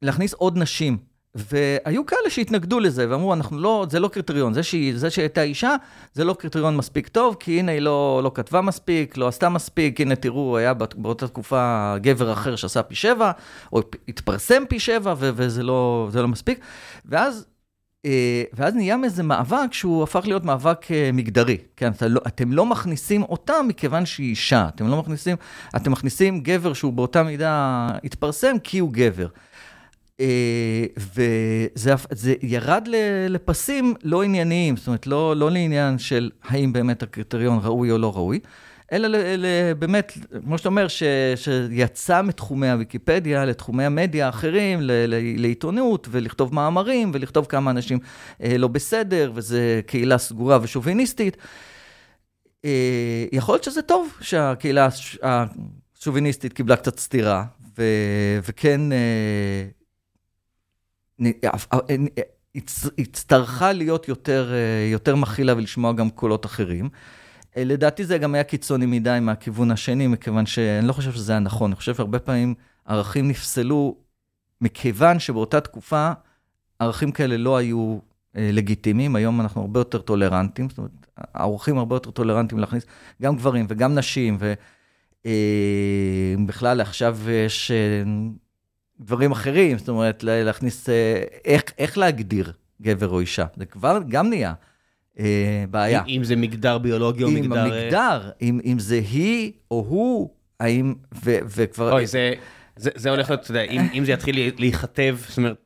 להכניס 0.02 0.34
עוד 0.34 0.58
נשים. 0.58 1.13
והיו 1.36 2.06
כאלה 2.06 2.30
שהתנגדו 2.30 2.80
לזה, 2.80 3.10
ואמרו, 3.10 3.34
אנחנו 3.34 3.60
לא, 3.60 3.86
זה 3.90 4.00
לא 4.00 4.08
קריטריון, 4.08 4.54
זה 4.54 4.64
שהיא, 4.64 4.98
זה 4.98 5.10
שהייתה 5.10 5.42
אישה, 5.42 5.76
זה 6.14 6.24
לא 6.24 6.34
קריטריון 6.34 6.78
מספיק 6.78 7.08
טוב, 7.08 7.36
כי 7.40 7.60
הנה 7.60 7.72
היא 7.72 7.80
לא, 7.80 8.22
לא 8.24 8.32
כתבה 8.34 8.62
מספיק, 8.62 9.18
לא 9.18 9.28
עשתה 9.28 9.50
מספיק, 9.50 10.02
הנה 10.02 10.16
תראו, 10.16 10.58
היה 10.58 10.74
באותה 10.74 11.28
תקופה 11.28 11.96
גבר 12.02 12.34
אחר 12.34 12.56
שעשה 12.56 12.84
פי 12.84 12.96
שבע, 12.96 13.32
או 13.74 13.82
התפרסם 14.08 14.64
פי 14.70 14.80
שבע, 14.80 15.14
ו- 15.18 15.30
וזה 15.36 15.64
לא, 15.64 16.10
לא 16.14 16.28
מספיק. 16.28 16.60
ואז, 17.06 17.46
אה, 18.06 18.44
ואז 18.54 18.76
נהיה 18.76 18.98
מאיזה 18.98 19.24
מאבק 19.24 19.74
שהוא 19.74 20.04
הפך 20.04 20.22
להיות 20.26 20.44
מאבק 20.44 20.92
אה, 20.92 21.10
מגדרי. 21.14 21.58
כן, 21.76 21.92
אתה 21.92 22.08
לא, 22.08 22.22
אתם 22.28 22.52
לא 22.52 22.66
מכניסים 22.66 23.24
אותה 23.24 23.54
מכיוון 23.68 24.06
שהיא 24.06 24.30
אישה, 24.30 24.68
אתם 24.76 24.88
לא 24.88 24.98
מכניסים, 24.98 25.36
אתם 25.76 25.92
מכניסים 25.92 26.40
גבר 26.40 26.74
שהוא 26.74 26.94
באותה 26.94 27.24
מידה 27.24 27.88
התפרסם 28.04 28.60
כי 28.64 28.80
הוא 28.80 28.90
גבר. 28.94 29.28
אה, 30.20 30.86
וזה 30.98 31.94
ירד 32.42 32.88
לפסים 33.30 33.94
לא 34.04 34.24
ענייניים, 34.24 34.78
זאת 34.78 34.88
אומרת, 34.88 35.08
לא, 35.08 35.36
לא 35.36 35.52
לעניין 35.52 35.98
של 36.00 36.32
האם 36.44 36.74
באמת 36.74 37.04
הקריטריון 37.04 37.60
ראוי 37.64 37.92
או 37.92 37.98
לא 37.98 38.14
ראוי, 38.16 38.40
אלא 38.92 39.18
באמת, 39.80 40.18
כמו 40.44 40.58
שאתה 40.58 40.70
אומר, 40.70 40.88
ש, 40.88 41.04
שיצא 41.36 42.22
מתחומי 42.22 42.70
הוויקיפדיה 42.70 43.46
לתחומי 43.46 43.86
המדיה 43.86 44.26
האחרים, 44.26 44.82
ל, 44.82 44.92
ל, 44.92 45.42
לעיתונות, 45.42 46.08
ולכתוב 46.12 46.56
מאמרים, 46.56 47.12
ולכתוב 47.14 47.46
כמה 47.46 47.72
אנשים 47.72 48.00
אה, 48.44 48.58
לא 48.58 48.68
בסדר, 48.68 49.32
וזה 49.36 49.82
קהילה 49.86 50.18
סגורה 50.18 50.60
ושוביניסטית. 50.62 51.38
אה, 52.66 53.26
יכול 53.32 53.54
להיות 53.56 53.64
שזה 53.64 53.82
טוב 53.82 54.18
שהקהילה 54.22 54.86
הש- 54.86 55.18
השוביניסטית 55.24 56.54
קיבלה 56.54 56.76
קצת 56.76 57.00
סטירה, 57.00 57.46
ו, 57.78 57.84
וכן... 58.48 58.92
אה, 58.92 58.98
נ- 58.98 58.98
אה, 58.98 59.02
אה, 59.02 59.62
אה, 59.62 59.68
הצ- 59.68 61.03
הצטרכה 62.98 63.72
להיות 63.72 64.08
יותר, 64.08 64.54
אה, 64.54 64.92
יותר 64.92 65.16
מכילה 65.16 65.54
ולשמוע 65.58 65.94
גם 65.94 66.10
קולות 66.10 66.46
אחרים. 66.46 66.90
אה, 67.58 67.64
לדעתי 67.64 68.06
זה 68.06 68.18
גם 68.18 68.36
היה 68.36 68.44
קיצוני 68.44 68.86
מדי 68.86 69.18
מהכיוון 69.22 69.72
השני, 69.72 70.08
מכיוון 70.08 70.46
שאני 70.46 70.88
לא 70.88 70.94
חושב 70.94 71.12
שזה 71.12 71.32
היה 71.32 71.40
נכון. 71.40 71.72
אני 71.72 71.76
חושב 71.76 71.96
שהרבה 71.96 72.20
פעמים 72.20 72.54
ערכים 72.86 73.28
נפסלו 73.28 73.96
מכיוון 74.62 75.20
שבאותה 75.20 75.62
תקופה 75.62 76.12
ערכים 76.80 77.12
כאלה 77.12 77.38
לא 77.38 77.58
היו 77.58 78.00
אה, 78.38 78.50
לגיטימיים. 78.54 79.16
היום 79.16 79.42
אנחנו 79.42 79.62
הרבה 79.62 79.80
יותר 79.80 80.02
טולרנטים, 80.02 80.70
זאת 80.70 80.78
אומרת, 80.78 80.92
העורכים 81.18 81.78
הרבה 81.78 81.96
יותר 81.96 82.12
טולרנטים 82.12 82.60
להכניס 82.60 82.86
גם 83.22 83.36
גברים 83.36 83.66
וגם 83.70 83.96
נשים, 83.96 84.38
ובכלל 86.40 86.82
עכשיו 86.82 87.18
יש 87.48 87.72
אה, 87.72 88.04
דברים 89.04 89.32
אחרים, 89.32 89.78
זאת 89.78 89.90
אומרת, 89.90 90.24
לה- 90.24 90.44
להכניס, 90.44 90.90
אה, 90.90 91.24
איך, 91.46 91.64
איך 91.78 91.98
להגדיר 91.98 92.52
גבר 92.82 93.10
או 93.10 93.20
אישה, 93.20 93.46
זה 93.58 93.66
כבר 93.66 94.00
גם 94.10 94.30
נהיה 94.30 94.54
אה, 95.20 95.66
בעיה. 95.70 96.04
אם 96.08 96.16
אם 96.18 96.24
זה 96.24 96.36
מגדר 96.36 96.78
ביולוגי 96.78 97.24
או 97.24 97.30
אם 97.30 97.36
מגדר... 97.36 97.56
אה, 97.74 97.82
המגדר, 97.84 98.32
אם, 98.42 98.60
אם 98.66 98.80
זה 98.80 98.96
היא 99.12 99.52
או 99.72 99.86
הוא, 99.90 100.30
האם, 100.60 100.94
ו, 101.26 101.38
וכבר... 101.56 101.92
אוי, 101.94 102.08
זה, 102.08 102.34
זה, 102.76 102.90
זה 102.96 103.10
הולך 103.10 103.30
להיות, 103.30 103.42
אתה 103.42 103.52
יודע, 103.52 103.62
אם, 103.62 103.82
אם 103.94 104.06
זה 104.06 104.12
יתחיל 104.12 104.52
להיכתב, 104.58 105.18
זאת 105.28 105.38
אומרת, 105.38 105.58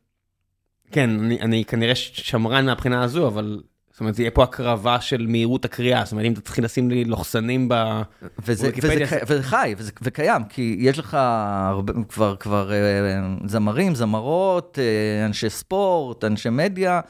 כן, 0.91 1.09
אני, 1.09 1.41
אני 1.41 1.65
כנראה 1.65 1.95
שמרן 1.95 2.65
מהבחינה 2.65 3.03
הזו, 3.03 3.27
אבל, 3.27 3.61
זאת 3.97 3.99
אומרת, 3.99 4.15
זה 4.15 4.23
יהיה 4.23 4.31
פה 4.31 4.43
הקרבה 4.43 5.01
של 5.01 5.27
מהירות 5.27 5.65
הקריאה, 5.65 6.03
זאת 6.03 6.11
אומרת, 6.11 6.25
אם 6.25 6.33
תתחיל 6.33 6.65
לשים 6.65 6.89
לי 6.89 7.05
לוחסנים 7.05 7.69
ב... 7.69 7.73
וזה, 7.73 8.31
וזה, 8.39 8.67
ויקיפדיה 8.67 9.07
וזה, 9.07 9.19
וזה 9.27 9.43
חי, 9.43 9.75
וזה, 9.77 9.91
וקיים, 10.01 10.43
כי 10.43 10.75
יש 10.79 10.99
לך 10.99 11.17
הרבה, 11.69 11.93
כבר, 12.09 12.35
כבר 12.35 12.71
אה, 12.73 12.77
זמרים, 13.45 13.95
זמרות, 13.95 14.79
אה, 14.81 15.25
אנשי 15.25 15.49
ספורט, 15.49 16.23
אנשי 16.23 16.49
מדיה. 16.49 17.01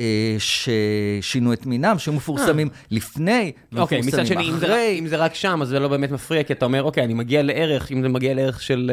אה, 0.00 0.36
ששינו 0.38 1.52
את 1.52 1.66
מינם, 1.66 1.98
שהיו 1.98 2.14
מפורסמים 2.14 2.68
לפני, 2.90 3.52
אוקיי, 3.76 4.00
מצד 4.00 4.26
שני, 4.26 4.48
אם 4.48 4.58
זה, 4.58 4.66
אחרי. 4.66 5.06
רק 5.16 5.34
שם, 5.34 5.62
אז 5.62 5.68
זה 5.68 5.78
לא 5.78 5.88
באמת 5.88 6.10
מפריע, 6.10 6.42
כי 6.42 6.52
אתה 6.52 6.64
אומר, 6.64 6.82
אוקיי, 6.82 7.04
אני 7.04 7.14
מגיע 7.14 7.42
לערך, 7.42 7.92
אם 7.92 8.02
זה 8.02 8.08
מגיע 8.08 8.34
לערך 8.34 8.62
של 8.62 8.90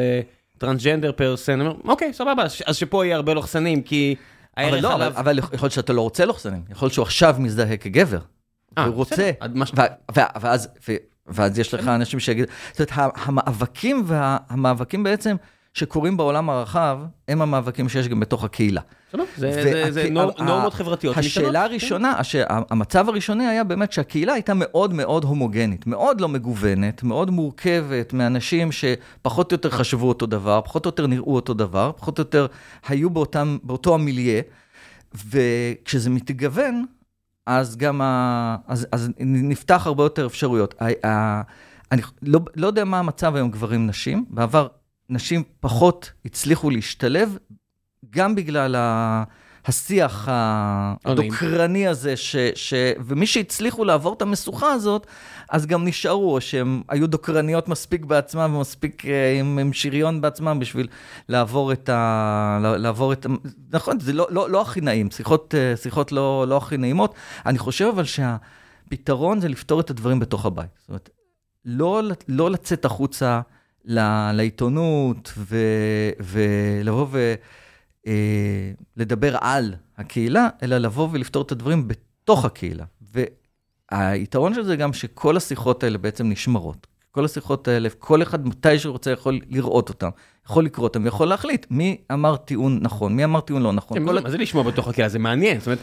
טרנסג'נדר 0.58 1.12
פרסן, 1.12 1.52
אני 1.52 1.60
אומר, 1.60 1.74
אוקיי, 1.84 2.12
סבבה, 2.12 2.44
אז 2.66 2.76
שפה 2.76 3.04
יהיה 3.04 3.16
הרבה 3.16 3.34
לוחסנים, 3.34 3.82
כי 3.82 4.14
אבל 4.56 4.80
לא, 4.80 4.94
עליו... 4.94 5.12
אבל, 5.16 5.38
יכול 5.38 5.50
להיות 5.62 5.72
שאתה 5.72 5.92
לא 5.92 6.00
רוצה 6.00 6.24
לוחסנים, 6.24 6.64
יכול 6.70 6.86
להיות 6.86 6.94
שהוא 6.94 7.02
עכשיו 7.02 7.36
מזדהה 7.38 7.76
כגבר. 7.76 8.18
אה, 8.78 8.84
הוא 8.84 8.94
רוצה, 8.94 9.30
ואז, 11.26 11.58
יש 11.58 11.74
לך 11.74 11.88
אנשים 11.88 12.20
שיגידו, 12.20 12.52
זאת 12.72 12.92
אומרת, 12.92 13.12
המאבקים 13.16 14.02
והמאבקים 14.06 15.02
בעצם 15.02 15.36
שקורים 15.74 16.16
בעולם 16.16 16.50
הרחב, 16.50 16.98
הם 17.28 17.42
המאבקים 17.42 17.88
שיש 17.88 18.08
גם 18.08 18.20
בתוך 18.20 18.44
הקהילה. 18.44 18.80
סבבה, 19.12 19.24
זה, 19.36 19.48
וה- 19.48 19.90
זה, 19.90 19.92
זה 19.92 20.10
נור, 20.10 20.32
נורמות 20.38 20.74
חברתיות. 20.74 21.16
השאלה 21.16 21.64
הראשונה, 21.64 22.12
הש... 22.18 22.36
המצב 22.48 23.08
הראשוני 23.08 23.46
היה 23.46 23.64
באמת 23.64 23.92
שהקהילה 23.92 24.32
הייתה 24.32 24.52
מאוד 24.54 24.94
מאוד 24.94 25.24
הומוגנית, 25.24 25.86
מאוד 25.86 26.20
לא 26.20 26.28
מגוונת, 26.28 27.02
מאוד 27.02 27.30
מורכבת 27.30 28.12
מאנשים 28.12 28.68
שפחות 28.72 29.52
או 29.52 29.54
יותר 29.54 29.70
חשבו 29.70 30.08
אותו 30.08 30.26
דבר, 30.26 30.60
פחות 30.64 30.86
או 30.86 30.88
יותר 30.88 31.06
נראו 31.06 31.34
אותו 31.34 31.54
דבר, 31.54 31.92
פחות 31.96 32.18
או 32.18 32.22
יותר 32.22 32.46
היו 32.88 33.10
באותם, 33.10 33.58
באותו 33.62 33.94
המיליה. 33.94 34.42
וכשזה 35.26 36.10
מתגוון, 36.10 36.84
אז 37.46 37.76
גם 37.76 38.00
ה... 38.02 38.56
אז, 38.66 38.86
אז 38.92 39.10
נפתח 39.20 39.82
הרבה 39.86 40.02
יותר 40.02 40.26
אפשרויות. 40.26 40.74
ה, 40.80 41.06
ה, 41.06 41.42
אני 41.92 42.02
לא, 42.22 42.40
לא 42.56 42.66
יודע 42.66 42.84
מה 42.84 42.98
המצב 42.98 43.36
היום 43.36 43.50
גברים-נשים. 43.50 44.24
בעבר 44.30 44.66
נשים 45.12 45.42
פחות 45.60 46.12
הצליחו 46.24 46.70
להשתלב, 46.70 47.38
גם 48.10 48.34
בגלל 48.34 48.74
ה... 48.74 49.24
השיח 49.66 50.28
הדוקרני 50.30 51.88
הזה, 51.88 52.16
ש, 52.16 52.36
ש, 52.54 52.74
ומי 53.04 53.26
שהצליחו 53.26 53.84
לעבור 53.84 54.14
את 54.14 54.22
המשוכה 54.22 54.72
הזאת, 54.72 55.06
אז 55.50 55.66
גם 55.66 55.84
נשארו, 55.84 56.34
או 56.34 56.40
שהם 56.40 56.82
היו 56.88 57.06
דוקרניות 57.06 57.68
מספיק 57.68 58.04
בעצמם 58.04 58.54
ומספיק 58.56 59.06
אה, 59.06 59.38
עם, 59.38 59.58
עם 59.58 59.72
שריון 59.72 60.20
בעצמם 60.20 60.58
בשביל 60.60 60.88
לעבור 61.28 61.72
את 61.72 61.88
ה... 61.88 62.58
לעבור 62.78 63.12
את 63.12 63.26
ה... 63.26 63.28
נכון, 63.72 64.00
זה 64.00 64.12
לא, 64.12 64.26
לא, 64.30 64.50
לא 64.50 64.62
הכי 64.62 64.80
נעים, 64.80 65.10
שיחות, 65.10 65.54
אה, 65.54 65.76
שיחות 65.76 66.12
לא, 66.12 66.44
לא 66.48 66.56
הכי 66.56 66.76
נעימות. 66.76 67.14
אני 67.46 67.58
חושב 67.58 67.84
אבל 67.84 68.04
שהפתרון 68.04 69.40
זה 69.40 69.48
לפתור 69.48 69.80
את 69.80 69.90
הדברים 69.90 70.18
בתוך 70.18 70.46
הבית. 70.46 70.70
זאת 70.78 70.88
אומרת, 70.88 71.10
לא, 71.64 72.02
לא 72.28 72.50
לצאת 72.50 72.84
החוצה 72.84 73.40
לעיתונות 73.84 75.32
ו, 75.36 75.56
ולבוא 76.20 77.06
ו... 77.10 77.34
אה, 78.06 78.72
על 79.40 79.74
הקהילה, 79.98 80.48
אלא 80.62 80.78
לבוא 80.78 81.08
ולפתור 81.12 81.42
את 81.42 81.52
הדברים 81.52 81.88
בתוך 81.88 82.44
הקהילה. 82.44 82.84
והיתרון 83.92 84.54
של 84.54 84.64
זה 84.64 84.76
גם 84.76 84.92
שכל 84.92 85.36
השיחות 85.36 85.84
האלה 85.84 85.98
בעצם 85.98 86.28
נשמרות. 86.28 86.86
כל 87.10 87.24
השיחות 87.24 87.68
האלה, 87.68 87.88
כל 87.98 88.22
אחד 88.22 88.46
מתי 88.46 88.78
שרוצה 88.78 89.10
יכול 89.10 89.40
לראות 89.48 89.88
אותם, 89.88 90.08
יכול 90.46 90.64
לקרוא 90.64 90.86
אותם 90.86 91.04
ויכול 91.04 91.28
להחליט 91.28 91.66
מי 91.70 91.96
אמר 92.12 92.36
טיעון 92.36 92.78
נכון, 92.82 93.16
מי 93.16 93.24
אמר 93.24 93.40
טיעון 93.40 93.62
לא 93.62 93.72
נכון. 93.72 93.98
כן, 93.98 94.04
מה 94.04 94.30
זה 94.30 94.38
לשמוע 94.38 94.62
בתוך 94.62 94.88
הקהילה? 94.88 95.08
זה 95.08 95.18
מעניין. 95.18 95.60
זאת 95.60 95.66
אומרת, 95.66 95.78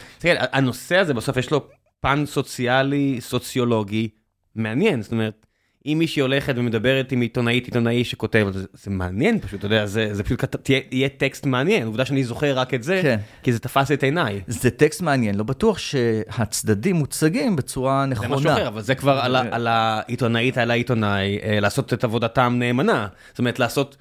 הנושא 0.52 0.98
הזה 0.98 1.14
בסוף 1.14 1.38
יש 1.38 1.52
לו 1.52 1.68
פן 2.00 2.24
סוציאלי, 2.26 3.18
סוציולוגי, 3.22 4.10
מעניין. 4.56 5.02
זאת 5.02 5.12
אומרת, 5.12 5.46
אם 5.86 5.96
מישהי 6.00 6.22
הולכת 6.22 6.54
ומדברת 6.58 7.12
עם 7.12 7.22
עיתונאית, 7.22 7.66
עיתונאי 7.66 8.04
שכותב, 8.04 8.48
זה, 8.54 8.66
זה 8.74 8.92
מעניין 8.92 9.40
פשוט, 9.40 9.60
אתה 9.60 9.66
יודע, 9.66 9.86
זה, 9.86 10.10
זה 10.12 10.24
פשוט 10.24 10.44
תהיה, 10.44 10.80
יהיה 10.92 11.10
טקסט 11.10 11.46
מעניין, 11.46 11.88
עובדה 11.88 12.06
שאני 12.06 12.24
זוכר 12.24 12.60
רק 12.60 12.74
את 12.74 12.84
זה, 12.84 13.00
כן. 13.04 13.20
כי 13.44 13.54
זה 13.54 13.60
תפס 13.60 13.92
את 13.92 14.04
עיניי. 14.04 14.42
זה 14.48 14.72
טקסט 14.72 15.02
מעניין, 15.02 15.36
לא 15.36 15.44
בטוח 15.44 15.78
שהצדדים 15.78 16.96
מוצגים 16.96 17.56
בצורה 17.56 18.06
נכונה. 18.06 18.30
זה 18.30 18.36
משהו 18.36 18.52
אחר, 18.52 18.68
אבל 18.68 18.82
זה 18.82 18.96
כבר 18.96 19.20
על, 19.20 19.36
על 19.36 19.68
העיתונאית, 19.68 20.58
על 20.58 20.72
העיתונאי, 20.72 21.40
אה, 21.44 21.60
לעשות 21.60 21.94
את 21.94 22.04
עבודתם 22.04 22.56
נאמנה, 22.60 23.08
זאת 23.30 23.40
אומרת, 23.40 23.60
לעשות 23.60 23.98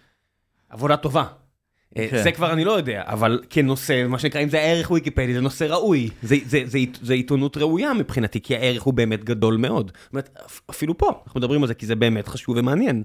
עבודה 0.70 0.96
טובה. 0.96 1.24
אה, 1.96 2.08
כן. 2.10 2.22
זה 2.22 2.32
כבר 2.32 2.52
אני 2.52 2.64
לא 2.64 2.72
יודע, 2.72 3.02
אבל 3.06 3.40
כנושא, 3.50 4.06
מה 4.08 4.18
שנקרא, 4.18 4.42
אם 4.42 4.48
זה 4.48 4.58
הערך 4.58 4.90
ויקיפדיה, 4.90 5.34
זה 5.34 5.40
נושא 5.40 5.64
ראוי. 5.64 6.08
זה, 6.22 6.36
זה, 6.46 6.60
זה, 6.64 6.78
זה 7.02 7.14
עיתונות 7.14 7.56
ראויה 7.56 7.94
מבחינתי, 7.94 8.40
כי 8.40 8.56
הערך 8.56 8.82
הוא 8.82 8.94
באמת 8.94 9.24
גדול 9.24 9.56
מאוד. 9.56 9.92
זאת 10.04 10.12
אומרת, 10.12 10.38
אפילו 10.70 10.98
פה, 10.98 11.22
אנחנו 11.26 11.40
מדברים 11.40 11.62
על 11.62 11.68
זה 11.68 11.74
כי 11.74 11.86
זה 11.86 11.94
באמת 11.94 12.28
חשוב 12.28 12.56
ומעניין. 12.56 13.02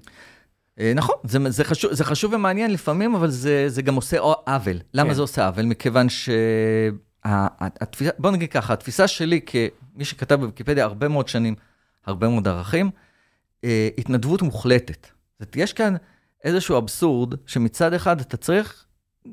אה, 0.79 0.91
נכון, 0.95 1.15
זה, 1.23 1.49
זה, 1.49 1.63
חשוב, 1.63 1.93
זה 1.93 2.03
חשוב 2.03 2.33
ומעניין 2.33 2.71
לפעמים, 2.71 3.15
אבל 3.15 3.29
זה, 3.29 3.69
זה 3.69 3.81
גם 3.81 3.95
עושה 3.95 4.17
עוול. 4.19 4.77
למה 4.93 5.09
כן. 5.09 5.15
זה 5.15 5.21
עושה 5.21 5.47
עוול? 5.47 5.65
מכיוון 5.65 6.09
ש... 6.09 6.29
התפיסה, 7.25 8.11
בוא 8.19 8.31
נגיד 8.31 8.51
ככה, 8.51 8.73
התפיסה 8.73 9.07
שלי 9.07 9.41
כמי 9.45 10.05
שכתב 10.05 10.35
בוויקיפדיה 10.35 10.83
הרבה 10.83 11.07
מאוד 11.07 11.27
שנים, 11.27 11.55
הרבה 12.05 12.29
מאוד 12.29 12.47
ערכים, 12.47 12.89
אה, 13.63 13.89
התנדבות 13.97 14.41
מוחלטת. 14.41 15.07
זאת 15.39 15.55
יש 15.55 15.73
כאן 15.73 15.95
איזשהו 16.43 16.77
אבסורד, 16.77 17.33
שמצד 17.45 17.93
אחד 17.93 18.19
אתה 18.19 18.37
צריך 18.37 18.85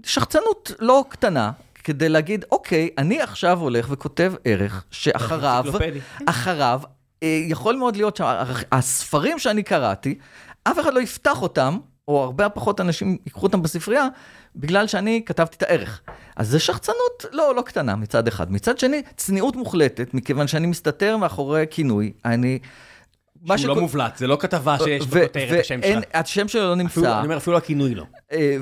שחצנות 0.05 0.73
לא 0.79 1.05
קטנה, 1.09 1.53
כדי 1.85 2.09
להגיד, 2.09 2.45
אוקיי, 2.51 2.91
אני 2.99 3.21
עכשיו 3.21 3.59
הולך 3.59 3.87
וכותב 3.91 4.33
ערך 4.45 4.85
שאחריו, 4.91 5.65
אחריו, 6.27 6.81
אה, 7.23 7.43
יכול 7.49 7.77
מאוד 7.77 7.97
להיות 7.97 8.17
שהספרים 8.17 9.39
שאני 9.39 9.63
קראתי, 9.63 10.19
אף 10.65 10.79
אחד 10.81 10.95
לא 10.95 11.01
יפתח 11.01 11.43
אותם, 11.43 11.79
או 12.09 12.25
הרבה 12.25 12.49
פחות 12.49 12.81
אנשים 12.81 13.17
ייקחו 13.27 13.43
אותם 13.47 13.63
בספרייה, 13.63 14.09
בגלל 14.57 14.87
שאני 14.87 15.23
כתבתי 15.27 15.57
את 15.57 15.63
הערך. 15.63 16.01
אז 16.37 16.49
זה 16.49 16.59
שחצנות 16.59 17.25
לא, 17.33 17.55
לא 17.55 17.63
קטנה 17.63 17.97
מצד 17.97 18.29
אחד. 18.29 18.53
מצד 18.53 18.79
שני, 18.79 19.03
צניעות 19.17 19.57
מוחלטת, 19.57 20.15
מכיוון 20.15 20.47
שאני 20.47 20.67
מסתתר 20.67 21.17
מאחורי 21.17 21.67
כינוי, 21.71 22.13
אני... 22.25 22.59
שהוא 23.57 23.69
לא 23.69 23.81
מובלט, 23.81 24.17
זה 24.17 24.27
לא 24.27 24.37
כתבה 24.41 24.77
שיש 24.79 25.07
בכותרת 25.07 25.61
השם 25.61 25.81
שלך. 25.83 26.05
השם 26.15 26.49
שלו 26.49 26.63
לא 26.63 26.75
נמצא. 26.75 27.19
אני 27.19 27.25
אומר, 27.25 27.37
אפילו 27.37 27.57
הכינוי 27.57 27.95
לא. 27.95 28.05
אה, 28.33 28.57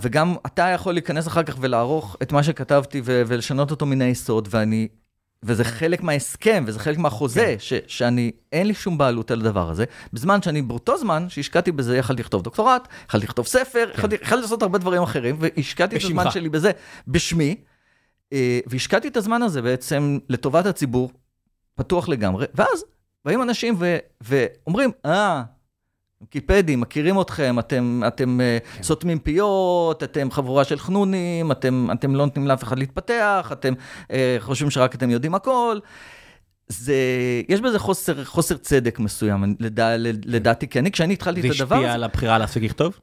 וגם 0.00 0.34
אתה 0.46 0.68
יכול 0.68 0.92
להיכנס 0.92 1.26
אחר 1.28 1.42
כך 1.42 1.56
ולערוך 1.60 2.16
את 2.22 2.32
מה 2.32 2.42
שכתבתי 2.42 3.02
ולשנות 3.04 3.70
אותו 3.70 3.86
מן 3.86 4.02
היסוד, 4.02 4.48
ואני... 4.50 4.88
וזה 5.44 5.64
חלק 5.64 6.02
מההסכם, 6.02 6.64
וזה 6.66 6.78
חלק 6.78 6.98
מהחוזה, 6.98 7.56
כן. 7.68 7.78
שאני, 7.86 8.30
אין 8.52 8.66
לי 8.66 8.74
שום 8.74 8.98
בעלות 8.98 9.30
על 9.30 9.40
הדבר 9.40 9.70
הזה. 9.70 9.84
בזמן 10.12 10.42
שאני, 10.42 10.62
באותו 10.62 10.98
זמן 10.98 11.26
שהשקעתי 11.28 11.72
בזה, 11.72 11.96
יכלתי 11.96 12.22
לכתוב 12.22 12.42
דוקטורט, 12.42 12.88
יכלתי 13.08 13.26
לכתוב 13.26 13.46
ספר, 13.46 13.90
כן. 13.96 14.08
יכלתי 14.22 14.42
לעשות 14.42 14.62
הרבה 14.62 14.78
דברים 14.78 15.02
אחרים, 15.02 15.36
והשקעתי 15.38 15.96
את 15.96 16.04
הזמן 16.04 16.30
שלי 16.30 16.48
בזה 16.48 16.70
בשמי, 17.08 17.56
אה, 18.32 18.60
והשקעתי 18.66 19.08
את 19.08 19.16
הזמן 19.16 19.42
הזה 19.42 19.62
בעצם 19.62 20.18
לטובת 20.28 20.66
הציבור, 20.66 21.10
פתוח 21.74 22.08
לגמרי, 22.08 22.46
ואז 22.54 22.84
באים 23.24 23.42
אנשים 23.42 23.74
ו, 23.78 23.96
ואומרים, 24.20 24.90
אה, 25.06 25.42
ויקיפדים, 26.20 26.80
מכירים 26.80 27.20
אתכם, 27.20 27.58
אתם, 27.58 28.02
אתם 28.06 28.40
אה, 28.40 28.58
כן. 28.76 28.82
סותמים 28.82 29.18
פיות, 29.18 30.02
אתם 30.02 30.30
חבורה 30.30 30.64
של 30.64 30.78
חנונים, 30.78 31.52
אתם, 31.52 31.88
אתם 31.92 32.14
לא 32.14 32.24
נותנים 32.24 32.46
לאף 32.46 32.62
אחד 32.62 32.78
להתפתח, 32.78 33.50
אתם 33.52 33.72
אה, 34.10 34.36
חושבים 34.38 34.70
שרק 34.70 34.94
אתם 34.94 35.10
יודעים 35.10 35.34
הכל. 35.34 35.78
זה, 36.68 36.94
יש 37.48 37.60
בזה 37.60 37.78
חוסר, 37.78 38.24
חוסר 38.24 38.56
צדק 38.56 38.98
מסוים, 38.98 39.56
לדע, 39.60 39.96
לדעתי, 40.24 40.68
כי 40.68 40.78
אני, 40.78 40.90
כשאני 40.90 41.14
התחלתי 41.14 41.40
את 41.40 41.44
הדבר 41.44 41.54
הזה... 41.54 41.66
זה 41.66 41.74
השפיע 41.74 41.94
על 41.94 42.04
הבחירה 42.04 42.38
להפסיק 42.38 42.62
לכתוב? 42.62 42.98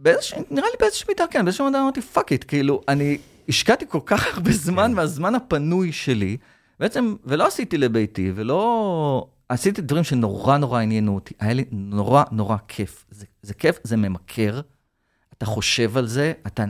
באיזוש, 0.00 0.34
נראה 0.50 0.68
לי 0.68 0.76
באיזושהי 0.80 1.06
מידה, 1.08 1.24
כן, 1.30 1.44
באיזושהי 1.44 1.66
מידה 1.66 1.80
אמרתי, 1.80 2.00
fuck 2.00 2.32
it, 2.32 2.44
כאילו, 2.48 2.80
אני 2.88 3.18
השקעתי 3.48 3.84
כל 3.88 4.00
כך 4.06 4.34
הרבה 4.34 4.52
זמן 4.52 4.90
כן. 4.90 4.92
מהזמן 4.92 5.34
הפנוי 5.34 5.92
שלי, 5.92 6.36
בעצם, 6.80 7.14
ולא 7.24 7.46
עשיתי 7.46 7.78
לביתי, 7.78 8.32
ולא 8.34 9.26
עשיתי 9.48 9.82
דברים 9.82 10.04
שנורא 10.04 10.56
נורא 10.56 10.80
עניינו 10.80 11.14
אותי, 11.14 11.34
היה 11.40 11.52
לי 11.52 11.64
נורא 11.70 12.24
נורא 12.32 12.56
כיף. 12.68 13.06
זה, 13.10 13.26
זה 13.42 13.54
כיף, 13.54 13.78
זה 13.82 13.96
ממכר, 13.96 14.60
אתה 15.38 15.46
חושב 15.46 15.96
על 15.96 16.06
זה, 16.06 16.32
אתה, 16.46 16.64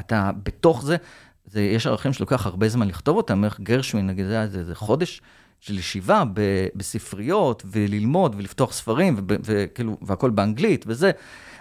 אתה 0.00 0.30
בתוך 0.42 0.84
זה, 0.84 0.96
זה, 1.44 1.62
יש 1.62 1.86
ערכים 1.86 2.12
שלוקח 2.12 2.46
הרבה 2.46 2.68
זמן 2.68 2.88
לכתוב 2.88 3.16
אותם, 3.16 3.44
איך 3.44 3.60
גרשווין, 3.60 4.06
נגיד, 4.06 4.26
זה, 4.26 4.46
זה, 4.48 4.64
זה 4.64 4.74
חודש 4.74 5.22
של 5.60 5.78
ישיבה 5.78 6.22
ב, 6.34 6.40
בספריות, 6.74 7.62
וללמוד, 7.66 8.34
ולפתוח 8.38 8.72
ספרים, 8.72 9.16
וכאילו, 9.28 9.96
והכל 10.02 10.30
באנגלית, 10.30 10.84
וזה. 10.88 11.10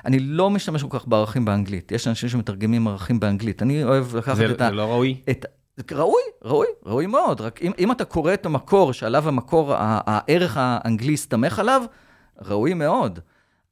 אני 0.05 0.19
לא 0.19 0.49
משתמש 0.49 0.83
כל 0.83 0.99
כך 0.99 1.07
בערכים 1.07 1.45
באנגלית. 1.45 1.91
יש 1.91 2.07
אנשים 2.07 2.29
שמתרגמים 2.29 2.87
ערכים 2.87 3.19
באנגלית. 3.19 3.61
אני 3.61 3.83
אוהב 3.83 4.15
לקחת 4.15 4.35
זה, 4.35 4.45
את 4.45 4.57
זה 4.57 4.65
ה... 4.65 4.69
זה 4.69 4.75
לא 4.75 4.91
ראוי? 4.91 5.21
את, 5.29 5.45
ראוי, 5.91 6.21
ראוי, 6.43 6.67
ראוי 6.85 7.05
מאוד, 7.05 7.41
רק 7.41 7.61
אם, 7.61 7.71
אם 7.79 7.91
אתה 7.91 8.05
קורא 8.05 8.33
את 8.33 8.45
המקור 8.45 8.93
שעליו 8.93 9.27
המקור, 9.27 9.73
הערך 9.77 10.57
האנגלי 10.59 11.13
הסתמך 11.13 11.59
עליו, 11.59 11.83
ראוי 12.41 12.73
מאוד. 12.73 13.19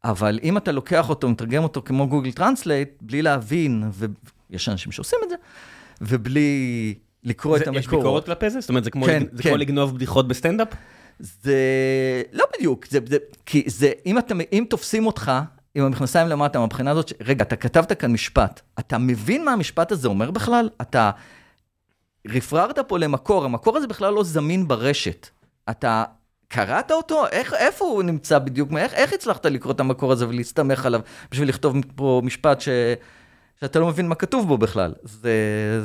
אבל 0.03 0.39
אם 0.43 0.57
אתה 0.57 0.71
לוקח 0.71 1.09
אותו, 1.09 1.29
מתרגם 1.29 1.63
אותו 1.63 1.81
כמו 1.85 2.07
Google 2.07 2.31
Translate, 2.31 2.89
בלי 3.01 3.21
להבין, 3.21 3.83
ויש 4.49 4.69
אנשים 4.69 4.91
שעושים 4.91 5.19
את 5.23 5.29
זה, 5.29 5.35
ובלי 6.01 6.95
לקרוא 7.23 7.57
זה, 7.57 7.63
את 7.63 7.67
המקור. 7.67 7.79
יש 7.79 7.87
ביקורת 7.87 8.25
כלפי 8.25 8.49
זה? 8.49 8.61
זאת 8.61 8.69
אומרת, 8.69 8.83
זה 8.83 8.91
כמו, 8.91 9.05
כן, 9.05 9.21
לג... 9.21 9.29
כן. 9.29 9.37
זה 9.37 9.43
כמו 9.43 9.57
לגנוב 9.57 9.95
בדיחות 9.95 10.27
בסטנדאפ? 10.27 10.67
זה 11.19 11.57
לא 12.31 12.45
בדיוק, 12.57 12.85
זה, 12.89 12.99
זה, 13.05 13.17
כי 13.45 13.63
זה, 13.67 13.91
אם, 14.05 14.17
אתה, 14.17 14.35
אם 14.51 14.65
תופסים 14.69 15.05
אותך 15.05 15.31
עם 15.75 15.85
המכנסיים 15.85 16.27
למטה, 16.27 16.59
מהבחינה 16.59 16.91
הזאת, 16.91 17.07
ש... 17.07 17.13
רגע, 17.21 17.43
אתה 17.43 17.55
כתבת 17.55 17.99
כאן 17.99 18.11
משפט, 18.11 18.61
אתה 18.79 18.97
מבין 18.97 19.45
מה 19.45 19.51
המשפט 19.51 19.91
הזה 19.91 20.07
אומר 20.07 20.31
בכלל? 20.31 20.69
אתה... 20.81 21.11
רפררת 22.27 22.79
פה 22.79 22.99
למקור, 22.99 23.45
המקור 23.45 23.77
הזה 23.77 23.87
בכלל 23.87 24.13
לא 24.13 24.23
זמין 24.23 24.67
ברשת. 24.67 25.29
אתה 25.69 26.03
קראת 26.47 26.91
אותו? 26.91 27.27
איך, 27.31 27.53
איפה 27.53 27.85
הוא 27.85 28.03
נמצא 28.03 28.39
בדיוק? 28.39 28.73
איך, 28.77 28.93
איך 28.93 29.13
הצלחת 29.13 29.45
לקרוא 29.45 29.73
את 29.73 29.79
המקור 29.79 30.11
הזה 30.11 30.27
ולהסתמך 30.27 30.85
עליו 30.85 31.01
בשביל 31.31 31.49
לכתוב 31.49 31.75
פה 31.95 32.21
משפט 32.23 32.61
ש... 32.61 32.69
שאתה 33.61 33.79
לא 33.79 33.87
מבין 33.87 34.07
מה 34.07 34.15
כתוב 34.15 34.47
בו 34.47 34.57
בכלל. 34.57 34.93
זה, 35.03 35.31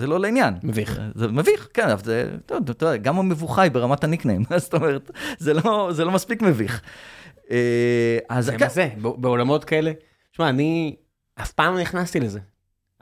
זה 0.01 0.07
לא 0.07 0.21
לעניין. 0.21 0.55
מביך. 0.63 1.01
זה, 1.15 1.27
זה 1.27 1.33
מביך, 1.33 1.69
כן, 1.75 1.89
אבל 1.89 2.05
זה, 2.05 2.31
אתה 2.47 2.55
יודע, 2.55 2.97
גם 2.97 3.19
המבוכה 3.19 3.63
היא 3.63 3.71
ברמת 3.71 4.05
הניקניים, 4.05 4.43
זאת 4.57 4.75
אומרת, 4.75 5.11
זה 5.39 5.55
לא, 5.55 5.89
זה 5.93 6.05
לא 6.05 6.13
מספיק 6.13 6.43
מביך. 6.43 6.83
אה, 7.51 8.19
אז 8.29 8.45
זה 8.45 8.53
כן. 8.53 8.65
מה 8.65 8.71
זה, 8.71 8.89
בעולמות 8.99 9.65
כאלה, 9.65 9.93
שמע, 10.33 10.49
אני 10.49 10.97
אף 11.43 11.53
פעם 11.53 11.75
לא 11.75 11.81
נכנסתי 11.81 12.21
לזה. 12.21 12.41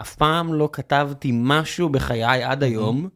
אף 0.01 0.15
פעם 0.15 0.55
לא 0.55 0.69
כתבתי 0.73 1.31
משהו 1.35 1.89
בחיי 1.89 2.45
עד 2.45 2.63
היום, 2.63 3.09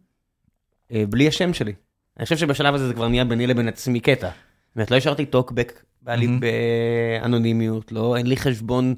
בלי 1.08 1.28
השם 1.28 1.54
שלי. 1.54 1.72
אני 2.18 2.24
חושב 2.24 2.36
שבשלב 2.36 2.74
הזה 2.74 2.88
זה 2.88 2.94
כבר 2.94 3.08
נהיה 3.08 3.24
ביני 3.24 3.46
לבין 3.46 3.68
עצמי 3.68 4.00
קטע. 4.00 4.28
זאת 4.28 4.76
אומרת, 4.76 4.90
לא 4.90 4.96
השארתי 4.96 5.26
טוקבק 5.26 5.82
באנונימיות, 6.02 7.92
לא, 7.92 8.16
אין 8.16 8.26
לי 8.26 8.36
חשבון. 8.36 8.94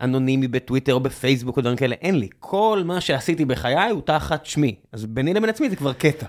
אנונימי 0.00 0.48
בטוויטר 0.48 0.94
או 0.94 1.00
בפייסבוק 1.00 1.56
או 1.56 1.62
דברים 1.62 1.76
כאלה, 1.76 1.94
אין 2.00 2.18
לי. 2.18 2.28
כל 2.38 2.82
מה 2.84 3.00
שעשיתי 3.00 3.44
בחיי 3.44 3.90
הוא 3.90 4.02
תחת 4.02 4.46
שמי. 4.46 4.74
אז 4.92 5.06
ביני 5.06 5.34
לבין 5.34 5.48
עצמי 5.48 5.70
זה 5.70 5.76
כבר 5.76 5.92
קטע. 5.92 6.26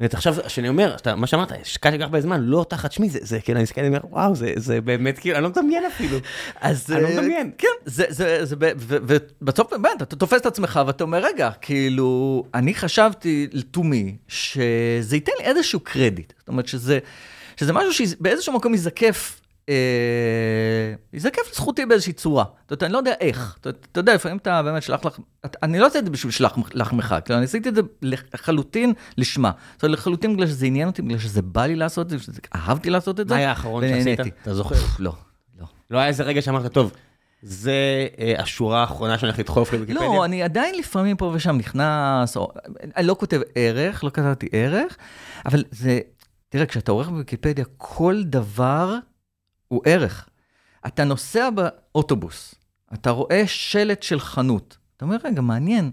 עכשיו, 0.00 0.34
כשאני 0.46 0.68
אומר, 0.68 0.96
שאתה, 0.96 1.14
מה 1.14 1.26
שאמרת, 1.26 1.52
השקעתי 1.52 1.96
כל 1.96 2.02
כך 2.02 2.04
הרבה 2.04 2.20
זמן, 2.20 2.40
לא 2.40 2.66
תחת 2.68 2.92
שמי, 2.92 3.10
זה, 3.10 3.18
זה 3.22 3.40
כאילו, 3.40 3.56
אני 3.56 3.62
מסתכל, 3.62 3.80
אני 3.80 3.88
אומר, 3.88 4.00
וואו, 4.10 4.34
זה, 4.34 4.52
זה 4.56 4.80
באמת, 4.80 5.18
כאילו, 5.18 5.36
אני 5.36 5.44
לא 5.44 5.50
מדמיין 5.50 5.84
אפילו. 5.86 6.18
אז 6.60 6.92
אני 6.92 7.02
לא 7.02 7.08
אה, 7.08 7.20
מדמיין. 7.20 7.50
כן, 7.58 7.68
זה, 7.84 8.04
זה, 8.08 8.44
זה, 8.44 8.56
ובסוף, 8.78 9.72
באמת, 9.72 10.02
אתה 10.02 10.16
תופס 10.16 10.40
את 10.40 10.46
עצמך 10.46 10.80
ואתה 10.86 11.04
אומר, 11.04 11.18
רגע, 11.24 11.50
כאילו, 11.60 12.44
אני 12.54 12.74
חשבתי 12.74 13.48
לתומי 13.52 14.16
שזה 14.28 15.16
ייתן 15.16 15.32
לי 15.38 15.44
איזשהו 15.44 15.80
קרדיט. 15.80 16.32
זאת 16.38 16.48
אומרת, 16.48 16.68
שזה, 16.68 16.98
שזה 17.56 17.72
משהו 17.72 17.92
שבאיזשהו 17.92 18.52
מקום 18.52 18.72
ייזקף, 18.72 19.40
אה, 19.68 19.74
ייזקף 21.12 21.42
לזכותי 21.52 21.86
באיזושהי 21.86 22.12
צורה. 22.12 22.44
זאת 22.44 22.70
אומרת, 22.70 22.82
אני 22.82 22.92
לא 22.92 22.98
יודע 22.98 23.12
איך. 23.20 23.56
אתה, 23.60 23.70
אתה 23.70 24.00
יודע, 24.00 24.14
לפעמים 24.14 24.36
אתה 24.38 24.62
באמת 24.62 24.82
שלח 24.82 25.04
לך, 25.04 25.18
אני 25.62 25.78
לא 25.78 25.86
עשיתי 25.86 25.98
את 25.98 26.04
זה 26.04 26.10
בשביל 26.10 26.32
שלח 26.32 26.56
לחמך, 26.74 27.14
כאילו, 27.24 27.36
אני 27.38 27.44
עשיתי 27.44 27.68
את 27.68 27.74
זה 27.74 27.80
לחלוטין 28.02 28.92
לשמה. 29.18 29.50
זאת 29.74 29.82
אומרת, 29.82 29.98
לחלוטין 29.98 30.34
בגלל 30.36 30.46
שזה 30.46 30.66
עניין 30.66 30.88
אותי, 30.88 31.02
בגלל 31.02 31.18
שזה 31.18 31.42
בא 31.42 31.66
לי 31.66 31.76
לעשות 31.76 32.06
את 32.06 32.10
זה, 32.10 32.18
שזה- 32.18 32.40
אהבתי 32.54 32.90
לעשות 32.90 33.20
את 33.20 33.28
זה. 33.28 33.34
מה 33.34 33.40
היה 33.40 33.48
האחרון 33.50 33.84
שעשית? 33.88 34.20
אתה 34.42 34.54
זוכר? 34.54 34.74
לא, 34.98 35.12
לא. 35.60 35.66
לא 35.90 35.98
היה 35.98 36.06
איזה 36.08 36.22
רגע 36.22 36.42
שאמרת, 36.42 36.72
טוב, 36.72 36.92
זה 37.42 37.72
אה, 38.18 38.34
השורה 38.42 38.80
האחרונה 38.80 39.18
שאני 39.18 39.28
הולך 39.28 39.38
לדחוף 39.38 39.72
לוויקיפדיה? 39.72 40.06
לא, 40.08 40.24
אני 40.24 40.42
עדיין 40.42 40.74
לפעמים 40.78 41.16
פה 41.16 41.32
ושם 41.34 41.56
נכנס, 41.56 42.36
או, 42.36 42.52
אני 42.96 43.06
לא 43.06 43.16
כותב 43.18 43.40
ערך, 43.54 44.04
לא 44.04 44.10
כתבתי 44.10 44.48
ערך, 44.52 44.96
אבל 45.46 45.64
זה, 45.70 46.00
תראה, 46.48 46.66
כשאתה 46.66 46.92
עורך 46.92 47.08
בוויקיפדיה, 47.08 47.64
כל 47.76 48.22
דבר 48.24 48.94
הוא 49.68 49.82
ערך. 49.84 50.28
אתה 50.86 51.04
נוסע 51.04 51.50
באוטובוס, 51.50 52.54
אתה 52.94 53.10
רואה 53.10 53.42
שלט 53.46 54.02
של 54.02 54.20
חנות, 54.20 54.78
אתה 54.96 55.04
אומר, 55.04 55.16
רגע, 55.24 55.40
מעניין, 55.40 55.90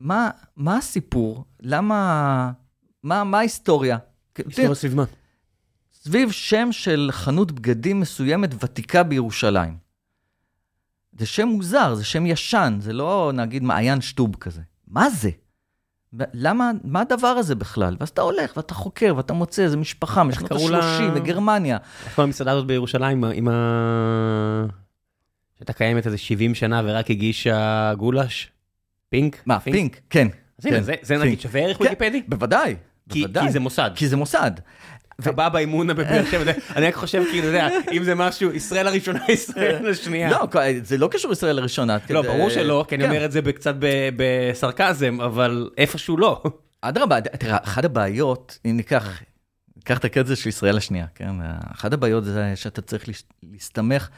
מה, 0.00 0.30
מה 0.56 0.76
הסיפור? 0.76 1.44
למה, 1.60 2.52
מה, 3.02 3.24
מה 3.24 3.38
ההיסטוריה? 3.38 3.98
היסטוריה 4.38 4.74
סביב 4.74 4.94
מה? 4.94 5.04
סביב 5.94 6.30
שם 6.30 6.68
של 6.70 7.08
חנות 7.12 7.52
בגדים 7.52 8.00
מסוימת 8.00 8.64
ותיקה 8.64 9.02
בירושלים. 9.02 9.76
זה 11.18 11.26
שם 11.26 11.48
מוזר, 11.48 11.94
זה 11.94 12.04
שם 12.04 12.26
ישן, 12.26 12.78
זה 12.80 12.92
לא 12.92 13.32
נגיד 13.34 13.62
מעיין 13.62 14.00
שטוב 14.00 14.36
כזה. 14.36 14.62
מה 14.88 15.10
זה? 15.10 15.30
למה, 16.32 16.70
מה 16.84 17.00
הדבר 17.00 17.26
הזה 17.26 17.54
בכלל? 17.54 17.96
ואז 18.00 18.08
אתה 18.08 18.22
הולך 18.22 18.56
ואתה 18.56 18.74
חוקר 18.74 19.14
ואתה 19.16 19.32
מוצא, 19.32 19.68
זה 19.68 19.76
משפחה 19.76 20.24
משנות 20.24 20.48
קראו 20.48 20.68
לה? 20.68 20.78
ה-30, 20.78 21.02
מגרמניה. 21.20 21.78
איך 22.04 22.14
קוראים 22.14 22.28
למסעדה 22.28 22.52
הזאת 22.52 22.66
בירושלים 22.66 23.24
עם 23.24 23.48
ה... 23.48 24.66
שהייתה 25.58 25.72
קיימת 25.72 26.06
איזה 26.06 26.18
70 26.18 26.54
שנה 26.54 26.82
ורק 26.84 27.10
הגישה 27.10 27.92
גולש? 27.98 28.50
פינק? 29.08 29.42
מה, 29.46 29.60
פינק? 29.60 30.00
כן. 30.10 30.28
אז 30.58 30.66
הנה, 30.66 30.76
כן, 30.76 30.96
זה-. 31.02 31.16
נגיד 31.18 31.40
שווה 31.40 31.60
ערך 31.60 31.78
כן, 31.78 31.84
ויקיפדי? 31.84 32.22
בוודאי, 32.28 32.76
בוודאי. 33.06 33.46
כי 33.46 33.52
זה 33.52 33.60
מוסד. 33.60 33.90
כי 33.94 34.08
זה 34.08 34.16
מוסד. 34.16 34.50
אתה 35.20 35.32
בא 35.32 35.48
באימונה 35.48 35.94
בבאר 35.94 36.24
שבע, 36.30 36.52
אני 36.76 36.86
רק 36.86 36.94
חושב 36.94 37.22
כאילו, 37.30 37.38
אתה 37.38 37.46
יודע, 37.46 37.68
אם 37.92 38.04
זה 38.04 38.14
משהו, 38.14 38.52
ישראל 38.52 38.86
הראשונה, 38.86 39.20
ישראל 39.28 39.90
השנייה. 39.90 40.30
לא, 40.30 40.46
זה 40.82 40.98
לא 40.98 41.08
קשור 41.12 41.30
לישראל 41.30 41.58
הראשונה. 41.58 41.98
לא, 42.10 42.22
ברור 42.22 42.50
שלא, 42.50 42.84
כי 42.88 42.94
אני 42.94 43.04
כן. 43.04 43.10
אומר 43.10 43.24
את 43.24 43.32
זה 43.32 43.40
קצת 43.52 43.74
בסרקזם, 44.16 45.20
אבל 45.20 45.70
איפשהו 45.78 46.16
לא. 46.16 46.42
אדרבה, 46.80 47.20
תראה, 47.20 47.56
אחת 47.62 47.84
הבעיות, 47.84 48.58
אם 48.64 48.76
ניקח, 48.76 49.22
ניקח 49.76 49.98
את 49.98 50.04
הקטע 50.04 50.36
של 50.36 50.48
ישראל 50.48 50.76
השנייה, 50.76 51.06
כן? 51.14 51.30
אחת 51.72 51.92
הבעיות 51.92 52.24
זה 52.24 52.52
שאתה 52.56 52.82
צריך 52.82 53.04
להסתמך 53.42 54.08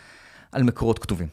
על 0.52 0.62
מקורות 0.62 0.98
כתובים. 0.98 1.28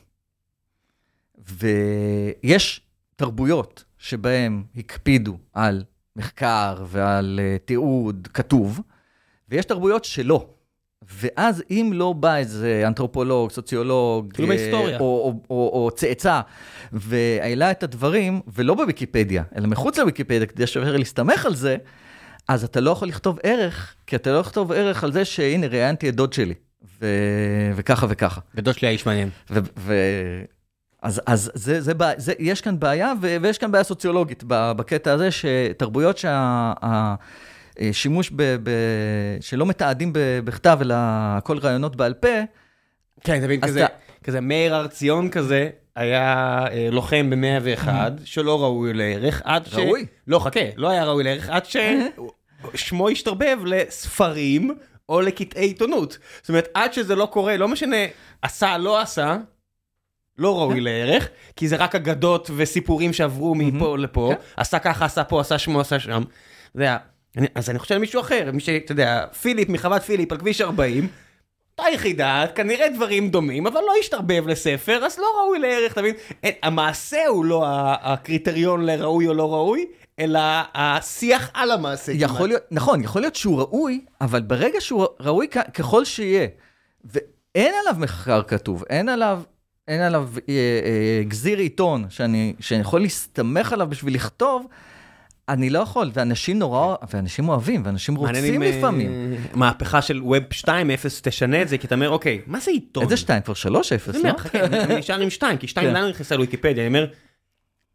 ויש 1.37 2.81
תרבויות 3.15 3.83
שבהן 3.97 4.63
הקפידו 4.77 5.37
על 5.53 5.83
מחקר 6.15 6.83
ועל 6.87 7.39
אה, 7.43 7.57
תיעוד 7.65 8.27
כתוב, 8.33 8.81
ויש 9.49 9.65
תרבויות 9.65 10.05
שלא. 10.05 10.47
ואז 11.21 11.63
אם 11.71 11.91
לא 11.93 12.13
בא 12.13 12.35
איזה 12.35 12.83
אנתרופולוג, 12.87 13.51
סוציולוג, 13.51 14.31
אפילו 14.33 14.51
אה, 14.51 14.55
בהיסטוריה. 14.57 14.99
או, 14.99 15.03
או, 15.05 15.33
או, 15.49 15.83
או 15.85 15.91
צאצא, 15.91 16.41
והעלה 16.91 17.71
את 17.71 17.83
הדברים, 17.83 18.41
ולא 18.47 18.73
בוויקיפדיה, 18.73 19.43
אלא 19.57 19.67
מחוץ 19.67 19.97
לוויקיפדיה, 19.97 20.45
כדי 20.45 20.67
שווה 20.67 20.91
להסתמך 20.91 21.45
על 21.45 21.55
זה, 21.55 21.77
אז 22.47 22.63
אתה 22.63 22.79
לא 22.79 22.91
יכול 22.91 23.07
לכתוב 23.07 23.39
ערך, 23.43 23.95
כי 24.07 24.15
אתה 24.15 24.31
לא 24.31 24.37
יכול 24.37 24.49
לכתוב 24.49 24.71
ערך 24.71 25.03
על 25.03 25.11
זה 25.11 25.25
שהנה, 25.25 25.67
ראיינתי 25.67 26.09
את 26.09 26.15
דוד 26.15 26.33
שלי, 26.33 26.53
ו... 27.01 27.05
וככה 27.75 28.05
וככה. 28.09 28.41
ודוד 28.55 28.75
שלי 28.75 28.87
האיש 28.87 29.05
מעניין. 29.05 29.29
ו... 29.49 29.59
ו... 29.77 29.93
אז, 31.01 31.21
אז 31.25 31.51
זה, 31.53 31.81
זה, 31.81 31.93
בעיה- 31.93 32.15
זה, 32.19 32.33
יש 32.39 32.61
כאן 32.61 32.79
בעיה, 32.79 33.13
ו, 33.21 33.37
ויש 33.41 33.57
כאן 33.57 33.71
בעיה 33.71 33.83
סוציולוגית 33.83 34.43
בקטע 34.47 35.13
הזה, 35.13 35.29
שתרבויות 35.31 36.17
שהשימוש 37.79 38.31
ב, 38.35 38.43
ב, 38.63 38.69
שלא 39.41 39.65
מתעדים 39.65 40.13
ב- 40.13 40.39
בכתב, 40.43 40.77
אלא 40.81 40.93
הכל 40.97 41.57
רעיונות 41.57 41.95
בעל 41.95 42.13
פה, 42.13 42.27
כן, 43.21 43.37
אתה 43.37 43.45
מבין, 43.45 43.61
כזה, 43.61 43.85
אתה- 43.85 43.93
כזה 44.23 44.41
מאיר 44.41 44.75
הר 44.75 44.87
ציון 44.87 45.29
כזה, 45.29 45.69
היה 45.95 46.33
אה, 46.71 46.87
לוחם 46.91 47.29
ב-101, 47.29 47.87
שלא 48.25 48.61
ראוי 48.63 48.93
לערך, 48.93 49.41
עד 49.45 49.65
ש... 49.65 49.73
ראוי. 49.73 50.05
לא, 50.27 50.39
חכה, 50.39 50.59
לא 50.75 50.89
היה 50.89 51.03
ראוי 51.05 51.23
לערך, 51.23 51.49
עד 51.49 51.63
ששמו 52.73 53.09
השתרבב 53.09 53.57
לספרים 53.65 54.75
או 55.09 55.21
לקטעי 55.21 55.65
עיתונות. 55.65 56.17
זאת 56.41 56.49
אומרת, 56.49 56.67
עד 56.73 56.93
שזה 56.93 57.15
לא 57.15 57.25
קורה, 57.25 57.57
לא 57.57 57.67
משנה, 57.67 57.97
עשה, 58.41 58.77
לא 58.77 59.01
עשה, 59.01 59.37
לא 60.37 60.59
ראוי 60.59 60.81
לערך, 60.81 61.27
כי 61.55 61.67
זה 61.67 61.75
רק 61.75 61.95
אגדות 61.95 62.49
וסיפורים 62.55 63.13
שעברו 63.13 63.55
מפה 63.55 63.97
לפה, 63.97 64.31
כן. 64.33 64.41
עשה 64.57 64.79
ככה, 64.79 65.05
עשה 65.05 65.23
פה, 65.23 65.41
עשה 65.41 65.57
שמו, 65.57 65.79
עשה 65.81 65.99
שם. 65.99 66.23
זה 66.73 66.83
היה... 66.83 66.97
אני- 67.37 67.47
אז 67.55 67.69
אני 67.69 67.79
חושב 67.79 67.95
על 67.95 68.01
מישהו 68.01 68.21
אחר, 68.21 68.49
מי 68.53 68.59
שאתה 68.59 68.91
יודע, 68.91 69.25
פיליפ 69.41 69.69
מחוות 69.69 70.01
פיליפ 70.01 70.31
על 70.31 70.37
כביש 70.37 70.61
40, 70.61 71.07
אותה 71.79 71.89
יחידה, 71.93 72.45
כנראה 72.55 72.89
דברים 72.89 73.29
דומים, 73.29 73.67
אבל 73.67 73.79
לא 73.81 73.93
השתרבב 73.99 74.47
לספר, 74.47 75.05
אז 75.05 75.17
לא 75.19 75.25
ראוי 75.41 75.59
לערך, 75.59 75.91
אתה 75.91 76.01
מבין? 76.01 76.15
אין- 76.43 76.53
המעשה 76.63 77.27
הוא 77.27 77.45
לא 77.45 77.63
הקריטריון 78.01 78.85
לראוי 78.85 79.27
או 79.27 79.33
לא 79.33 79.53
ראוי, 79.53 79.85
אלא 80.19 80.39
השיח 80.75 81.49
על 81.53 81.71
המעשה. 81.71 82.11
יכול. 82.15 82.47
להיות, 82.47 82.61
נכון, 82.71 83.03
יכול 83.03 83.21
להיות 83.21 83.35
שהוא 83.35 83.59
ראוי, 83.59 84.01
אבל 84.21 84.41
ברגע 84.41 84.81
שהוא 84.81 85.05
ראוי 85.19 85.47
ככל 85.47 86.05
שיהיה, 86.05 86.47
ואין 87.05 87.73
עליו 87.81 87.95
מחקר 87.99 88.41
כתוב, 88.43 88.83
אין 88.89 89.09
עליו, 89.09 89.41
אין 89.87 90.01
עליו 90.01 90.29
אה, 90.49 90.53
אה, 90.53 91.23
גזיר 91.27 91.57
עיתון 91.57 92.05
שאני, 92.09 92.53
שאני 92.59 92.81
יכול 92.81 93.01
להסתמך 93.01 93.73
עליו 93.73 93.87
בשביל 93.89 94.15
לכתוב, 94.15 94.65
אני 95.49 95.69
לא 95.69 95.79
יכול, 95.79 96.11
ואנשים 96.13 96.59
נורא, 96.59 96.95
ואנשים 97.13 97.49
אוהבים, 97.49 97.81
ואנשים 97.85 98.15
רוצים 98.15 98.63
אה, 98.63 98.77
לפעמים. 98.77 99.35
מהפכה 99.53 100.01
של 100.01 100.21
ווב 100.23 100.43
2.0 100.51 100.67
תשנה 101.21 101.61
את 101.61 101.69
זה, 101.69 101.77
כי 101.77 101.87
אתה 101.87 101.95
אומר, 101.95 102.09
אוקיי, 102.09 102.41
מה 102.47 102.59
זה 102.59 102.71
עיתון? 102.71 103.03
איזה 103.03 103.17
שתיים? 103.17 103.41
כבר 103.41 103.53
שלוש 103.53 103.93
אפס, 103.93 104.15
אני 104.15 104.23
לא? 104.23 104.29
אומר, 104.29 104.39
חכה, 104.39 104.65
אני 104.65 104.95
נשאר 104.95 105.19
עם 105.19 105.29
2, 105.29 105.57
כי 105.57 105.67
2 105.67 105.87
כן. 105.87 105.93
לאן 105.93 106.09
נכנסה 106.09 106.35
לוויקיפדיה, 106.35 106.83
אני 106.83 106.87
אומר, 106.87 107.07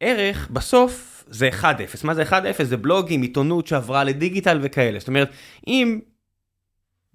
ערך 0.00 0.48
בסוף 0.50 1.24
זה 1.28 1.50
1-0, 1.60 1.64
מה 2.04 2.14
זה 2.14 2.22
1-0? 2.22 2.34
זה 2.62 2.76
בלוגים, 2.76 3.22
עיתונות 3.22 3.66
שעברה 3.66 4.04
לדיגיטל 4.04 4.58
וכאלה, 4.62 4.98
זאת 4.98 5.08
אומרת, 5.08 5.30
אם 5.66 6.00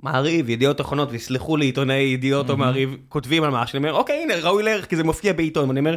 מעריב, 0.04 0.50
ידיעות 0.50 0.82
אחרונות, 0.82 1.12
ויסלחו 1.12 1.58
לי 1.58 1.66
עיתונאי 1.66 1.96
ידיעות 1.96 2.50
או. 2.50 2.58
מעריב, 2.58 2.98
כותבים 3.10 3.44
על 3.44 3.50
משהו, 3.50 3.78
אני 3.78 3.88
אומר, 3.88 4.00
אוקיי, 4.00 4.24
הנה, 4.24 4.36
ראוי 4.36 4.64
לערך, 4.64 4.90
כי 4.90 4.96
זה 4.96 5.04
מופיע 5.04 5.34
בעיתון, 5.34 5.68
ואני 5.68 5.80
אומר, 5.80 5.96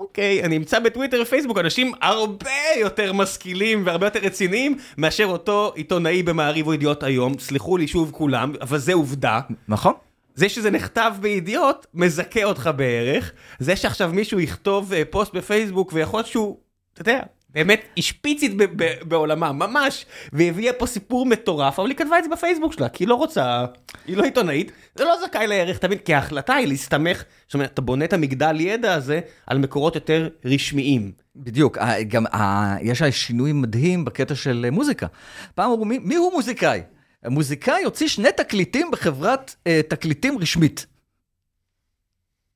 אוקיי, 0.00 0.44
אני 0.44 0.56
אמצא 0.56 0.78
בטוויטר 0.78 1.22
ופייסבוק 1.22 1.58
אנשים 1.58 1.92
הרבה 2.02 2.50
יותר 2.80 3.12
משכילים 3.12 3.82
והרבה 3.86 4.06
יותר 4.06 4.20
רציניים 4.20 4.78
מאשר 4.98 5.24
אותו 5.24 5.72
עיתונאי 5.74 6.22
במעריב 6.22 6.66
או 6.66 6.74
ידיעות 6.74 7.02
היום, 7.02 7.38
סלחו 7.38 7.76
לי 7.76 7.88
שוב 7.88 8.10
כולם, 8.10 8.52
אבל 8.60 8.78
זה 8.78 8.94
עובדה. 8.94 9.40
נכון? 9.68 9.92
זה 10.34 10.48
שזה 10.48 10.70
נכתב 10.70 11.12
בידיעות, 11.20 11.86
מזכה 11.94 12.44
אותך 12.44 12.70
בערך. 12.76 13.32
זה 13.58 13.76
שעכשיו 13.76 14.10
מישהו 14.14 14.40
יכתוב 14.40 14.92
אה, 14.92 15.02
פוסט 15.10 15.34
בפייסבוק 15.34 15.92
ויכול 15.92 16.22
שהוא, 16.22 16.58
אתה 16.92 17.00
יודע, 17.00 17.20
באמת 17.56 17.80
השפיצית 17.98 18.52
בעולמה, 19.02 19.52
ממש, 19.52 20.06
והביאה 20.32 20.72
פה 20.72 20.86
סיפור 20.86 21.26
מטורף, 21.26 21.78
אבל 21.78 21.88
היא 21.88 21.96
כתבה 21.96 22.18
את 22.18 22.24
זה 22.24 22.30
בפייסבוק 22.30 22.72
שלה, 22.72 22.88
כי 22.88 23.04
היא 23.04 23.08
לא 23.08 23.14
רוצה, 23.14 23.64
היא 24.06 24.16
לא 24.16 24.24
עיתונאית, 24.24 24.72
זה 24.94 25.04
לא 25.04 25.14
זכאי 25.26 25.46
לערך, 25.46 25.78
תמיד, 25.78 26.00
כי 26.00 26.14
ההחלטה 26.14 26.54
היא 26.54 26.68
להסתמך, 26.68 27.24
זאת 27.46 27.54
אומרת, 27.54 27.72
אתה 27.72 27.82
בונה 27.82 28.04
את 28.04 28.12
המגדל 28.12 28.60
ידע 28.60 28.94
הזה 28.94 29.20
על 29.46 29.58
מקורות 29.58 29.94
יותר 29.94 30.28
רשמיים. 30.44 31.12
בדיוק, 31.36 31.78
ה- 31.78 32.02
גם 32.02 32.26
ה- 32.26 32.76
יש 32.82 33.02
שינוי 33.02 33.52
מדהים 33.52 34.04
בקטע 34.04 34.34
של 34.34 34.62
אה, 34.64 34.70
מוזיקה. 34.70 35.06
פעם 35.54 35.70
אמרו, 35.70 35.84
מי, 35.84 35.98
מי 35.98 36.14
הוא 36.14 36.32
מוזיקאי? 36.32 36.80
המוזיקאי 37.24 37.84
הוציא 37.84 38.08
שני 38.08 38.28
תקליטים 38.36 38.90
בחברת 38.90 39.54
אה, 39.66 39.80
תקליטים 39.88 40.38
רשמית. 40.38 40.86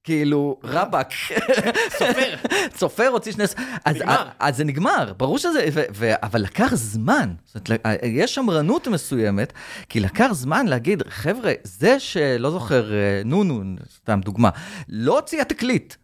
כאילו, 0.04 0.58
רבאק. 0.64 1.10
סופר. 1.98 2.34
צופר 2.74 3.08
הוציא 3.08 3.32
שני... 3.32 3.44
אז, 3.84 3.96
נגמר. 3.96 4.28
אז 4.38 4.56
זה 4.56 4.64
נגמר, 4.64 5.12
ברור 5.16 5.38
שזה... 5.38 5.68
ו, 5.72 5.82
ו, 5.94 6.10
אבל 6.22 6.42
לקח 6.42 6.74
זמן. 6.74 7.34
זאת 7.44 7.70
אומרת, 7.70 7.86
ל- 7.86 8.06
יש 8.06 8.34
שמרנות 8.34 8.88
מסוימת, 8.88 9.52
כי 9.88 10.00
לקח 10.00 10.28
זמן 10.32 10.66
להגיד, 10.66 11.02
חבר'ה, 11.08 11.52
זה 11.64 12.00
שלא 12.00 12.50
זוכר, 12.50 12.92
אה, 12.92 13.22
נונו, 13.24 13.62
סתם 13.94 14.20
דוגמה, 14.24 14.50
לא 14.88 15.18
הוציאה 15.18 15.44
תקליט. 15.44 15.94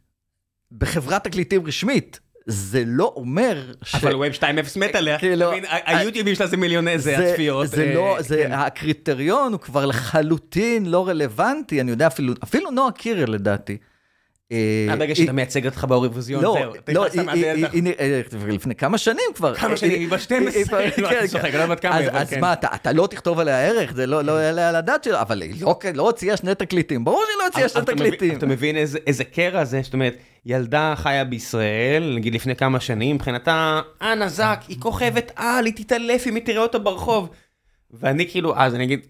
בחברת 0.72 1.24
תקליטים 1.24 1.66
רשמית. 1.66 2.20
זה 2.46 2.82
לא 2.86 3.12
אומר 3.16 3.72
ש... 3.82 3.94
אבל 3.94 4.14
ווב 4.14 4.32
2.0 4.32 4.78
מת 4.78 4.94
עליה, 4.94 5.18
כאילו, 5.18 5.50
היוטיובים 5.70 6.34
שלה 6.34 6.46
זה 6.46 6.56
מיליוני 6.56 6.98
זה 6.98 7.18
הצפיות. 7.18 7.68
זה 7.68 7.82
אה, 7.82 7.94
לא, 7.94 8.16
זה, 8.20 8.36
כן. 8.36 8.52
הקריטריון 8.52 9.52
הוא 9.52 9.60
כבר 9.60 9.86
לחלוטין 9.86 10.86
לא 10.86 11.08
רלוונטי, 11.08 11.80
אני 11.80 11.90
יודע 11.90 12.06
אפילו, 12.06 12.34
אפילו 12.44 12.70
נועה 12.70 12.92
קירל 12.92 13.30
לדעתי. 13.30 13.76
אה, 14.52 14.86
עד 14.92 15.02
רגע 15.02 15.10
היא- 15.12 15.14
שאתה 15.16 15.32
מייצג 15.32 15.66
אותך 15.66 15.84
באירוויזיון, 15.84 16.42
לא, 16.42 16.56
זהו. 16.60 16.94
לא, 16.94 17.06
היא- 17.72 17.82
לפני 18.48 18.74
כמה 18.74 18.98
שנים 18.98 19.24
כבר. 19.34 19.54
כמה 19.54 19.76
שנים, 19.76 19.92
היא 19.92 20.08
בת 20.08 20.20
12, 20.20 20.78
היא- 20.78 20.90
היא- 20.96 21.04
לא, 21.04 21.08
כן, 21.08 21.16
אני 21.18 21.28
צוחק, 21.28 21.54
לא 21.54 21.58
יודעת 21.62 21.80
כמה 21.80 21.98
אז- 21.98 22.08
אבל 22.08 22.18
אז 22.18 22.30
כן. 22.30 22.40
מה, 22.40 22.52
אתה 22.52 22.92
לא 22.92 23.06
תכתוב 23.06 23.38
עליה 23.38 23.60
ערך, 23.66 23.92
זה 23.94 24.06
לא 24.06 24.22
לא 24.24 24.32
יעלה 24.42 24.68
על 24.68 24.76
הדעת 24.76 25.04
שלו, 25.04 25.20
אבל 25.20 25.42
היא 25.42 25.62
לא- 25.62 25.78
לא 25.94 26.02
הוציאה 26.02 26.36
שני 26.36 26.54
תקליטים, 26.54 27.04
ברור 27.04 27.22
שהיא 27.26 27.38
לא 27.38 27.44
הוציאה 27.46 27.68
שני 27.68 27.82
תקליטים. 27.96 28.36
אתה 28.38 28.46
מבין 28.46 28.76
איזה- 28.76 29.24
קרע 29.24 29.64
זה? 29.64 29.80
זאת 29.82 29.94
אומרת, 29.94 30.16
ילדה 30.46 30.94
חיה 30.96 31.24
בישראל, 31.24 32.12
נגיד 32.16 32.34
לפני 32.34 32.56
כמה 32.56 32.80
שנים, 32.80 33.16
מבחינתה, 33.16 33.80
אה, 34.02 34.14
נזק, 34.14 34.60
היא 34.68 34.76
כוכבת 34.80 35.32
על, 35.36 35.66
היא 35.66 35.74
תתעלף 35.76 36.26
אם 36.26 36.34
היא 36.34 36.42
תראה 36.44 36.62
אותה 36.62 36.78
ברחוב. 36.78 37.28
ואני 37.90 38.28
כאילו, 38.30 38.56
אז 38.56 38.74
אני 38.74 38.84
אגיד, 38.84 39.00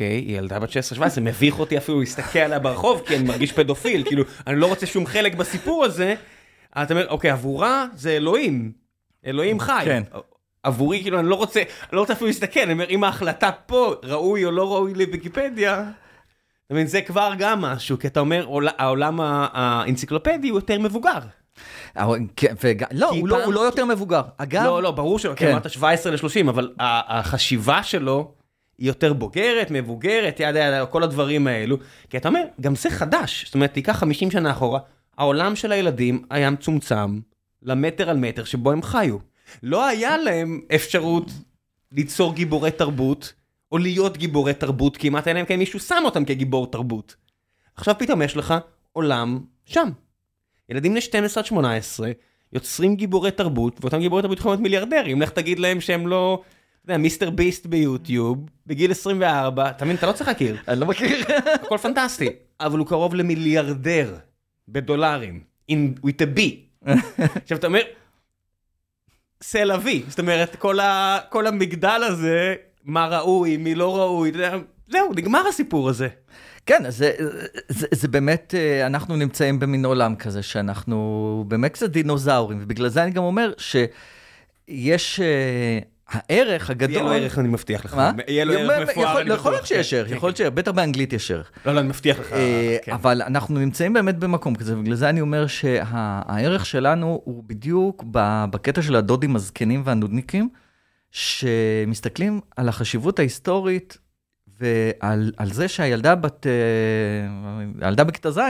אוקיי, 0.00 0.14
היא 0.16 0.38
ילדה 0.38 0.58
בת 0.58 0.68
16-17, 0.70 0.72
מביך 1.20 1.58
אותי 1.58 1.78
אפילו 1.78 2.00
להסתכל 2.00 2.38
עליה 2.38 2.58
ברחוב, 2.58 3.02
כי 3.06 3.16
אני 3.16 3.24
מרגיש 3.24 3.52
פדופיל, 3.52 4.04
כאילו, 4.04 4.24
אני 4.46 4.60
לא 4.60 4.66
רוצה 4.66 4.86
שום 4.86 5.06
חלק 5.06 5.34
בסיפור 5.34 5.84
הזה. 5.84 6.14
אתה 6.82 6.94
אומר, 6.94 7.06
אוקיי, 7.08 7.30
עבורה 7.30 7.86
זה 7.94 8.10
אלוהים, 8.10 8.72
אלוהים 9.26 9.60
חי. 9.60 9.82
כן. 9.84 10.02
עבורי, 10.62 11.02
כאילו, 11.02 11.18
אני 11.20 11.28
לא 11.28 11.34
רוצה, 11.34 11.60
אני 11.60 11.96
לא 11.96 12.00
רוצה 12.00 12.12
אפילו 12.12 12.26
להסתכל, 12.26 12.60
אני 12.60 12.72
אומר, 12.72 12.88
אם 12.88 13.04
ההחלטה 13.04 13.50
פה 13.66 13.94
ראוי 14.02 14.44
או 14.44 14.50
לא 14.50 14.72
ראוי 14.74 14.94
לוויקיפדיה, 14.94 15.74
אתה 16.66 16.74
מבין, 16.74 16.86
זה 16.86 17.00
כבר 17.02 17.32
גם 17.38 17.60
משהו, 17.60 17.98
כי 17.98 18.06
אתה 18.06 18.20
אומר, 18.20 18.44
עול- 18.44 18.68
העולם 18.78 19.20
האנציקלופדי 19.22 20.48
הוא 20.48 20.58
יותר 20.58 20.78
מבוגר. 20.78 21.18
כן, 22.36 22.54
לא, 22.92 23.10
הוא 23.10 23.28
לא- 23.28 23.44
הוא 23.44 23.52
לא 23.54 23.60
יותר 23.60 23.84
מבוגר. 23.84 24.22
אגב, 24.36 24.64
לא, 24.64 24.82
לא, 24.82 24.90
ברור 24.90 25.18
שלא, 25.18 25.34
כי 25.34 25.44
כן. 25.44 25.50
אמרת 25.50 25.70
17 25.70 26.12
ל-30, 26.12 26.48
אבל 26.48 26.72
החשיבה 26.78 27.82
שלו 27.82 28.39
היא 28.80 28.88
יותר 28.88 29.12
בוגרת, 29.12 29.70
מבוגרת, 29.70 30.40
ידה 30.40 30.58
ידה, 30.58 30.86
כל 30.86 31.02
הדברים 31.02 31.46
האלו. 31.46 31.76
כי 32.10 32.16
אתה 32.16 32.28
אומר, 32.28 32.42
גם 32.60 32.76
זה 32.76 32.90
חדש, 32.90 33.44
זאת 33.44 33.54
אומרת, 33.54 33.72
תיקח 33.72 33.92
50 33.92 34.30
שנה 34.30 34.50
אחורה, 34.50 34.80
העולם 35.18 35.56
של 35.56 35.72
הילדים 35.72 36.22
היה 36.30 36.50
מצומצם 36.50 37.20
למטר 37.62 38.10
על 38.10 38.16
מטר 38.16 38.44
שבו 38.44 38.72
הם 38.72 38.82
חיו. 38.82 39.16
לא 39.62 39.86
היה 39.86 40.16
להם 40.16 40.60
אפשרות 40.74 41.30
ליצור 41.92 42.34
גיבורי 42.34 42.70
תרבות, 42.70 43.32
או 43.72 43.78
להיות 43.78 44.16
גיבורי 44.16 44.54
תרבות 44.54 44.96
כמעט, 44.96 45.28
אלא 45.28 45.40
אם 45.40 45.44
כן 45.44 45.58
מישהו 45.58 45.80
שם 45.80 46.02
אותם 46.04 46.24
כגיבור 46.24 46.70
תרבות. 46.70 47.16
עכשיו 47.76 47.94
פתאום 47.98 48.22
יש 48.22 48.36
לך 48.36 48.54
עולם 48.92 49.40
שם. 49.64 49.88
ילדים 50.68 50.92
בני 50.92 51.00
12 51.00 51.40
עד 51.40 51.46
18 51.46 52.10
יוצרים 52.52 52.96
גיבורי 52.96 53.30
תרבות, 53.30 53.76
ואותם 53.80 53.98
גיבורי 53.98 54.22
תרבות 54.22 54.38
יכולים 54.38 54.52
להיות 54.52 54.62
מיליארדרים. 54.62 55.22
לך 55.22 55.30
תגיד 55.30 55.58
להם 55.58 55.80
שהם 55.80 56.06
לא, 56.06 56.42
אתה 56.84 56.92
יודע, 56.92 57.02
מיסטר 57.02 57.30
ביסט 57.30 57.66
ביוטיוב, 57.66 58.46
בגיל 58.66 58.90
24, 58.90 59.70
אתה 59.70 59.84
מבין, 59.84 59.96
אתה 59.96 60.06
לא 60.06 60.12
צריך 60.12 60.28
להכיר, 60.28 60.56
אני 60.68 60.80
לא 60.80 60.86
מכיר. 60.86 61.24
הכל 61.64 61.78
פנטסטי. 61.78 62.28
אבל 62.60 62.78
הוא 62.78 62.86
קרוב 62.86 63.14
למיליארדר 63.14 64.16
בדולרים, 64.68 65.40
in, 65.72 65.74
with 66.06 66.22
a 66.22 66.38
B. 66.38 66.40
עכשיו 67.42 67.58
אתה 67.58 67.66
אומר, 67.66 67.80
סל 69.42 69.72
אבי, 69.72 70.02
זאת 70.08 70.18
אומרת, 70.18 70.56
כל, 70.56 70.80
ה, 70.80 71.18
כל 71.28 71.46
המגדל 71.46 72.00
הזה, 72.06 72.54
מה 72.84 73.06
ראוי, 73.06 73.56
מי 73.56 73.74
לא 73.74 73.96
ראוי, 73.96 74.32
זהו, 74.88 75.12
נגמר 75.14 75.48
הסיפור 75.48 75.88
הזה. 75.88 76.08
כן, 76.66 76.86
אז 76.86 76.96
זה, 76.96 77.12
זה, 77.68 77.86
זה 77.90 78.08
באמת, 78.08 78.54
אה, 78.58 78.86
אנחנו 78.86 79.16
נמצאים 79.16 79.58
במין 79.58 79.84
עולם 79.84 80.16
כזה 80.16 80.42
שאנחנו 80.42 81.44
באמת 81.48 81.72
קצת 81.72 81.90
דינוזאורים, 81.90 82.58
ובגלל 82.62 82.88
זה 82.88 83.02
אני 83.02 83.10
גם 83.10 83.22
אומר 83.22 83.52
שיש 83.58 85.20
אה, 85.20 85.78
הערך 86.10 86.70
הגדול... 86.70 86.92
יהיה 86.92 87.02
לו 87.02 87.12
ערך, 87.12 87.38
אני 87.38 87.48
מבטיח 87.48 87.84
לך. 87.84 87.94
מה? 87.94 88.12
יהיה 88.28 88.44
לו 88.44 88.52
ערך 88.52 88.88
מפואר, 88.88 89.20
אני 89.20 89.30
יכול 89.30 89.52
להיות 89.52 89.64
בטוח. 89.64 89.66
שיש 89.66 89.90
כן, 89.90 89.96
ערך, 89.96 90.08
כן, 90.08 90.16
יכול 90.16 90.26
להיות 90.26 90.36
שיש, 90.36 90.48
בטח 90.48 90.70
באנגלית 90.70 91.12
יש 91.12 91.30
ערך. 91.30 91.50
לא, 91.66 91.74
לא, 91.74 91.80
אני 91.80 91.88
מבטיח 91.88 92.18
לך. 92.18 92.32
אה, 92.32 92.76
כן. 92.82 92.92
אבל 92.92 93.22
אנחנו 93.22 93.58
נמצאים 93.58 93.92
באמת 93.92 94.18
במקום 94.18 94.54
כזה, 94.54 94.78
ובגלל 94.78 94.94
זה 94.94 95.08
אני 95.08 95.20
אומר 95.20 95.46
שהערך 95.46 96.66
שלנו 96.66 97.20
הוא 97.24 97.44
בדיוק 97.46 98.04
בקטע 98.50 98.82
של 98.82 98.96
הדודים 98.96 99.36
הזקנים 99.36 99.82
והנודניקים, 99.84 100.48
שמסתכלים 101.10 102.40
על 102.56 102.68
החשיבות 102.68 103.18
ההיסטורית 103.18 103.98
ועל 104.60 105.32
על 105.36 105.52
זה 105.52 105.68
שהילדה 105.68 106.14
בת, 106.14 106.46
אה, 106.46 107.86
הילדה 107.86 108.04
בכיתה 108.04 108.30
ז', 108.30 108.40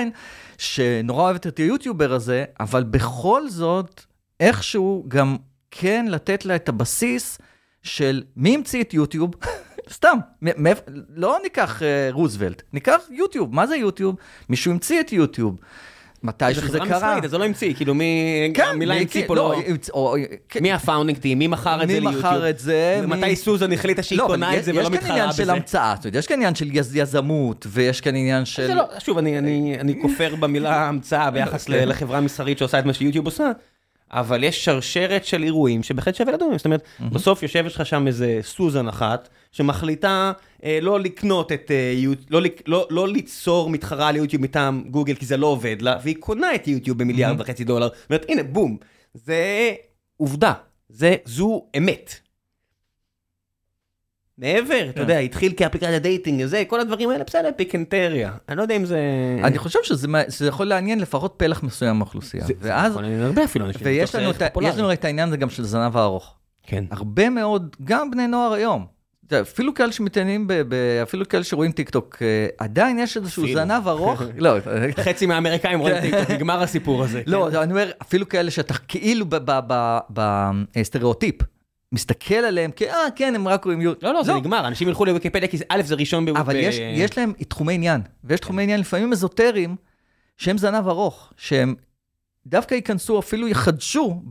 שנורא 0.59 1.23
אוהבת 1.23 1.47
את 1.47 1.59
היוטיובר 1.59 2.13
הזה, 2.13 2.45
אבל 2.61 2.85
בכל 2.85 3.49
זאת, 3.49 4.01
איכשהו 4.41 5.05
גם 5.09 5.37
כן 5.71 6.07
לתת 6.09 6.45
לה 6.45 6.57
את 6.57 6.69
הבסיס 6.69 7.39
של 7.83 8.23
מי 8.37 8.55
המציא 8.55 8.81
את 8.83 8.95
יוטיוב, 8.95 9.31
סתם, 9.93 10.19
מאיפ- 10.43 10.83
לא 11.17 11.37
ניקח 11.43 11.83
אה, 11.83 12.09
רוזוולט, 12.13 12.63
ניקח 12.73 13.01
יוטיוב, 13.11 13.55
מה 13.55 13.67
זה 13.67 13.77
יוטיוב? 13.77 14.15
מישהו 14.49 14.73
המציא 14.73 15.01
את 15.01 15.13
יוטיוב. 15.13 15.57
מתי 16.23 16.45
זה 16.55 16.61
שזה 16.61 16.67
חברה 16.79 16.87
קרה. 16.89 16.97
מסחרית, 16.99 17.25
אז 17.25 17.31
זה 17.31 17.39
לא 17.39 17.45
המציא, 17.45 17.75
כאילו 17.75 17.95
מי... 17.95 18.05
כן, 18.55 18.65
המילה 18.71 18.95
מי- 18.95 19.01
המציא 19.01 19.27
פה 19.27 19.37
לא... 19.37 19.55
המצ- 19.55 19.91
או- 19.93 20.15
מי 20.61 20.73
ה 20.73 20.78
founding 20.78 21.19
team? 21.19 21.39
מי 21.39 21.47
מכר 21.47 21.83
את 21.83 21.89
זה 21.89 21.95
מי 21.95 22.01
ליוטיוב? 22.01 22.19
מכר 22.25 22.51
את 22.51 22.59
זה? 22.59 23.01
מי- 23.01 23.15
ומתי 23.15 23.37
סוזן 23.37 23.73
החליטה 23.73 24.03
שהיא 24.03 24.19
לא, 24.19 24.25
קונה 24.27 24.57
את 24.57 24.65
זה 24.65 24.71
יש 24.71 24.77
ולא 24.77 24.85
כאן 24.85 24.93
מתחרה 24.95 25.11
עניין 25.13 25.33
של 25.33 25.43
בזה? 25.43 25.53
המצאה, 25.53 25.95
זאת 25.97 26.05
אומרת, 26.05 26.15
יש 26.15 26.27
כאן 26.27 26.37
עניין 26.37 26.55
של 26.55 26.71
יז- 26.71 26.97
יזמות, 26.97 27.67
ויש 27.71 28.01
כאן 28.01 28.15
עניין 28.17 28.45
של... 28.45 28.67
זה 28.67 28.75
לא, 28.75 28.85
שוב, 28.99 29.19
אני- 29.19 29.39
אני 29.39 29.77
אני 29.81 30.03
כופר 30.03 30.35
במילה 30.35 30.89
המצאה 30.89 31.31
ביחס 31.31 31.69
לחברה 31.69 32.21
מסחרית 32.21 32.59
שעושה 32.59 32.79
את 32.79 32.85
מה 32.85 32.93
שיוטיוב 32.95 33.25
עושה, 33.27 33.51
אבל 34.13 34.45
יש 34.45 34.65
שרשרת 34.65 35.25
של 35.25 35.43
אירועים 35.43 35.83
שבהחלט 35.83 36.15
שווה 36.15 36.33
לדון. 36.33 36.57
זאת 36.59 36.65
אומרת, 36.65 36.83
בסוף 37.13 37.43
יושבת 37.43 37.75
לך 37.75 37.87
שם 37.87 38.07
איזה 38.07 38.39
סוזן 38.43 38.89
אחת, 38.89 39.29
שמחליטה 39.53 40.33
אה, 40.65 40.79
לא 40.83 41.01
לקנות 41.01 41.53
את 41.53 41.71
אה, 41.71 41.93
יוטיוב, 41.97 42.27
לא 42.31 42.41
לא- 42.67 42.87
לא 42.91 43.09
ליצור 43.09 43.71
מתחרה 43.71 44.09
על 44.09 44.17
יוטיוב 44.17 44.43
מטעם 44.43 44.85
גוגל, 44.91 45.15
כי 45.15 45.27
זה 45.27 45.37
לא 45.37 45.47
עובד 45.47 45.83
לה, 45.83 45.97
והיא 46.03 46.17
קונה 46.21 46.55
את 46.55 46.69
יוטיוב 46.69 46.99
במיליארד 46.99 47.41
וחצי 47.41 47.65
דולר. 47.65 47.89
זאת 47.89 48.11
אומרת, 48.11 48.25
הנה, 48.29 48.43
בום, 48.43 48.77
זה 49.15 49.73
עובדה, 50.17 50.53
זה- 50.89 51.17
זו 51.25 51.67
אמת. 51.77 52.21
מעבר, 54.41 54.85
אתה 54.85 54.93
כן. 54.93 55.01
יודע, 55.01 55.19
התחיל 55.19 55.53
כאפליקציית 55.57 56.03
dating, 56.03 56.45
זה, 56.45 56.63
כל 56.67 56.81
הדברים 56.81 57.11
האלה, 57.11 57.25
בסדר, 57.25 57.51
פיקנטריה. 57.57 58.33
אני 58.49 58.57
לא 58.57 58.63
יודע 58.63 58.77
אם 58.77 58.85
זה... 58.85 58.99
אני 59.45 59.59
חושב 59.59 59.79
שזה 59.83 60.47
יכול 60.47 60.67
לעניין 60.67 61.01
לפחות 61.01 61.35
פלח 61.37 61.63
מסוים 61.63 61.97
מהאוכלוסייה. 61.97 62.45
ואז, 62.61 62.97
הרבה 63.21 63.45
אפילו 63.45 63.67
אנשים. 63.67 63.81
ויש 63.85 64.15
לנו 64.79 64.93
את 64.93 65.05
העניין 65.05 65.29
הזה 65.29 65.37
גם 65.37 65.51
של 65.51 65.65
זנב 65.65 65.97
הארוך. 65.97 66.35
כן. 66.63 66.85
הרבה 66.91 67.31
מאוד, 67.31 67.77
גם 67.85 68.11
בני 68.11 68.27
נוער 68.27 68.53
היום, 68.53 68.87
אפילו 69.41 69.75
כאלה 69.75 69.93
שמתעניינים, 69.93 70.49
אפילו 71.03 71.29
כאלה 71.29 71.45
שרואים 71.45 71.73
טיק 71.73 71.91
טוק, 71.91 72.17
אה, 72.23 72.47
עדיין 72.59 72.99
יש 72.99 73.17
איזשהו. 73.17 73.53
זנב 73.53 73.89
ארוך, 73.89 74.23
לא, 74.39 74.51
חצי 74.97 75.27
מהאמריקאים 75.27 75.81
רואים 75.81 76.01
טיקטוק, 76.01 76.31
נגמר 76.31 76.63
הסיפור 76.63 77.05
הזה. 77.05 77.23
לא, 77.27 77.49
כן. 77.53 77.57
אני 77.57 77.73
אומר, 77.73 77.91
אפילו 78.03 78.29
כאלה 78.29 78.51
שאתה 78.51 78.75
כאילו 78.75 79.27
בסטריאוטיפ, 80.11 81.37
מסתכל 81.93 82.35
עליהם, 82.35 82.71
כי 82.71 82.91
אה, 82.91 83.11
כן, 83.17 83.35
הם 83.35 83.49
רק 83.49 83.65
רואים 83.65 83.81
יוטיוב. 83.81 84.13
לא, 84.13 84.19
לא, 84.19 84.25
זה 84.25 84.35
נגמר, 84.35 84.67
אנשים 84.67 84.89
ילכו 84.89 85.05
לוויקיפדיה, 85.05 85.49
כי 85.49 85.59
א', 85.69 85.83
זה 85.85 85.95
ראשון 85.95 86.25
ב... 86.25 86.29
אבל 86.29 86.57
יש, 86.57 86.79
יש 86.79 87.19
להם 87.19 87.33
תחומי 87.49 87.75
עניין, 87.75 88.01
ויש 88.25 88.41
תחומי 88.41 88.63
עניין 88.63 88.81
לפעמים 88.81 89.13
אזוטריים, 89.13 89.77
שהם 90.37 90.59
זנב 90.59 90.89
ארוך, 90.89 91.33
שהם 91.37 91.75
דווקא 92.47 92.75
ייכנסו, 92.75 93.19
אפילו 93.19 93.49
יחדשו, 93.49 94.23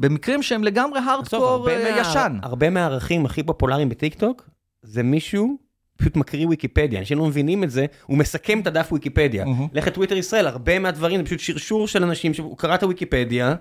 במקרים 0.00 0.42
שהם 0.42 0.64
לגמרי 0.64 1.00
הארדקור 1.00 1.70
אה, 1.70 2.00
ישן. 2.00 2.38
הרבה 2.42 2.70
מהערכים 2.70 3.26
הכי 3.26 3.42
פופולריים 3.42 3.88
בטיקטוק, 3.88 4.48
זה 4.82 5.02
מישהו 5.02 5.58
פשוט 5.96 6.16
מקריא 6.16 6.46
ויקיפדיה, 6.46 7.00
אנשים 7.00 7.18
לא 7.18 7.26
מבינים 7.26 7.64
את 7.64 7.70
זה, 7.70 7.86
הוא 8.06 8.18
מסכם 8.18 8.60
את 8.60 8.66
הדף 8.66 8.92
ויקיפדיה. 8.92 9.44
לך 9.72 9.86
לטוויטר 9.86 10.16
ישראל, 10.16 10.46
הרבה 10.46 10.78
מהדברים 10.78 11.20
זה 11.20 11.26
פשוט 11.26 11.40
שרשור 11.40 11.88
של 11.88 12.02
אנשים, 12.02 12.34
שהוא 12.34 12.58
קרא 12.58 12.74
את 12.74 12.82
הוויקיפדיה, 12.82 13.54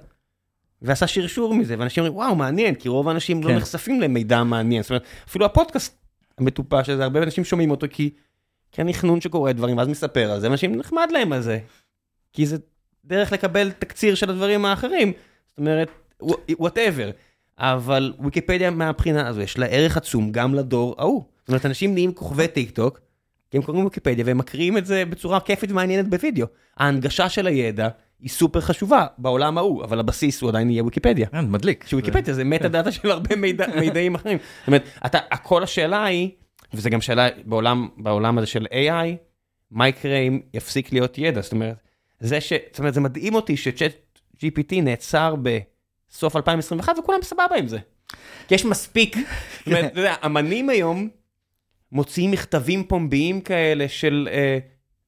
ועשה 0.82 1.08
שרשור 1.08 1.54
מזה, 1.54 1.76
ואנשים 1.80 2.04
אומרים, 2.04 2.18
וואו, 2.18 2.36
מעניין, 2.36 2.76
כי 2.76 2.90
רוב 2.90 3.08
האנשים 3.08 3.44
לא 3.44 3.48
כן. 3.48 3.56
נחשפים 3.56 4.02
למידע 4.02 4.44
מעניין. 4.44 4.84
זאת 4.84 4.90
אומרת, 4.90 5.04
אפילו 5.28 5.46
הפודקאסט 5.46 5.98
המטופש 6.38 6.90
הזה, 6.90 7.04
הרבה 7.04 7.24
אנשים 7.24 7.44
שומעים 7.44 7.72
אותו 7.72 7.88
כי, 7.90 8.10
כי 8.72 8.82
אני 8.82 8.94
חנון 8.94 9.22
שקורא 9.22 9.52
דברים, 9.52 9.78
ואז 9.78 9.88
מספר 9.88 10.32
על 10.32 10.40
זה, 10.40 10.48
ואנשים 10.48 10.76
נחמד 10.76 11.08
להם 11.12 11.34
על 11.34 11.42
זה. 11.42 11.60
כי 12.34 12.46
זה 12.46 12.58
דרך 13.06 13.32
לקבל 13.32 13.72
תקציר 13.72 14.16
של 14.16 14.30
הדברים 14.30 14.66
האחרים, 14.66 15.12
זאת 15.50 15.58
אומרת, 15.58 15.90
whatever. 16.60 17.10
אבל 17.60 18.14
ויקיפדיה 18.24 18.72
מהבחינה 18.72 19.28
הזו, 19.28 19.42
יש 19.42 19.58
לה 19.58 19.66
ערך 19.66 19.98
עצום 19.98 20.32
גם 20.32 20.56
לדור 20.56 20.96
ההוא. 20.98 21.24
זאת 21.40 21.50
אומרת, 21.50 21.66
אנשים 21.66 21.94
נהיים 21.94 22.14
כוכבי 22.14 22.48
טיק 22.48 22.72
טוק, 22.72 23.00
כי 23.52 23.58
הם 23.58 23.64
קוראים 23.64 23.84
ויקיפדיה 23.84 24.26
והם 24.28 24.38
מקריאים 24.38 24.78
את 24.78 24.86
זה 24.86 25.06
בצורה 25.06 25.40
כיפית 25.40 25.72
ומעניינת 25.72 26.08
בווידאו. 26.10 26.48
ההנגשה 26.78 27.30
של 27.30 27.48
הידע 27.48 27.88
היא 28.20 28.30
סופר 28.30 28.62
חשובה 28.62 29.06
בעולם 29.18 29.58
ההוא, 29.58 29.84
אבל 29.84 30.00
הבסיס 30.00 30.42
הוא 30.42 30.50
עדיין 30.50 30.70
יהיה 30.70 30.84
ויקיפדיה. 30.84 31.28
כן, 31.28 31.50
מדליק. 31.50 31.86
שוויקיפדיה 31.88 32.34
זה 32.34 32.44
metadata 32.44 32.92
של 32.92 33.12
הרבה 33.12 33.36
מידע, 33.36 33.66
מידעים 33.80 34.16
אחרים. 34.16 34.38
זאת 34.60 34.68
אומרת, 34.68 34.84
אתה, 35.06 35.20
כל 35.44 35.64
השאלה 35.64 36.06
היא, 36.06 36.30
וזה 36.74 36.90
גם 36.90 37.02
שאלה 37.02 37.28
בעולם, 37.46 37.88
בעולם 37.98 38.38
הזה 38.38 38.48
של 38.48 38.66
AI, 38.72 39.28
מה 39.72 39.88
יקרה 39.88 40.18
אם 40.18 40.40
יפסיק 40.54 40.94
להיות 40.94 41.18
ידע? 41.18 41.42
זאת 41.42 41.52
אומרת, 41.52 41.76
זה 42.20 42.42
ש... 42.42 42.54
זאת 42.72 42.80
אומרת, 42.80 42.94
זה 42.94 43.02
מדהים 43.02 43.36
אותי 43.36 43.58
שצ'אט 43.58 44.20
GPT 44.36 44.82
נעצר 44.82 45.36
בסוף 45.42 46.36
2021 46.36 47.00
וכולם 47.00 47.20
סבבה 47.22 47.56
עם 47.58 47.68
זה. 47.68 47.78
כי 48.48 48.56
יש 48.56 48.66
מספיק, 48.66 49.16
זאת 49.18 49.68
אומרת, 49.68 49.86
אתה 49.86 50.00
יודע, 50.00 50.16
אמנים 50.26 50.70
היום 50.70 51.10
מוציאים 51.92 52.32
מכתבים 52.32 52.84
פומביים 52.84 53.42
כאלה 53.42 53.88
של, 53.88 54.30
אה, 54.32 54.58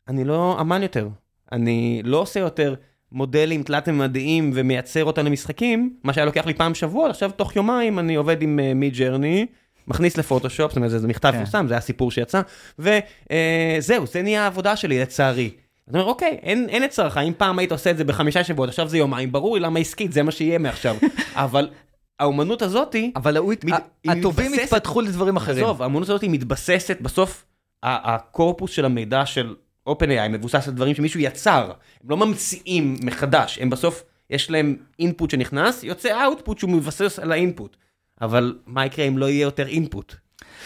אני 0.08 0.24
לא 0.24 0.58
אמן 0.62 0.84
יותר, 0.84 1.08
אני 1.52 2.02
לא 2.04 2.18
עושה 2.18 2.40
יותר 2.40 2.76
מודלים 3.12 3.64
תלת-ממדיים 3.64 4.52
ומייצר 4.54 5.04
אותם 5.04 5.26
למשחקים, 5.26 5.94
מה 6.04 6.14
שהיה 6.14 6.26
לוקח 6.26 6.46
לי 6.46 6.54
פעם 6.54 6.76
שבוע, 6.76 7.10
עכשיו 7.10 7.32
תוך 7.32 7.56
יומיים 7.56 8.00
אני 8.00 8.16
עובד 8.16 8.42
עם 8.42 8.60
מי 8.76 8.92
uh, 8.94 8.98
ג'רני, 8.98 9.46
מכניס 9.88 10.18
לפוטושופ, 10.18 10.72
זאת 10.72 10.78
אומרת, 10.78 10.92
זה 10.92 11.08
מכתב 11.08 11.32
כן. 11.32 11.38
פורסם, 11.38 11.68
זה 11.68 11.74
היה 11.74 11.82
סיפור 11.82 12.12
שיצא, 12.12 12.42
וזהו, 12.80 14.08
זה 14.08 14.22
נהיה 14.22 14.44
העבודה 14.44 14.76
שלי, 14.76 15.00
לצערי. 15.00 15.52
אתה 15.90 15.98
אומר, 15.98 16.10
אוקיי, 16.10 16.38
אין, 16.44 16.68
אין 16.70 16.84
אצלך, 16.84 17.18
אם 17.18 17.34
פעם 17.38 17.60
היית 17.60 17.72
עושה 17.72 17.92
את 17.92 17.98
זה 17.98 18.04
בחמישה 18.04 18.44
שבועות, 18.44 18.70
עכשיו 18.70 18.88
זה 18.88 18.98
יומיים, 18.98 19.32
ברור 19.32 19.56
לי 19.56 19.62
למה 19.62 19.80
עסקית, 19.80 20.14
זה 20.14 20.24
מה 20.24 20.32
שיהיה 20.32 20.58
מעכשיו. 20.58 20.96
אבל 21.34 21.70
האומנות 22.20 22.62
הזאתי, 22.62 23.12
אבל 23.16 23.38
הוא- 23.38 23.54
מת- 23.54 23.64
היא 24.04 24.12
הטובים 24.12 24.52
מתבססת- 24.52 24.64
התפתחו 24.64 25.02
לדברים 25.02 25.36
אחרים. 25.36 25.64
עזוב, 25.66 25.82
האומנות 25.82 26.10
הזאת 26.10 26.22
היא 26.22 26.30
מתבססת, 26.30 26.98
בסוף 27.02 27.46
ה- 27.84 28.16
הקורפוס 28.16 28.72
של 28.72 28.86
המידע 28.86 29.26
של 29.26 29.56
OpenAI 29.90 30.28
מבוסס 30.30 30.68
על 30.68 30.74
דברים 30.74 30.96
שמישהו 30.96 31.20
יצר, 31.20 31.72
הם 32.04 32.10
לא 32.10 32.18
ממציאים 32.18 32.96
מחדש, 33.04 33.60
הם 33.62 33.70
בסוף, 33.70 34.04
יש 34.30 34.52
להם 34.52 34.76
אינפוט 35.00 35.30
שנכנס, 35.30 35.84
יוצא 35.84 36.26
אאוטפוט 36.26 36.58
שהוא 36.60 36.72
מבסס 36.72 37.20
על 37.20 37.32
האינפוט. 37.32 37.78
אבל 38.22 38.58
מה 38.66 38.86
יקרה 38.86 39.06
אם 39.06 39.18
לא 39.18 39.30
יהיה 39.30 39.42
יותר 39.44 39.68
אינפוט? 39.68 40.16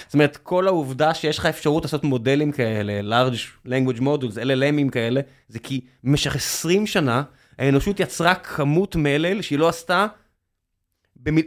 זאת 0.05 0.13
אומרת, 0.13 0.38
כל 0.38 0.67
העובדה 0.67 1.13
שיש 1.13 1.38
לך 1.38 1.45
אפשרות 1.45 1.84
לעשות 1.84 2.03
מודלים 2.03 2.51
כאלה, 2.51 2.99
large 3.30 3.67
language 3.67 3.99
models, 4.01 4.35
LLMים 4.38 4.89
כאלה, 4.91 5.21
זה 5.47 5.59
כי 5.59 5.81
במשך 6.03 6.35
20 6.35 6.88
שנה 6.88 7.23
האנושות 7.59 7.99
יצרה 7.99 8.35
כמות 8.35 8.95
מלל 8.95 9.41
שהיא 9.41 9.59
לא 9.59 9.67
עשתה 9.69 10.07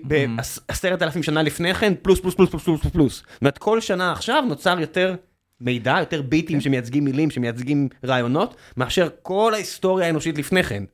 בעשרת 0.04 1.02
אלפים 1.02 1.22
שנה 1.22 1.42
לפני 1.42 1.74
כן, 1.74 1.92
פלוס 2.02 2.20
פלוס 2.20 2.34
פלוס 2.34 2.50
פלוס 2.50 2.64
פלוס 2.64 2.86
פלוס. 2.92 3.16
זאת 3.32 3.40
אומרת, 3.40 3.58
כל 3.58 3.80
שנה 3.80 4.12
עכשיו 4.12 4.44
נוצר 4.48 4.80
יותר 4.80 5.14
מידע, 5.60 5.96
יותר 6.00 6.22
ביטים 6.22 6.60
שמייצגים 6.60 7.04
מילים, 7.04 7.30
שמייצגים 7.30 7.88
רעיונות, 8.04 8.56
מאשר 8.76 9.08
כל 9.22 9.54
ההיסטוריה 9.54 10.06
האנושית 10.06 10.38
לפני 10.38 10.62
כן. 10.62 10.84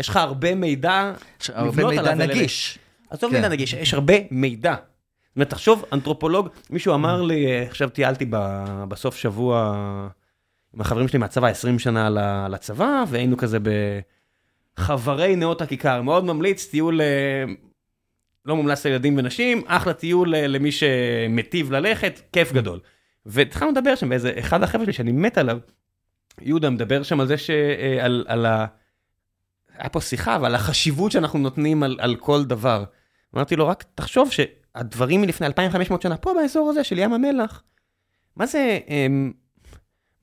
יש 0.00 0.08
לך 0.08 0.16
הרבה 0.16 0.54
מידע 0.54 1.12
הרבה 1.48 1.68
לבנות 1.68 1.90
מידע 1.90 2.00
עליו, 2.10 2.12
אלה- 2.24 2.34
נגיש. 2.34 2.78
עזוב 3.10 3.30
כן. 3.30 3.36
מידע 3.36 3.48
נגיש, 3.48 3.72
יש 3.72 3.94
הרבה 3.94 4.14
מידע. 4.30 4.74
זאת 4.74 5.36
אומרת, 5.36 5.50
תחשוב, 5.50 5.84
אנתרופולוג, 5.92 6.48
מישהו 6.70 6.94
אמר 6.94 7.22
לי, 7.22 7.46
אה, 7.46 7.62
עכשיו 7.62 7.88
טיילתי 7.88 8.26
בסוף 8.88 9.16
שבוע 9.16 9.74
עם 10.74 10.80
החברים 10.80 11.08
שלי 11.08 11.18
מהצבא, 11.18 11.48
20 11.48 11.78
שנה 11.78 12.10
לצבא, 12.48 13.04
והיינו 13.08 13.36
כזה 13.36 13.58
בחברי 14.78 15.36
נאות 15.36 15.62
הכיכר, 15.62 16.02
מאוד 16.02 16.24
ממליץ, 16.24 16.66
טיול 16.66 17.00
אה, 17.00 17.06
לא 18.44 18.56
מומלץ 18.56 18.86
לילדים 18.86 19.18
ונשים, 19.18 19.62
אחלה 19.66 19.92
טיול 19.92 20.34
אה, 20.34 20.46
למי 20.46 20.72
שמטיב 20.72 21.72
ללכת, 21.72 22.20
כיף 22.32 22.52
גדול. 22.52 22.80
והתחלנו 23.26 23.70
לדבר 23.70 23.94
שם 23.94 24.08
באיזה, 24.08 24.32
אחד 24.38 24.62
החבר'ה 24.62 24.84
שלי 24.84 24.92
שאני 24.92 25.12
מת 25.12 25.38
עליו, 25.38 25.58
יהודה 26.40 26.70
מדבר 26.70 27.02
שם 27.02 27.20
על 27.20 27.26
זה 27.26 27.38
ש... 27.38 27.50
אה, 27.50 28.04
על, 28.04 28.24
על 28.28 28.46
ה... 28.46 28.66
היה 29.78 29.88
פה 29.88 30.00
שיחה, 30.00 30.36
אבל 30.36 30.54
החשיבות 30.54 31.12
שאנחנו 31.12 31.38
נותנים 31.38 31.82
על, 31.82 31.96
על 32.00 32.16
כל 32.16 32.44
דבר. 32.44 32.84
אמרתי 33.34 33.56
לו, 33.56 33.68
רק 33.68 33.84
תחשוב 33.94 34.30
שהדברים 34.30 35.20
מלפני 35.20 35.46
2,500 35.46 36.02
שנה, 36.02 36.16
פה 36.16 36.34
באזור 36.34 36.70
הזה 36.70 36.84
של 36.84 36.98
ים 36.98 37.12
המלח, 37.12 37.62
מה 38.36 38.46
זה, 38.46 38.78
אמ, 38.88 39.32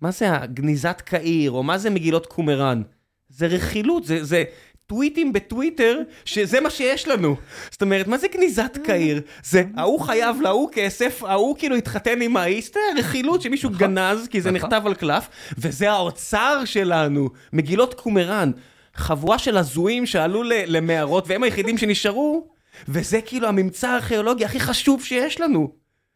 מה 0.01 0.11
זה 0.11 0.35
הגניזת 0.35 1.01
קהיר, 1.05 1.51
או 1.51 1.63
מה 1.63 1.77
זה 1.77 1.89
מגילות 1.89 2.25
קומראן? 2.25 2.81
זה 3.29 3.47
רכילות, 3.47 4.03
זה, 4.05 4.23
זה 4.23 4.43
טוויטים 4.87 5.33
בטוויטר, 5.33 5.99
שזה 6.25 6.61
מה 6.61 6.69
שיש 6.69 7.07
לנו. 7.07 7.35
זאת 7.71 7.81
אומרת, 7.81 8.07
מה 8.07 8.17
זה 8.17 8.27
גניזת 8.27 8.77
קהיר? 8.83 9.21
זה 9.43 9.63
ההוא 9.77 9.99
חייב 9.99 10.41
להוא 10.41 10.69
כסף, 10.71 11.23
ההוא 11.23 11.55
כאילו 11.57 11.75
התחתן 11.75 12.21
עם 12.21 12.35
זה 12.73 12.79
רכילות 12.97 13.41
שמישהו 13.41 13.69
גנז, 13.69 14.27
כי 14.27 14.41
זה 14.41 14.51
נכון. 14.51 14.69
נכתב 14.69 14.87
על 14.87 14.93
קלף, 14.93 15.27
וזה 15.57 15.91
האוצר 15.91 16.61
שלנו, 16.65 17.29
מגילות 17.53 17.93
קומראן. 17.93 18.51
חבורה 18.95 19.39
של 19.39 19.57
הזויים 19.57 20.05
שעלו 20.05 20.43
למערות, 20.45 21.27
והם 21.27 21.43
היחידים 21.43 21.77
שנשארו, 21.77 22.47
וזה 22.87 23.21
כאילו 23.21 23.47
הממצא 23.47 23.87
הארכיאולוגי 23.89 24.45
הכי 24.45 24.59
חשוב 24.59 25.03
שיש 25.03 25.41
לנו. 25.41 25.71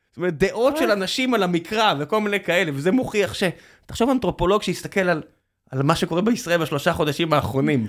זאת 0.10 0.18
אומרת, 0.18 0.38
דעות 0.38 0.78
של 0.78 0.92
אנשים 0.92 1.34
על 1.34 1.44
המקרא 1.44 1.94
וכל 2.00 2.22
מיני 2.22 2.40
כאלה, 2.40 2.72
וזה 2.74 2.92
מוכיח 2.92 3.34
ש... 3.34 3.44
תחשוב 3.86 4.10
אנתרופולוג 4.10 4.64
שיסתכל 4.64 5.10
על, 5.10 5.22
על 5.76 5.84
מה 5.84 5.96
שקורה 5.96 6.22
בישראל 6.22 6.62
בשלושה 6.62 6.94
חודשים 6.94 7.34
האחרונים. 7.34 7.88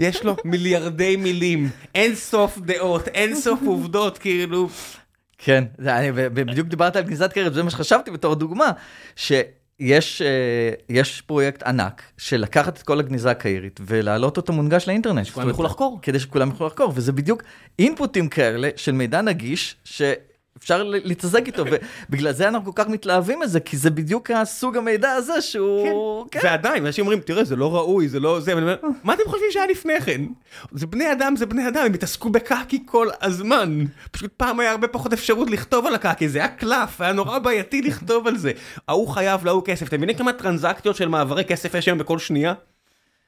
יש 0.00 0.24
לו 0.24 0.36
מיליארדי 0.44 1.16
מילים, 1.16 1.68
אין 1.94 2.14
סוף 2.14 2.58
דעות, 2.58 3.08
אין 3.08 3.36
סוף 3.36 3.60
עובדות, 3.66 4.18
כאילו... 4.18 4.68
כן, 5.38 5.64
זה, 5.78 5.96
אני, 5.98 6.08
ובדיוק 6.14 6.68
דיברת 6.68 6.96
על 6.96 7.02
גניזת 7.02 7.32
קרב, 7.32 7.52
זה 7.52 7.62
מה 7.62 7.70
שחשבתי 7.70 8.10
בתור 8.10 8.34
דוגמה, 8.34 8.70
שיש 9.16 10.22
אה, 10.22 10.70
יש 10.88 11.20
פרויקט 11.20 11.62
ענק 11.62 12.02
של 12.18 12.36
לקחת 12.36 12.76
את 12.76 12.82
כל 12.82 13.00
הגניזה 13.00 13.30
הקהירית 13.30 13.80
ולהעלות 13.86 14.36
אותו 14.36 14.52
מונגש 14.52 14.88
לאינטרנט. 14.88 15.26
שכולם 15.26 15.48
יוכלו 15.48 15.64
לחקור. 15.64 15.98
כדי 16.02 16.20
שכולם 16.20 16.48
יוכלו 16.48 16.66
לחקור, 16.66 16.92
וזה 16.94 17.12
בדיוק 17.12 17.42
אינפוטים 17.78 18.28
כאלה 18.28 18.68
של 18.76 18.92
מידע 18.92 19.20
נגיש, 19.20 19.76
שאפשר 19.84 20.29
ל- 20.70 21.00
להתעסק 21.04 21.46
איתו, 21.46 21.64
ובגלל 22.08 22.32
זה 22.32 22.48
אנחנו 22.48 22.74
כל 22.74 22.82
כך 22.82 22.88
מתלהבים 22.90 23.40
מזה, 23.40 23.60
כי 23.60 23.76
זה 23.76 23.90
בדיוק 23.90 24.30
הסוג 24.30 24.76
המידע 24.76 25.12
הזה 25.12 25.40
שהוא... 25.40 26.26
כן. 26.30 26.40
ועדיין, 26.42 26.86
אנשים 26.86 27.04
אומרים, 27.04 27.20
תראה, 27.20 27.44
זה 27.44 27.56
לא 27.56 27.74
ראוי, 27.74 28.08
זה 28.08 28.20
לא 28.20 28.40
זה, 28.40 28.54
ואני 28.54 28.62
אומר, 28.62 28.76
מה 29.04 29.14
אתם 29.14 29.22
חושבים 29.26 29.48
שהיה 29.50 29.66
לפני 29.66 30.00
כן? 30.00 30.20
זה 30.72 30.86
בני 30.86 31.12
אדם, 31.12 31.36
זה 31.36 31.46
בני 31.46 31.68
אדם, 31.68 31.86
הם 31.86 31.94
התעסקו 31.94 32.30
בקקי 32.30 32.82
כל 32.86 33.08
הזמן. 33.22 33.84
פשוט 34.10 34.32
פעם 34.36 34.60
היה 34.60 34.70
הרבה 34.70 34.88
פחות 34.88 35.12
אפשרות 35.12 35.50
לכתוב 35.50 35.86
על 35.86 35.94
הקקי, 35.94 36.28
זה 36.28 36.38
היה 36.38 36.48
קלף, 36.48 37.00
היה 37.00 37.12
נורא 37.12 37.38
בעייתי 37.38 37.82
לכתוב 37.82 38.26
על 38.26 38.38
זה. 38.38 38.52
ההוא 38.88 39.08
חייב 39.08 39.44
להוא 39.44 39.62
כסף, 39.64 39.88
אתם 39.88 39.96
מבינים 39.96 40.16
כמה 40.16 40.32
טרנזקציות 40.32 40.96
של 40.96 41.08
מעברי 41.08 41.44
כסף 41.44 41.74
יש 41.74 41.86
היום 41.86 41.98
בכל 41.98 42.18
שנייה? 42.18 42.54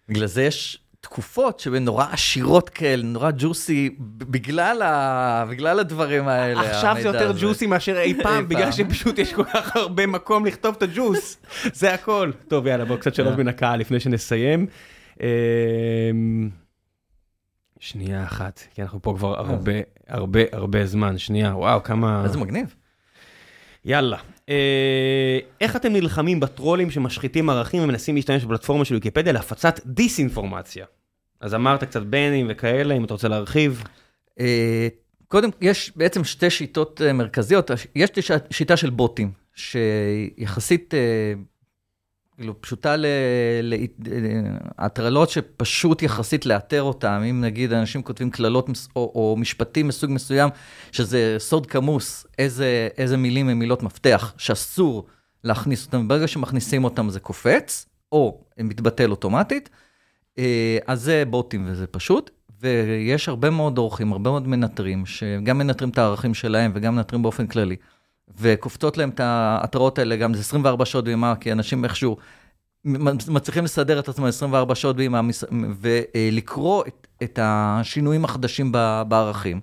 בגלל 0.09 0.27
זה 0.27 0.43
יש 0.43 0.82
תקופות 1.03 1.61
שהן 1.61 1.85
נורא 1.85 2.07
עשירות 2.13 2.69
כאלה, 2.69 3.03
נורא 3.03 3.31
ג'וסי, 3.39 3.97
בגלל, 4.19 4.83
ה... 4.83 5.45
בגלל 5.51 5.79
הדברים 5.81 6.29
האלה. 6.29 6.61
עכשיו 6.61 6.97
זה 7.03 7.09
יותר 7.09 7.31
הזה. 7.31 7.41
ג'וסי 7.41 7.67
מאשר 7.67 7.97
אי 7.99 8.03
אי 8.03 8.23
פעם, 8.23 8.49
בגלל. 8.49 8.73
שפשוט 8.73 9.19
יש 9.19 9.35
כל 9.35 9.45
כך 9.45 9.77
הרבה 9.77 10.07
מקום 10.07 10.47
לכתוב 10.47 10.75
את 10.79 10.83
הג'וס. 10.83 11.39
זה 11.73 11.95
הכל. 11.95 12.31
טוב, 12.49 12.67
יאללה, 12.67 12.85
בואו 12.85 12.99
קצת 12.99 13.15
שאלות 13.15 13.39
מן 13.39 13.49
הקהל 13.49 13.81
לפני 13.81 14.01
שנסיים. 14.01 14.67
אמ, 15.21 16.51
שנייה 17.81 18.25
אחת, 18.25 18.61
כי 18.75 18.83
אנחנו 18.83 19.03
פה 19.03 19.15
כבר 19.17 19.39
הרבה, 19.39 19.73
הרבה, 20.09 20.41
הרבה 20.53 20.87
זמן. 20.87 21.19
שנייה, 21.19 21.57
וואו, 21.57 21.83
כמה... 21.83 22.25
איזה 22.25 22.39
מגניב. 22.39 22.75
יאללה. 23.85 24.19
אה, 24.49 25.39
איך 25.61 25.77
אתם 25.77 25.93
נלחמים 25.93 26.41
בטרולים 26.41 26.91
שמשחיתים 26.91 27.51
ערכים 27.51 27.83
ומנסים 27.83 28.15
להשתמש 28.15 28.45
בפלטפורמה 28.45 28.85
של 28.85 28.95
ויקיפדיה 28.95 29.33
להפצת 29.33 29.81
דיסאינפורמציה? 29.87 30.87
אז 31.41 31.55
אמרת 31.55 31.85
קצת 31.85 32.03
בנים 32.03 32.47
וכאלה, 32.51 32.95
אם 32.95 33.05
אתה 33.05 33.15
רוצה 33.15 33.29
להרחיב. 33.29 33.85
אה, 34.41 34.89
קודם, 35.29 35.51
יש 35.61 35.93
בעצם 35.97 36.25
שתי 36.25 36.51
שיטות 36.51 37.03
אה, 37.03 37.13
מרכזיות. 37.13 37.71
יש 37.95 38.11
שיטה 38.51 38.77
של 38.77 38.91
בוטים, 38.91 39.31
שיחסית, 39.55 40.95
כאילו, 42.37 42.61
פשוטה 42.61 42.97
ל- 42.97 43.07
ל- 43.63 43.75
אה, 43.75 43.79
הטרלות 44.79 45.31
שפשוט 45.31 46.03
יחסית 46.03 46.47
לאתר 46.47 46.83
אותם. 46.83 47.23
אם 47.31 47.41
נגיד 47.41 47.73
אנשים 47.73 48.03
כותבים 48.03 48.31
קללות 48.31 48.69
או, 48.97 49.13
או 49.15 49.37
משפטים 49.39 49.89
מסוג 49.89 50.11
מסוים, 50.11 50.51
שזה 50.93 51.37
סוד 51.39 51.67
כמוס, 51.67 52.27
איזה, 52.39 52.89
איזה 52.99 53.17
מילים 53.17 53.49
הם 53.49 53.59
מילות 53.59 53.83
מפתח, 53.83 54.35
שאסור 54.39 55.07
להכניס 55.45 55.87
אותם, 55.87 56.09
ברגע 56.09 56.29
שמכניסים 56.29 56.85
אותם 56.85 57.11
זה 57.11 57.21
קופץ, 57.21 57.87
או 58.13 58.45
מתבטל 58.59 59.11
אוטומטית. 59.11 59.71
אה, 60.39 60.79
אז 60.87 61.03
זה 61.03 61.25
בוטים 61.31 61.67
וזה 61.69 61.87
פשוט, 61.87 62.31
ויש 62.61 63.29
הרבה 63.29 63.51
מאוד 63.51 63.79
אורחים, 63.79 64.13
הרבה 64.13 64.31
מאוד 64.31 64.49
מנטרים, 64.49 65.07
שגם 65.07 65.59
מנטרים 65.59 65.91
את 65.91 65.99
הערכים 65.99 66.35
שלהם 66.35 66.73
וגם 66.75 66.97
מנטרים 66.97 67.23
באופן 67.23 67.47
כללי. 67.47 67.77
וקופצות 68.39 68.97
להם 68.97 69.09
את 69.11 69.21
ההתראות 69.21 69.99
האלה, 69.99 70.17
גם 70.17 70.35
זה 70.35 70.41
24 70.41 70.85
שעות 70.85 71.05
בימה, 71.05 71.35
כי 71.41 71.53
אנשים 71.53 71.85
איכשהו 71.85 72.17
מצליחים 73.29 73.65
לסדר 73.65 73.99
את 73.99 74.09
עצמם 74.09 74.25
24 74.25 74.75
שעות 74.75 74.97
בימה, 74.97 75.23
מס- 75.23 75.45
ולקרוא 75.81 76.85
את, 76.89 77.07
את 77.23 77.39
השינויים 77.43 78.25
החדשים 78.25 78.73
בערכים, 79.09 79.61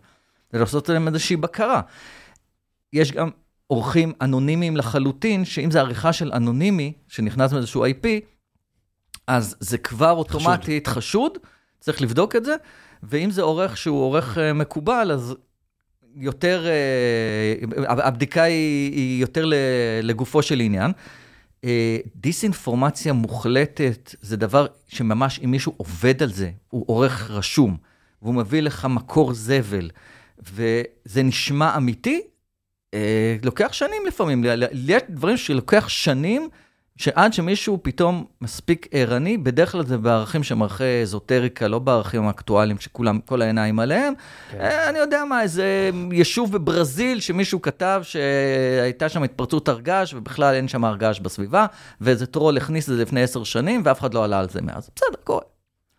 ולעשות 0.54 0.90
עליהם 0.90 1.08
איזושהי 1.08 1.36
בקרה. 1.36 1.82
יש 2.94 3.12
גם 3.12 3.30
אורחים 3.70 4.14
אנונימיים 4.22 4.78
לחלוטין, 4.78 5.46
שאם 5.46 5.72
זה 5.72 5.80
עריכה 5.80 6.14
של 6.14 6.32
אנונימי, 6.34 6.94
שנכנס 7.08 7.54
מאיזשהו 7.54 7.86
IP, 7.86 8.08
אז 9.28 9.56
זה 9.60 9.78
כבר 9.78 10.12
אוטומטית 10.12 10.88
חשוד. 10.88 10.98
חשוד, 10.98 11.38
צריך 11.80 12.02
לבדוק 12.02 12.36
את 12.36 12.46
זה, 12.46 12.56
ואם 13.04 13.32
זה 13.32 13.42
עורך 13.42 13.78
שהוא 13.78 14.02
עורך 14.04 14.38
אה, 14.38 14.54
מקובל, 14.54 15.12
אז 15.14 15.36
יותר, 16.16 16.66
אה, 16.68 17.84
הבדיקה 17.88 18.44
היא, 18.44 19.22
יותר 19.22 19.52
לגופו 20.04 20.42
של 20.42 20.60
עניין. 20.60 20.92
אה, 21.64 21.98
דיסאינפורמציה 22.16 23.14
מוחלטת 23.14 24.16
זה 24.22 24.38
דבר 24.38 24.68
שממש, 24.88 25.40
אם 25.44 25.52
מישהו 25.52 25.74
עובד 25.78 26.24
על 26.24 26.32
זה, 26.32 26.52
הוא 26.70 26.84
עורך 26.88 27.32
רשום, 27.32 27.78
והוא 28.22 28.36
מביא 28.36 28.62
לך 28.62 28.86
מקור 28.86 29.34
זבל, 29.34 29.90
וזה 30.40 31.24
נשמע 31.24 31.78
אמיתי, 31.78 32.22
אה, 32.94 33.36
לוקח 33.44 33.74
שנים 33.74 34.06
לפעמים. 34.08 34.44
יש 34.74 35.02
דברים 35.10 35.38
שלוקח 35.38 35.90
שנים, 35.90 36.50
שעד 37.00 37.34
שמישהו 37.34 37.80
פתאום 37.82 38.26
מספיק 38.42 38.88
ערני, 38.92 39.38
בדרך 39.38 39.72
כלל 39.72 39.86
זה 39.86 39.98
בערכים 39.98 40.44
שהם 40.44 40.62
ערכי 40.62 41.02
אזוטריקה, 41.02 41.68
לא 41.68 41.80
בערכים 41.80 42.28
האקטואליים 42.28 42.80
שכולם, 42.80 43.20
כל 43.26 43.42
העיניים 43.42 43.80
עליהם. 43.80 44.14
כן. 44.52 44.60
אה, 44.60 44.90
אני 44.90 45.00
יודע 45.00 45.24
מה, 45.26 45.42
איזה 45.42 45.90
יישוב 46.12 46.52
בברזיל 46.52 47.20
שמישהו 47.20 47.62
כתב 47.62 48.02
שהייתה 48.04 49.10
שם 49.10 49.24
התפרצות 49.24 49.68
הרגש, 49.68 50.14
ובכלל 50.14 50.56
אין 50.56 50.68
שם 50.68 50.86
הרגש 50.86 51.20
בסביבה, 51.20 51.66
ואיזה 52.02 52.26
טרול 52.26 52.58
הכניס 52.58 52.90
את 52.90 52.96
זה 52.96 53.02
לפני 53.02 53.24
עשר 53.24 53.44
שנים, 53.44 53.82
ואף 53.86 54.00
אחד 54.00 54.14
לא 54.14 54.24
עלה 54.24 54.40
על 54.40 54.50
זה 54.50 54.62
מאז. 54.62 54.90
בסדר, 54.96 55.18
קורה. 55.24 55.42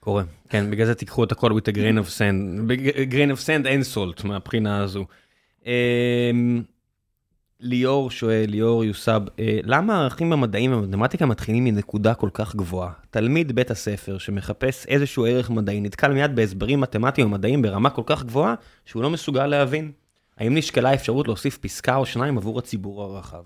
קורה, 0.01 0.23
כן, 0.49 0.71
בגלל 0.71 0.87
זה 0.87 0.95
תיקחו 0.95 1.25
את 1.25 1.33
הכל 1.33 1.53
with 1.53 1.73
a 1.73 1.75
grain 1.75 2.07
of 2.07 2.09
sand. 2.19 2.71
grain 3.11 3.37
of 3.37 3.47
sand 3.47 3.67
אין 3.67 3.83
סולט 3.83 4.25
מהבחינה 4.25 4.83
הזו. 4.83 5.05
ליאור 7.61 8.11
שואל, 8.11 8.45
ליאור 8.49 8.85
יוסב, 8.85 9.21
אה, 9.39 9.59
למה 9.65 9.99
הערכים 9.99 10.33
המדעיים 10.33 10.73
והמתמטיקה 10.73 11.27
מתחילים 11.27 11.65
מנקודה 11.65 12.15
כל 12.15 12.29
כך 12.33 12.57
גבוהה? 12.57 12.93
תלמיד 13.11 13.53
בית 13.53 13.71
הספר 13.71 14.19
שמחפש 14.19 14.87
איזשהו 14.87 15.27
ערך 15.27 15.51
מדעי 15.51 15.81
נתקל 15.81 16.13
מיד 16.13 16.37
בהסברים 16.37 16.81
מתמטיים 16.81 17.27
ומדעיים 17.27 17.63
ברמה 17.63 17.91
כל 17.91 18.03
כך 18.07 18.25
גבוהה 18.25 18.55
שהוא 18.85 19.03
לא 19.03 19.11
מסוגל 19.11 19.47
להבין. 19.47 19.93
האם 20.39 20.57
נשקלה 20.57 20.95
אפשרות 20.95 21.29
להוסיף 21.29 21.59
פסקה 21.59 21.97
או 21.97 22.07
שניים 22.07 22.39
עבור 22.39 22.59
הציבור 22.59 23.03
הרחב? 23.03 23.45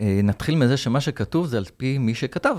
אה, 0.00 0.20
נתחיל 0.22 0.56
מזה 0.56 0.76
שמה 0.76 1.00
שכתוב 1.00 1.46
זה 1.46 1.56
על 1.56 1.64
פי 1.76 1.98
מי 1.98 2.14
שכתב. 2.14 2.56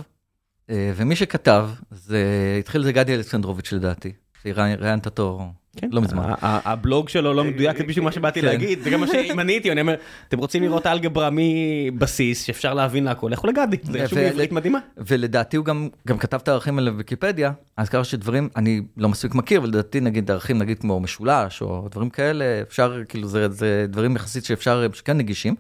אה, 0.70 0.92
ומי 0.96 1.16
שכתב, 1.16 1.70
זה, 1.92 2.56
התחיל 2.60 2.84
זה 2.84 2.92
גדי 2.92 3.16
אלכסנדרוביץ' 3.16 3.74
לדעתי, 3.74 4.14
ראיינת 4.46 5.06
אותו 5.06 5.52
כן. 5.78 5.90
לא 5.92 6.02
מזמן. 6.02 6.34
הבלוג 6.42 7.10
שלו 7.10 7.34
לא 7.34 7.44
מדויק, 7.44 7.78
זה 7.78 7.84
בדיוק 7.84 8.04
מה 8.04 8.12
שבאתי 8.12 8.42
כן. 8.42 8.48
להגיד, 8.48 8.82
זה 8.82 8.90
גם 8.90 9.00
מה 9.00 9.08
שאם 9.08 9.40
אני 9.40 9.54
הייתי, 9.54 9.72
אני 9.72 9.82
אומר, 9.82 9.96
אתם 10.28 10.38
רוצים 10.38 10.64
לראות 10.64 10.88
אלגברה 10.88 11.30
מבסיס, 11.32 12.44
שאפשר 12.44 12.74
להבין 12.74 13.04
להכל, 13.04 13.30
לכו 13.32 13.48
לגדי, 13.48 13.78
זה 13.84 14.08
שוב 14.08 14.20
עברית 14.20 14.52
מדהימה. 14.52 14.80
ולדעתי 14.98 15.58
הוא 15.58 15.66
גם 16.08 16.18
כתב 16.20 16.38
את 16.44 16.48
הערכים 16.48 16.80
האלה 16.80 16.92
בוויקיפדיה, 16.92 17.52
אז 17.78 17.90
ככה 17.90 18.04
שדברים, 18.04 18.50
אני 18.56 18.82
לא 18.98 19.10
מספיק 19.10 19.36
מכיר, 19.36 19.60
אבל 19.60 19.68
לדעתי 19.68 20.00
נגיד 20.00 20.32
ערכים 20.32 20.58
נגיד 20.58 20.80
כמו 20.80 21.00
משולש, 21.00 21.62
או 21.62 21.88
דברים 21.92 22.10
כאלה, 22.10 22.62
אפשר, 22.62 23.02
כאילו 23.10 23.28
זה 23.28 23.86
דברים 23.90 24.16
יחסית 24.16 24.46
שאפשר, 24.46 24.88
שכן 24.94 25.18
נגישים. 25.18 25.56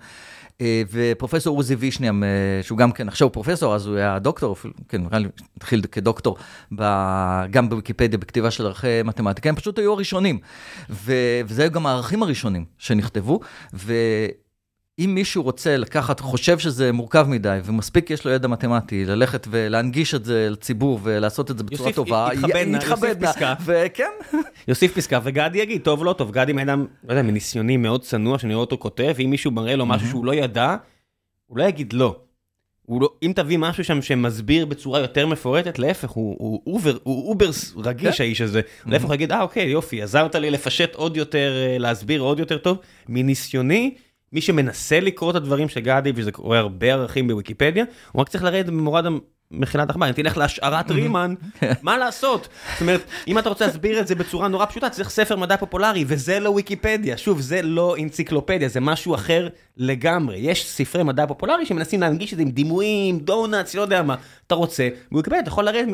אה, 0.61 0.81
ופרופסור 0.91 1.57
עוזי 1.57 1.75
וישניאם, 1.75 2.23
אה, 2.23 2.29
שהוא 2.61 2.77
גם 2.77 2.91
כן, 2.91 3.07
עכשיו 3.07 3.27
הוא 3.27 3.33
פרופסור, 3.33 3.75
אז 3.75 3.87
הוא 3.87 3.95
היה 3.97 4.19
דוקטור, 4.19 4.55
כן, 4.89 5.01
נראה 5.01 5.19
לי, 5.19 5.27
התחיל 5.57 5.81
כדוקטור, 5.91 6.37
גם 7.51 7.69
בוויקיפדיה, 7.69 8.17
בכתיבה 8.17 8.51
של 8.51 8.65
ערכי 8.65 9.03
מתמטיקה, 9.03 9.49
הם 9.49 9.55
פשוט 9.55 9.79
היו 9.79 9.93
הראשונים. 9.93 10.39
וזה 10.89 11.61
היו 11.61 11.71
גם 11.71 11.85
הערכים 11.85 12.23
הראשונים 12.23 12.65
שנכתבו, 12.77 13.39
ו... 13.73 13.93
אם 14.99 15.15
מישהו 15.15 15.43
רוצה 15.43 15.77
לקחת, 15.77 16.19
חושב 16.19 16.59
שזה 16.59 16.91
מורכב 16.91 17.25
מדי, 17.29 17.59
ומספיק 17.63 18.09
יש 18.09 18.25
לו 18.25 18.31
ידע 18.31 18.47
מתמטי, 18.47 19.05
ללכת 19.05 19.47
ולהנגיש 19.49 20.15
את 20.15 20.25
זה 20.25 20.47
לציבור 20.49 20.99
ולעשות 21.03 21.51
את 21.51 21.57
זה 21.57 21.63
בצורה 21.63 21.93
טובה, 21.93 22.29
יתכבד 22.33 22.65
יוסיף 22.81 23.17
פסקה. 23.21 23.53
וכן. 23.65 24.11
יוסיף 24.67 24.93
פסקה, 24.93 25.19
וגדי 25.23 25.57
יגיד, 25.57 25.81
טוב, 25.81 26.03
לא 26.03 26.13
טוב, 26.13 26.31
גדי 26.31 26.53
מאדם, 26.53 26.85
לא 27.03 27.13
יודע, 27.13 27.21
מניסיוני 27.21 27.77
מאוד 27.77 28.01
צנוע, 28.03 28.39
שאני 28.39 28.53
רואה 28.53 28.61
אותו 28.61 28.77
כותב, 28.77 29.13
ואם 29.15 29.29
מישהו 29.29 29.51
מראה 29.51 29.75
לו 29.75 29.85
משהו 29.85 30.07
שהוא 30.07 30.25
לא 30.25 30.33
ידע, 30.33 30.75
הוא 31.45 31.57
לא 31.57 31.63
יגיד 31.63 31.93
לא. 31.93 32.15
לא, 33.01 33.09
אם 33.23 33.31
תביא 33.35 33.57
משהו 33.57 33.83
שם 33.83 34.01
שמסביר 34.01 34.65
בצורה 34.65 34.99
יותר 34.99 35.27
מפורטת, 35.27 35.79
להפך, 35.79 36.09
הוא, 36.09 36.35
הוא, 36.39 36.61
over, 36.67 36.97
הוא 37.03 37.29
over 37.29 37.73
רגיש 37.77 38.17
כן. 38.17 38.23
האיש 38.23 38.41
הזה. 38.41 38.61
להפך 38.85 39.05
הוא 39.05 39.13
יגיד, 39.13 39.31
אה 39.31 39.41
אוקיי, 39.41 39.67
יופי, 39.67 40.01
עזרת 40.01 40.35
לי 40.35 40.51
לפשט 40.51 40.95
עוד 40.95 41.17
יותר, 41.17 41.51
אה, 41.55 41.77
להסביר 41.77 42.21
עוד 42.21 42.39
יותר 42.39 42.57
טוב. 42.57 42.77
מניסיוני, 43.09 43.95
מי 44.33 44.41
שמנסה 44.41 44.99
לקרוא 44.99 45.31
את 45.31 45.35
הדברים 45.35 45.69
של 45.69 45.79
גדי, 45.79 46.11
וזה 46.15 46.31
קורה 46.31 46.59
הרבה 46.59 46.87
ערכים 46.87 47.27
בוויקיפדיה, 47.27 47.83
הוא 48.11 48.21
רק 48.21 48.29
צריך 48.29 48.43
לרדת 48.43 48.65
במורד 48.65 49.05
מחילת 49.51 49.89
עכבר, 49.89 50.07
אם 50.07 50.11
תלך 50.11 50.37
להשערת 50.37 50.91
רימן, 50.91 51.33
מה 51.81 51.97
לעשות? 51.97 52.47
זאת 52.71 52.81
אומרת, 52.81 53.01
אם 53.27 53.39
אתה 53.39 53.49
רוצה 53.49 53.65
להסביר 53.65 53.99
את 53.99 54.07
זה 54.07 54.15
בצורה 54.15 54.47
נורא 54.47 54.65
פשוטה, 54.65 54.89
צריך 54.89 55.09
ספר 55.09 55.35
מדע 55.35 55.57
פופולרי, 55.57 56.03
וזה 56.07 56.39
לא 56.39 56.49
ויקיפדיה. 56.49 57.17
שוב, 57.17 57.41
זה 57.41 57.61
לא 57.61 57.95
אנציקלופדיה, 58.01 58.69
זה 58.69 58.79
משהו 58.79 59.15
אחר 59.15 59.47
לגמרי. 59.77 60.37
יש 60.37 60.67
ספרי 60.67 61.03
מדע 61.03 61.27
פופולרי 61.27 61.65
שמנסים 61.65 62.01
להנגיש 62.01 62.33
את 62.33 62.37
זה 62.37 62.41
עם 62.41 62.49
דימויים, 62.51 63.19
דונלדס, 63.19 63.75
לא 63.75 63.81
יודע 63.81 64.01
מה. 64.01 64.15
אתה 64.47 64.55
רוצה, 64.55 64.89
בוויקיפדיה 65.11 65.41
אתה 65.41 65.49
יכול 65.49 65.63
לרדת 65.63 65.87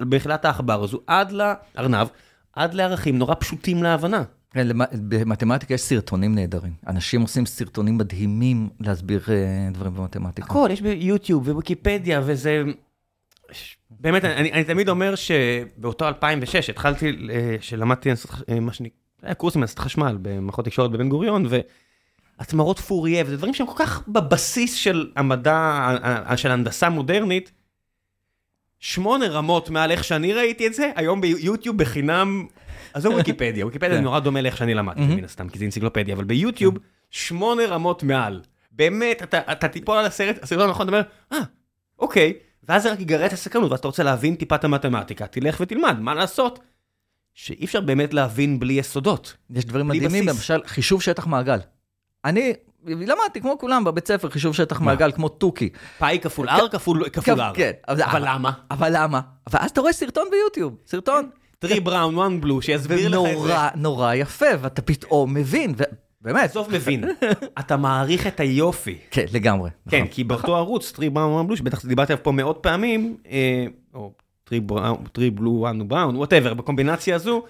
במחילת 0.00 0.44
העכבר 0.44 0.84
הזו 0.84 1.00
עד 1.06 1.32
לארנב, 1.32 2.06
עד 2.52 2.74
לערכים 2.74 3.18
נורא 3.18 3.34
פשוטים 3.38 3.82
להבנה. 3.82 4.22
כן, 4.50 4.68
במתמטיקה 5.08 5.74
יש 5.74 5.80
סרטונים 5.80 6.34
נהדרים. 6.34 6.72
אנשים 6.86 7.20
עושים 7.20 7.46
סרטונים 7.46 7.98
מדהימים 7.98 8.68
להסביר 8.80 9.20
אה, 9.28 9.70
דברים 9.72 9.94
במתמטיקה. 9.94 10.46
הכל, 10.46 10.68
יש 10.72 10.82
ביוטיוב 10.82 11.48
וויקיפדיה, 11.48 12.20
וזה... 12.24 12.62
באמת, 13.90 14.24
אני, 14.24 14.52
אני 14.52 14.64
תמיד 14.64 14.88
אומר 14.88 15.14
שבאותו 15.14 16.08
2006 16.08 16.70
התחלתי, 16.70 17.16
אה, 17.30 17.56
שלמדתי 17.60 18.10
אה, 18.48 18.60
מה 18.60 18.72
שנקרא, 18.72 19.34
קורסים 19.36 19.60
לעשות 19.60 19.78
חשמל 19.78 20.18
במערכות 20.22 20.64
תקשורת 20.64 20.90
בבן 20.90 21.08
גוריון, 21.08 21.46
והצמרות 22.38 22.78
פוריה, 22.78 23.24
וזה 23.26 23.36
דברים 23.36 23.54
שהם 23.54 23.66
כל 23.66 23.84
כך 23.84 24.08
בבסיס 24.08 24.74
של 24.74 25.10
המדע, 25.16 25.88
של 26.36 26.50
הנדסה 26.50 26.88
מודרנית, 26.88 27.52
שמונה 28.80 29.26
רמות 29.26 29.70
מעל 29.70 29.90
איך 29.90 30.04
שאני 30.04 30.32
ראיתי 30.32 30.66
את 30.66 30.74
זה, 30.74 30.90
היום 30.96 31.20
ביוטיוב 31.20 31.78
בחינם 31.78 32.46
עזוב 32.98 33.14
ויקיפדיה, 33.14 33.66
ויקיפדיה 33.66 33.92
זה 33.92 33.98
כן. 33.98 34.04
נורא 34.04 34.20
דומה 34.20 34.40
לאיך 34.40 34.56
שאני 34.56 34.74
למדתי, 34.74 35.00
מן 35.00 35.24
הסתם, 35.24 35.48
כי 35.48 35.58
זה 35.58 35.64
אנציקלופדיה, 35.64 36.14
אבל 36.14 36.24
ביוטיוב, 36.24 36.78
כן. 36.78 36.84
שמונה 37.10 37.66
רמות 37.66 38.02
מעל. 38.02 38.40
באמת, 38.72 39.34
אתה 39.34 39.68
תיפול 39.68 39.98
על 39.98 40.04
הסרט, 40.04 40.42
הסרטון 40.42 40.68
הנכון, 40.68 40.88
אתה 40.88 40.96
אומר, 40.96 41.06
אה, 41.32 41.46
אוקיי, 41.98 42.32
ואז 42.68 42.82
זה 42.82 42.92
רק 42.92 43.00
יגרה 43.00 43.26
את 43.26 43.32
הסקרנות, 43.32 43.70
ואז 43.70 43.78
אתה 43.78 43.88
רוצה 43.88 44.02
להבין 44.02 44.34
טיפה 44.34 44.54
את 44.54 44.64
המתמטיקה, 44.64 45.26
תלך 45.26 45.56
ותלמד, 45.60 46.00
מה 46.00 46.14
לעשות? 46.14 46.58
שאי 47.34 47.64
אפשר 47.64 47.80
באמת 47.80 48.14
להבין 48.14 48.60
בלי 48.60 48.74
יסודות. 48.74 49.36
יש 49.50 49.64
דברים 49.64 49.88
מדהימים, 49.88 50.28
למשל, 50.28 50.60
חישוב 50.66 51.02
שטח 51.02 51.26
מעגל. 51.26 51.58
אני 52.24 52.52
למדתי 52.84 53.40
כמו 53.40 53.58
כולם 53.58 53.84
בבית 53.84 54.08
ספר 54.08 54.30
חישוב 54.30 54.54
שטח 54.54 54.80
מעגל 54.80 55.12
כמו 55.12 55.28
תוכי. 55.28 55.70
פאי 55.98 56.18
כפול 56.22 56.48
R 56.48 56.68
כפול 56.68 57.02
R. 57.40 57.54
כן. 57.54 57.70
אבל 57.88 58.22
למה? 58.24 58.52
אבל 58.70 58.90
למה? 58.92 59.20
ואז 59.50 59.70
אתה 59.70 59.80
רואה 59.80 59.92
סרטון 59.92 60.28
ביוטיוב, 60.30 60.76
סרטון. 60.86 61.30
טרי 61.58 61.80
בראון, 61.80 62.16
וואן 62.16 62.40
בלו, 62.40 62.62
שיסביר 62.62 62.98
לך 62.98 63.04
את 63.04 63.10
זה. 63.10 63.18
ונורא 63.18 63.68
נורא 63.74 64.14
יפה, 64.14 64.46
ואתה 64.60 64.82
פתאום 64.82 65.34
מבין, 65.34 65.74
באמת. 66.20 66.50
בסוף 66.50 66.68
מבין, 66.68 67.04
אתה 67.60 67.76
מעריך 67.76 68.26
את 68.26 68.40
היופי. 68.40 68.98
כן, 69.10 69.24
לגמרי. 69.32 69.70
כן, 69.90 69.96
נכון. 69.98 70.08
כי 70.08 70.24
באותו 70.24 70.56
ערוץ, 70.56 70.92
Three 70.92 71.10
Brown, 71.10 71.32
One 71.32 71.46
Blue, 71.46 71.56
שבטח 71.56 71.86
דיברתי 71.86 72.12
עליו 72.12 72.24
פה 72.24 72.32
מאות 72.32 72.58
פעמים, 72.62 73.16
אה, 73.30 73.66
או 73.94 74.12
Three 75.12 75.30
Blue, 75.30 75.50
One 75.50 75.88
Brown, 75.88 76.16
whatever, 76.16 76.54
בקומבינציה 76.54 77.16
הזו, 77.16 77.42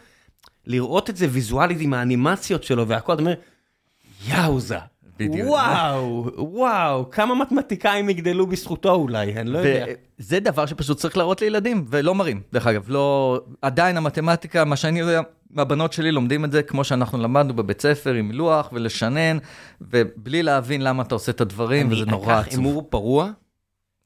לראות 0.67 1.11
את 1.11 1.17
זה 1.17 1.27
ויזואלית 1.31 1.79
עם 1.81 1.95
האנימציות 1.95 2.65
שלו 2.65 2.89
והכל, 2.89 3.13
אתה 3.13 3.23
אומר, 3.23 3.35
yowza. 4.29 4.79
בדיוק. 5.19 5.49
וואו, 5.49 6.31
וואו, 6.37 7.11
כמה 7.11 7.35
מתמטיקאים 7.35 8.11
יגדלו 8.11 8.47
בזכותו 8.47 8.95
אולי, 8.95 9.35
אני 9.37 9.51
לא 9.51 9.59
יודע. 9.59 9.87
זה 10.19 10.41
דבר 10.41 10.67
שפשוט 10.67 10.99
צריך 10.99 11.17
להראות 11.17 11.41
לילדים, 11.41 11.85
ולא 11.89 12.15
מראים, 12.15 12.43
דרך 12.53 12.67
אגב. 12.67 12.85
לא... 12.89 13.41
עדיין 13.63 13.97
המתמטיקה, 13.97 14.65
מה 14.65 14.77
שאני 14.77 15.01
יודע, 15.01 15.21
הבנות 15.57 15.93
שלי 15.93 16.13
לומדים 16.13 16.45
את 16.45 16.53
זה 16.53 16.63
כמו 16.63 16.85
שאנחנו 16.85 17.19
למדנו 17.19 17.55
בבית 17.55 17.81
ספר, 17.81 18.15
עם 18.15 18.33
לוח 18.33 18.69
ולשנן, 18.73 19.39
ובלי 19.81 20.43
להבין 20.43 20.83
למה 20.83 21.03
אתה 21.03 21.15
עושה 21.15 21.33
את 21.33 21.41
הדברים, 21.41 21.93
וזה 21.93 22.07
נורא 22.07 22.23
עצוב. 22.23 22.31
אני 22.31 22.41
אקח 22.41 22.53
הימור 22.53 22.87
פרוע, 22.91 23.31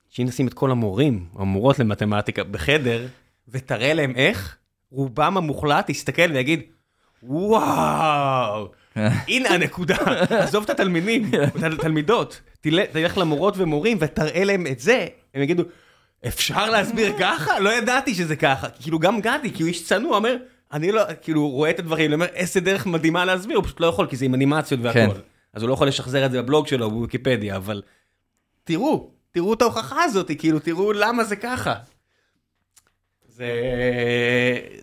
שאם 0.08 0.24
נשים 0.26 0.46
את 0.48 0.54
כל 0.54 0.70
המורים, 0.70 1.26
המורות 1.38 1.78
למתמטיקה, 1.78 2.44
בחדר, 2.44 3.06
ותראה 3.48 3.94
להם 3.94 4.12
איך, 4.16 4.56
רובם 4.90 5.36
המוחלט 5.36 5.90
יסתכל 5.90 6.30
ויגיד, 6.32 6.60
וואו. 7.22 8.68
הנה 8.96 9.48
הנקודה, 9.48 9.96
עזוב 10.30 10.64
את 10.64 10.70
התלמידים, 10.70 11.30
את 11.56 11.62
התלמידות, 11.62 12.40
תלך 12.60 13.18
למורות 13.18 13.54
ומורים 13.56 13.98
ותראה 14.00 14.44
להם 14.44 14.66
את 14.66 14.80
זה, 14.80 15.06
הם 15.34 15.42
יגידו, 15.42 15.62
אפשר 16.26 16.70
להסביר 16.70 17.12
ככה? 17.18 17.60
לא 17.60 17.70
ידעתי 17.70 18.14
שזה 18.14 18.36
ככה. 18.36 18.68
כאילו 18.68 18.98
גם 18.98 19.20
גדי, 19.20 19.50
כי 19.54 19.62
הוא 19.62 19.68
איש 19.68 19.86
צנוע, 19.88 20.16
אומר, 20.16 20.36
אני 20.72 20.92
לא, 20.92 21.02
כאילו, 21.22 21.48
רואה 21.48 21.70
את 21.70 21.78
הדברים, 21.78 22.12
אומר, 22.12 22.26
איזה 22.26 22.60
דרך 22.60 22.86
מדהימה 22.86 23.24
להסביר, 23.24 23.56
הוא 23.56 23.64
פשוט 23.64 23.80
לא 23.80 23.86
יכול, 23.86 24.06
כי 24.06 24.16
זה 24.16 24.24
עם 24.24 24.34
אנימציות 24.34 24.80
והכל. 24.82 24.98
כן. 24.98 25.20
אז 25.54 25.62
הוא 25.62 25.68
לא 25.68 25.74
יכול 25.74 25.88
לשחזר 25.88 26.26
את 26.26 26.30
זה 26.30 26.42
בבלוג 26.42 26.66
שלו, 26.66 26.90
בוויקיפדיה, 26.90 27.56
אבל 27.56 27.82
תראו, 28.64 29.10
תראו 29.32 29.54
את 29.54 29.62
ההוכחה 29.62 30.04
הזאת, 30.04 30.30
כאילו, 30.38 30.58
תראו 30.58 30.92
למה 30.92 31.24
זה 31.24 31.36
ככה. 31.36 31.74
זה, 33.28 33.50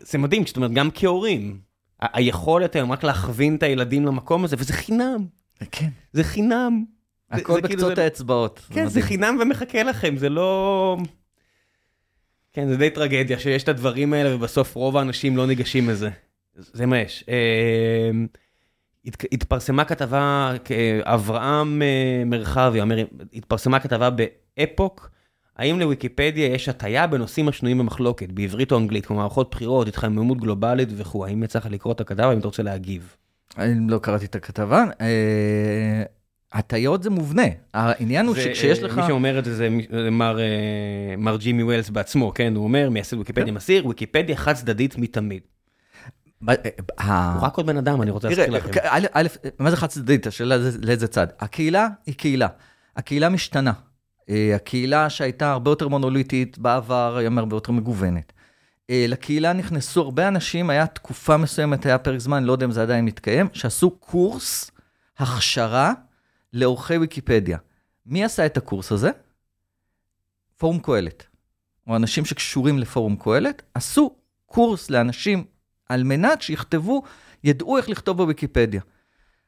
זה 0.02 0.18
מדהים, 0.18 0.46
זאת 0.46 0.56
אומרת, 0.56 0.72
גם 0.72 0.90
כהורים, 0.94 1.60
היכולת 2.02 2.76
היום 2.76 2.92
רק 2.92 3.04
להכווין 3.04 3.56
את 3.56 3.64
הילדים 3.64 4.06
למקום 4.06 4.44
הזה, 4.44 4.56
וזה 4.60 4.74
חינם. 4.74 5.26
כן. 5.72 5.90
זה 6.14 6.24
חינם. 6.24 6.86
הכל 7.32 7.44
כאילו 7.54 7.62
בקצות 7.64 7.98
האצבעות. 7.98 8.62
כן, 8.74 8.88
זה. 8.88 9.02
חינם 9.02 9.38
ומחכה 9.42 9.84
לכם, 9.84 10.18
זה 10.18 10.30
לא... 10.30 10.98
כן, 12.54 12.68
זה 12.68 12.78
די 12.78 12.90
טרגדיה 12.90 13.40
שיש 13.40 13.64
את 13.64 13.70
הדברים 13.70 14.14
האלה 14.14 14.36
ובסוף 14.36 14.76
רוב 14.76 14.98
האנשים 14.98 15.38
לא 15.38 15.48
ניגשים 15.48 15.90
לזה. 15.90 16.10
זה 16.56 16.86
מה 16.86 16.98
יש. 17.00 17.24
אה, 17.30 18.10
הת- 19.06 19.26
התפרסמה 19.32 19.86
כתבה, 19.86 20.54
אברהם 21.04 21.82
אה, 21.82 22.24
מרחבי 22.26 22.82
אומר, 22.82 22.98
התפרסמה 23.34 23.80
כתבה 23.80 24.10
באפוק, 24.10 25.10
האם 25.60 25.80
לוויקיפדיה 25.80 26.48
יש 26.48 26.70
הטיה 26.70 27.08
בנושאים 27.08 27.48
השנויים 27.48 27.78
במחלוקת, 27.78 28.32
בעברית 28.32 28.72
או 28.72 28.78
אנגלית, 28.78 29.06
כמו 29.06 29.16
מערכות 29.18 29.52
בחירות, 29.52 29.88
התחממות 29.88 30.38
גלובלית 30.38 30.90
וכו', 30.98 31.26
האם 31.26 31.44
יצא 31.44 31.60
לך 31.60 31.66
לקרוא 31.70 31.94
את 31.94 32.02
הכתבה, 32.02 32.34
אם 32.34 32.40
אתה 32.40 32.48
רוצה 32.48 32.64
להגיב. 32.64 33.16
אני 33.58 33.92
לא 33.92 33.98
קראתי 33.98 34.26
את 34.26 34.36
הכתבה. 34.36 34.86
אה, 35.02 36.04
הטיות 36.54 37.04
זה 37.04 37.10
מובנה. 37.10 37.44
העניין 37.74 38.26
הוא 38.26 38.36
שכשיש 38.36 38.80
אה, 38.80 38.84
לך... 38.84 38.98
מי 38.98 39.04
שאומר 39.08 39.40
את 39.40 39.46
זה 39.46 39.56
זה 39.56 39.70
מר, 40.12 40.40
אה, 40.40 40.46
מר 41.18 41.38
ג'ימי 41.38 41.64
ווילס 41.64 41.90
בעצמו, 41.90 42.32
כן? 42.36 42.56
הוא 42.56 42.64
אומר, 42.64 42.90
מייסד 42.90 43.18
ויקיפדיה 43.18 43.46
כן. 43.46 43.54
מסיר, 43.54 43.88
ויקיפדיה 43.88 44.36
חד 44.36 44.54
צדדית 44.54 44.98
מתמיד. 44.98 45.42
הוא 46.42 46.54
רק 47.42 47.58
עוד 47.58 47.66
בן 47.66 47.78
אדם, 47.78 48.02
אני 48.02 48.12
רוצה 48.12 48.28
להזכיר 48.28 48.50
לכם. 48.50 48.70
א', 49.14 49.28
מה 49.60 49.72
זה 49.72 49.78
חד 49.78 49.88
צדדית? 49.88 50.28
השאלה 50.28 50.60
זה- 50.60 50.78
לאיזה 50.82 51.08
צד. 51.08 51.28
הקהילה 51.40 51.88
היא 52.06 52.16
קהילה. 52.16 52.48
הקהילה 52.98 53.30
משתנה. 53.30 53.72
אה, 54.30 54.56
הקהילה 54.56 55.10
שהייתה 55.10 55.52
הרבה 55.52 55.72
יותר 55.72 55.88
מונוליטית 55.88 56.58
בעבר, 56.58 57.18
היום 57.18 57.38
הרבה 57.38 57.56
יותר 57.56 57.72
מגוונת. 57.72 58.34
אה, 58.90 59.06
לקהילה 59.08 59.54
נכנסו 59.54 60.02
הרבה 60.02 60.28
אנשים, 60.28 60.70
היה 60.70 60.88
תקופה 60.88 61.38
מסוימת, 61.38 61.86
היה 61.86 61.98
פרק 61.98 62.20
זמן, 62.20 62.44
לא 62.44 62.52
יודע 62.52 62.66
אם 62.66 62.72
זה 62.72 62.82
עדיין 62.82 63.06
מתקיים, 63.06 63.48
שעשו 63.54 63.92
קורס 63.92 64.72
הכשרה 65.18 65.94
לעורכי 66.54 66.98
ויקיפדיה. 66.98 67.58
מי 68.06 68.24
עשה 68.24 68.46
את 68.46 68.58
הקורס 68.58 68.92
הזה? 68.92 69.10
פורום 70.58 70.80
קהלת. 70.80 71.28
או 71.88 71.96
אנשים 71.96 72.26
שקשורים 72.26 72.80
לפורום 72.80 73.16
קהלת, 73.16 73.62
עשו 73.74 74.16
קורס 74.46 74.90
לאנשים 74.90 75.44
על 75.90 76.04
מנת 76.04 76.42
שיכתבו, 76.42 77.04
ידעו 77.44 77.78
איך 77.78 77.90
לכתוב 77.90 78.18
בוויקיפדיה. 78.18 78.82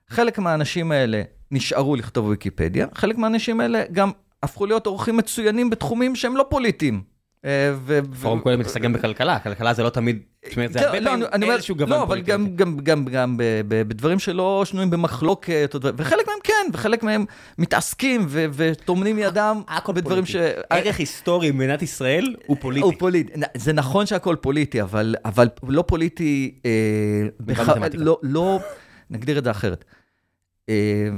חלק 0.10 0.40
מהאנשים 0.40 0.92
האלה 0.92 1.22
נשארו 1.52 1.96
לכתוב 1.96 2.26
בוויקיפדיה, 2.26 2.88
חלק 2.94 3.18
מהאנשים 3.18 3.60
האלה 3.60 3.84
גם 3.92 4.12
הפכו 4.44 4.66
להיות 4.66 4.86
עורכים 4.86 5.18
מצוינים 5.18 5.70
בתחומים 5.70 6.16
שהם 6.16 6.38
לא 6.38 6.46
פוליטיים. 6.50 7.02
אה, 7.46 7.74
פורום 8.22 8.42
כהן 8.44 8.60
מתעסק 8.60 8.82
גם 8.82 8.94
בכלכלה, 8.94 9.40
כלכלה 9.40 9.74
זה 9.74 9.84
לא 9.84 9.90
תמיד, 9.90 10.20
זאת 10.46 10.56
אומרת, 10.56 10.74
זה 10.74 10.80
כן, 10.80 10.86
הרבה 10.86 11.00
לא, 11.00 11.10
פעמים 11.10 11.26
אומר- 11.44 11.54
איזשהו 11.54 11.76
גוון 11.76 11.90
לא, 11.90 11.98
אבל 12.04 12.08
פוליטי. 12.08 12.32
גם, 12.32 12.56
גם, 12.56 12.78
גם, 12.78 13.06
גם 13.06 13.38
ב- 13.38 13.44
ב- 13.68 13.82
בדברים 13.88 14.20
שלא 14.20 14.64
שנויים 14.66 14.90
במחלוקת, 14.90 15.76
וחלק 15.98 16.28
מהם 16.28 16.38
כן, 16.44 16.54
וחלק 16.74 17.04
מהם 17.04 17.26
מתעסקים 17.58 18.26
וטומנים 18.30 19.20
ידם 19.20 19.62
בדברים 19.94 20.26
ש... 20.26 20.36
פוליטי. 20.36 20.60
ערך 20.70 21.00
היסטורי 21.00 21.52
במדינת 21.52 21.82
ישראל 21.82 22.36
הוא 22.48 22.58
פוליטי. 22.60 22.86
הוא 22.86 22.94
פוליטי. 23.00 23.34
זה 23.58 23.74
נכון 23.74 24.06
שהכל 24.06 24.36
פוליטי, 24.42 24.82
אבל, 24.82 25.16
אבל 25.26 25.48
לא 25.68 25.82
פוליטי... 25.88 26.56
אה. 26.66 26.72
לא, 27.94 28.20
לא, 28.24 28.60
נגדיר 29.10 29.38
את 29.38 29.44
זה 29.44 29.52
אחרת. 29.52 29.86
אה, 30.70 30.76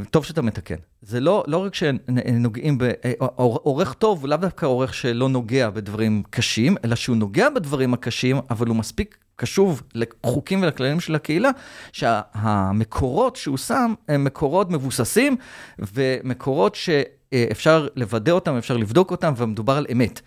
טוב 0.10 0.26
שאתה 0.26 0.42
מתקן. 0.42 0.76
זה 1.06 1.20
לא, 1.20 1.44
לא 1.48 1.58
רק 1.58 1.76
שנוגעים 1.76 2.78
ב... 2.78 2.84
אה, 2.84 3.12
עורך 3.36 3.94
טוב 3.94 4.22
הוא 4.22 4.30
לאו 4.30 4.38
דווקא 4.38 4.66
עורך 4.66 4.94
שלא 4.94 5.30
נוגע 5.30 5.70
בדברים 5.70 6.24
קשים, 6.30 6.76
אלא 6.86 6.96
שהוא 6.96 7.16
נוגע 7.16 7.50
בדברים 7.50 7.94
הקשים, 7.94 8.40
אבל 8.50 8.68
הוא 8.68 8.76
מספיק 8.76 9.18
קשוב 9.36 9.84
לחוקים 9.96 10.62
ולכללים 10.62 11.00
של 11.00 11.16
הקהילה, 11.16 11.50
שהמקורות 11.92 13.36
שהוא 13.36 13.58
שם 13.58 13.94
הם 14.08 14.24
מקורות 14.24 14.70
מבוססים, 14.70 15.36
ומקורות 15.80 16.76
שאפשר 16.76 17.88
לוודא 17.96 18.32
אותם, 18.32 18.56
אפשר 18.56 18.78
לבדוק 18.78 19.12
אותם, 19.12 19.34
ומדובר 19.38 19.78
על 19.78 19.86
אמת. 19.92 20.22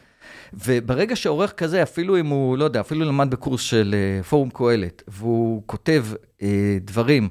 וברגע 0.52 1.16
שעורך 1.16 1.52
כזה, 1.52 1.82
אפילו 1.82 2.20
אם 2.20 2.26
הוא, 2.26 2.58
לא 2.58 2.64
יודע, 2.64 2.80
אפילו 2.80 3.04
למד 3.04 3.30
בקורס 3.30 3.60
של 3.60 3.94
אה, 3.94 4.22
פורום 4.22 4.50
קהלת, 4.50 5.02
והוא 5.08 5.62
כותב 5.66 6.06
אה, 6.42 6.78
דברים 6.80 7.28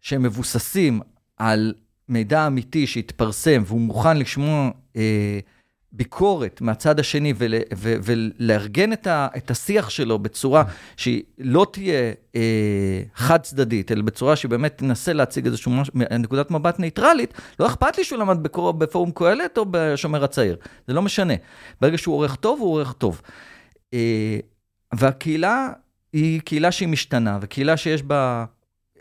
שהם 0.00 0.22
מבוססים 0.22 1.00
על 1.36 1.74
מידע 2.08 2.46
אמיתי 2.46 2.86
שהתפרסם, 2.86 3.62
והוא 3.66 3.80
מוכן 3.80 4.16
לשמוע 4.16 4.70
אה, 4.96 5.38
ביקורת 5.96 6.60
מהצד 6.60 7.00
השני 7.00 7.32
ול, 7.36 7.54
ו, 7.76 7.94
ולארגן 8.02 8.92
את, 8.92 9.06
ה, 9.06 9.28
את 9.36 9.50
השיח 9.50 9.90
שלו 9.90 10.18
בצורה 10.18 10.64
שהיא 10.96 11.22
לא 11.38 11.66
תהיה 11.72 12.12
אה, 12.36 13.02
חד 13.14 13.42
צדדית, 13.42 13.92
אלא 13.92 14.02
בצורה 14.02 14.36
שבאמת 14.36 14.78
תנסה 14.78 15.12
להציג 15.12 15.46
איזושהי 15.46 15.72
נקודת 16.18 16.50
מבט 16.50 16.78
ניטרלית, 16.78 17.34
לא 17.60 17.66
אכפת 17.66 17.98
לי 17.98 18.04
שהוא 18.04 18.18
למד 18.18 18.42
בקור, 18.42 18.72
בפורום 18.72 19.10
קהלת 19.10 19.58
או 19.58 19.64
בשומר 19.70 20.24
הצעיר, 20.24 20.56
זה 20.86 20.94
לא 20.94 21.02
משנה. 21.02 21.34
ברגע 21.80 21.98
שהוא 21.98 22.14
עורך 22.14 22.36
טוב, 22.36 22.60
הוא 22.60 22.68
עורך 22.68 22.92
טוב. 22.92 23.22
אה, 23.94 24.38
והקהילה 24.94 25.68
היא 26.12 26.40
קהילה 26.40 26.72
שהיא 26.72 26.88
משתנה, 26.88 27.38
וקהילה 27.40 27.76
שיש 27.76 28.02
בה 28.02 28.44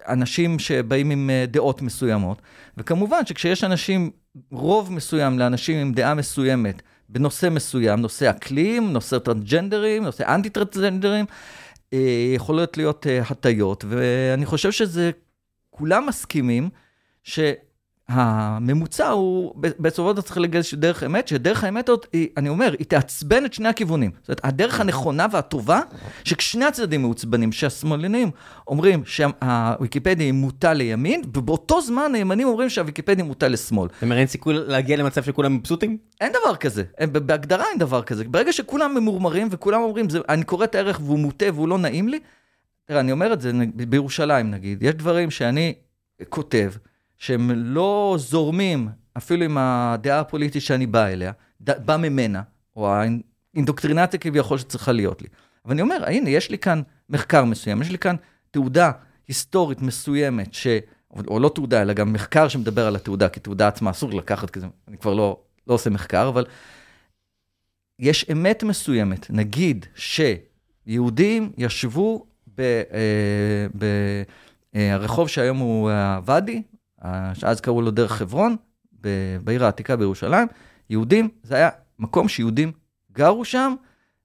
אנשים 0.07 0.59
שבאים 0.59 1.09
עם 1.09 1.29
אה, 1.29 1.45
דעות 1.47 1.81
מסוימות, 1.81 2.41
וכמובן 2.77 3.25
שכשיש 3.25 3.63
אנשים, 3.63 4.11
רוב 4.51 4.93
מסוים 4.93 5.39
לאנשים 5.39 5.77
עם 5.77 5.93
דעה 5.93 6.13
מסוימת 6.13 6.81
בנושא 7.09 7.49
מסוים, 7.51 7.99
נושא 7.99 8.29
אקלים, 8.29 8.93
נושא 8.93 9.19
טרנסג'נדרים, 9.19 10.03
נושא 10.03 10.35
אנטי 10.35 10.49
טרנסג'נדרים, 10.49 11.25
אה, 11.93 12.33
יכולות 12.35 12.77
להיות 12.77 13.07
אה, 13.07 13.21
הטיות, 13.29 13.85
ואני 13.87 14.45
חושב 14.45 14.71
שזה, 14.71 15.11
כולם 15.69 16.05
מסכימים 16.07 16.69
שהממוצע 18.11 19.09
הוא, 19.09 19.53
בסופו 19.57 20.09
של 20.09 20.13
דבר 20.13 20.21
צריך 20.21 20.55
איזושהי 20.55 20.77
דרך 20.77 21.03
אמת, 21.03 21.27
שדרך 21.27 21.63
האמת 21.63 21.89
הזאת, 21.89 22.07
היא, 22.13 22.27
אני 22.37 22.49
אומר, 22.49 22.73
היא 22.79 22.87
תעצבן 22.87 23.45
את 23.45 23.53
שני 23.53 23.67
הכיוונים. 23.67 24.11
זאת 24.19 24.29
אומרת, 24.29 24.45
הדרך 24.45 24.79
הנכונה 24.79 25.27
והטובה, 25.31 25.81
שכשני 26.23 26.65
הצדדים 26.65 27.01
מעוצבנים, 27.01 27.51
שהשמאלנים 27.51 28.31
אומרים 28.67 29.03
שהוויקיפדיה 29.05 30.25
היא 30.25 30.33
מוטה 30.33 30.73
לימין, 30.73 31.21
ובאותו 31.33 31.81
זמן 31.81 32.15
הימנים 32.15 32.47
אומרים 32.47 32.69
שהוויקיפדיה 32.69 33.25
מוטה 33.25 33.47
לשמאל. 33.47 33.89
זאת 33.93 34.03
אומרת, 34.03 34.17
אין 34.17 34.27
סיכוי 34.27 34.53
להגיע 34.53 34.97
למצב 34.97 35.23
שכולם 35.23 35.55
מבסוטים? 35.55 35.97
אין 36.21 36.31
דבר 36.43 36.55
כזה, 36.55 36.83
בהגדרה 37.11 37.65
אין 37.71 37.79
דבר 37.79 38.01
כזה. 38.01 38.23
ברגע 38.23 38.53
שכולם 38.53 38.95
ממורמרים 38.95 39.47
וכולם 39.51 39.81
אומרים, 39.81 40.09
זה, 40.09 40.19
אני 40.29 40.43
קורא 40.43 40.63
את 40.63 40.75
הערך 40.75 40.99
והוא 41.03 41.19
מוטה 41.19 41.45
והוא 41.53 41.67
לא 41.67 41.77
נעים 41.77 42.09
לי, 42.09 42.19
תראה, 42.85 42.99
אני 42.99 43.11
אומר 43.11 43.33
את 43.33 43.41
זה 43.41 43.51
בירושלים 43.75 44.51
נגיד, 44.51 44.83
יש 44.83 44.93
דברים 44.93 45.31
שאני 45.31 45.73
כותב, 46.29 46.71
שהם 47.23 47.51
לא 47.55 48.15
זורמים 48.19 48.89
אפילו 49.17 49.45
עם 49.45 49.57
הדעה 49.57 50.19
הפוליטית 50.19 50.61
שאני 50.61 50.85
בא 50.85 51.07
אליה, 51.07 51.31
ד, 51.61 51.85
בא 51.85 51.97
ממנה, 51.97 52.41
או 52.75 52.93
האינדוקטרינציה 53.53 54.19
כביכול 54.19 54.57
שצריכה 54.57 54.91
להיות 54.91 55.21
לי. 55.21 55.27
אבל 55.65 55.73
אני 55.73 55.81
אומר, 55.81 56.03
הנה, 56.07 56.29
יש 56.29 56.49
לי 56.49 56.57
כאן 56.57 56.81
מחקר 57.09 57.45
מסוים, 57.45 57.81
יש 57.81 57.91
לי 57.91 57.97
כאן 57.97 58.15
תעודה 58.51 58.91
היסטורית 59.27 59.81
מסוימת, 59.81 60.53
ש... 60.53 60.67
או 61.27 61.39
לא 61.39 61.51
תעודה, 61.55 61.81
אלא 61.81 61.93
גם 61.93 62.13
מחקר 62.13 62.47
שמדבר 62.47 62.87
על 62.87 62.95
התעודה, 62.95 63.29
כי 63.29 63.39
תעודה 63.39 63.67
עצמה 63.67 63.91
אסור 63.91 64.13
לקחת 64.13 64.49
כזה, 64.49 64.67
אני 64.87 64.97
כבר 64.97 65.13
לא, 65.13 65.39
לא 65.67 65.73
עושה 65.73 65.89
מחקר, 65.89 66.27
אבל 66.27 66.45
יש 67.99 68.25
אמת 68.31 68.63
מסוימת, 68.63 69.27
נגיד 69.29 69.85
שיהודים 69.95 71.51
ישבו 71.57 72.25
ברחוב 74.73 75.27
שהיום 75.27 75.57
הוא 75.57 75.91
הוואדי, 75.91 76.55
אה, 76.55 76.72
שאז 77.33 77.61
קראו 77.61 77.81
לו 77.81 77.91
דרך 77.91 78.11
חברון, 78.11 78.55
בעיר 79.43 79.65
העתיקה 79.65 79.95
בירושלים, 79.95 80.47
יהודים, 80.89 81.29
זה 81.43 81.55
היה 81.55 81.69
מקום 81.99 82.27
שיהודים 82.27 82.71
גרו 83.11 83.45
שם 83.45 83.73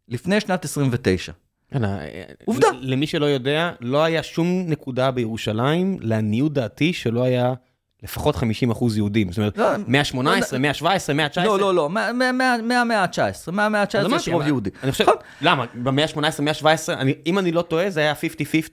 לפני 0.09 0.41
שנת 0.41 0.65
29. 0.65 1.33
כן, 1.71 1.85
אה, 1.85 2.25
עובדה. 2.45 2.69
למי 2.81 3.07
שלא 3.07 3.27
יודע, 3.27 3.73
לא 3.81 4.05
היה 4.05 4.23
שום 4.23 4.65
נקודה 4.67 5.11
בירושלים, 5.11 5.97
לעניות 6.01 6.53
דעתי, 6.53 6.93
שלא 6.93 7.23
היה 7.23 7.55
לפחות 8.03 8.37
50 8.37 8.71
אחוז 8.71 8.97
יהודים. 8.97 9.29
זאת 9.33 9.39
אומרת, 9.39 9.59
לא, 9.59 9.67
מאה 9.87 10.01
ה-18, 10.01 10.19
מאה 10.59 10.71
ה-17, 10.71 10.85
מאה 11.15 11.25
ה-19. 11.27 11.45
לא, 11.45 11.59
לא, 11.59 11.75
לא, 11.75 11.91
מה- 11.91 12.13
מה- 12.13 12.33
מה- 12.33 12.57
מהמאה 12.63 13.03
ה-19, 13.03 13.51
מהמאה 13.53 13.83
אז 13.83 13.95
ה-19 13.95 14.17
יש 14.17 14.29
רוב 14.29 14.47
יהודי. 14.47 14.71
אני 14.83 14.93
חושב, 14.93 15.05
נכון. 15.05 15.17
למה? 15.41 15.65
במאה 15.75 16.05
ה-18, 16.05 16.19
מאה 16.43 16.53
ה-17, 16.53 16.89
אם 17.27 17.39
אני 17.39 17.53
לא 17.53 17.63
טועה, 17.63 17.91
זה 17.91 18.01
היה 18.01 18.13
50-50 18.15 18.17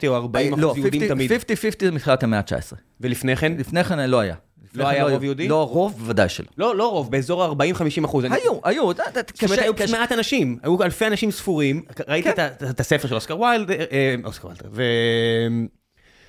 או 0.07 0.15
40 0.15 0.59
לא, 0.59 0.67
אחוז 0.67 0.77
יהודים 0.77 1.07
תמיד. 1.07 1.31
50-50 1.31 1.35
זה 1.81 1.91
מתחילת 1.91 2.23
המאה 2.23 2.39
ה-19. 2.39 2.75
ולפני 3.01 3.35
כן? 3.35 3.53
לפני 3.57 3.83
כן 3.83 4.09
לא 4.09 4.19
היה. 4.19 4.35
לא 4.75 4.83
כן 4.83 4.89
היה 4.89 5.03
רוב. 5.03 5.23
יהודי? 5.23 5.47
לא, 5.47 5.67
רוב 5.67 5.97
בוודאי 5.97 6.29
שלא. 6.29 6.47
לא, 6.57 6.75
לא 6.75 6.91
רוב, 6.91 7.11
באזור 7.11 7.43
ה-40-50 7.43 8.05
אחוז. 8.05 8.23
היו, 8.25 8.31
היו, 8.63 8.91
זאת 8.93 8.99
אומרת, 9.43 9.59
היו. 9.59 9.73
מעט 9.91 10.11
אנשים, 10.11 10.57
היו 10.63 10.83
אלפי 10.83 11.07
אנשים 11.07 11.31
ספורים, 11.31 11.81
ראיתי 12.07 12.33
כן. 12.33 12.47
את 12.69 12.79
הספר 12.79 13.07
של 13.07 13.15
אוסקר 13.15 13.39
ויילד, 13.39 13.71
אה, 13.71 14.15
אוסקר 14.25 14.47
ויילד, 14.47 14.61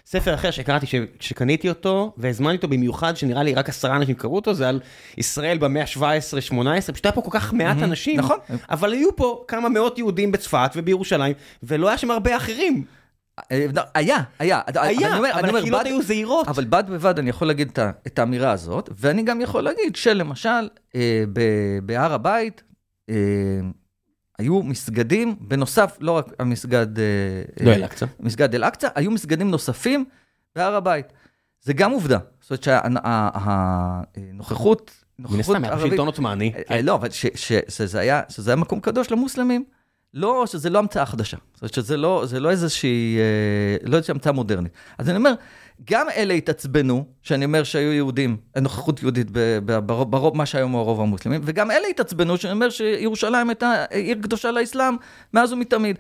וספר 0.07 0.35
אחר 0.35 0.51
שקראתי, 0.51 0.87
שקניתי 1.21 1.69
אותו, 1.69 2.13
והזמנתי 2.17 2.57
אותו 2.57 2.69
במיוחד, 2.69 3.17
שנראה 3.17 3.43
לי 3.43 3.55
רק 3.55 3.69
עשרה 3.69 3.97
אנשים 3.97 4.15
קראו 4.15 4.37
אותו, 4.37 4.55
זה 4.55 4.69
על 4.69 4.81
ישראל 5.19 5.59
במאה 5.59 5.83
ה-17-18, 5.83 6.53
פשוט 6.93 7.07
היה 7.07 7.13
פה 7.13 7.23
כל 7.23 7.31
כך 7.33 7.53
מעט 7.53 7.77
אנשים, 7.83 8.19
נכון. 8.19 8.37
אבל 8.71 8.93
היו 8.93 9.17
פה 9.17 9.45
כמה 9.49 9.69
מאות 9.69 9.99
יהודים 9.99 10.33
בצפת 10.33 10.71
ובירושלים, 10.77 11.35
ולא 11.63 11.89
היה 11.89 11.99
שם 11.99 12.11
הרבה 12.11 12.37
אחרים. 12.37 12.85
אה, 13.53 13.67
לא, 13.75 13.83
היה, 13.95 14.17
היה. 14.39 14.61
היה, 14.75 15.17
אומר- 15.17 15.31
אבל 15.41 15.49
הקהילות 15.57 15.81
בד- 15.81 15.87
היו 15.87 16.03
זהירות. 16.03 16.49
אבל 16.49 16.65
בד 16.65 16.85
בבד 16.89 17.19
אני 17.19 17.31
יכול 17.31 17.49
להגיד 17.49 17.79
את 18.07 18.19
האמירה 18.19 18.51
הזאת, 18.53 18.91
ואני 18.99 19.23
גם 19.23 19.41
יכול 19.41 19.63
להגיד 19.63 19.97
שלמשל, 19.97 20.69
אה, 20.95 21.25
ב- 21.33 21.41
בהר 21.83 22.13
הבית, 22.13 22.63
אה, 23.11 23.15
היו 24.39 24.63
מסגדים, 24.63 25.37
בנוסף, 25.41 25.97
לא 26.01 26.13
רק 26.13 26.27
המסגד... 26.39 26.99
אה, 26.99 27.05
לא, 27.61 27.71
אה, 27.71 27.77
אל-אקצא. 27.77 28.07
מסגד 28.21 28.55
אל-אקצא, 28.55 28.89
היו 28.95 29.11
מסגדים 29.11 29.51
נוספים 29.51 30.05
בהר 30.57 30.75
הבית. 30.75 31.07
זה 31.63 31.73
גם 31.73 31.91
עובדה. 31.91 32.19
זאת 32.41 32.51
אומרת 32.51 32.63
שהנוכחות, 34.17 34.91
מן 35.19 35.41
הסתם, 35.41 35.65
היה 35.65 35.79
שלטון 35.79 36.07
עות'מאני. 36.07 36.53
אה, 36.71 36.83
לא, 36.83 36.95
אבל 36.95 37.09
שזה 37.69 38.01
היה 38.01 38.23
שזה 38.29 38.51
היה 38.51 38.57
מקום 38.57 38.81
קדוש 38.81 39.11
למוסלמים, 39.11 39.65
לא, 40.15 40.45
שזה 40.47 40.71
לא 40.71 40.79
המצאה 40.79 41.07
חדשה. 41.07 41.37
זאת 41.55 41.63
אומרת 41.63 41.75
שזה 41.75 41.97
לא, 41.97 42.23
זה 42.27 42.41
לא 42.41 42.51
איזושהי, 42.51 43.19
אה, 43.19 43.89
לא 43.89 43.97
איזושהי 43.97 44.13
המצאה 44.13 44.33
מודרנית. 44.33 44.73
אז 44.99 45.09
אני 45.09 45.17
אומר, 45.17 45.35
גם 45.85 46.07
אלה 46.17 46.35
התעצבנו, 46.35 47.05
שאני 47.23 47.45
אומר 47.45 47.65
שהיו 47.65 47.93
יהודים, 47.93 48.37
נוכחות 48.61 49.03
יהודית 49.03 49.27
ברוב, 49.85 50.11
ברוב 50.11 50.37
מה 50.37 50.47
שהיום 50.47 50.73
הוא 50.73 50.81
הרוב 50.81 51.01
המוסלמים, 51.01 51.41
וגם 51.45 51.71
אלה 51.71 51.89
התעצבנו, 51.89 52.37
שאני 52.37 52.53
אומר 52.53 52.71
שירושלים 52.71 53.49
הייתה 53.49 53.85
עיר 53.91 54.19
קדושה 54.23 54.51
לאסלאם 54.51 54.97
מאז 55.35 55.53
ומתמיד. 55.53 55.99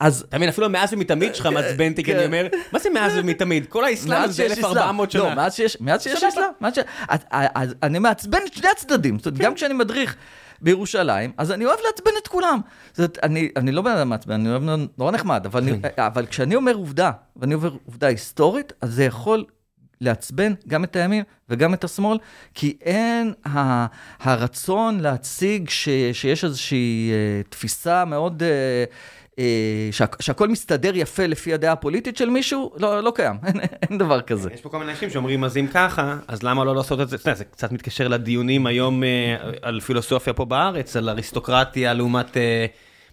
אז 0.00 0.24
אתה 0.28 0.36
מבין, 0.36 0.48
אפילו 0.48 0.68
מאז 0.68 0.92
ומתמיד 0.92 1.34
שלך 1.34 1.46
מעצבן 1.46 1.90
אותי, 1.90 2.04
כי 2.04 2.12
אני 2.12 2.20
כן. 2.20 2.26
אומר, 2.26 2.46
מה 2.72 2.78
זה 2.78 2.90
מאז 2.90 3.12
ומתמיד? 3.16 3.66
כל 3.66 3.84
האסלאם 3.84 4.22
הזה 4.22 4.34
שיש 4.48 4.58
1400 4.58 5.08
אסלאם. 5.08 5.22
שנה. 5.22 5.30
לא, 5.30 5.36
מאז 5.36 6.02
שיש. 6.02 6.24
אסלאם. 6.24 6.50
אני 7.82 7.98
מעצבן 7.98 8.38
את 8.46 8.54
שני 8.54 8.68
הצדדים. 8.68 9.18
זאת 9.18 9.26
אומרת, 9.26 9.40
גם 9.40 9.54
כשאני 9.54 9.74
מדריך 9.74 10.16
בירושלים, 10.60 11.32
אז 11.36 11.52
אני 11.52 11.64
אוהב 11.64 11.78
לעצבן 11.86 12.10
את 12.22 12.28
כולם. 12.28 12.60
זאת 12.92 13.18
אני, 13.22 13.48
אני 13.56 13.72
לא 13.72 13.82
בן 13.82 13.90
אדם 13.90 14.08
מעצבן, 14.08 14.34
אני 14.34 14.50
אוהב 14.50 14.62
נורא 14.98 15.12
נחמד, 15.12 15.46
אבל, 15.46 15.62
אני, 15.62 15.72
אבל 15.98 16.26
כשאני 16.26 16.54
אומר 16.54 16.74
עובדה, 16.74 17.10
ואני 17.36 17.54
אומר 17.54 17.76
עובדה 17.86 18.06
היסטורית, 18.06 18.72
אז 18.80 18.94
זה 18.94 19.04
יכול 19.04 19.44
לעצבן 20.00 20.54
גם 20.68 20.84
את 20.84 20.96
הימין 20.96 21.24
וגם 21.48 21.74
את 21.74 21.84
השמאל, 21.84 22.18
כי 22.54 22.76
אין 22.80 23.32
ה, 23.46 23.86
הרצון 24.20 25.00
להציג 25.00 25.68
ש, 25.68 25.88
שיש 26.12 26.44
איזושהי 26.44 27.10
אה, 27.12 27.42
תפיסה 27.48 28.04
מאוד... 28.04 28.42
אה, 28.42 28.84
שהכל 30.20 30.48
מסתדר 30.48 30.96
יפה 30.96 31.26
לפי 31.26 31.54
הדעה 31.54 31.72
הפוליטית 31.72 32.16
של 32.16 32.30
מישהו, 32.30 32.72
לא, 32.76 33.02
לא 33.02 33.12
קיים, 33.14 33.36
אין, 33.90 33.98
דבר 33.98 34.20
כזה. 34.20 34.50
יש 34.54 34.60
פה 34.60 34.68
כל 34.68 34.78
מיני 34.78 34.90
אנשים 34.90 35.10
שאומרים, 35.10 35.44
אז 35.44 35.56
אם 35.56 35.66
ככה, 35.72 36.16
אז 36.28 36.42
למה 36.42 36.64
לא 36.64 36.74
לעשות 36.74 37.00
את 37.00 37.08
זה? 37.08 37.16
זה 37.34 37.44
קצת 37.44 37.72
מתקשר 37.72 38.08
לדיונים 38.08 38.66
היום 38.66 39.04
אה, 39.04 39.36
על 39.62 39.80
פילוסופיה 39.80 40.32
פה 40.32 40.44
בארץ, 40.44 40.96
על 40.96 41.08
אריסטוקרטיה 41.08 41.94
לעומת 41.94 42.36
אה, 42.36 42.66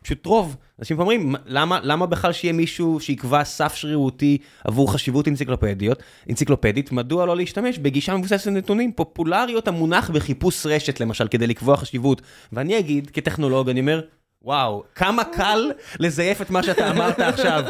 פשוט 0.05 0.25
רוב. 0.25 0.55
אנשים 0.79 0.99
אומרים, 0.99 1.35
למה, 1.45 1.79
למה 1.83 2.05
בכלל 2.05 2.33
שיהיה 2.33 2.53
מישהו 2.53 2.99
שיקבע 2.99 3.43
סף 3.43 3.75
שרירותי 3.75 4.37
עבור 4.63 4.93
חשיבות 4.93 5.27
אנציקלופדיות, 5.27 6.03
אנציקלופדית, 6.29 6.91
מדוע 6.91 7.25
לא 7.25 7.35
להשתמש 7.35 7.77
בגישה 7.77 8.15
מבוססת 8.15 8.47
נתונים? 8.47 8.91
פופולריות 8.91 9.67
המונח 9.67 10.09
בחיפוש 10.09 10.65
רשת, 10.65 10.99
למשל, 10.99 11.27
כדי 11.27 11.47
לקבוע 11.47 11.77
חשיבות. 11.77 12.21
ואני 12.53 12.79
אגיד, 12.79 13.09
כטכנולוג, 13.13 13.69
אני 13.69 13.79
אומר, 13.79 14.01
וואו, 14.45 14.83
כמה 14.95 15.23
קל 15.23 15.71
לזייף 15.99 16.41
את 16.41 16.49
מה 16.49 16.63
שאתה 16.63 16.91
אמרת 16.91 17.19
עכשיו. 17.19 17.63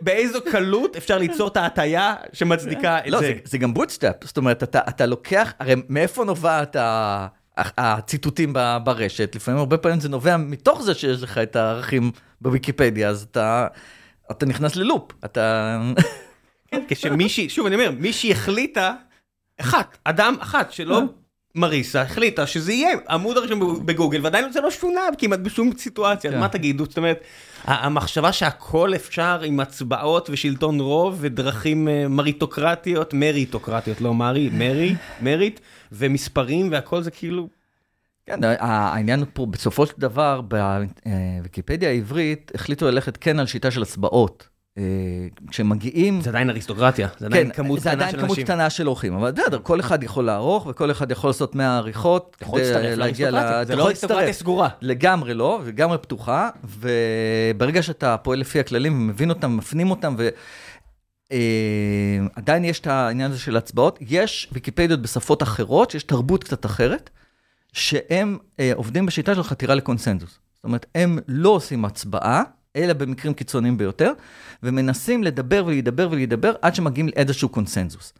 באיזו 0.00 0.38
קלות 0.50 0.96
אפשר 0.96 1.18
ליצור 1.18 1.48
את 1.48 1.56
ההטייה 1.56 2.14
שמצדיקה 2.32 2.98
את 2.98 3.10
לא, 3.10 3.20
זה. 3.20 3.26
זה, 3.26 3.32
זה 3.44 3.58
גם 3.58 3.74
bootstrap, 3.74 4.14
זאת 4.24 4.36
אומרת, 4.36 4.62
אתה, 4.62 4.80
אתה 4.88 5.06
לוקח, 5.06 5.52
הרי 5.58 5.74
מאיפה 5.88 6.24
נובעת 6.24 6.76
ה- 6.76 7.26
הציטוטים 7.56 8.52
ברשת? 8.84 9.34
לפעמים, 9.34 9.58
הרבה 9.60 9.78
פעמים 9.78 10.00
זה 10.00 10.08
נובע 10.08 10.36
מתוך 10.36 10.82
זה 10.82 10.94
שיש 10.94 11.22
לך 11.22 11.38
את 11.38 11.56
הערכים 11.56 12.10
בוויקיפדיה, 12.40 13.08
אז 13.08 13.22
אתה, 13.30 13.66
אתה 14.30 14.46
נכנס 14.46 14.76
ללופ, 14.76 15.12
אתה... 15.24 15.78
כן, 16.68 16.82
כשמישהי, 16.88 17.48
שוב 17.48 17.66
אני 17.66 17.74
אומר, 17.74 17.90
מישהי 17.90 18.32
החליטה, 18.32 18.94
אחת, 19.60 19.98
אדם 20.04 20.36
אחת 20.40 20.72
שלא 20.72 21.02
מריסה, 21.56 22.02
החליטה 22.02 22.46
שזה 22.46 22.72
יהיה 22.72 22.90
עמוד 23.10 23.36
הראשון 23.36 23.86
בגוגל, 23.86 24.20
ועדיין 24.22 24.52
זה 24.52 24.60
לא 24.60 24.70
שונה 24.70 25.00
כמעט 25.18 25.40
בשום 25.40 25.70
סיטואציה, 25.78 26.30
כן. 26.30 26.40
מה 26.40 26.48
תגידו? 26.48 26.84
זאת 26.84 26.96
אומרת, 26.96 27.20
המחשבה 27.64 28.32
שהכל 28.32 28.94
אפשר 28.94 29.40
עם 29.44 29.60
הצבעות 29.60 30.30
ושלטון 30.30 30.80
רוב 30.80 31.16
ודרכים 31.20 31.88
אה, 31.88 32.08
מריטוקרטיות, 32.08 33.14
מריטוקרטיות, 33.14 34.00
לא 34.00 34.14
מרי, 34.14 34.50
מרי, 34.52 34.94
מריט, 35.20 35.60
ומספרים 35.92 36.68
והכל 36.72 37.02
זה 37.02 37.10
כאילו... 37.10 37.48
כן, 38.26 38.40
העניין 38.60 39.24
פה, 39.32 39.46
בסופו 39.46 39.86
של 39.86 39.92
דבר, 39.98 40.40
בוויקיפדיה 40.40 41.88
העברית, 41.88 42.52
החליטו 42.54 42.86
ללכת 42.86 43.16
כן 43.16 43.38
על 43.38 43.46
שיטה 43.46 43.70
של 43.70 43.82
הצבעות. 43.82 44.55
אה, 44.78 44.82
כשמגיעים... 45.50 46.20
זה 46.20 46.30
עדיין 46.30 46.50
אריסטוקרטיה, 46.50 47.08
זה 47.18 47.26
עדיין 47.26 47.50
כמות 47.50 47.80
זה 47.80 47.90
קטנה 47.90 47.92
עדיין 47.92 48.10
של 48.10 48.16
כמות 48.16 48.30
אנשים. 48.30 48.44
קטנה 48.44 48.70
של 48.70 48.88
אורחים, 48.88 49.14
אבל 49.14 49.30
בסדר, 49.30 49.58
כל 49.62 49.80
אחד 49.80 50.02
יכול 50.02 50.24
לערוך 50.24 50.66
וכל 50.66 50.90
אחד 50.90 51.10
יכול 51.10 51.30
לעשות 51.30 51.54
100 51.54 51.76
עריכות. 51.76 52.36
יכול 52.42 52.60
להצטרף 52.60 52.98
לאריסטוקרטיה, 52.98 53.64
זה 53.64 53.76
לא 53.76 53.86
אריסטוקרטיה. 53.86 54.32
סגורה. 54.32 54.68
לגמרי 54.80 55.34
לא, 55.34 55.60
לגמרי 55.66 55.98
פתוחה, 55.98 56.50
וברגע 56.64 57.82
שאתה 57.82 58.16
פועל 58.16 58.38
לפי 58.38 58.60
הכללים 58.60 58.92
ומבין 58.92 59.30
אותם, 59.30 59.56
מפנים 59.56 59.90
אותם, 59.90 60.16
ועדיין 61.30 62.64
יש 62.64 62.80
את 62.80 62.86
העניין 62.86 63.30
הזה 63.30 63.40
של 63.40 63.56
הצבעות, 63.56 63.98
יש 64.00 64.48
ויקיפדיות 64.52 65.02
בשפות 65.02 65.42
אחרות, 65.42 65.90
שיש 65.90 66.02
תרבות 66.02 66.44
קצת 66.44 66.66
אחרת, 66.66 67.10
שהם 67.72 68.38
אה, 68.60 68.72
עובדים 68.74 69.06
בשיטה 69.06 69.34
של 69.34 69.42
חתירה 69.42 69.74
לקונסנזוס. 69.74 70.30
זאת 70.30 70.64
אומרת, 70.64 70.86
הם 70.94 71.18
לא 71.28 71.48
עושים 71.48 71.84
הצבעה, 71.84 72.42
אלא 72.76 72.92
במקרים 72.92 73.34
קיצוניים 73.34 73.78
ביותר, 73.78 74.12
ומנסים 74.62 75.24
לדבר 75.24 75.64
ולהידבר 75.66 76.08
ולהידבר 76.10 76.54
עד 76.62 76.74
שמגיעים 76.74 77.08
לאיזשהו 77.08 77.48
קונסנזוס. 77.48 78.12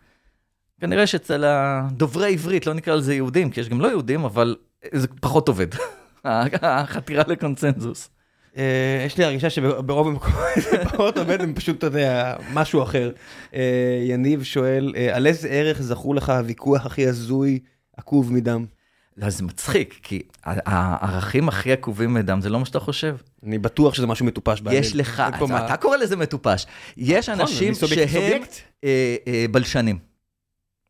כנראה 0.81 1.07
שאצל 1.07 1.45
הדוברי 1.45 2.33
עברית, 2.33 2.66
לא 2.66 2.74
נקרא 2.74 2.95
לזה 2.95 3.15
יהודים, 3.15 3.51
כי 3.51 3.61
יש 3.61 3.69
גם 3.69 3.81
לא 3.81 3.89
יהודים, 3.89 4.24
אבל 4.24 4.57
זה 4.93 5.09
פחות 5.20 5.49
עובד. 5.49 5.66
החתירה 6.62 7.24
לקונסנזוס. 7.28 8.11
אה, 8.57 9.03
יש 9.07 9.19
לי 9.19 9.24
הרגשה 9.24 9.51
שברוב 9.51 10.09
המקומות 10.09 10.41
זה 10.70 10.85
פחות 10.85 11.19
עובד, 11.19 11.41
הם 11.41 11.55
פשוט, 11.55 11.78
אתה 11.78 11.87
יודע, 11.87 12.37
משהו 12.53 12.83
אחר. 12.83 13.11
אה, 13.55 14.01
יניב 14.09 14.43
שואל, 14.43 14.93
אה, 14.97 15.16
על 15.16 15.27
איזה 15.27 15.49
ערך 15.49 15.83
זכור 15.83 16.15
לך 16.15 16.31
הוויכוח 16.31 16.87
הכי 16.87 17.07
הזוי, 17.07 17.59
עקוב 17.97 18.33
מדם? 18.33 18.65
לא, 19.16 19.30
זה 19.30 19.43
מצחיק, 19.43 20.01
כי 20.02 20.22
הערכים 20.44 21.48
הכי 21.48 21.72
עקובים 21.72 22.14
מדם 22.14 22.40
זה 22.40 22.48
לא 22.48 22.59
מה 22.59 22.64
שאתה 22.64 22.80
חושב. 22.80 23.16
אני 23.47 23.59
בטוח 23.59 23.94
שזה 23.94 24.06
משהו 24.06 24.26
מטופש 24.26 24.60
בעליל. 24.60 24.80
יש 24.80 24.97
לך, 24.97 25.22
אתה 25.64 25.76
קורא 25.76 25.97
לזה 25.97 26.16
מטופש. 26.16 26.66
יש 26.97 27.28
נכון, 27.28 27.40
אנשים 27.40 27.74
שהם. 27.74 28.43
אה, 28.84 29.16
אה, 29.26 29.44
בלשנים. 29.51 29.98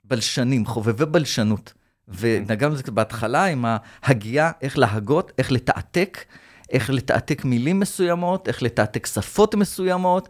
בלשנים, 0.05 0.67
חובבי 0.67 1.07
בלשנות. 1.07 1.73
ונגענו 2.09 2.75
בזה 2.75 2.83
בהתחלה 2.93 3.45
עם 3.45 3.65
ההגייה, 4.03 4.51
איך 4.63 4.79
להגות, 4.79 5.33
איך 5.39 5.53
לתעתק, 5.53 6.25
איך 6.71 6.91
לתעתק 6.91 7.45
מילים 7.45 7.81
מסוימות, 7.81 8.49
איך 8.49 8.63
לתעתק 8.63 9.07
שפות 9.07 9.55
מסוימות. 9.55 10.29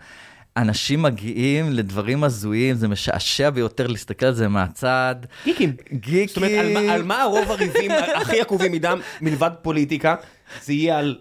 אנשים 0.57 1.03
מגיעים 1.03 1.73
לדברים 1.73 2.24
הזויים, 2.24 2.77
זה 2.77 2.89
משעשע 2.89 3.51
ביותר 3.51 3.87
להסתכל 3.87 4.27
על 4.27 4.35
זה 4.35 4.49
מהצד. 4.49 5.15
גיקים. 5.45 5.73
גיקים. 5.93 6.27
זאת 6.28 6.37
אומרת, 6.37 6.53
על 6.59 6.73
מה- 6.87 6.93
על 6.95 7.03
מה 7.03 7.23
הרוב 7.23 7.51
הריבים 7.51 7.91
הכי 8.20 8.41
עקובים 8.41 8.73
מדם, 8.73 9.01
מלבד 9.20 9.51
פוליטיקה? 9.62 10.15
זה 10.65 10.73
יהיה 10.73 10.99
על 10.99 11.19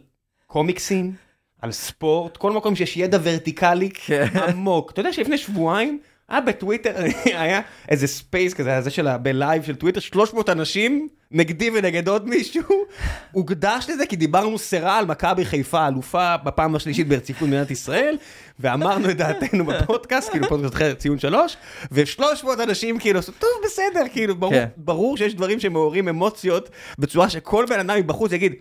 קומיקסים, 0.47 1.13
על 1.61 1.71
ספורט, 1.71 2.37
כל 2.37 2.51
מקום 2.51 2.75
שיש 2.75 2.97
ידע 2.97 3.17
ורטיקלי 3.23 3.89
כן. 3.89 4.27
עמוק. 4.47 4.91
אתה 4.91 4.99
יודע 4.99 5.13
שלפני 5.13 5.37
שבועיים, 5.37 5.99
היה 6.29 6.41
בטוויטר, 6.41 6.95
היה 7.25 7.61
איזה 7.89 8.07
space 8.07 8.53
כזה, 8.53 8.69
היה 8.69 8.81
זה 8.81 8.89
של 8.89 9.17
ב 9.17 9.26
live 9.26 9.63
של 9.63 9.75
טוויטר, 9.75 9.99
300 9.99 10.49
אנשים, 10.49 11.07
נגדי 11.31 11.69
ונגד 11.73 12.07
עוד 12.07 12.27
מישהו, 12.29 12.63
הוקדש 13.31 13.85
לזה 13.89 14.05
כי 14.05 14.15
דיברנו 14.15 14.57
סרה 14.57 14.97
על 14.97 15.05
מכבי 15.05 15.45
חיפה, 15.45 15.87
אלופה 15.87 16.37
בפעם 16.37 16.75
השלישית 16.75 17.07
ברציפות 17.07 17.47
במדינת 17.47 17.71
ישראל, 17.71 18.17
ואמרנו 18.59 19.09
את 19.09 19.17
דעתנו 19.17 19.65
בפודקאסט, 19.69 20.31
כאילו 20.31 20.47
פודקאסט 20.47 20.75
אחר 20.75 20.93
ציון 20.93 21.19
שלוש, 21.19 21.57
ו-300 21.91 22.63
אנשים 22.63 22.99
כאילו 22.99 23.19
עשו, 23.19 23.31
טוב 23.31 23.49
בסדר, 23.65 24.03
כאילו 24.11 24.35
ברור, 24.35 24.53
כן. 24.53 24.65
ברור 24.77 25.17
שיש 25.17 25.35
דברים 25.35 25.59
שמעוררים 25.59 26.07
אמוציות, 26.07 26.69
בצורה 26.99 27.29
שכל 27.29 27.65
בן 27.69 27.79
אדם 27.79 27.99
מבחוץ 27.99 28.31
יגיד? 28.31 28.53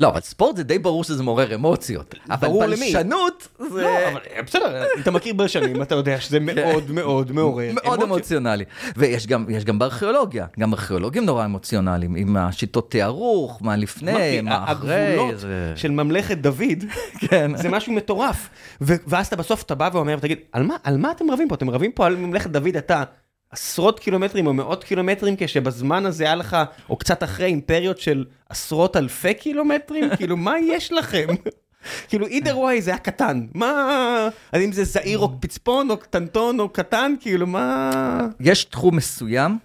לא, 0.00 0.08
אבל 0.08 0.20
ספורט 0.20 0.56
זה 0.56 0.62
די 0.62 0.78
ברור 0.78 1.04
שזה 1.04 1.22
מעורר 1.22 1.54
אמוציות. 1.54 2.14
אבל. 2.30 2.48
בלשנות 2.66 3.48
זה... 3.58 3.82
לא, 3.82 4.08
אבל 4.12 4.20
בסדר, 4.46 4.84
אם 4.96 5.00
אתה 5.00 5.10
מכיר 5.10 5.34
בשנים, 5.34 5.82
אתה 5.82 5.94
יודע 5.94 6.20
שזה 6.20 6.40
מאוד 6.40 6.90
מאוד 6.90 7.32
מעורר 7.32 7.70
מאוד 7.72 7.86
אמוציות. 7.86 8.10
אמוציונלי. 8.10 8.64
ויש 8.96 9.26
גם, 9.26 9.78
בארכיאולוגיה, 9.78 10.46
גם 10.60 10.72
ארכיאולוגים 10.72 11.24
נורא 11.24 11.44
אמוציונליים, 11.44 12.14
עם 12.14 12.36
השיטות 12.36 12.90
תיארוך, 12.90 13.58
מה 13.62 13.76
לפני, 13.76 14.40
מה 14.40 14.64
אחרי. 14.72 14.94
הגבולות 14.94 15.34
של 15.76 15.90
ממלכת 15.90 16.38
דוד, 16.38 16.84
כן. 17.28 17.56
זה 17.56 17.68
משהו 17.68 17.92
מטורף. 17.92 18.48
ואז 18.80 19.26
אתה 19.26 19.36
בסוף 19.36 19.62
אתה 19.62 19.74
בא 19.74 19.90
ואומר, 19.92 20.18
תגיד, 20.18 20.38
על 20.52 20.96
מה 20.96 21.10
אתם 21.10 21.30
רבים 21.30 21.48
פה? 21.48 21.54
אתם 21.54 21.70
רבים 21.70 21.92
פה 21.92 22.06
על 22.06 22.16
ממלכת 22.16 22.50
דוד, 22.50 22.76
אתה 22.76 23.04
עשרות 23.50 24.00
קילומטרים 24.00 24.46
או 24.46 24.54
מאות 24.54 24.84
קילומטרים, 24.84 25.34
כשבזמן 25.38 26.06
הזה 26.06 26.24
היה 26.24 26.34
לך, 26.34 26.56
או 26.88 26.96
קצת 26.96 27.22
אחרי, 27.22 27.46
אימפריות 27.46 27.98
של 27.98 28.24
עשרות 28.48 28.96
אלפי 28.96 29.34
קילומטרים? 29.34 30.04
כאילו, 30.16 30.36
מה 30.36 30.54
יש 30.58 30.92
לכם? 30.92 31.26
כאילו, 32.08 32.26
either 32.26 32.54
way 32.54 32.80
זה 32.80 32.90
היה 32.90 32.98
קטן. 32.98 33.46
מה... 33.54 34.28
אז 34.52 34.62
אם 34.62 34.72
זה 34.72 34.84
זעיר 34.84 35.18
או 35.18 35.40
פצפון 35.40 35.90
או 35.90 35.96
קטנטון 35.96 36.60
או 36.60 36.68
קטן, 36.68 37.14
כאילו, 37.20 37.46
מה... 37.46 38.20
יש 38.40 38.64
תחום 38.64 38.96
מסוים 38.96 39.58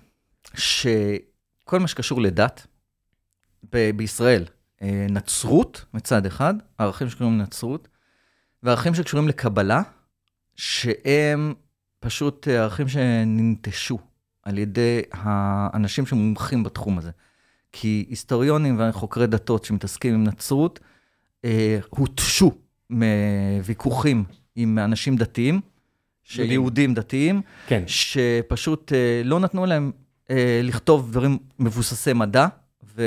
שכל 0.56 1.80
מה 1.80 1.88
שקשור 1.88 2.22
לדת 2.22 2.68
ב- 3.74 3.92
בישראל, 3.96 4.46
אה, 4.82 5.06
נצרות 5.10 5.86
מצד 5.94 6.26
אחד, 6.26 6.54
ערכים 6.78 7.10
שקשורים 7.10 7.40
לנצרות, 7.40 7.88
וערכים 8.64 8.96
שקשורים 8.96 9.28
לקבלה, 9.28 9.82
שהם 10.56 11.54
פשוט 12.02 12.48
אה, 12.48 12.62
ערכים 12.62 12.88
שננטשו 12.88 13.98
על 14.44 14.58
ידי 14.58 15.02
האנשים 15.12 16.06
שמומחים 16.06 16.64
בתחום 16.64 16.98
הזה. 16.98 17.12
כי 17.72 18.06
היסטוריונים 18.10 18.80
וחוקרי 18.80 19.28
דתות 19.28 19.66
שמתעסקים 19.66 20.14
עם 20.14 20.24
נצרות, 20.24 20.80
אה, 21.46 21.80
הותשו 21.90 22.52
מוויכוחים 22.90 24.24
עם 24.56 24.80
אנשים 24.80 25.16
דתיים, 25.16 25.62
יהודים. 26.36 26.52
יהודים 26.52 26.94
דתיים, 26.94 27.42
כן. 27.68 27.84
שפשוט 27.88 28.94
אה, 28.94 29.22
לא 29.26 29.40
נתנו 29.40 29.66
להם 29.66 29.92
אה, 30.30 30.62
לכתוב 30.64 31.12
דברים 31.12 31.38
מבוססי 31.60 32.14
מדע. 32.14 32.48
ו... 32.96 33.04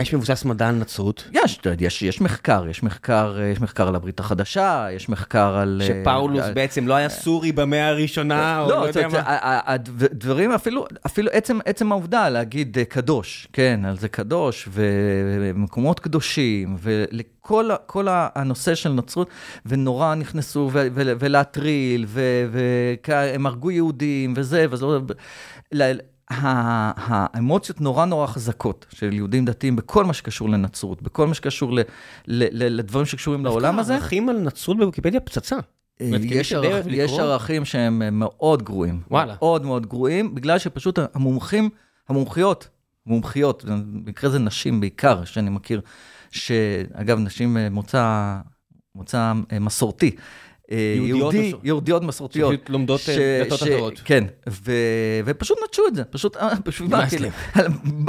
יש 0.00 0.14
מבוסס 0.14 0.44
מדע 0.44 0.68
על 0.68 0.74
נצרות. 0.74 1.28
יש, 1.32 1.60
יש, 1.80 2.02
יש 2.02 2.20
מחקר, 2.20 2.64
יש 2.70 2.82
מחקר, 2.82 3.36
אה, 3.40 3.44
יש 3.46 3.60
מחקר 3.60 3.88
על 3.88 3.94
הברית 3.94 4.20
החדשה, 4.20 4.86
יש 4.92 5.08
מחקר 5.08 5.56
על... 5.56 5.82
אה, 5.82 5.86
שפאולוס 5.86 6.42
על- 6.44 6.54
בעצם 6.54 6.88
לא 6.88 6.94
היה 6.94 7.08
סורי 7.08 7.52
במאה 7.52 7.88
הראשונה, 7.88 8.60
או 8.60 8.68
לא 8.70 8.80
לא, 8.80 8.86
יודע 8.86 9.08
מה. 9.08 9.20
הדברים, 9.66 10.52
אפילו, 10.52 10.86
אפילו 11.06 11.30
עצם, 11.32 11.58
עצם 11.64 11.92
העובדה 11.92 12.28
להגיד 12.28 12.78
אה, 12.78 12.84
קדוש, 12.84 13.48
כן, 13.52 13.80
על 13.84 13.98
זה 13.98 14.08
קדוש, 14.08 14.68
ומקומות 14.72 16.00
קדושים, 16.00 16.76
ולכל 16.80 17.70
כל 17.86 18.06
הנושא 18.10 18.74
של 18.74 18.92
נצרות, 18.92 19.28
ונורא 19.66 20.14
נכנסו 20.14 20.70
ו- 20.72 20.86
ו- 20.94 21.12
ולהטריל, 21.18 22.06
והם 23.06 23.46
הרגו 23.46 23.70
יהודים, 23.70 24.34
וזה, 24.36 24.66
וזה, 24.70 24.86
האמוציות 26.40 27.80
נורא 27.80 28.04
נורא 28.04 28.26
חזקות 28.26 28.86
של 28.94 29.12
יהודים 29.12 29.44
דתיים 29.44 29.76
בכל 29.76 30.04
מה 30.04 30.12
שקשור 30.12 30.48
לנצרות, 30.48 31.02
בכל 31.02 31.26
מה 31.26 31.34
שקשור 31.34 31.72
ל- 31.72 31.78
ל- 31.78 31.84
ל- 32.62 32.76
לדברים 32.76 33.06
שקשורים 33.06 33.44
לעולם 33.44 33.78
הזה. 33.78 33.94
ערכים 33.94 34.28
על 34.28 34.38
נצרות 34.38 34.76
בוויקיפדיה 34.76 35.20
פצצה. 35.20 35.56
כי 35.98 36.04
יש, 36.30 36.52
ערכ... 36.52 36.86
יש 36.88 37.18
ערכים 37.18 37.64
שהם 37.64 38.02
אה, 38.02 38.10
מאוד 38.10 38.62
גרועים. 38.62 39.00
וואלה. 39.10 39.34
מאוד 39.38 39.66
מאוד 39.66 39.86
גרועים, 39.86 40.34
בגלל 40.34 40.58
שפשוט 40.58 40.98
המומחים, 41.14 41.70
המומחיות, 42.08 42.68
מומחיות, 43.06 43.64
במקרה 43.64 44.30
זה 44.30 44.38
נשים 44.38 44.80
בעיקר, 44.80 45.24
שאני 45.24 45.50
מכיר, 45.50 45.80
שאגב, 46.30 47.18
נשים 47.18 47.56
אה, 47.56 47.68
מוצא, 47.70 48.36
מוצא 48.94 49.32
אה, 49.52 49.58
מסורתי. 49.58 50.16
אה, 50.70 50.76
יהודיות 50.96 51.18
יהודי, 51.34 51.48
מסור- 51.48 51.60
יהודיות 51.64 52.02
מסורתיות. 52.02 52.52
שפשוט 52.54 52.70
לומדות, 52.70 53.00
אה, 53.08 53.42
דתות 53.46 53.62
אחרות. 53.62 54.00
כן, 54.04 54.24
ו, 54.48 54.72
ופשוט 55.24 55.58
נטשו 55.68 55.82
את 55.88 55.94
זה, 55.94 56.04
פשוט, 56.04 56.36
אה, 56.36 56.48
פשוט, 56.64 56.90
מה, 56.90 57.08
כאילו. 57.08 57.28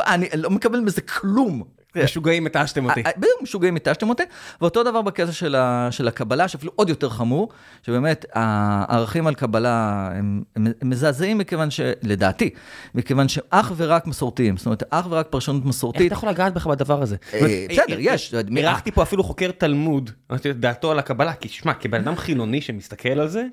אני 0.07 0.27
לא 0.35 0.49
מקבל 0.49 0.80
מזה 0.80 1.01
כלום. 1.01 1.63
משוגעים, 1.95 2.45
התשתם 2.45 2.86
אותי. 2.86 3.03
אה, 3.06 3.11
בדיוק, 3.18 3.41
משוגעים 3.41 3.76
התשתם 3.76 4.10
אותי. 4.10 4.24
ואותו 4.61 4.84
דבר 4.84 5.02
בקטע 5.02 5.32
של, 5.32 5.56
ה, 5.56 5.88
של 5.91 6.07
הקבלה, 6.07 6.48
שאפילו 6.48 6.72
עוד 6.76 6.90
יותר 6.90 7.10
חמור, 7.10 7.49
שבאמת 7.82 8.26
הערכים 8.34 9.28
על 9.28 9.36
קבלה 9.36 10.10
הם, 10.14 10.44
הם 10.56 10.74
הם 10.82 10.90
מזעזעים 10.90 11.38
מכיוון 11.38 11.72
ש... 11.72 11.80
לדעתי, 12.03 12.49
מכיוון 12.95 13.28
שאך 13.28 13.74
ורק 13.78 14.07
מסורתיים, 14.07 14.57
זאת 14.57 14.65
אומרת, 14.65 14.84
אך 14.90 15.07
ורק 15.10 15.28
פרשנות 15.30 15.61
איך 15.61 15.65
מסורתית. 15.65 16.07
אתה 16.07 16.14
יכול 16.14 16.30
לגעת 16.30 16.53
בך 16.53 16.68
בדבר 16.68 17.02
הזה? 17.02 17.15
אה, 17.34 17.65
בסדר, 17.70 17.95
אה, 17.95 18.02
יש. 18.02 18.34
אה, 18.34 18.41
אירחתי 18.57 18.91
פה 18.91 19.03
אפילו 19.03 19.24
חוקר 19.24 19.52
תלמוד, 19.52 20.11
דעתו 20.56 20.91
על 20.91 20.99
הקבלה, 20.99 21.34
כי 21.34 21.49
שמע, 21.49 21.74
כבן 21.74 22.02
אדם 22.02 22.15
חילוני 22.15 22.61
שמסתכל 22.61 23.20
על 23.20 23.28
זה, 23.28 23.45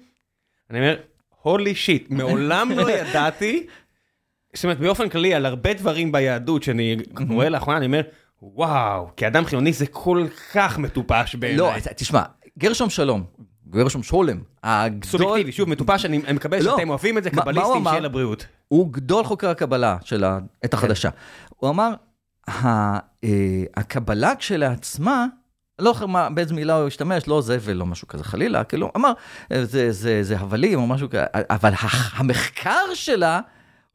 אני 0.71 0.79
אומר, 0.79 0.97
הולי 1.43 1.75
שיט, 1.75 2.11
מעולם 2.11 2.71
לא 2.73 2.91
ידעתי, 2.99 3.67
זאת 4.55 4.65
אומרת, 4.65 4.79
באופן 4.79 5.09
כללי, 5.09 5.35
על 5.35 5.47
הרבה 5.47 5.75
דברים 5.75 6.13
ביהדות 6.13 6.63
שאני 6.63 6.97
רואה 7.29 7.49
לאחרונה, 7.49 7.79
אני 7.79 7.87
אומר, 7.87 8.01
וואו, 8.43 9.09
כאדם 9.17 9.45
חילוני 9.45 9.73
זה 9.73 9.87
כל 9.87 10.27
כך 10.55 10.79
מטופש 10.79 11.35
בעיניי. 11.35 11.59
לא, 11.59 11.73
תשמע, 11.97 12.23
גרשום 12.59 12.91
שלום, 12.91 13.25
גרשום 13.69 14.03
שולם, 14.03 14.41
הגדול, 14.65 15.11
סובייקטיבי, 15.11 15.53
שוב, 15.53 15.69
מטופש, 15.69 16.05
אני 16.05 16.19
מקבל 16.19 16.63
לא. 16.63 16.77
שאתם 16.77 16.89
אוהבים 16.89 17.19
את 17.19 17.23
זה, 17.25 17.31
קבליסטים 17.31 17.73
אמר? 17.77 17.91
שיהיה 17.91 18.01
לבריאות. 18.01 18.47
הוא 18.69 18.93
גדול 18.93 19.25
חוקרי 19.25 19.51
הקבלה 19.51 19.97
של 20.05 20.25
העת 20.25 20.75
החדשה. 20.75 21.09
הוא 21.49 21.71
אמר, 21.71 21.91
אה, 22.49 22.99
הקבלה 23.77 24.37
כשלעצמה, 24.37 25.27
לא 25.79 25.93
זוכר 25.93 26.07
מה- 26.07 26.31
באיזה 26.31 26.55
מילה 26.55 26.77
הוא 26.77 26.87
השתמש, 26.87 27.29
לא 27.29 27.41
זה 27.41 27.59
ולא 27.61 27.87
משהו 27.87 28.09
כזה 28.09 28.25
חלילה, 28.25 28.65
כאילו, 28.65 28.91
אמר, 28.97 29.13
אה, 29.53 29.65
זה, 29.65 29.93
זה, 29.93 30.23
זה 30.23 30.39
הבלים 30.39 30.79
או 30.79 30.87
משהו 30.87 31.09
כזה, 31.11 31.25
אבל 31.35 31.73
המחקר 32.13 32.95
שלה 32.95 33.41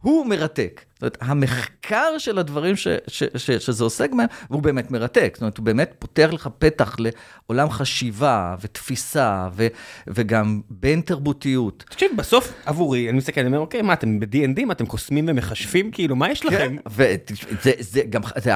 הוא 0.02 0.26
מרתק. 0.26 0.82
זאת 0.96 1.02
אומרת, 1.02 1.18
המחקר 1.22 2.18
של 2.18 2.40
הדברים 2.40 2.76
ש, 2.76 2.88
ש, 3.08 3.24
ש, 3.38 3.52
שזה 3.52 3.84
עוסק 3.84 4.12
בהם, 4.12 4.28
הוא 4.48 4.62
באמת 4.62 4.92
מרתק. 4.92 5.32
זאת 5.34 5.42
אומרת, 5.42 5.58
הוא 5.58 5.66
באמת 5.66 5.96
פותח 6.00 6.30
לך 6.34 6.50
פתח 6.60 6.96
לעולם 7.00 7.70
חשיבה 7.70 8.56
ותפיסה, 8.62 9.48
ו, 9.54 9.68
וגם 10.08 10.62
בין 10.70 11.02
תרבותיות. 11.02 11.84
תקשיב, 11.90 12.12
בסוף 12.16 12.54
עבורי, 12.66 13.10
אני 13.10 13.18
מסתכל, 13.18 13.42
אני 13.42 13.48
אומר, 13.48 13.60
אוקיי, 13.60 13.82
מה, 13.82 13.94
אתם 13.94 14.20
ב-D&D, 14.20 14.66
מה, 14.66 14.74
אתם 14.74 14.86
קוסמים 14.86 15.26
ומחשבים, 15.28 15.92
כאילו, 15.92 16.16
מה 16.16 16.32
יש 16.32 16.46
לכם? 16.46 16.76
וזה 16.88 17.72
זה 17.80 18.02
גם, 18.10 18.22
זה, 18.38 18.52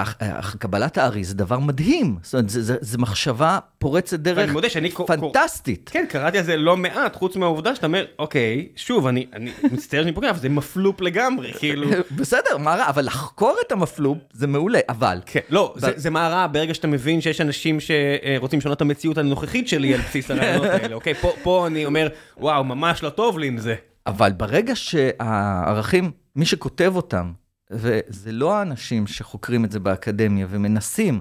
קבלת 0.60 0.98
הארי 0.98 1.24
זה 1.24 1.36
דבר 1.36 1.60
מדהים, 1.60 2.18
זאת 2.22 2.34
אומרת, 2.34 2.50
זה, 2.50 2.62
זה, 2.62 2.76
זה 2.82 2.98
מחשבה 2.98 3.60
פורצת 3.80 4.20
דרך 4.20 4.52
מודה 4.52 4.70
שאני 4.70 4.92
פנטסטית. 4.92 5.90
כן, 5.94 6.06
קראתי 6.10 6.38
על 6.38 6.44
זה 6.44 6.58
לא 6.58 6.78
מעט, 6.78 7.16
חוץ 7.16 7.36
מהעובדה 7.36 7.76
שאתה 7.76 7.88
אומר, 7.88 8.06
אוקיי, 8.20 8.68
שוב, 8.76 9.08
אני 9.08 9.26
אני 9.34 9.52
מצטער 9.72 10.02
שאני 10.02 10.14
פוגע, 10.14 10.30
אבל 10.30 10.40
זה 10.40 10.50
מפלופ 10.50 11.02
לגמרי, 11.02 11.54
כאילו. 11.54 11.90
בסדר, 12.30 12.58
מה 12.58 12.76
רע, 12.76 12.90
אבל 12.90 13.06
לחקור 13.06 13.56
את 13.68 13.72
המפלופ 13.72 14.18
זה 14.34 14.48
מעולה, 14.48 14.80
אבל... 14.90 15.22
כן, 15.26 15.40
לא, 15.50 15.74
זה- 15.78 15.92
ב- 15.92 15.98
זה 15.98 16.10
מה 16.10 16.28
רע 16.30 16.48
ברגע 16.52 16.74
שאתה 16.74 16.88
מבין 16.88 17.22
שיש 17.22 17.42
אנשים 17.42 17.78
שרוצים 17.80 18.60
לשנות 18.60 18.78
את 18.78 18.82
המציאות 18.82 19.18
הנוכחית 19.18 19.68
שלי 19.68 19.94
על 19.94 20.02
בסיס 20.02 20.32
הרעיונות 20.32 20.66
האלה, 20.82 20.96
אוקיי? 20.96 21.14
פה- 21.14 21.34
פה 21.44 21.68
אני 21.68 21.86
אומר, 21.86 22.08
וואו, 22.38 22.64
ממש 22.64 23.04
לא 23.04 23.10
טוב 23.10 23.40
לי 23.40 23.48
עם 23.48 23.58
זה. 23.58 23.76
אבל 24.08 24.32
ברגע 24.32 24.76
שהערכים, 24.76 26.12
מי 26.36 26.46
שכותב 26.46 26.94
אותם, 26.96 27.32
וזה 27.72 28.32
לא 28.32 28.54
האנשים 28.56 29.08
שחוקרים 29.08 29.66
את 29.66 29.72
זה 29.72 29.80
באקדמיה 29.80 30.48
ומנסים, 30.50 31.20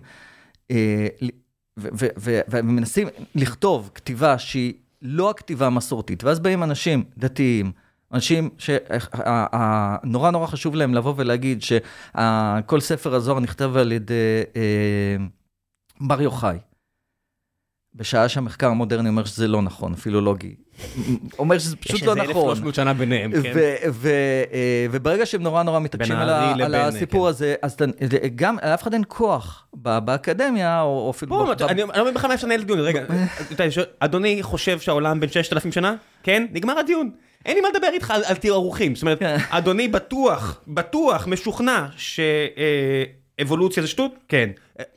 אה, 0.70 1.06
ל- 1.20 1.28
ו- 1.78 1.88
ו- 2.00 2.06
ו- 2.18 2.40
ומנסים 2.50 3.08
לכתוב 3.34 3.90
כתיבה 3.94 4.38
שהיא 4.38 4.74
לא 5.02 5.30
הכתיבה 5.30 5.66
המסורתית, 5.66 6.24
ואז 6.24 6.40
באים 6.40 6.62
אנשים 6.62 7.04
דתיים, 7.18 7.72
אנשים 8.12 8.50
שנורא 8.58 10.30
נורא 10.30 10.46
חשוב 10.46 10.74
להם 10.74 10.94
לבוא 10.94 11.14
ולהגיד 11.16 11.62
שכל 11.62 12.80
ספר 12.80 13.14
הזוהר 13.14 13.40
נכתב 13.40 13.76
על 13.76 13.92
ידי 13.92 14.42
אה, 14.56 15.16
בר 16.00 16.22
יוחאי. 16.22 16.58
בשעה 17.94 18.28
שהמחקר 18.28 18.68
המודרני 18.68 19.08
אומר 19.08 19.24
שזה 19.24 19.48
לא 19.48 19.62
נכון, 19.62 19.94
פילולוגי. 19.94 20.54
אומר 21.38 21.58
שזה 21.58 21.76
פשוט 21.76 22.02
לא 22.02 22.12
יש 22.12 22.18
נכון. 22.18 22.28
איזה 22.28 22.40
1,300 22.40 22.74
שנה 22.74 22.94
ביניהם, 22.94 23.42
כן? 23.42 23.52
אה, 23.58 24.86
וברגע 24.90 25.26
שהם 25.26 25.42
נורא 25.42 25.62
נורא 25.62 25.80
מתעקשים 25.80 26.16
על, 26.16 26.74
הסיפור 26.74 27.24
כן. 27.24 27.28
הזה, 27.28 27.54
אז 27.62 27.76
גם 28.34 28.56
לאף 28.62 28.82
אחד 28.82 28.92
אין 28.92 29.02
כוח 29.08 29.66
באקדמיה, 29.74 30.82
או 30.82 31.10
אפילו... 31.10 31.52
אני 31.68 31.82
לא 31.82 32.02
מבין 32.02 32.14
בכלל 32.14 32.28
מה 32.28 32.34
אפשר 32.34 32.46
לנהל 32.46 32.62
דיון, 32.62 32.80
רגע, 32.80 33.04
אדוני 34.00 34.42
חושב 34.42 34.78
שהעולם 34.80 35.20
בן 35.20 35.28
6,000 35.28 35.72
שנה? 35.72 35.94
כן? 36.22 36.46
נגמר 36.52 36.78
הדיון. 36.78 37.10
אין 37.46 37.54
לי 37.56 37.60
מה 37.60 37.68
לדבר 37.74 37.88
איתך 37.92 38.10
על- 38.10 38.24
על 38.24 38.34
תיארוכים, 38.36 38.94
זאת 38.94 39.02
אומרת, 39.02 39.18
כן. 39.18 39.36
אדוני 39.50 39.88
בטוח, 39.88 40.60
בטוח, 40.68 41.26
משוכנע 41.26 41.86
שאבולוציה 43.38 43.82
זה 43.82 43.88
שטות? 43.88 44.12
כן. 44.28 44.50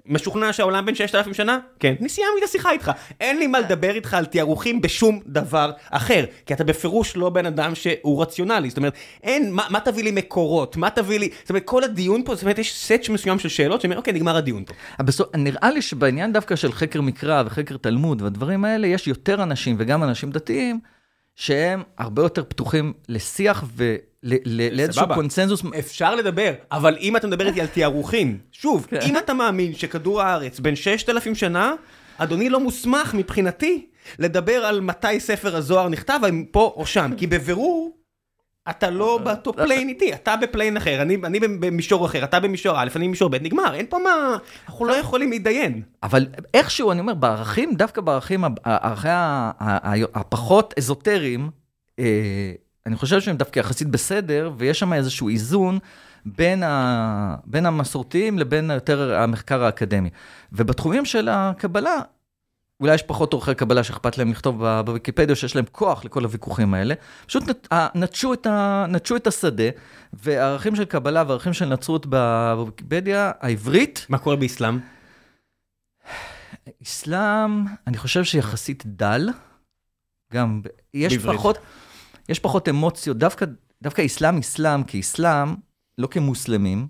משוכנע 0.05 0.53
שהעולם 0.53 0.85
בן 0.85 0.95
6,000 0.95 1.33
שנה? 1.33 1.59
כן. 1.79 1.93
אני 2.01 2.09
סיימתי 2.09 2.39
את 2.43 2.49
השיחה 2.49 2.71
איתך. 2.71 2.91
אין 3.19 3.39
לי 3.39 3.47
מה 3.47 3.59
לדבר 3.59 3.95
איתך 3.95 4.13
על 4.13 4.25
תיארוכים 4.25 4.81
בשום 4.81 5.19
דבר 5.27 5.71
אחר, 5.89 6.25
כי 6.45 6.53
אתה 6.53 6.63
בפירוש 6.63 7.15
לא 7.17 7.29
בן 7.29 7.45
אדם 7.45 7.75
שהוא 7.75 8.21
רציונלי, 8.21 8.69
זאת 8.69 8.77
אומרת, 8.77 8.93
אין, 9.23 9.51
מה 9.53 9.65
מה 9.69 9.79
תביא 9.79 10.03
לי 10.03 10.11
מקורות? 10.11 10.77
מה 10.77 10.89
תביא 10.89 11.19
לי, 11.19 11.29
זאת 11.41 11.49
אומרת, 11.49 11.63
כל 11.65 11.83
הדיון 11.83 12.23
פה, 12.25 12.35
זאת 12.35 12.43
אומרת, 12.43 12.59
יש 12.59 12.77
סט 12.85 13.09
מסוים 13.09 13.39
של 13.39 13.49
שאלות, 13.49 13.81
שאומר, 13.81 13.97
אוקיי, 13.97 14.13
נגמר 14.13 14.35
הדיון 14.37 14.63
פה. 14.65 14.73
בסוף, 15.03 15.35
נראה 15.35 15.71
לי 15.71 15.81
שבעניין 15.81 16.33
דווקא 16.33 16.55
של 16.55 16.71
חקר 16.71 17.01
מקרא 17.01 17.43
וחקר 17.45 17.77
תלמוד 17.77 18.21
והדברים 18.21 18.65
האלה, 18.65 18.87
יש 18.87 19.07
יותר 19.07 19.43
אנשים 19.43 19.75
וגם 19.79 20.03
אנשים 20.03 20.31
דתיים, 20.31 20.79
שהם 21.35 21.83
הרבה 21.97 22.21
יותר 22.21 22.43
פתוחים 22.43 22.93
לשיח 23.09 23.63
ולאיזשהו 23.75 25.01
סבבה. 25.03 25.15
קונצנזוס. 25.15 25.63
אפשר 25.79 26.15
לדבר, 26.15 26.53
אבל 26.71 26.97
אם 26.99 27.17
אתה 27.17 27.27
מדבר 27.27 27.47
איתי 27.47 27.61
על 27.61 27.67
תיארוכים, 27.67 28.37
שוב, 28.51 28.87
אם 29.05 29.17
אתה 29.17 29.33
מאמין 29.33 29.73
שכדור 29.73 30.21
הארץ 30.21 30.59
בן 30.59 30.75
6,000 30.75 31.35
שנה, 31.35 31.73
אדוני 32.17 32.49
לא 32.49 32.59
מוסמך 32.59 33.13
מבחינתי 33.13 33.85
לדבר 34.19 34.65
על 34.65 34.81
מתי 34.81 35.19
ספר 35.19 35.55
הזוהר 35.55 35.89
נכתב, 35.89 36.19
האם 36.23 36.45
פה 36.51 36.73
או 36.75 36.85
שם, 36.85 37.11
כי 37.17 37.27
בבירור, 37.27 37.97
אתה 38.71 38.89
לא 38.89 39.19
באותו 39.23 39.53
plane 39.53 39.89
איתי, 39.89 40.13
אתה 40.13 40.35
ב-plane 40.35 40.77
אחר, 40.77 41.01
אני 41.01 41.17
אני 41.23 41.39
במישור 41.39 42.05
אחר, 42.05 42.23
אתה 42.23 42.39
במישור 42.39 42.81
א', 42.81 42.87
אני 42.95 43.07
במישור 43.07 43.29
ב', 43.29 43.35
נגמר, 43.35 43.73
אין 43.73 43.85
פה 43.89 43.97
מה, 44.03 44.37
אנחנו 44.67 44.85
לא 44.85 44.93
יכולים 44.93 45.31
להתדיין. 45.31 45.81
אבל 46.03 46.27
איכשהו, 46.53 46.91
אני 46.91 46.99
אומר, 46.99 47.13
בערכים, 47.13 47.75
דווקא 47.75 48.01
בערכים, 48.01 48.43
הערכי 48.65 49.07
הפחות 50.13 50.73
אזוטריים, 50.77 51.49
אה, 51.99 52.51
אני 52.85 52.95
חושב 52.95 53.21
שהם 53.21 53.37
דווקא 53.37 53.59
יחסית 53.59 53.87
בסדר, 53.87 54.51
ויש 54.57 54.79
שם 54.79 54.93
איזשהו 54.93 55.29
איזון 55.29 55.79
בין, 56.25 56.63
ה, 56.63 57.35
בין 57.45 57.65
המסורתיים 57.65 58.39
לבין 58.39 58.71
יותר 58.71 59.15
המחקר 59.15 59.63
האקדמי. 59.63 60.09
ובתחומים 60.51 61.05
של 61.05 61.29
הקבלה, 61.31 62.01
אולי 62.81 62.95
יש 62.95 63.03
פחות 63.03 63.33
עורכי 63.33 63.55
קבלה 63.55 63.83
שאכפת 63.83 64.17
להם 64.17 64.31
לכתוב 64.31 64.63
בוויקיפדיה, 64.85 65.35
שיש 65.35 65.55
להם 65.55 65.65
כוח 65.71 66.05
לכל 66.05 66.23
הוויכוחים 66.23 66.73
האלה. 66.73 66.93
פשוט 67.27 67.43
נת- 67.49 67.73
ה- 67.73 67.87
נטשו 67.99 68.33
את, 68.33 68.45
ה, 68.47 68.85
נטשו 68.89 69.15
את 69.15 69.27
השדה, 69.27 69.63
וערכים 70.13 70.75
של 70.75 70.85
קבלה 70.85 71.23
וערכים 71.27 71.53
של 71.53 71.65
נצרות 71.65 72.05
בוויקיפדיה 72.05 73.31
העברית, 73.39 74.05
מה 74.09 74.17
קורה 74.17 74.35
באסלאם? 74.35 74.79
אסלאם, 76.83 77.65
אני 77.87 77.97
חושב 77.97 78.23
שיחסית 78.23 78.83
דל. 78.85 79.29
גם, 80.33 80.61
יש 80.93 81.17
בעברית. 81.17 81.37
פחות, 81.37 81.57
יש 82.29 82.39
פחות 82.39 82.69
אמוציות, 82.69 83.17
דווקא, 83.17 83.45
דווקא 83.83 84.05
אסלאם, 84.05 84.37
אסלאם, 84.37 84.83
כאסלאם, 84.83 85.55
לא 85.97 86.07
כמוסלמים, 86.07 86.87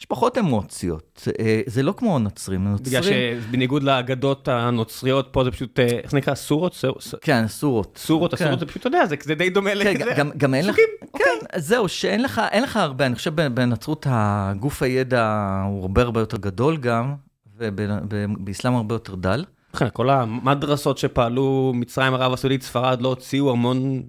יש 0.00 0.06
פחות 0.06 0.38
אמוציות. 0.38 1.28
אה, 1.40 1.60
זה 1.66 1.82
לא 1.82 1.94
כמו 1.96 2.16
הנוצרים, 2.16 2.60
בגלל 2.60 3.02
הנוצרים, 3.02 3.42
שבניגוד 3.42 3.82
לאגדות 3.82 4.48
הנוצריות, 4.48 5.28
פה 5.32 5.44
זה 5.44 5.50
פשוט, 5.50 5.80
אה, 5.80 5.84
איך 5.84 6.14
נקרא? 6.14 6.34
סורות? 6.34 6.84
כן, 7.20 7.48
סורות. 7.48 7.98
סורות, 8.02 8.34
כן. 8.34 8.44
הסורות 8.44 8.60
זה 8.60 8.66
פשוט, 8.66 8.80
אתה 8.80 8.88
יודע, 8.88 9.06
זה 9.20 9.34
די 9.34 9.50
דומה 9.50 9.70
כן, 9.70 9.76
לזה. 9.76 9.92
גם, 10.36 10.54
אין 10.54 10.66
לך, 10.66 10.76
כן, 11.18 11.58
זהו, 11.58 11.88
שאין 11.88 12.22
לך, 12.22 12.40
אין 12.50 12.62
לך 12.62 12.76
הרבה, 12.76 13.06
אני 13.06 13.14
חושב 13.14 13.34
בנצרות 13.34 14.06
הגוף 14.10 14.82
הידע 14.82 15.52
הוא 15.66 15.82
הרבה 15.82 16.02
הרבה 16.02 16.20
יותר 16.20 16.36
גדול 16.36 16.76
גם, 16.76 17.14
ובאסלאם 17.56 18.74
הרבה 18.74 18.94
יותר 18.94 19.14
דל. 19.14 19.44
לכן, 19.74 19.86
כל 19.92 20.10
המדרסות 20.10 20.98
שפעלו, 20.98 21.72
מצרים, 21.74 22.14
ערב 22.14 22.32
הסעודית, 22.32 22.62
ספרד, 22.62 23.02
לא 23.02 23.08
הוציאו 23.08 23.50
המון 23.50 24.02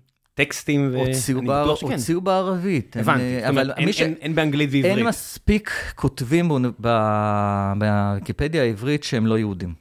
טקסטים. 0.46 0.90
ו- 0.94 0.98
הוציאו 0.98 1.42
בער- 1.42 1.76
שכן. 1.76 1.92
הוציאו 1.92 2.22
בערבית. 2.22 2.98
אין, 2.98 3.04
הבנתי, 3.04 3.24
אה, 3.24 3.40
זאת 3.42 3.50
אומרת, 3.50 3.66
אבל 3.68 3.74
אין- 3.78 3.94
ש... 3.94 4.02
אין- 4.02 4.16
אין 4.22 4.36
באנגלית 4.36 4.74
אין 4.74 4.86
ועברית. 4.86 5.06
מספיק 5.06 5.72
כותבים 5.96 6.52
בוויקיפדיה 6.80 8.64
העברית 8.64 9.04
שהם 9.04 9.28
לא 9.28 9.38
יהודים. 9.40 9.74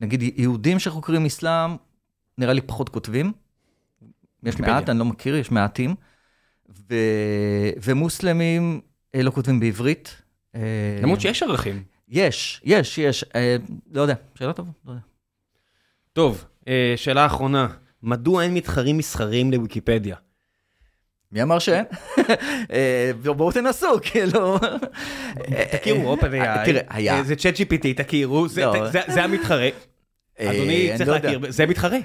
ונגיד 0.00 0.22
יהודים 0.36 0.78
שחוקרים 0.78 1.26
אסלאם, 1.26 1.76
נראה 2.38 2.52
לי 2.52 2.60
פחות 2.60 2.88
כותבים. 2.88 3.32
יש. 4.42 4.60
מעט, 4.60 4.88
אני 4.88 4.98
לא 4.98 5.04
מכיר, 5.04 5.36
יש 5.36 5.50
מעטים. 5.50 5.94
ו... 6.90 6.94
ומוסלמים 7.82 8.80
אה, 9.14 9.22
לא 9.22 9.30
כותבים 9.30 9.60
בעברית. 9.60 10.22
אה, 10.54 10.60
למרות 11.02 11.20
שיש 11.20 11.42
ערכים. 11.42 11.82
יש, 12.08 12.60
יש, 12.64 12.98
יש. 12.98 13.24
אה, 13.34 13.56
לא 13.92 14.00
יודע, 14.02 14.14
שאלה 14.34 14.52
טובה, 14.52 14.70
לא 14.86 14.90
יודע. 14.90 15.02
טוב, 16.12 16.44
אה, 16.44 16.51
שאלה 16.96 17.26
אחרונה, 17.26 17.66
מדוע 18.02 18.42
אין 18.42 18.54
מתחרים 18.54 18.98
מסחריים 18.98 19.52
לוויקיפדיה? 19.52 20.16
מי 21.32 21.42
אמר 21.42 21.58
שאין? 21.58 21.84
אה, 22.72 23.10
בואו 23.36 23.52
תנסו, 23.52 23.86
כאילו. 24.02 24.58
תכירו, 25.72 26.14
OpenAI, 26.16 26.24
אה, 26.34 26.62
תראה, 26.64 26.82
היה. 26.88 27.14
אה, 27.18 27.22
זה 27.22 27.36
צ'אט 27.36 27.54
GPT, 27.56 27.86
תכירו, 27.96 28.48
זה- 28.48 28.60
לא. 28.64 28.74
המתחרה. 29.20 29.68
אה, 30.40 30.50
אדוני 30.50 30.90
צריך 30.96 31.08
לא. 31.08 31.14
להכיר, 31.14 31.40
זה 31.48 31.66
מתחרה. 31.66 31.98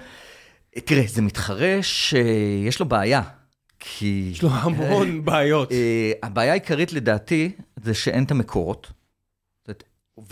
תראה, 0.86 1.04
זה 1.08 1.22
מתחרה 1.22 1.78
שיש 1.82 2.80
לו 2.80 2.86
בעיה. 2.86 3.22
כי... 3.80 4.30
יש 4.32 4.42
לו 4.44 4.50
המון 4.52 5.26
בעיות. 5.26 5.72
אה, 5.72 6.12
הבעיה 6.24 6.52
העיקרית 6.52 6.94
לדעתי 6.94 7.52
זה 7.84 7.94
שאין 7.94 8.24
את 8.24 8.32
המקורות. 8.32 8.92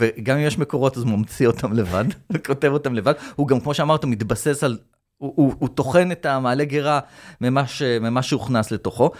וגם 0.00 0.36
אם 0.36 0.42
יש 0.46 0.58
מקורות 0.58 0.96
אז 0.96 1.02
הוא 1.02 1.10
ממציא 1.10 1.46
אותם 1.46 1.72
לבד, 1.72 2.04
כותב 2.46 2.68
אותם 2.72 2.94
לבד. 2.94 3.14
הוא 3.36 3.48
גם, 3.48 3.60
כמו 3.60 3.74
שאמרת, 3.74 4.04
מתבסס 4.04 4.64
על... 4.64 4.78
הוא, 5.18 5.32
הוא, 5.36 5.54
הוא 5.58 5.68
טוחן 5.68 6.12
את 6.12 6.26
המעלה 6.26 6.64
גרה 6.64 7.00
ממה, 7.40 7.66
ש, 7.66 7.82
ממה 7.82 8.22
שהוכנס 8.22 8.70
לתוכו. 8.70 9.10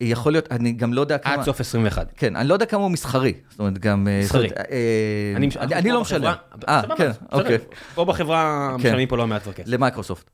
יכול 0.00 0.32
להיות, 0.32 0.52
אני 0.52 0.72
גם 0.72 0.92
לא 0.92 1.00
יודע 1.00 1.18
כמה... 1.18 1.34
עד 1.34 1.42
סוף 1.42 1.60
21. 1.60 2.12
כן, 2.16 2.36
אני 2.36 2.48
לא 2.48 2.54
יודע 2.54 2.66
כמה 2.66 2.82
הוא 2.82 2.90
מסחרי. 2.90 3.32
זאת 3.50 3.58
אומרת, 3.60 3.78
גם... 3.78 4.08
אה, 4.08 4.20
מסחרי. 4.20 4.48
זאת 4.48 4.58
אה, 4.58 5.32
אני- 5.36 5.48
אני, 5.72 5.90
לא 5.90 6.00
משלם. 6.00 6.32
אה, 6.68 6.82
כן. 6.96 7.10
אוקיי. 7.32 7.58
פה 7.94 8.04
בחברה 8.04 8.68
כן. 8.78 8.88
משלמים 8.88 9.08
פה 9.08 9.16
לא 9.16 9.26
מעט 9.26 9.42
כבר 9.42 9.52
כסף. 9.52 9.68
למייקרוסופט. 9.68 10.30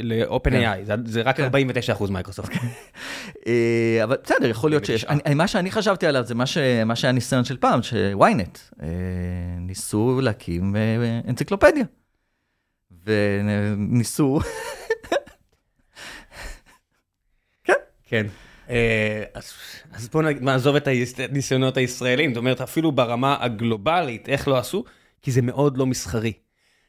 ל-OpenAI, 0.00 0.50
זה- 0.84 0.94
זה 1.04 1.22
רק 1.22 1.36
כן. 1.36 1.44
49% 1.98 2.10
מייקרוסופט. 2.10 2.52
אה, 3.46 4.00
אבל 4.04 4.16
בסדר, 4.24 4.48
יכול 4.48 4.70
להיות 4.70 4.84
שיש. 4.84 5.04
49. 5.04 5.26
אני- 5.30 5.34
מה 5.34 5.48
שאני 5.48 5.70
חשבתי 5.70 6.06
עליו 6.06 6.24
זה 6.24 6.34
מה 6.34 6.46
שהיה 6.46 7.12
ניסיון 7.12 7.44
של 7.44 7.56
פעם, 7.56 7.82
ש-ynet 7.82 8.58
אה, 8.82 8.86
ניסו 9.60 10.20
להקים 10.22 10.76
אה, 10.76 10.80
אנציקלופדיה. 11.28 11.84
וניסו, 13.06 14.38
כן. 18.08 18.26
אז- 19.34 19.52
אז 19.92 20.08
בואו 20.08 20.24
נעזוב 20.40 20.76
את 20.76 20.88
הניסיונות 21.28 21.76
הישראלים, 21.76 22.30
זאת 22.34 22.38
אומרת, 22.38 22.60
אפילו 22.60 22.92
ברמה 22.92 23.36
הגלובלית, 23.40 24.28
איך 24.28 24.48
לא 24.48 24.58
עשו? 24.58 24.84
כי 25.22 25.30
זה 25.32 25.42
מאוד 25.42 25.76
לא 25.76 25.86
מסחרי. 25.86 26.32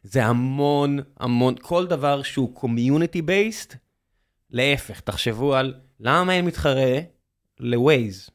זה 0.10 0.26
המון 0.26 1.00
המון, 1.20 1.56
כל 1.62 1.88
דבר 1.88 2.24
שהוא 2.24 2.56
קומיוניטי 2.56 3.22
בייסט, 3.22 3.76
להפך, 4.52 5.00
תחשבו 5.00 5.56
על 5.56 5.74
למה 6.00 6.34
אין 6.34 6.46
מתחרה 6.46 7.00
ל-Waze. 7.60 8.32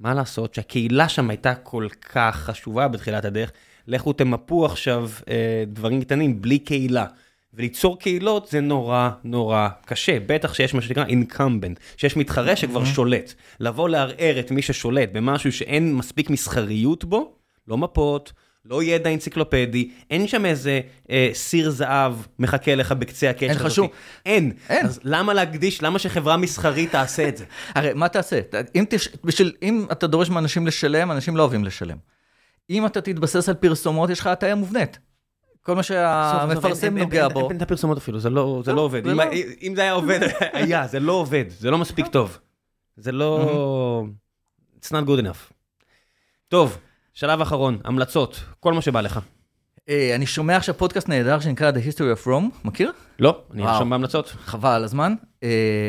מה 0.00 0.14
לעשות 0.14 0.54
שהקהילה 0.54 1.08
שם 1.08 1.30
הייתה 1.30 1.54
כל 1.54 1.86
כך 2.12 2.36
חשובה 2.36 2.88
בתחילת 2.88 3.24
הדרך, 3.24 3.52
לכו 3.86 4.12
תמפו 4.12 4.66
עכשיו 4.66 5.10
אה, 5.28 5.64
דברים 5.66 6.02
קטנים 6.02 6.42
בלי 6.42 6.58
קהילה. 6.58 7.06
וליצור 7.54 7.98
קהילות 7.98 8.48
זה 8.48 8.60
נורא 8.60 9.10
נורא 9.24 9.68
קשה, 9.84 10.18
בטח 10.26 10.54
שיש 10.54 10.74
מה 10.74 10.82
שנקרא 10.82 11.04
incumbent, 11.04 11.80
שיש 11.96 12.16
מתחרה 12.16 12.56
שכבר 12.56 12.84
שולט. 12.84 13.34
לבוא 13.60 13.88
לערער 13.88 14.40
את 14.40 14.50
מי 14.50 14.62
ששולט 14.62 15.08
במשהו 15.12 15.52
שאין 15.52 15.94
מספיק 15.94 16.30
מסחריות 16.30 17.04
בו, 17.04 17.34
לא 17.68 17.78
מפות, 17.78 18.32
לא 18.70 18.82
ידע 18.82 19.12
אנציקלופדי, 19.12 19.90
אין 20.10 20.26
שם 20.28 20.46
איזה 20.46 20.80
אה, 21.10 21.30
סיר 21.32 21.70
זהב 21.70 22.12
מחכה 22.38 22.74
לך 22.74 22.92
בקצה 22.92 23.30
הקשר. 23.30 23.46
אין 23.46 23.56
לך. 23.56 23.70
שום- 23.70 23.88
אין. 24.26 24.52
אין. 24.68 24.86
אז 24.86 25.00
למה 25.04 25.34
להקדיש, 25.34 25.82
למה 25.82 25.98
שחברה 25.98 26.36
מסחרית 26.36 26.92
תעשה 26.92 27.28
את 27.28 27.36
זה? 27.36 27.44
הרי 27.74 27.92
מה 27.94 28.08
תעשה? 28.08 28.40
אם, 28.74 28.84
תש... 28.90 29.08
בשביל... 29.24 29.52
אם 29.62 29.86
אתה 29.92 30.06
דורש 30.06 30.30
מאנשים 30.30 30.66
לשלם, 30.66 31.10
אנשים 31.12 31.36
לא 31.36 31.42
אוהבים 31.42 31.64
לשלם. 31.64 31.96
אם 32.70 32.86
אתה 32.86 33.00
תתבסס 33.00 33.48
על 33.48 33.54
פרסומות, 33.54 34.10
יש 34.10 34.20
לך 34.20 34.26
הטעיה 34.26 34.54
מובנית. 34.54 34.98
כל 35.62 35.74
מה 35.74 35.82
שהמפרסם 35.82 36.86
אין- 36.86 36.98
נוגע 36.98 37.28
בו. 37.28 37.48
אין 37.48 37.56
את 37.56 37.62
הפרסומות 37.62 37.98
אפילו, 37.98 38.18
זה 38.20 38.30
לא 38.30 38.62
זה 38.64 38.70
לא, 38.70 38.76
לא 38.76 38.80
עובד. 38.82 39.06
אם 39.06 39.16
לא. 39.20 39.24
אם 39.62 39.72
זה 39.76 39.82
היה 39.82 39.92
עובד, 39.92 40.20
היה, 40.52 40.86
זה 40.86 41.00
לא 41.00 41.12
עובד, 41.12 41.44
זה 41.48 41.70
לא 41.70 41.78
מספיק 41.78 42.06
טוב. 42.06 42.38
זה 42.96 43.12
לא... 43.12 44.04
It's 44.80 44.88
not 44.88 45.08
good 45.08 45.22
enough. 45.22 45.52
טוב, 46.48 46.78
שלב 47.18 47.40
אחרון, 47.40 47.78
המלצות, 47.84 48.44
כל 48.60 48.72
מה 48.72 48.82
שבא 48.82 49.00
לך. 49.00 49.20
אה, 49.88 50.12
אני 50.14 50.26
שומע 50.26 50.56
עכשיו 50.56 50.74
פודקאסט 50.78 51.08
נהדר 51.08 51.40
שנקרא 51.40 51.70
The 51.70 51.92
History 51.92 52.24
of 52.24 52.26
Rome, 52.26 52.58
מכיר? 52.64 52.92
לא, 53.18 53.42
אני. 53.54 53.62
ארשום 53.66 53.90
בהמלצות. 53.90 54.28
חבל 54.28 54.70
על 54.70 54.84
הזמן. 54.84 55.14
אה, 55.42 55.48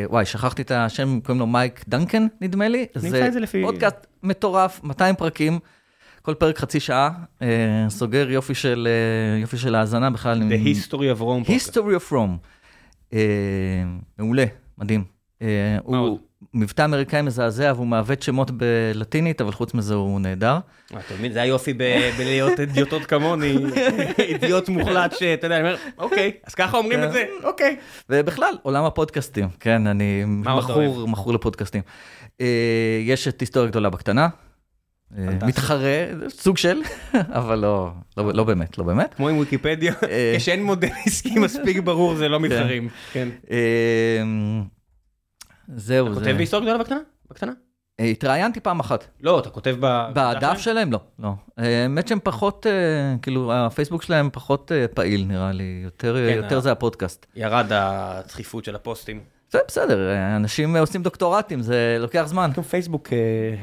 וואי, 0.10 0.26
שכחתי 0.26 0.62
את 0.62 0.72
השם, 0.72 1.20
קוראים 1.20 1.40
לו 1.40 1.48
מייק 1.48 1.84
דנקן, 1.88 2.28
נדמה 2.41 2.68
לי. 2.68 2.86
נמצא 3.04 3.28
את 3.28 3.34
זה 3.34 3.40
לפי- 3.40 3.62
פודקאסט 3.64 3.95
מטורף, 4.24 4.80
200 4.84 5.16
פרקים, 5.16 5.60
כל 6.22 6.34
פרק 6.34 6.58
חצי 6.60 6.80
שעה, 6.80 7.10
אה, 7.41 7.48
סוגר 7.90 8.30
יופי 8.32 8.56
של, 8.56 8.88
יופי 9.41 9.58
של 9.58 9.76
האזנה 9.76 10.10
בכלל. 10.10 10.41
The 10.41 10.68
History 10.68 11.18
of 11.18 11.22
Rome. 11.22 11.49
History 11.49 11.76
of 12.08 12.12
Rome. 12.12 12.48
אה, 13.14 13.20
מעולה, 14.20 14.45
מדהים. 14.78 15.04
מה 15.41 15.48
עוד? 15.98 16.10
הוא 16.10 16.20
מבטא 16.54 16.86
אמריקאי 16.86 17.22
מזעזע 17.22 17.74
והוא 17.76 17.88
מעוות 17.88 18.22
שמות 18.22 18.52
בלטינית, 18.52 19.42
אבל 19.42 19.52
חוץ 19.52 19.74
מזה 19.74 19.94
הוא 19.94 20.22
נהדר. 20.22 20.58
אה, 20.94 21.00
אתה 21.00 21.14
מבין, 21.14 21.34
זה 21.34 21.42
היופי 21.42 21.74
בלהיות 22.18 22.60
אידיוטות 22.60 23.06
כמוני, 23.06 23.56
אידיוט 24.20 24.70
מוחלט 24.70 25.16
שאתה 25.20 25.46
יודע, 25.46 25.58
אני 25.58 25.64
אומר, 25.68 25.78
אוקיי, 25.98 26.32
אז 26.44 26.56
ככה 26.56 26.78
אומרים 26.78 27.04
את 27.04 27.12
זה, 27.12 27.26
אוקיי. 27.44 27.76
ובכלל, 28.10 28.54
עולם 28.62 28.84
הפודקאסטים, 28.84 29.48
כן, 29.60 29.88
אני 29.88 30.24
מכור, 30.26 31.08
מכור 31.08 31.34
לפודקאסטים. 31.34 31.82
אה, 32.42 33.02
יש 33.06 33.28
את 33.28 33.42
היסטוריה 33.42 33.70
גדולה 33.70 33.90
בקטנה. 33.90 34.28
אה. 35.18 35.48
מתחרה, 35.48 36.06
סוג 36.30 36.58
של, 36.58 36.82
אבל 37.40 37.60
לא, 37.60 37.92
לא, 38.18 38.34
לא 38.34 38.44
באמת, 38.44 38.78
לא 38.78 38.84
באמת. 38.84 39.14
כמו 39.14 39.30
עם 39.30 39.38
ויקיפדיה, 39.38 39.94
אה. 40.10 40.34
כשאין 40.38 40.64
מודל 40.64 40.90
עסקי 41.06 41.40
מספיק 41.40 41.80
ברור 41.80 42.16
זה 42.16 42.30
לא 42.30 42.40
מתחרים. 42.40 42.90
כן. 43.14 43.28
זהו, 45.76 46.06
אתה 46.07 46.15
זה... 46.15 46.19
כותב 46.22 46.35
בהיסטוריה 46.38 46.65
גדולה 46.69 46.84
בקטנה? 46.84 46.99
בקטנה? 47.30 47.52
אה, 47.99 48.06
התראיינתי 48.06 48.60
פעם 48.60 48.80
אחת. 48.80 49.06
לא, 49.22 49.39
אתה 49.39 49.49
כותב 49.49 49.76
ב... 49.80 50.07
בדף 50.14 50.57
שלהם? 50.57 50.91
לא, 50.94 50.99
לא. 51.19 51.30
האמת 51.57 52.07
שהם 52.07 52.19
פחות, 52.23 52.68
אה, 52.68 52.72
כאילו, 53.22 53.53
הפייסבוק 53.53 54.03
שלהם 54.03 54.30
פחות 54.34 54.72
אה, 54.72 54.88
פעיל, 54.88 55.26
נראה 55.27 55.52
לי. 55.52 55.81
יותר 55.84 56.15
כן, 56.30 56.35
יותר 56.38 56.57
ה- 56.57 56.61
זה 56.61 56.72
הפודקאסט. 56.72 57.26
ירד 57.35 57.65
הדחיפות 57.72 58.65
של 58.65 58.76
הפוסטים. 58.76 59.19
זה 59.52 59.60
בסדר, 59.68 59.99
אנשים 60.35 60.76
עושים 60.76 61.03
דוקטורטים, 61.03 61.61
זה 61.61 61.98
לוקח 61.99 62.23
זמן. 62.26 62.52
גם 62.57 62.64
פייסבוק, 62.64 63.10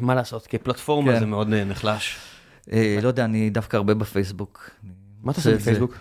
מה 0.01 0.15
לעשות, 0.15 0.47
כפלטפורמה 0.47 1.13
כן. 1.13 1.19
זה 1.21 1.27
מאוד 1.27 1.49
נחלש. 1.55 2.17
אה, 2.73 2.99
לא 3.03 3.09
יודע, 3.09 3.25
אני 3.25 3.51
דווקא 3.51 3.77
הרבה 3.77 3.95
בפייסבוק. 3.95 4.71
מה 5.23 5.33
אתה 5.33 5.41
עושה 5.41 5.51
זה- 5.51 5.57
בפייסבוק? 5.57 5.95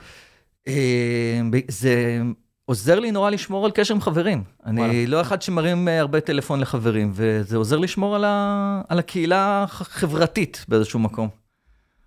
ב- 1.51 1.71
זה 1.71 2.21
עוזר 2.65 2.99
לי 2.99 3.11
נורא 3.11 3.29
לשמור 3.29 3.65
על 3.65 3.71
קשר 3.71 3.93
עם 3.93 4.01
חברים. 4.01 4.43
וואלה. 4.65 4.85
אני 4.85 5.07
לא 5.07 5.21
אחד 5.21 5.41
שמרים 5.41 5.87
אה, 5.87 5.99
הרבה 5.99 6.21
טלפון 6.21 6.59
לחברים, 6.59 7.11
וזה 7.15 7.57
עוזר 7.57 7.77
לשמור 7.77 8.15
על 8.15 8.23
ה- 8.25 8.81
על 8.89 8.99
הקהילה 8.99 9.63
החברתית 9.63 10.65
באיזשהו 10.67 10.99
מקום. 10.99 11.29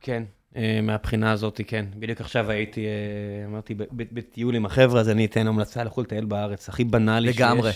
כן, 0.01 0.23
אה, 0.57 0.81
מהבחינה 0.83 1.33
הזאת, 1.33 1.61
כן. 1.67 1.85
בדיוק 1.99 2.21
עכשיו 2.21 2.51
הייתי, 2.51 2.87
אה, 2.87 3.47
אמרתי, 3.47 3.75
בטיול 3.93 4.55
עם 4.57 4.67
החבר'ה, 4.67 5.01
אז 5.01 5.09
אני 5.09 5.25
אתן 5.27 5.47
המלצה 5.47 5.85
לכו 5.85 6.03
לטייל 6.03 6.25
בארץ, 6.25 6.69
הכי 6.69 6.85
בנאלי 6.85 7.33
שיש. 7.33 7.41
לגמרי. 7.41 7.71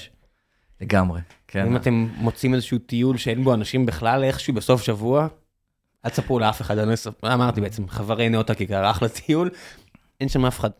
לגמרי, 0.80 1.20
כן. 1.48 1.66
אם 1.66 1.76
אתם 1.76 2.08
מוצאים 2.16 2.54
איזשהו 2.54 2.78
טיול 2.78 3.16
שאין 3.16 3.44
בו 3.44 3.54
אנשים 3.54 3.86
בכלל 3.86 4.24
איכשהו 4.24 4.54
בסוף 4.54 4.82
שבוע, 4.82 5.28
אל 6.04 6.10
תספרו 6.10 6.38
לאף 6.38 6.60
אחד, 6.60 6.78
אני 6.78 6.92
לא 7.22 7.34
אמרתי 7.34 7.60
בעצם, 7.60 7.88
חברי 7.88 8.28
נאות 8.28 8.50
הכיכר, 8.50 8.90
אחלה 8.90 9.08
טיול, 9.08 9.50
אין 10.20 10.28
שם 10.28 10.46
אף 10.46 10.60
אחד. 10.60 10.70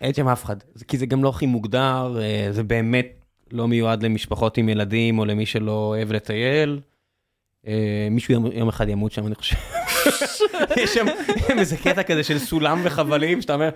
אין 0.00 0.14
שם 0.14 0.28
אף 0.28 0.44
אחד. 0.44 0.56
כי 0.88 0.98
זה 0.98 1.06
גם 1.06 1.24
לא 1.24 1.28
הכי 1.28 1.46
מוגדר, 1.46 2.18
אה, 2.20 2.48
זה 2.50 2.62
באמת 2.62 3.06
לא 3.52 3.68
מיועד 3.68 4.02
למשפחות 4.02 4.58
עם 4.58 4.68
ילדים 4.68 5.18
או 5.18 5.24
למי 5.24 5.46
שלא 5.46 5.72
אוהב 5.72 6.12
לטייל. 6.12 6.80
אה, 7.66 8.08
מישהו 8.10 8.34
יום 8.52 8.68
אחד 8.68 8.88
ימות 8.88 9.12
שם, 9.12 9.26
אני 9.26 9.34
חושב. 9.34 9.56
יש 10.82 10.94
שם 10.94 11.06
איזה 11.58 11.76
קטע 11.76 12.02
כזה 12.02 12.24
של 12.24 12.38
סולם 12.38 12.80
וחבלים, 12.84 13.42
שאתה 13.42 13.54
אומר, 13.54 13.70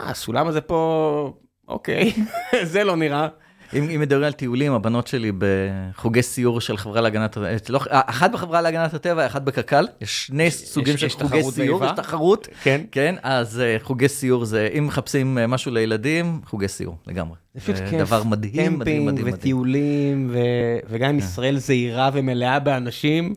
מה, 0.00 0.10
הסולם 0.10 0.46
הזה 0.46 0.60
פה, 0.60 1.32
אוקיי, 1.68 2.12
זה 2.72 2.84
לא 2.84 2.96
נראה. 2.96 3.28
אם 3.74 3.90
אם 3.90 4.00
מדברים 4.00 4.24
על 4.24 4.32
טיולים, 4.32 4.72
הבנות 4.72 5.06
שלי 5.06 5.32
בחוגי 5.38 6.22
סיור 6.22 6.60
של 6.60 6.76
חברה 6.76 7.00
להגנת, 7.00 7.38
אה, 7.38 7.56
לא, 7.68 7.80
אחת 7.90 8.30
בחברה 8.30 8.60
להגנת 8.60 8.94
הטבע, 8.94 9.26
אחת 9.26 9.42
בקק"ל, 9.42 9.86
יש 10.00 10.26
שני 10.26 10.50
סוגים 10.50 10.96
של 10.96 11.06
יש 11.06 11.14
חוגי 11.14 11.42
סיור, 11.42 11.78
באיבה? 11.78 11.86
יש 11.86 11.92
תחרות, 11.96 12.48
כן. 12.62 12.80
כן, 12.92 13.14
אז 13.22 13.60
אה, 13.60 13.76
חוגי 13.82 14.08
סיור 14.08 14.44
זה, 14.44 14.68
אם 14.78 14.86
מחפשים 14.86 15.38
אה, 15.38 15.46
משהו 15.46 15.72
לילדים, 15.72 16.40
חוגי 16.44 16.68
סיור, 16.68 16.96
לגמרי. 17.06 17.36
זה 17.54 17.60
פשוט 17.60 17.76
כיף. 17.76 18.00
דבר 18.00 18.22
מדהים, 18.22 18.78
מדהים, 18.78 19.06
מדהים, 19.06 19.06
מדהים. 19.06 19.34
וטיולים, 19.34 20.30
ו- 20.32 20.78
וגם 20.88 21.10
אם 21.10 21.18
ישראל 21.18 21.58
זהירה 21.58 22.10
ומלאה 22.12 22.58
באנשים, 22.58 23.34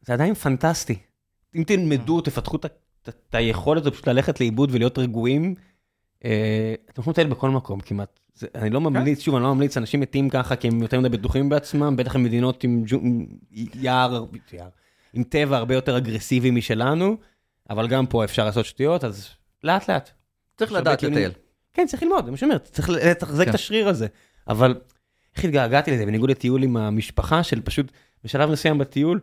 זה 0.00 0.12
עדיין 0.12 0.34
פנטסטי. 0.34 0.98
אם 1.56 1.62
תלמדו, 1.66 2.20
תפתחו 2.20 2.56
את 2.56 3.14
היכולת 3.32 3.86
פשוט 3.86 4.08
ללכת 4.08 4.40
לאיבוד 4.40 4.70
ולהיות 4.72 4.98
רגועים, 4.98 5.54
אתם 6.18 6.28
יכולים 6.98 7.12
לטייל 7.12 7.28
בכל 7.28 7.50
מקום 7.50 7.80
כמעט. 7.80 8.20
זה- 8.36 8.46
אני 8.54 8.70
לא 8.70 8.80
ממליץ, 8.80 9.20
שוב, 9.20 9.34
אני 9.34 9.44
לא 9.44 9.54
ממליץ, 9.54 9.76
אנשים 9.76 10.00
מתים 10.00 10.28
ככה 10.30 10.56
כי 10.56 10.68
הם 10.68 10.82
יותר 10.82 11.00
מדי 11.00 11.08
בטוחים 11.08 11.48
בעצמם, 11.48 11.96
בטח 11.96 12.16
עם 12.16 12.22
מדינות 12.22 12.64
עם 12.64 12.82
ג'ו- 12.86 12.96
עם 13.02 13.26
יער, 13.74 14.24
יער, 14.52 14.68
עם 15.12 15.22
טבע 15.22 15.56
הרבה 15.56 15.74
יותר 15.74 15.96
אגרסיבי 15.96 16.50
משלנו, 16.50 17.16
אבל 17.70 17.88
גם 17.88 18.06
פה 18.06 18.24
אפשר 18.24 18.44
לעשות 18.44 18.64
שטויות, 18.64 19.04
אז 19.04 19.28
לאט 19.64 19.90
לאט. 19.90 20.10
צריך 20.56 20.72
לדעת. 20.72 21.02
לטייל. 21.02 21.30
כן, 21.74 21.86
צריך 21.86 22.02
ללמוד, 22.02 22.24
זה 22.24 22.30
מה 22.30 22.36
שאני 22.36 22.50
אומר, 22.50 22.58
צריך 22.58 22.88
לתחזק 22.90 23.44
כן. 23.44 23.50
את 23.50 23.54
השריר 23.54 23.88
הזה. 23.88 24.06
אבל 24.48 24.74
איך 25.36 25.44
התגעגעתי 25.44 25.90
לזה, 25.90 26.06
בניגוד 26.06 26.30
לטיול 26.30 26.62
עם 26.62 26.76
המשפחה, 26.76 27.42
של 27.42 27.60
פשוט 27.60 27.92
בשלב 28.24 28.50
מסוים 28.50 28.78
בטיול, 28.78 29.20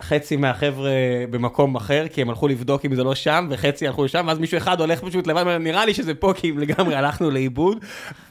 חצי 0.00 0.36
מהחבר'ה 0.36 0.90
במקום 1.30 1.76
אחר, 1.76 2.06
כי 2.08 2.22
הם 2.22 2.30
הלכו 2.30 2.48
לבדוק 2.48 2.84
אם 2.84 2.94
זה 2.94 3.04
לא 3.04 3.14
שם, 3.14 3.48
וחצי 3.50 3.86
הלכו 3.86 4.04
לשם, 4.04 4.24
ואז 4.28 4.38
מישהו 4.38 4.58
אחד 4.58 4.80
הולך 4.80 5.00
פשוט 5.00 5.26
לבד, 5.26 5.44
נראה 5.60 5.86
לי 5.86 5.94
שזה 5.94 6.14
פה, 6.14 6.32
כי 6.36 6.52
לגמרי 6.52 6.94
הלכנו 6.94 7.30
לאיבוד, 7.30 7.84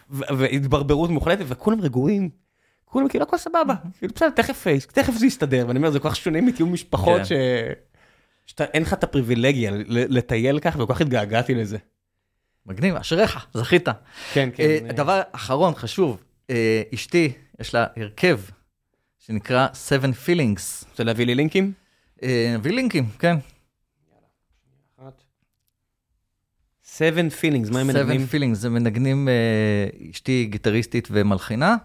והתברברות 0.09 1.09
מוחלטת, 1.09 1.45
וכולם 1.47 1.81
רגועים. 1.81 2.29
כולם 2.85 3.07
כאילו 3.07 3.23
הכל 3.23 3.37
סבבה, 3.37 3.73
כאילו 3.97 4.13
בסדר, 4.15 4.29
תכף, 4.29 4.65
תכף 4.93 5.13
זה 5.13 5.25
יסתדר, 5.25 5.65
ואני 5.67 5.77
אומר, 5.77 5.91
זה 5.91 5.99
כל 5.99 6.09
כך 6.09 6.15
שונה 6.15 6.41
מטיול 6.41 6.69
משפחות, 6.69 7.17
כן. 7.17 7.25
ש... 7.25 7.31
שאתה, 8.45 8.63
אין 8.63 8.81
לך 8.81 8.93
את 8.93 9.03
הפריבילגיה 9.03 9.71
לטייל 9.87 10.59
ככה, 10.59 10.83
וכל 10.83 10.93
כך 10.93 11.01
התגעגעתי 11.01 11.55
לזה. 11.55 11.77
מגניב, 12.65 12.95
אשריך, 12.95 13.45
זכית. 13.53 13.87
כן, 14.33 14.49
כן. 14.53 14.63
אה, 14.63 14.93
דבר 14.93 15.21
אחרון, 15.31 15.75
חשוב, 15.75 16.23
אה, 16.49 16.81
אשתי, 16.93 17.31
יש 17.59 17.73
לה 17.73 17.85
הרכב 17.97 18.39
שנקרא 19.29 19.67
Seven 19.67 20.27
Feelings. 20.27 20.85
רוצה 20.89 21.03
להביא 21.03 21.25
לי 21.25 21.35
לינקים? 21.35 21.71
אה, 22.23 22.55
נביא 22.57 22.71
לינקים, 22.71 23.09
כן. 23.19 23.37
Seven 26.97 27.41
feelings, 27.41 27.73
מה 27.73 27.79
הם 27.79 27.87
מנגנים? 27.87 28.21
Seven 28.21 28.35
Feelings, 28.35 28.53
זה 28.53 28.69
מנגנים, 28.69 29.29
אה, 29.29 30.09
אשתי 30.11 30.47
גיטריסטית 30.51 31.07
ומלחינה, 31.11 31.75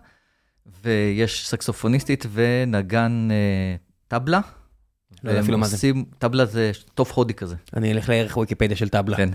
ויש 0.83 1.49
סקסופוניסטית 1.49 2.27
ונגן 2.33 3.29
אה, 3.31 3.77
טבלה. 4.09 4.41
לא 5.25 5.31
יודע 5.31 5.41
אפילו 5.41 5.59
מה 5.59 5.66
זה. 5.66 5.89
טבלה 6.19 6.47
זה 6.47 6.71
טוב 6.95 7.12
הודי 7.15 7.35
כזה, 7.35 7.57
אני 7.77 7.93
אלך 7.93 8.09
לערך 8.09 8.37
וויקיפדיה 8.37 8.77
של 8.77 8.89
טבלה. 8.89 9.16
כן. 9.16 9.29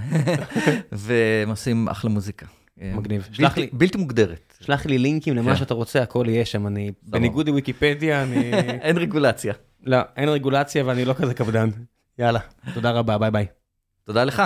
והם 0.92 1.50
עושים 1.50 1.90
אחלה 1.90 2.10
מוזיקה. 2.10 2.46
אה, 2.82 2.92
מגניב. 2.96 3.22
בלתי- 3.22 3.36
שלח 3.36 3.58
לי- 3.58 3.70
בלתי 3.74 3.98
מוגדרת. 3.98 4.54
שלח 4.62 4.86
לי 4.86 4.98
לינקים 4.98 5.36
למה 5.36 5.52
כן. 5.52 5.58
שאתה 5.58 5.74
רוצה, 5.74 6.02
הכל 6.04 6.26
יהיה 6.30 6.46
שם. 6.46 6.68
אני, 6.68 6.92
בניגוד 7.04 7.48
לוויקיפדיה, 7.50 8.24
אני... 8.24 8.52
אין 8.86 8.98
רגולציה. 8.98 9.54
לא, 9.84 9.98
אין 10.18 10.30
רגולציה 10.30 10.86
ואני 10.86 11.06
לא 11.06 11.14
כזה 11.14 11.34
קפדן. 11.34 11.70
יאללה, 12.20 12.40
תודה 12.74 12.92
רבה, 12.92 13.18
ביי 13.18 13.32
ביי. 13.32 13.46
תודה 14.04 14.24
לך. 14.24 14.44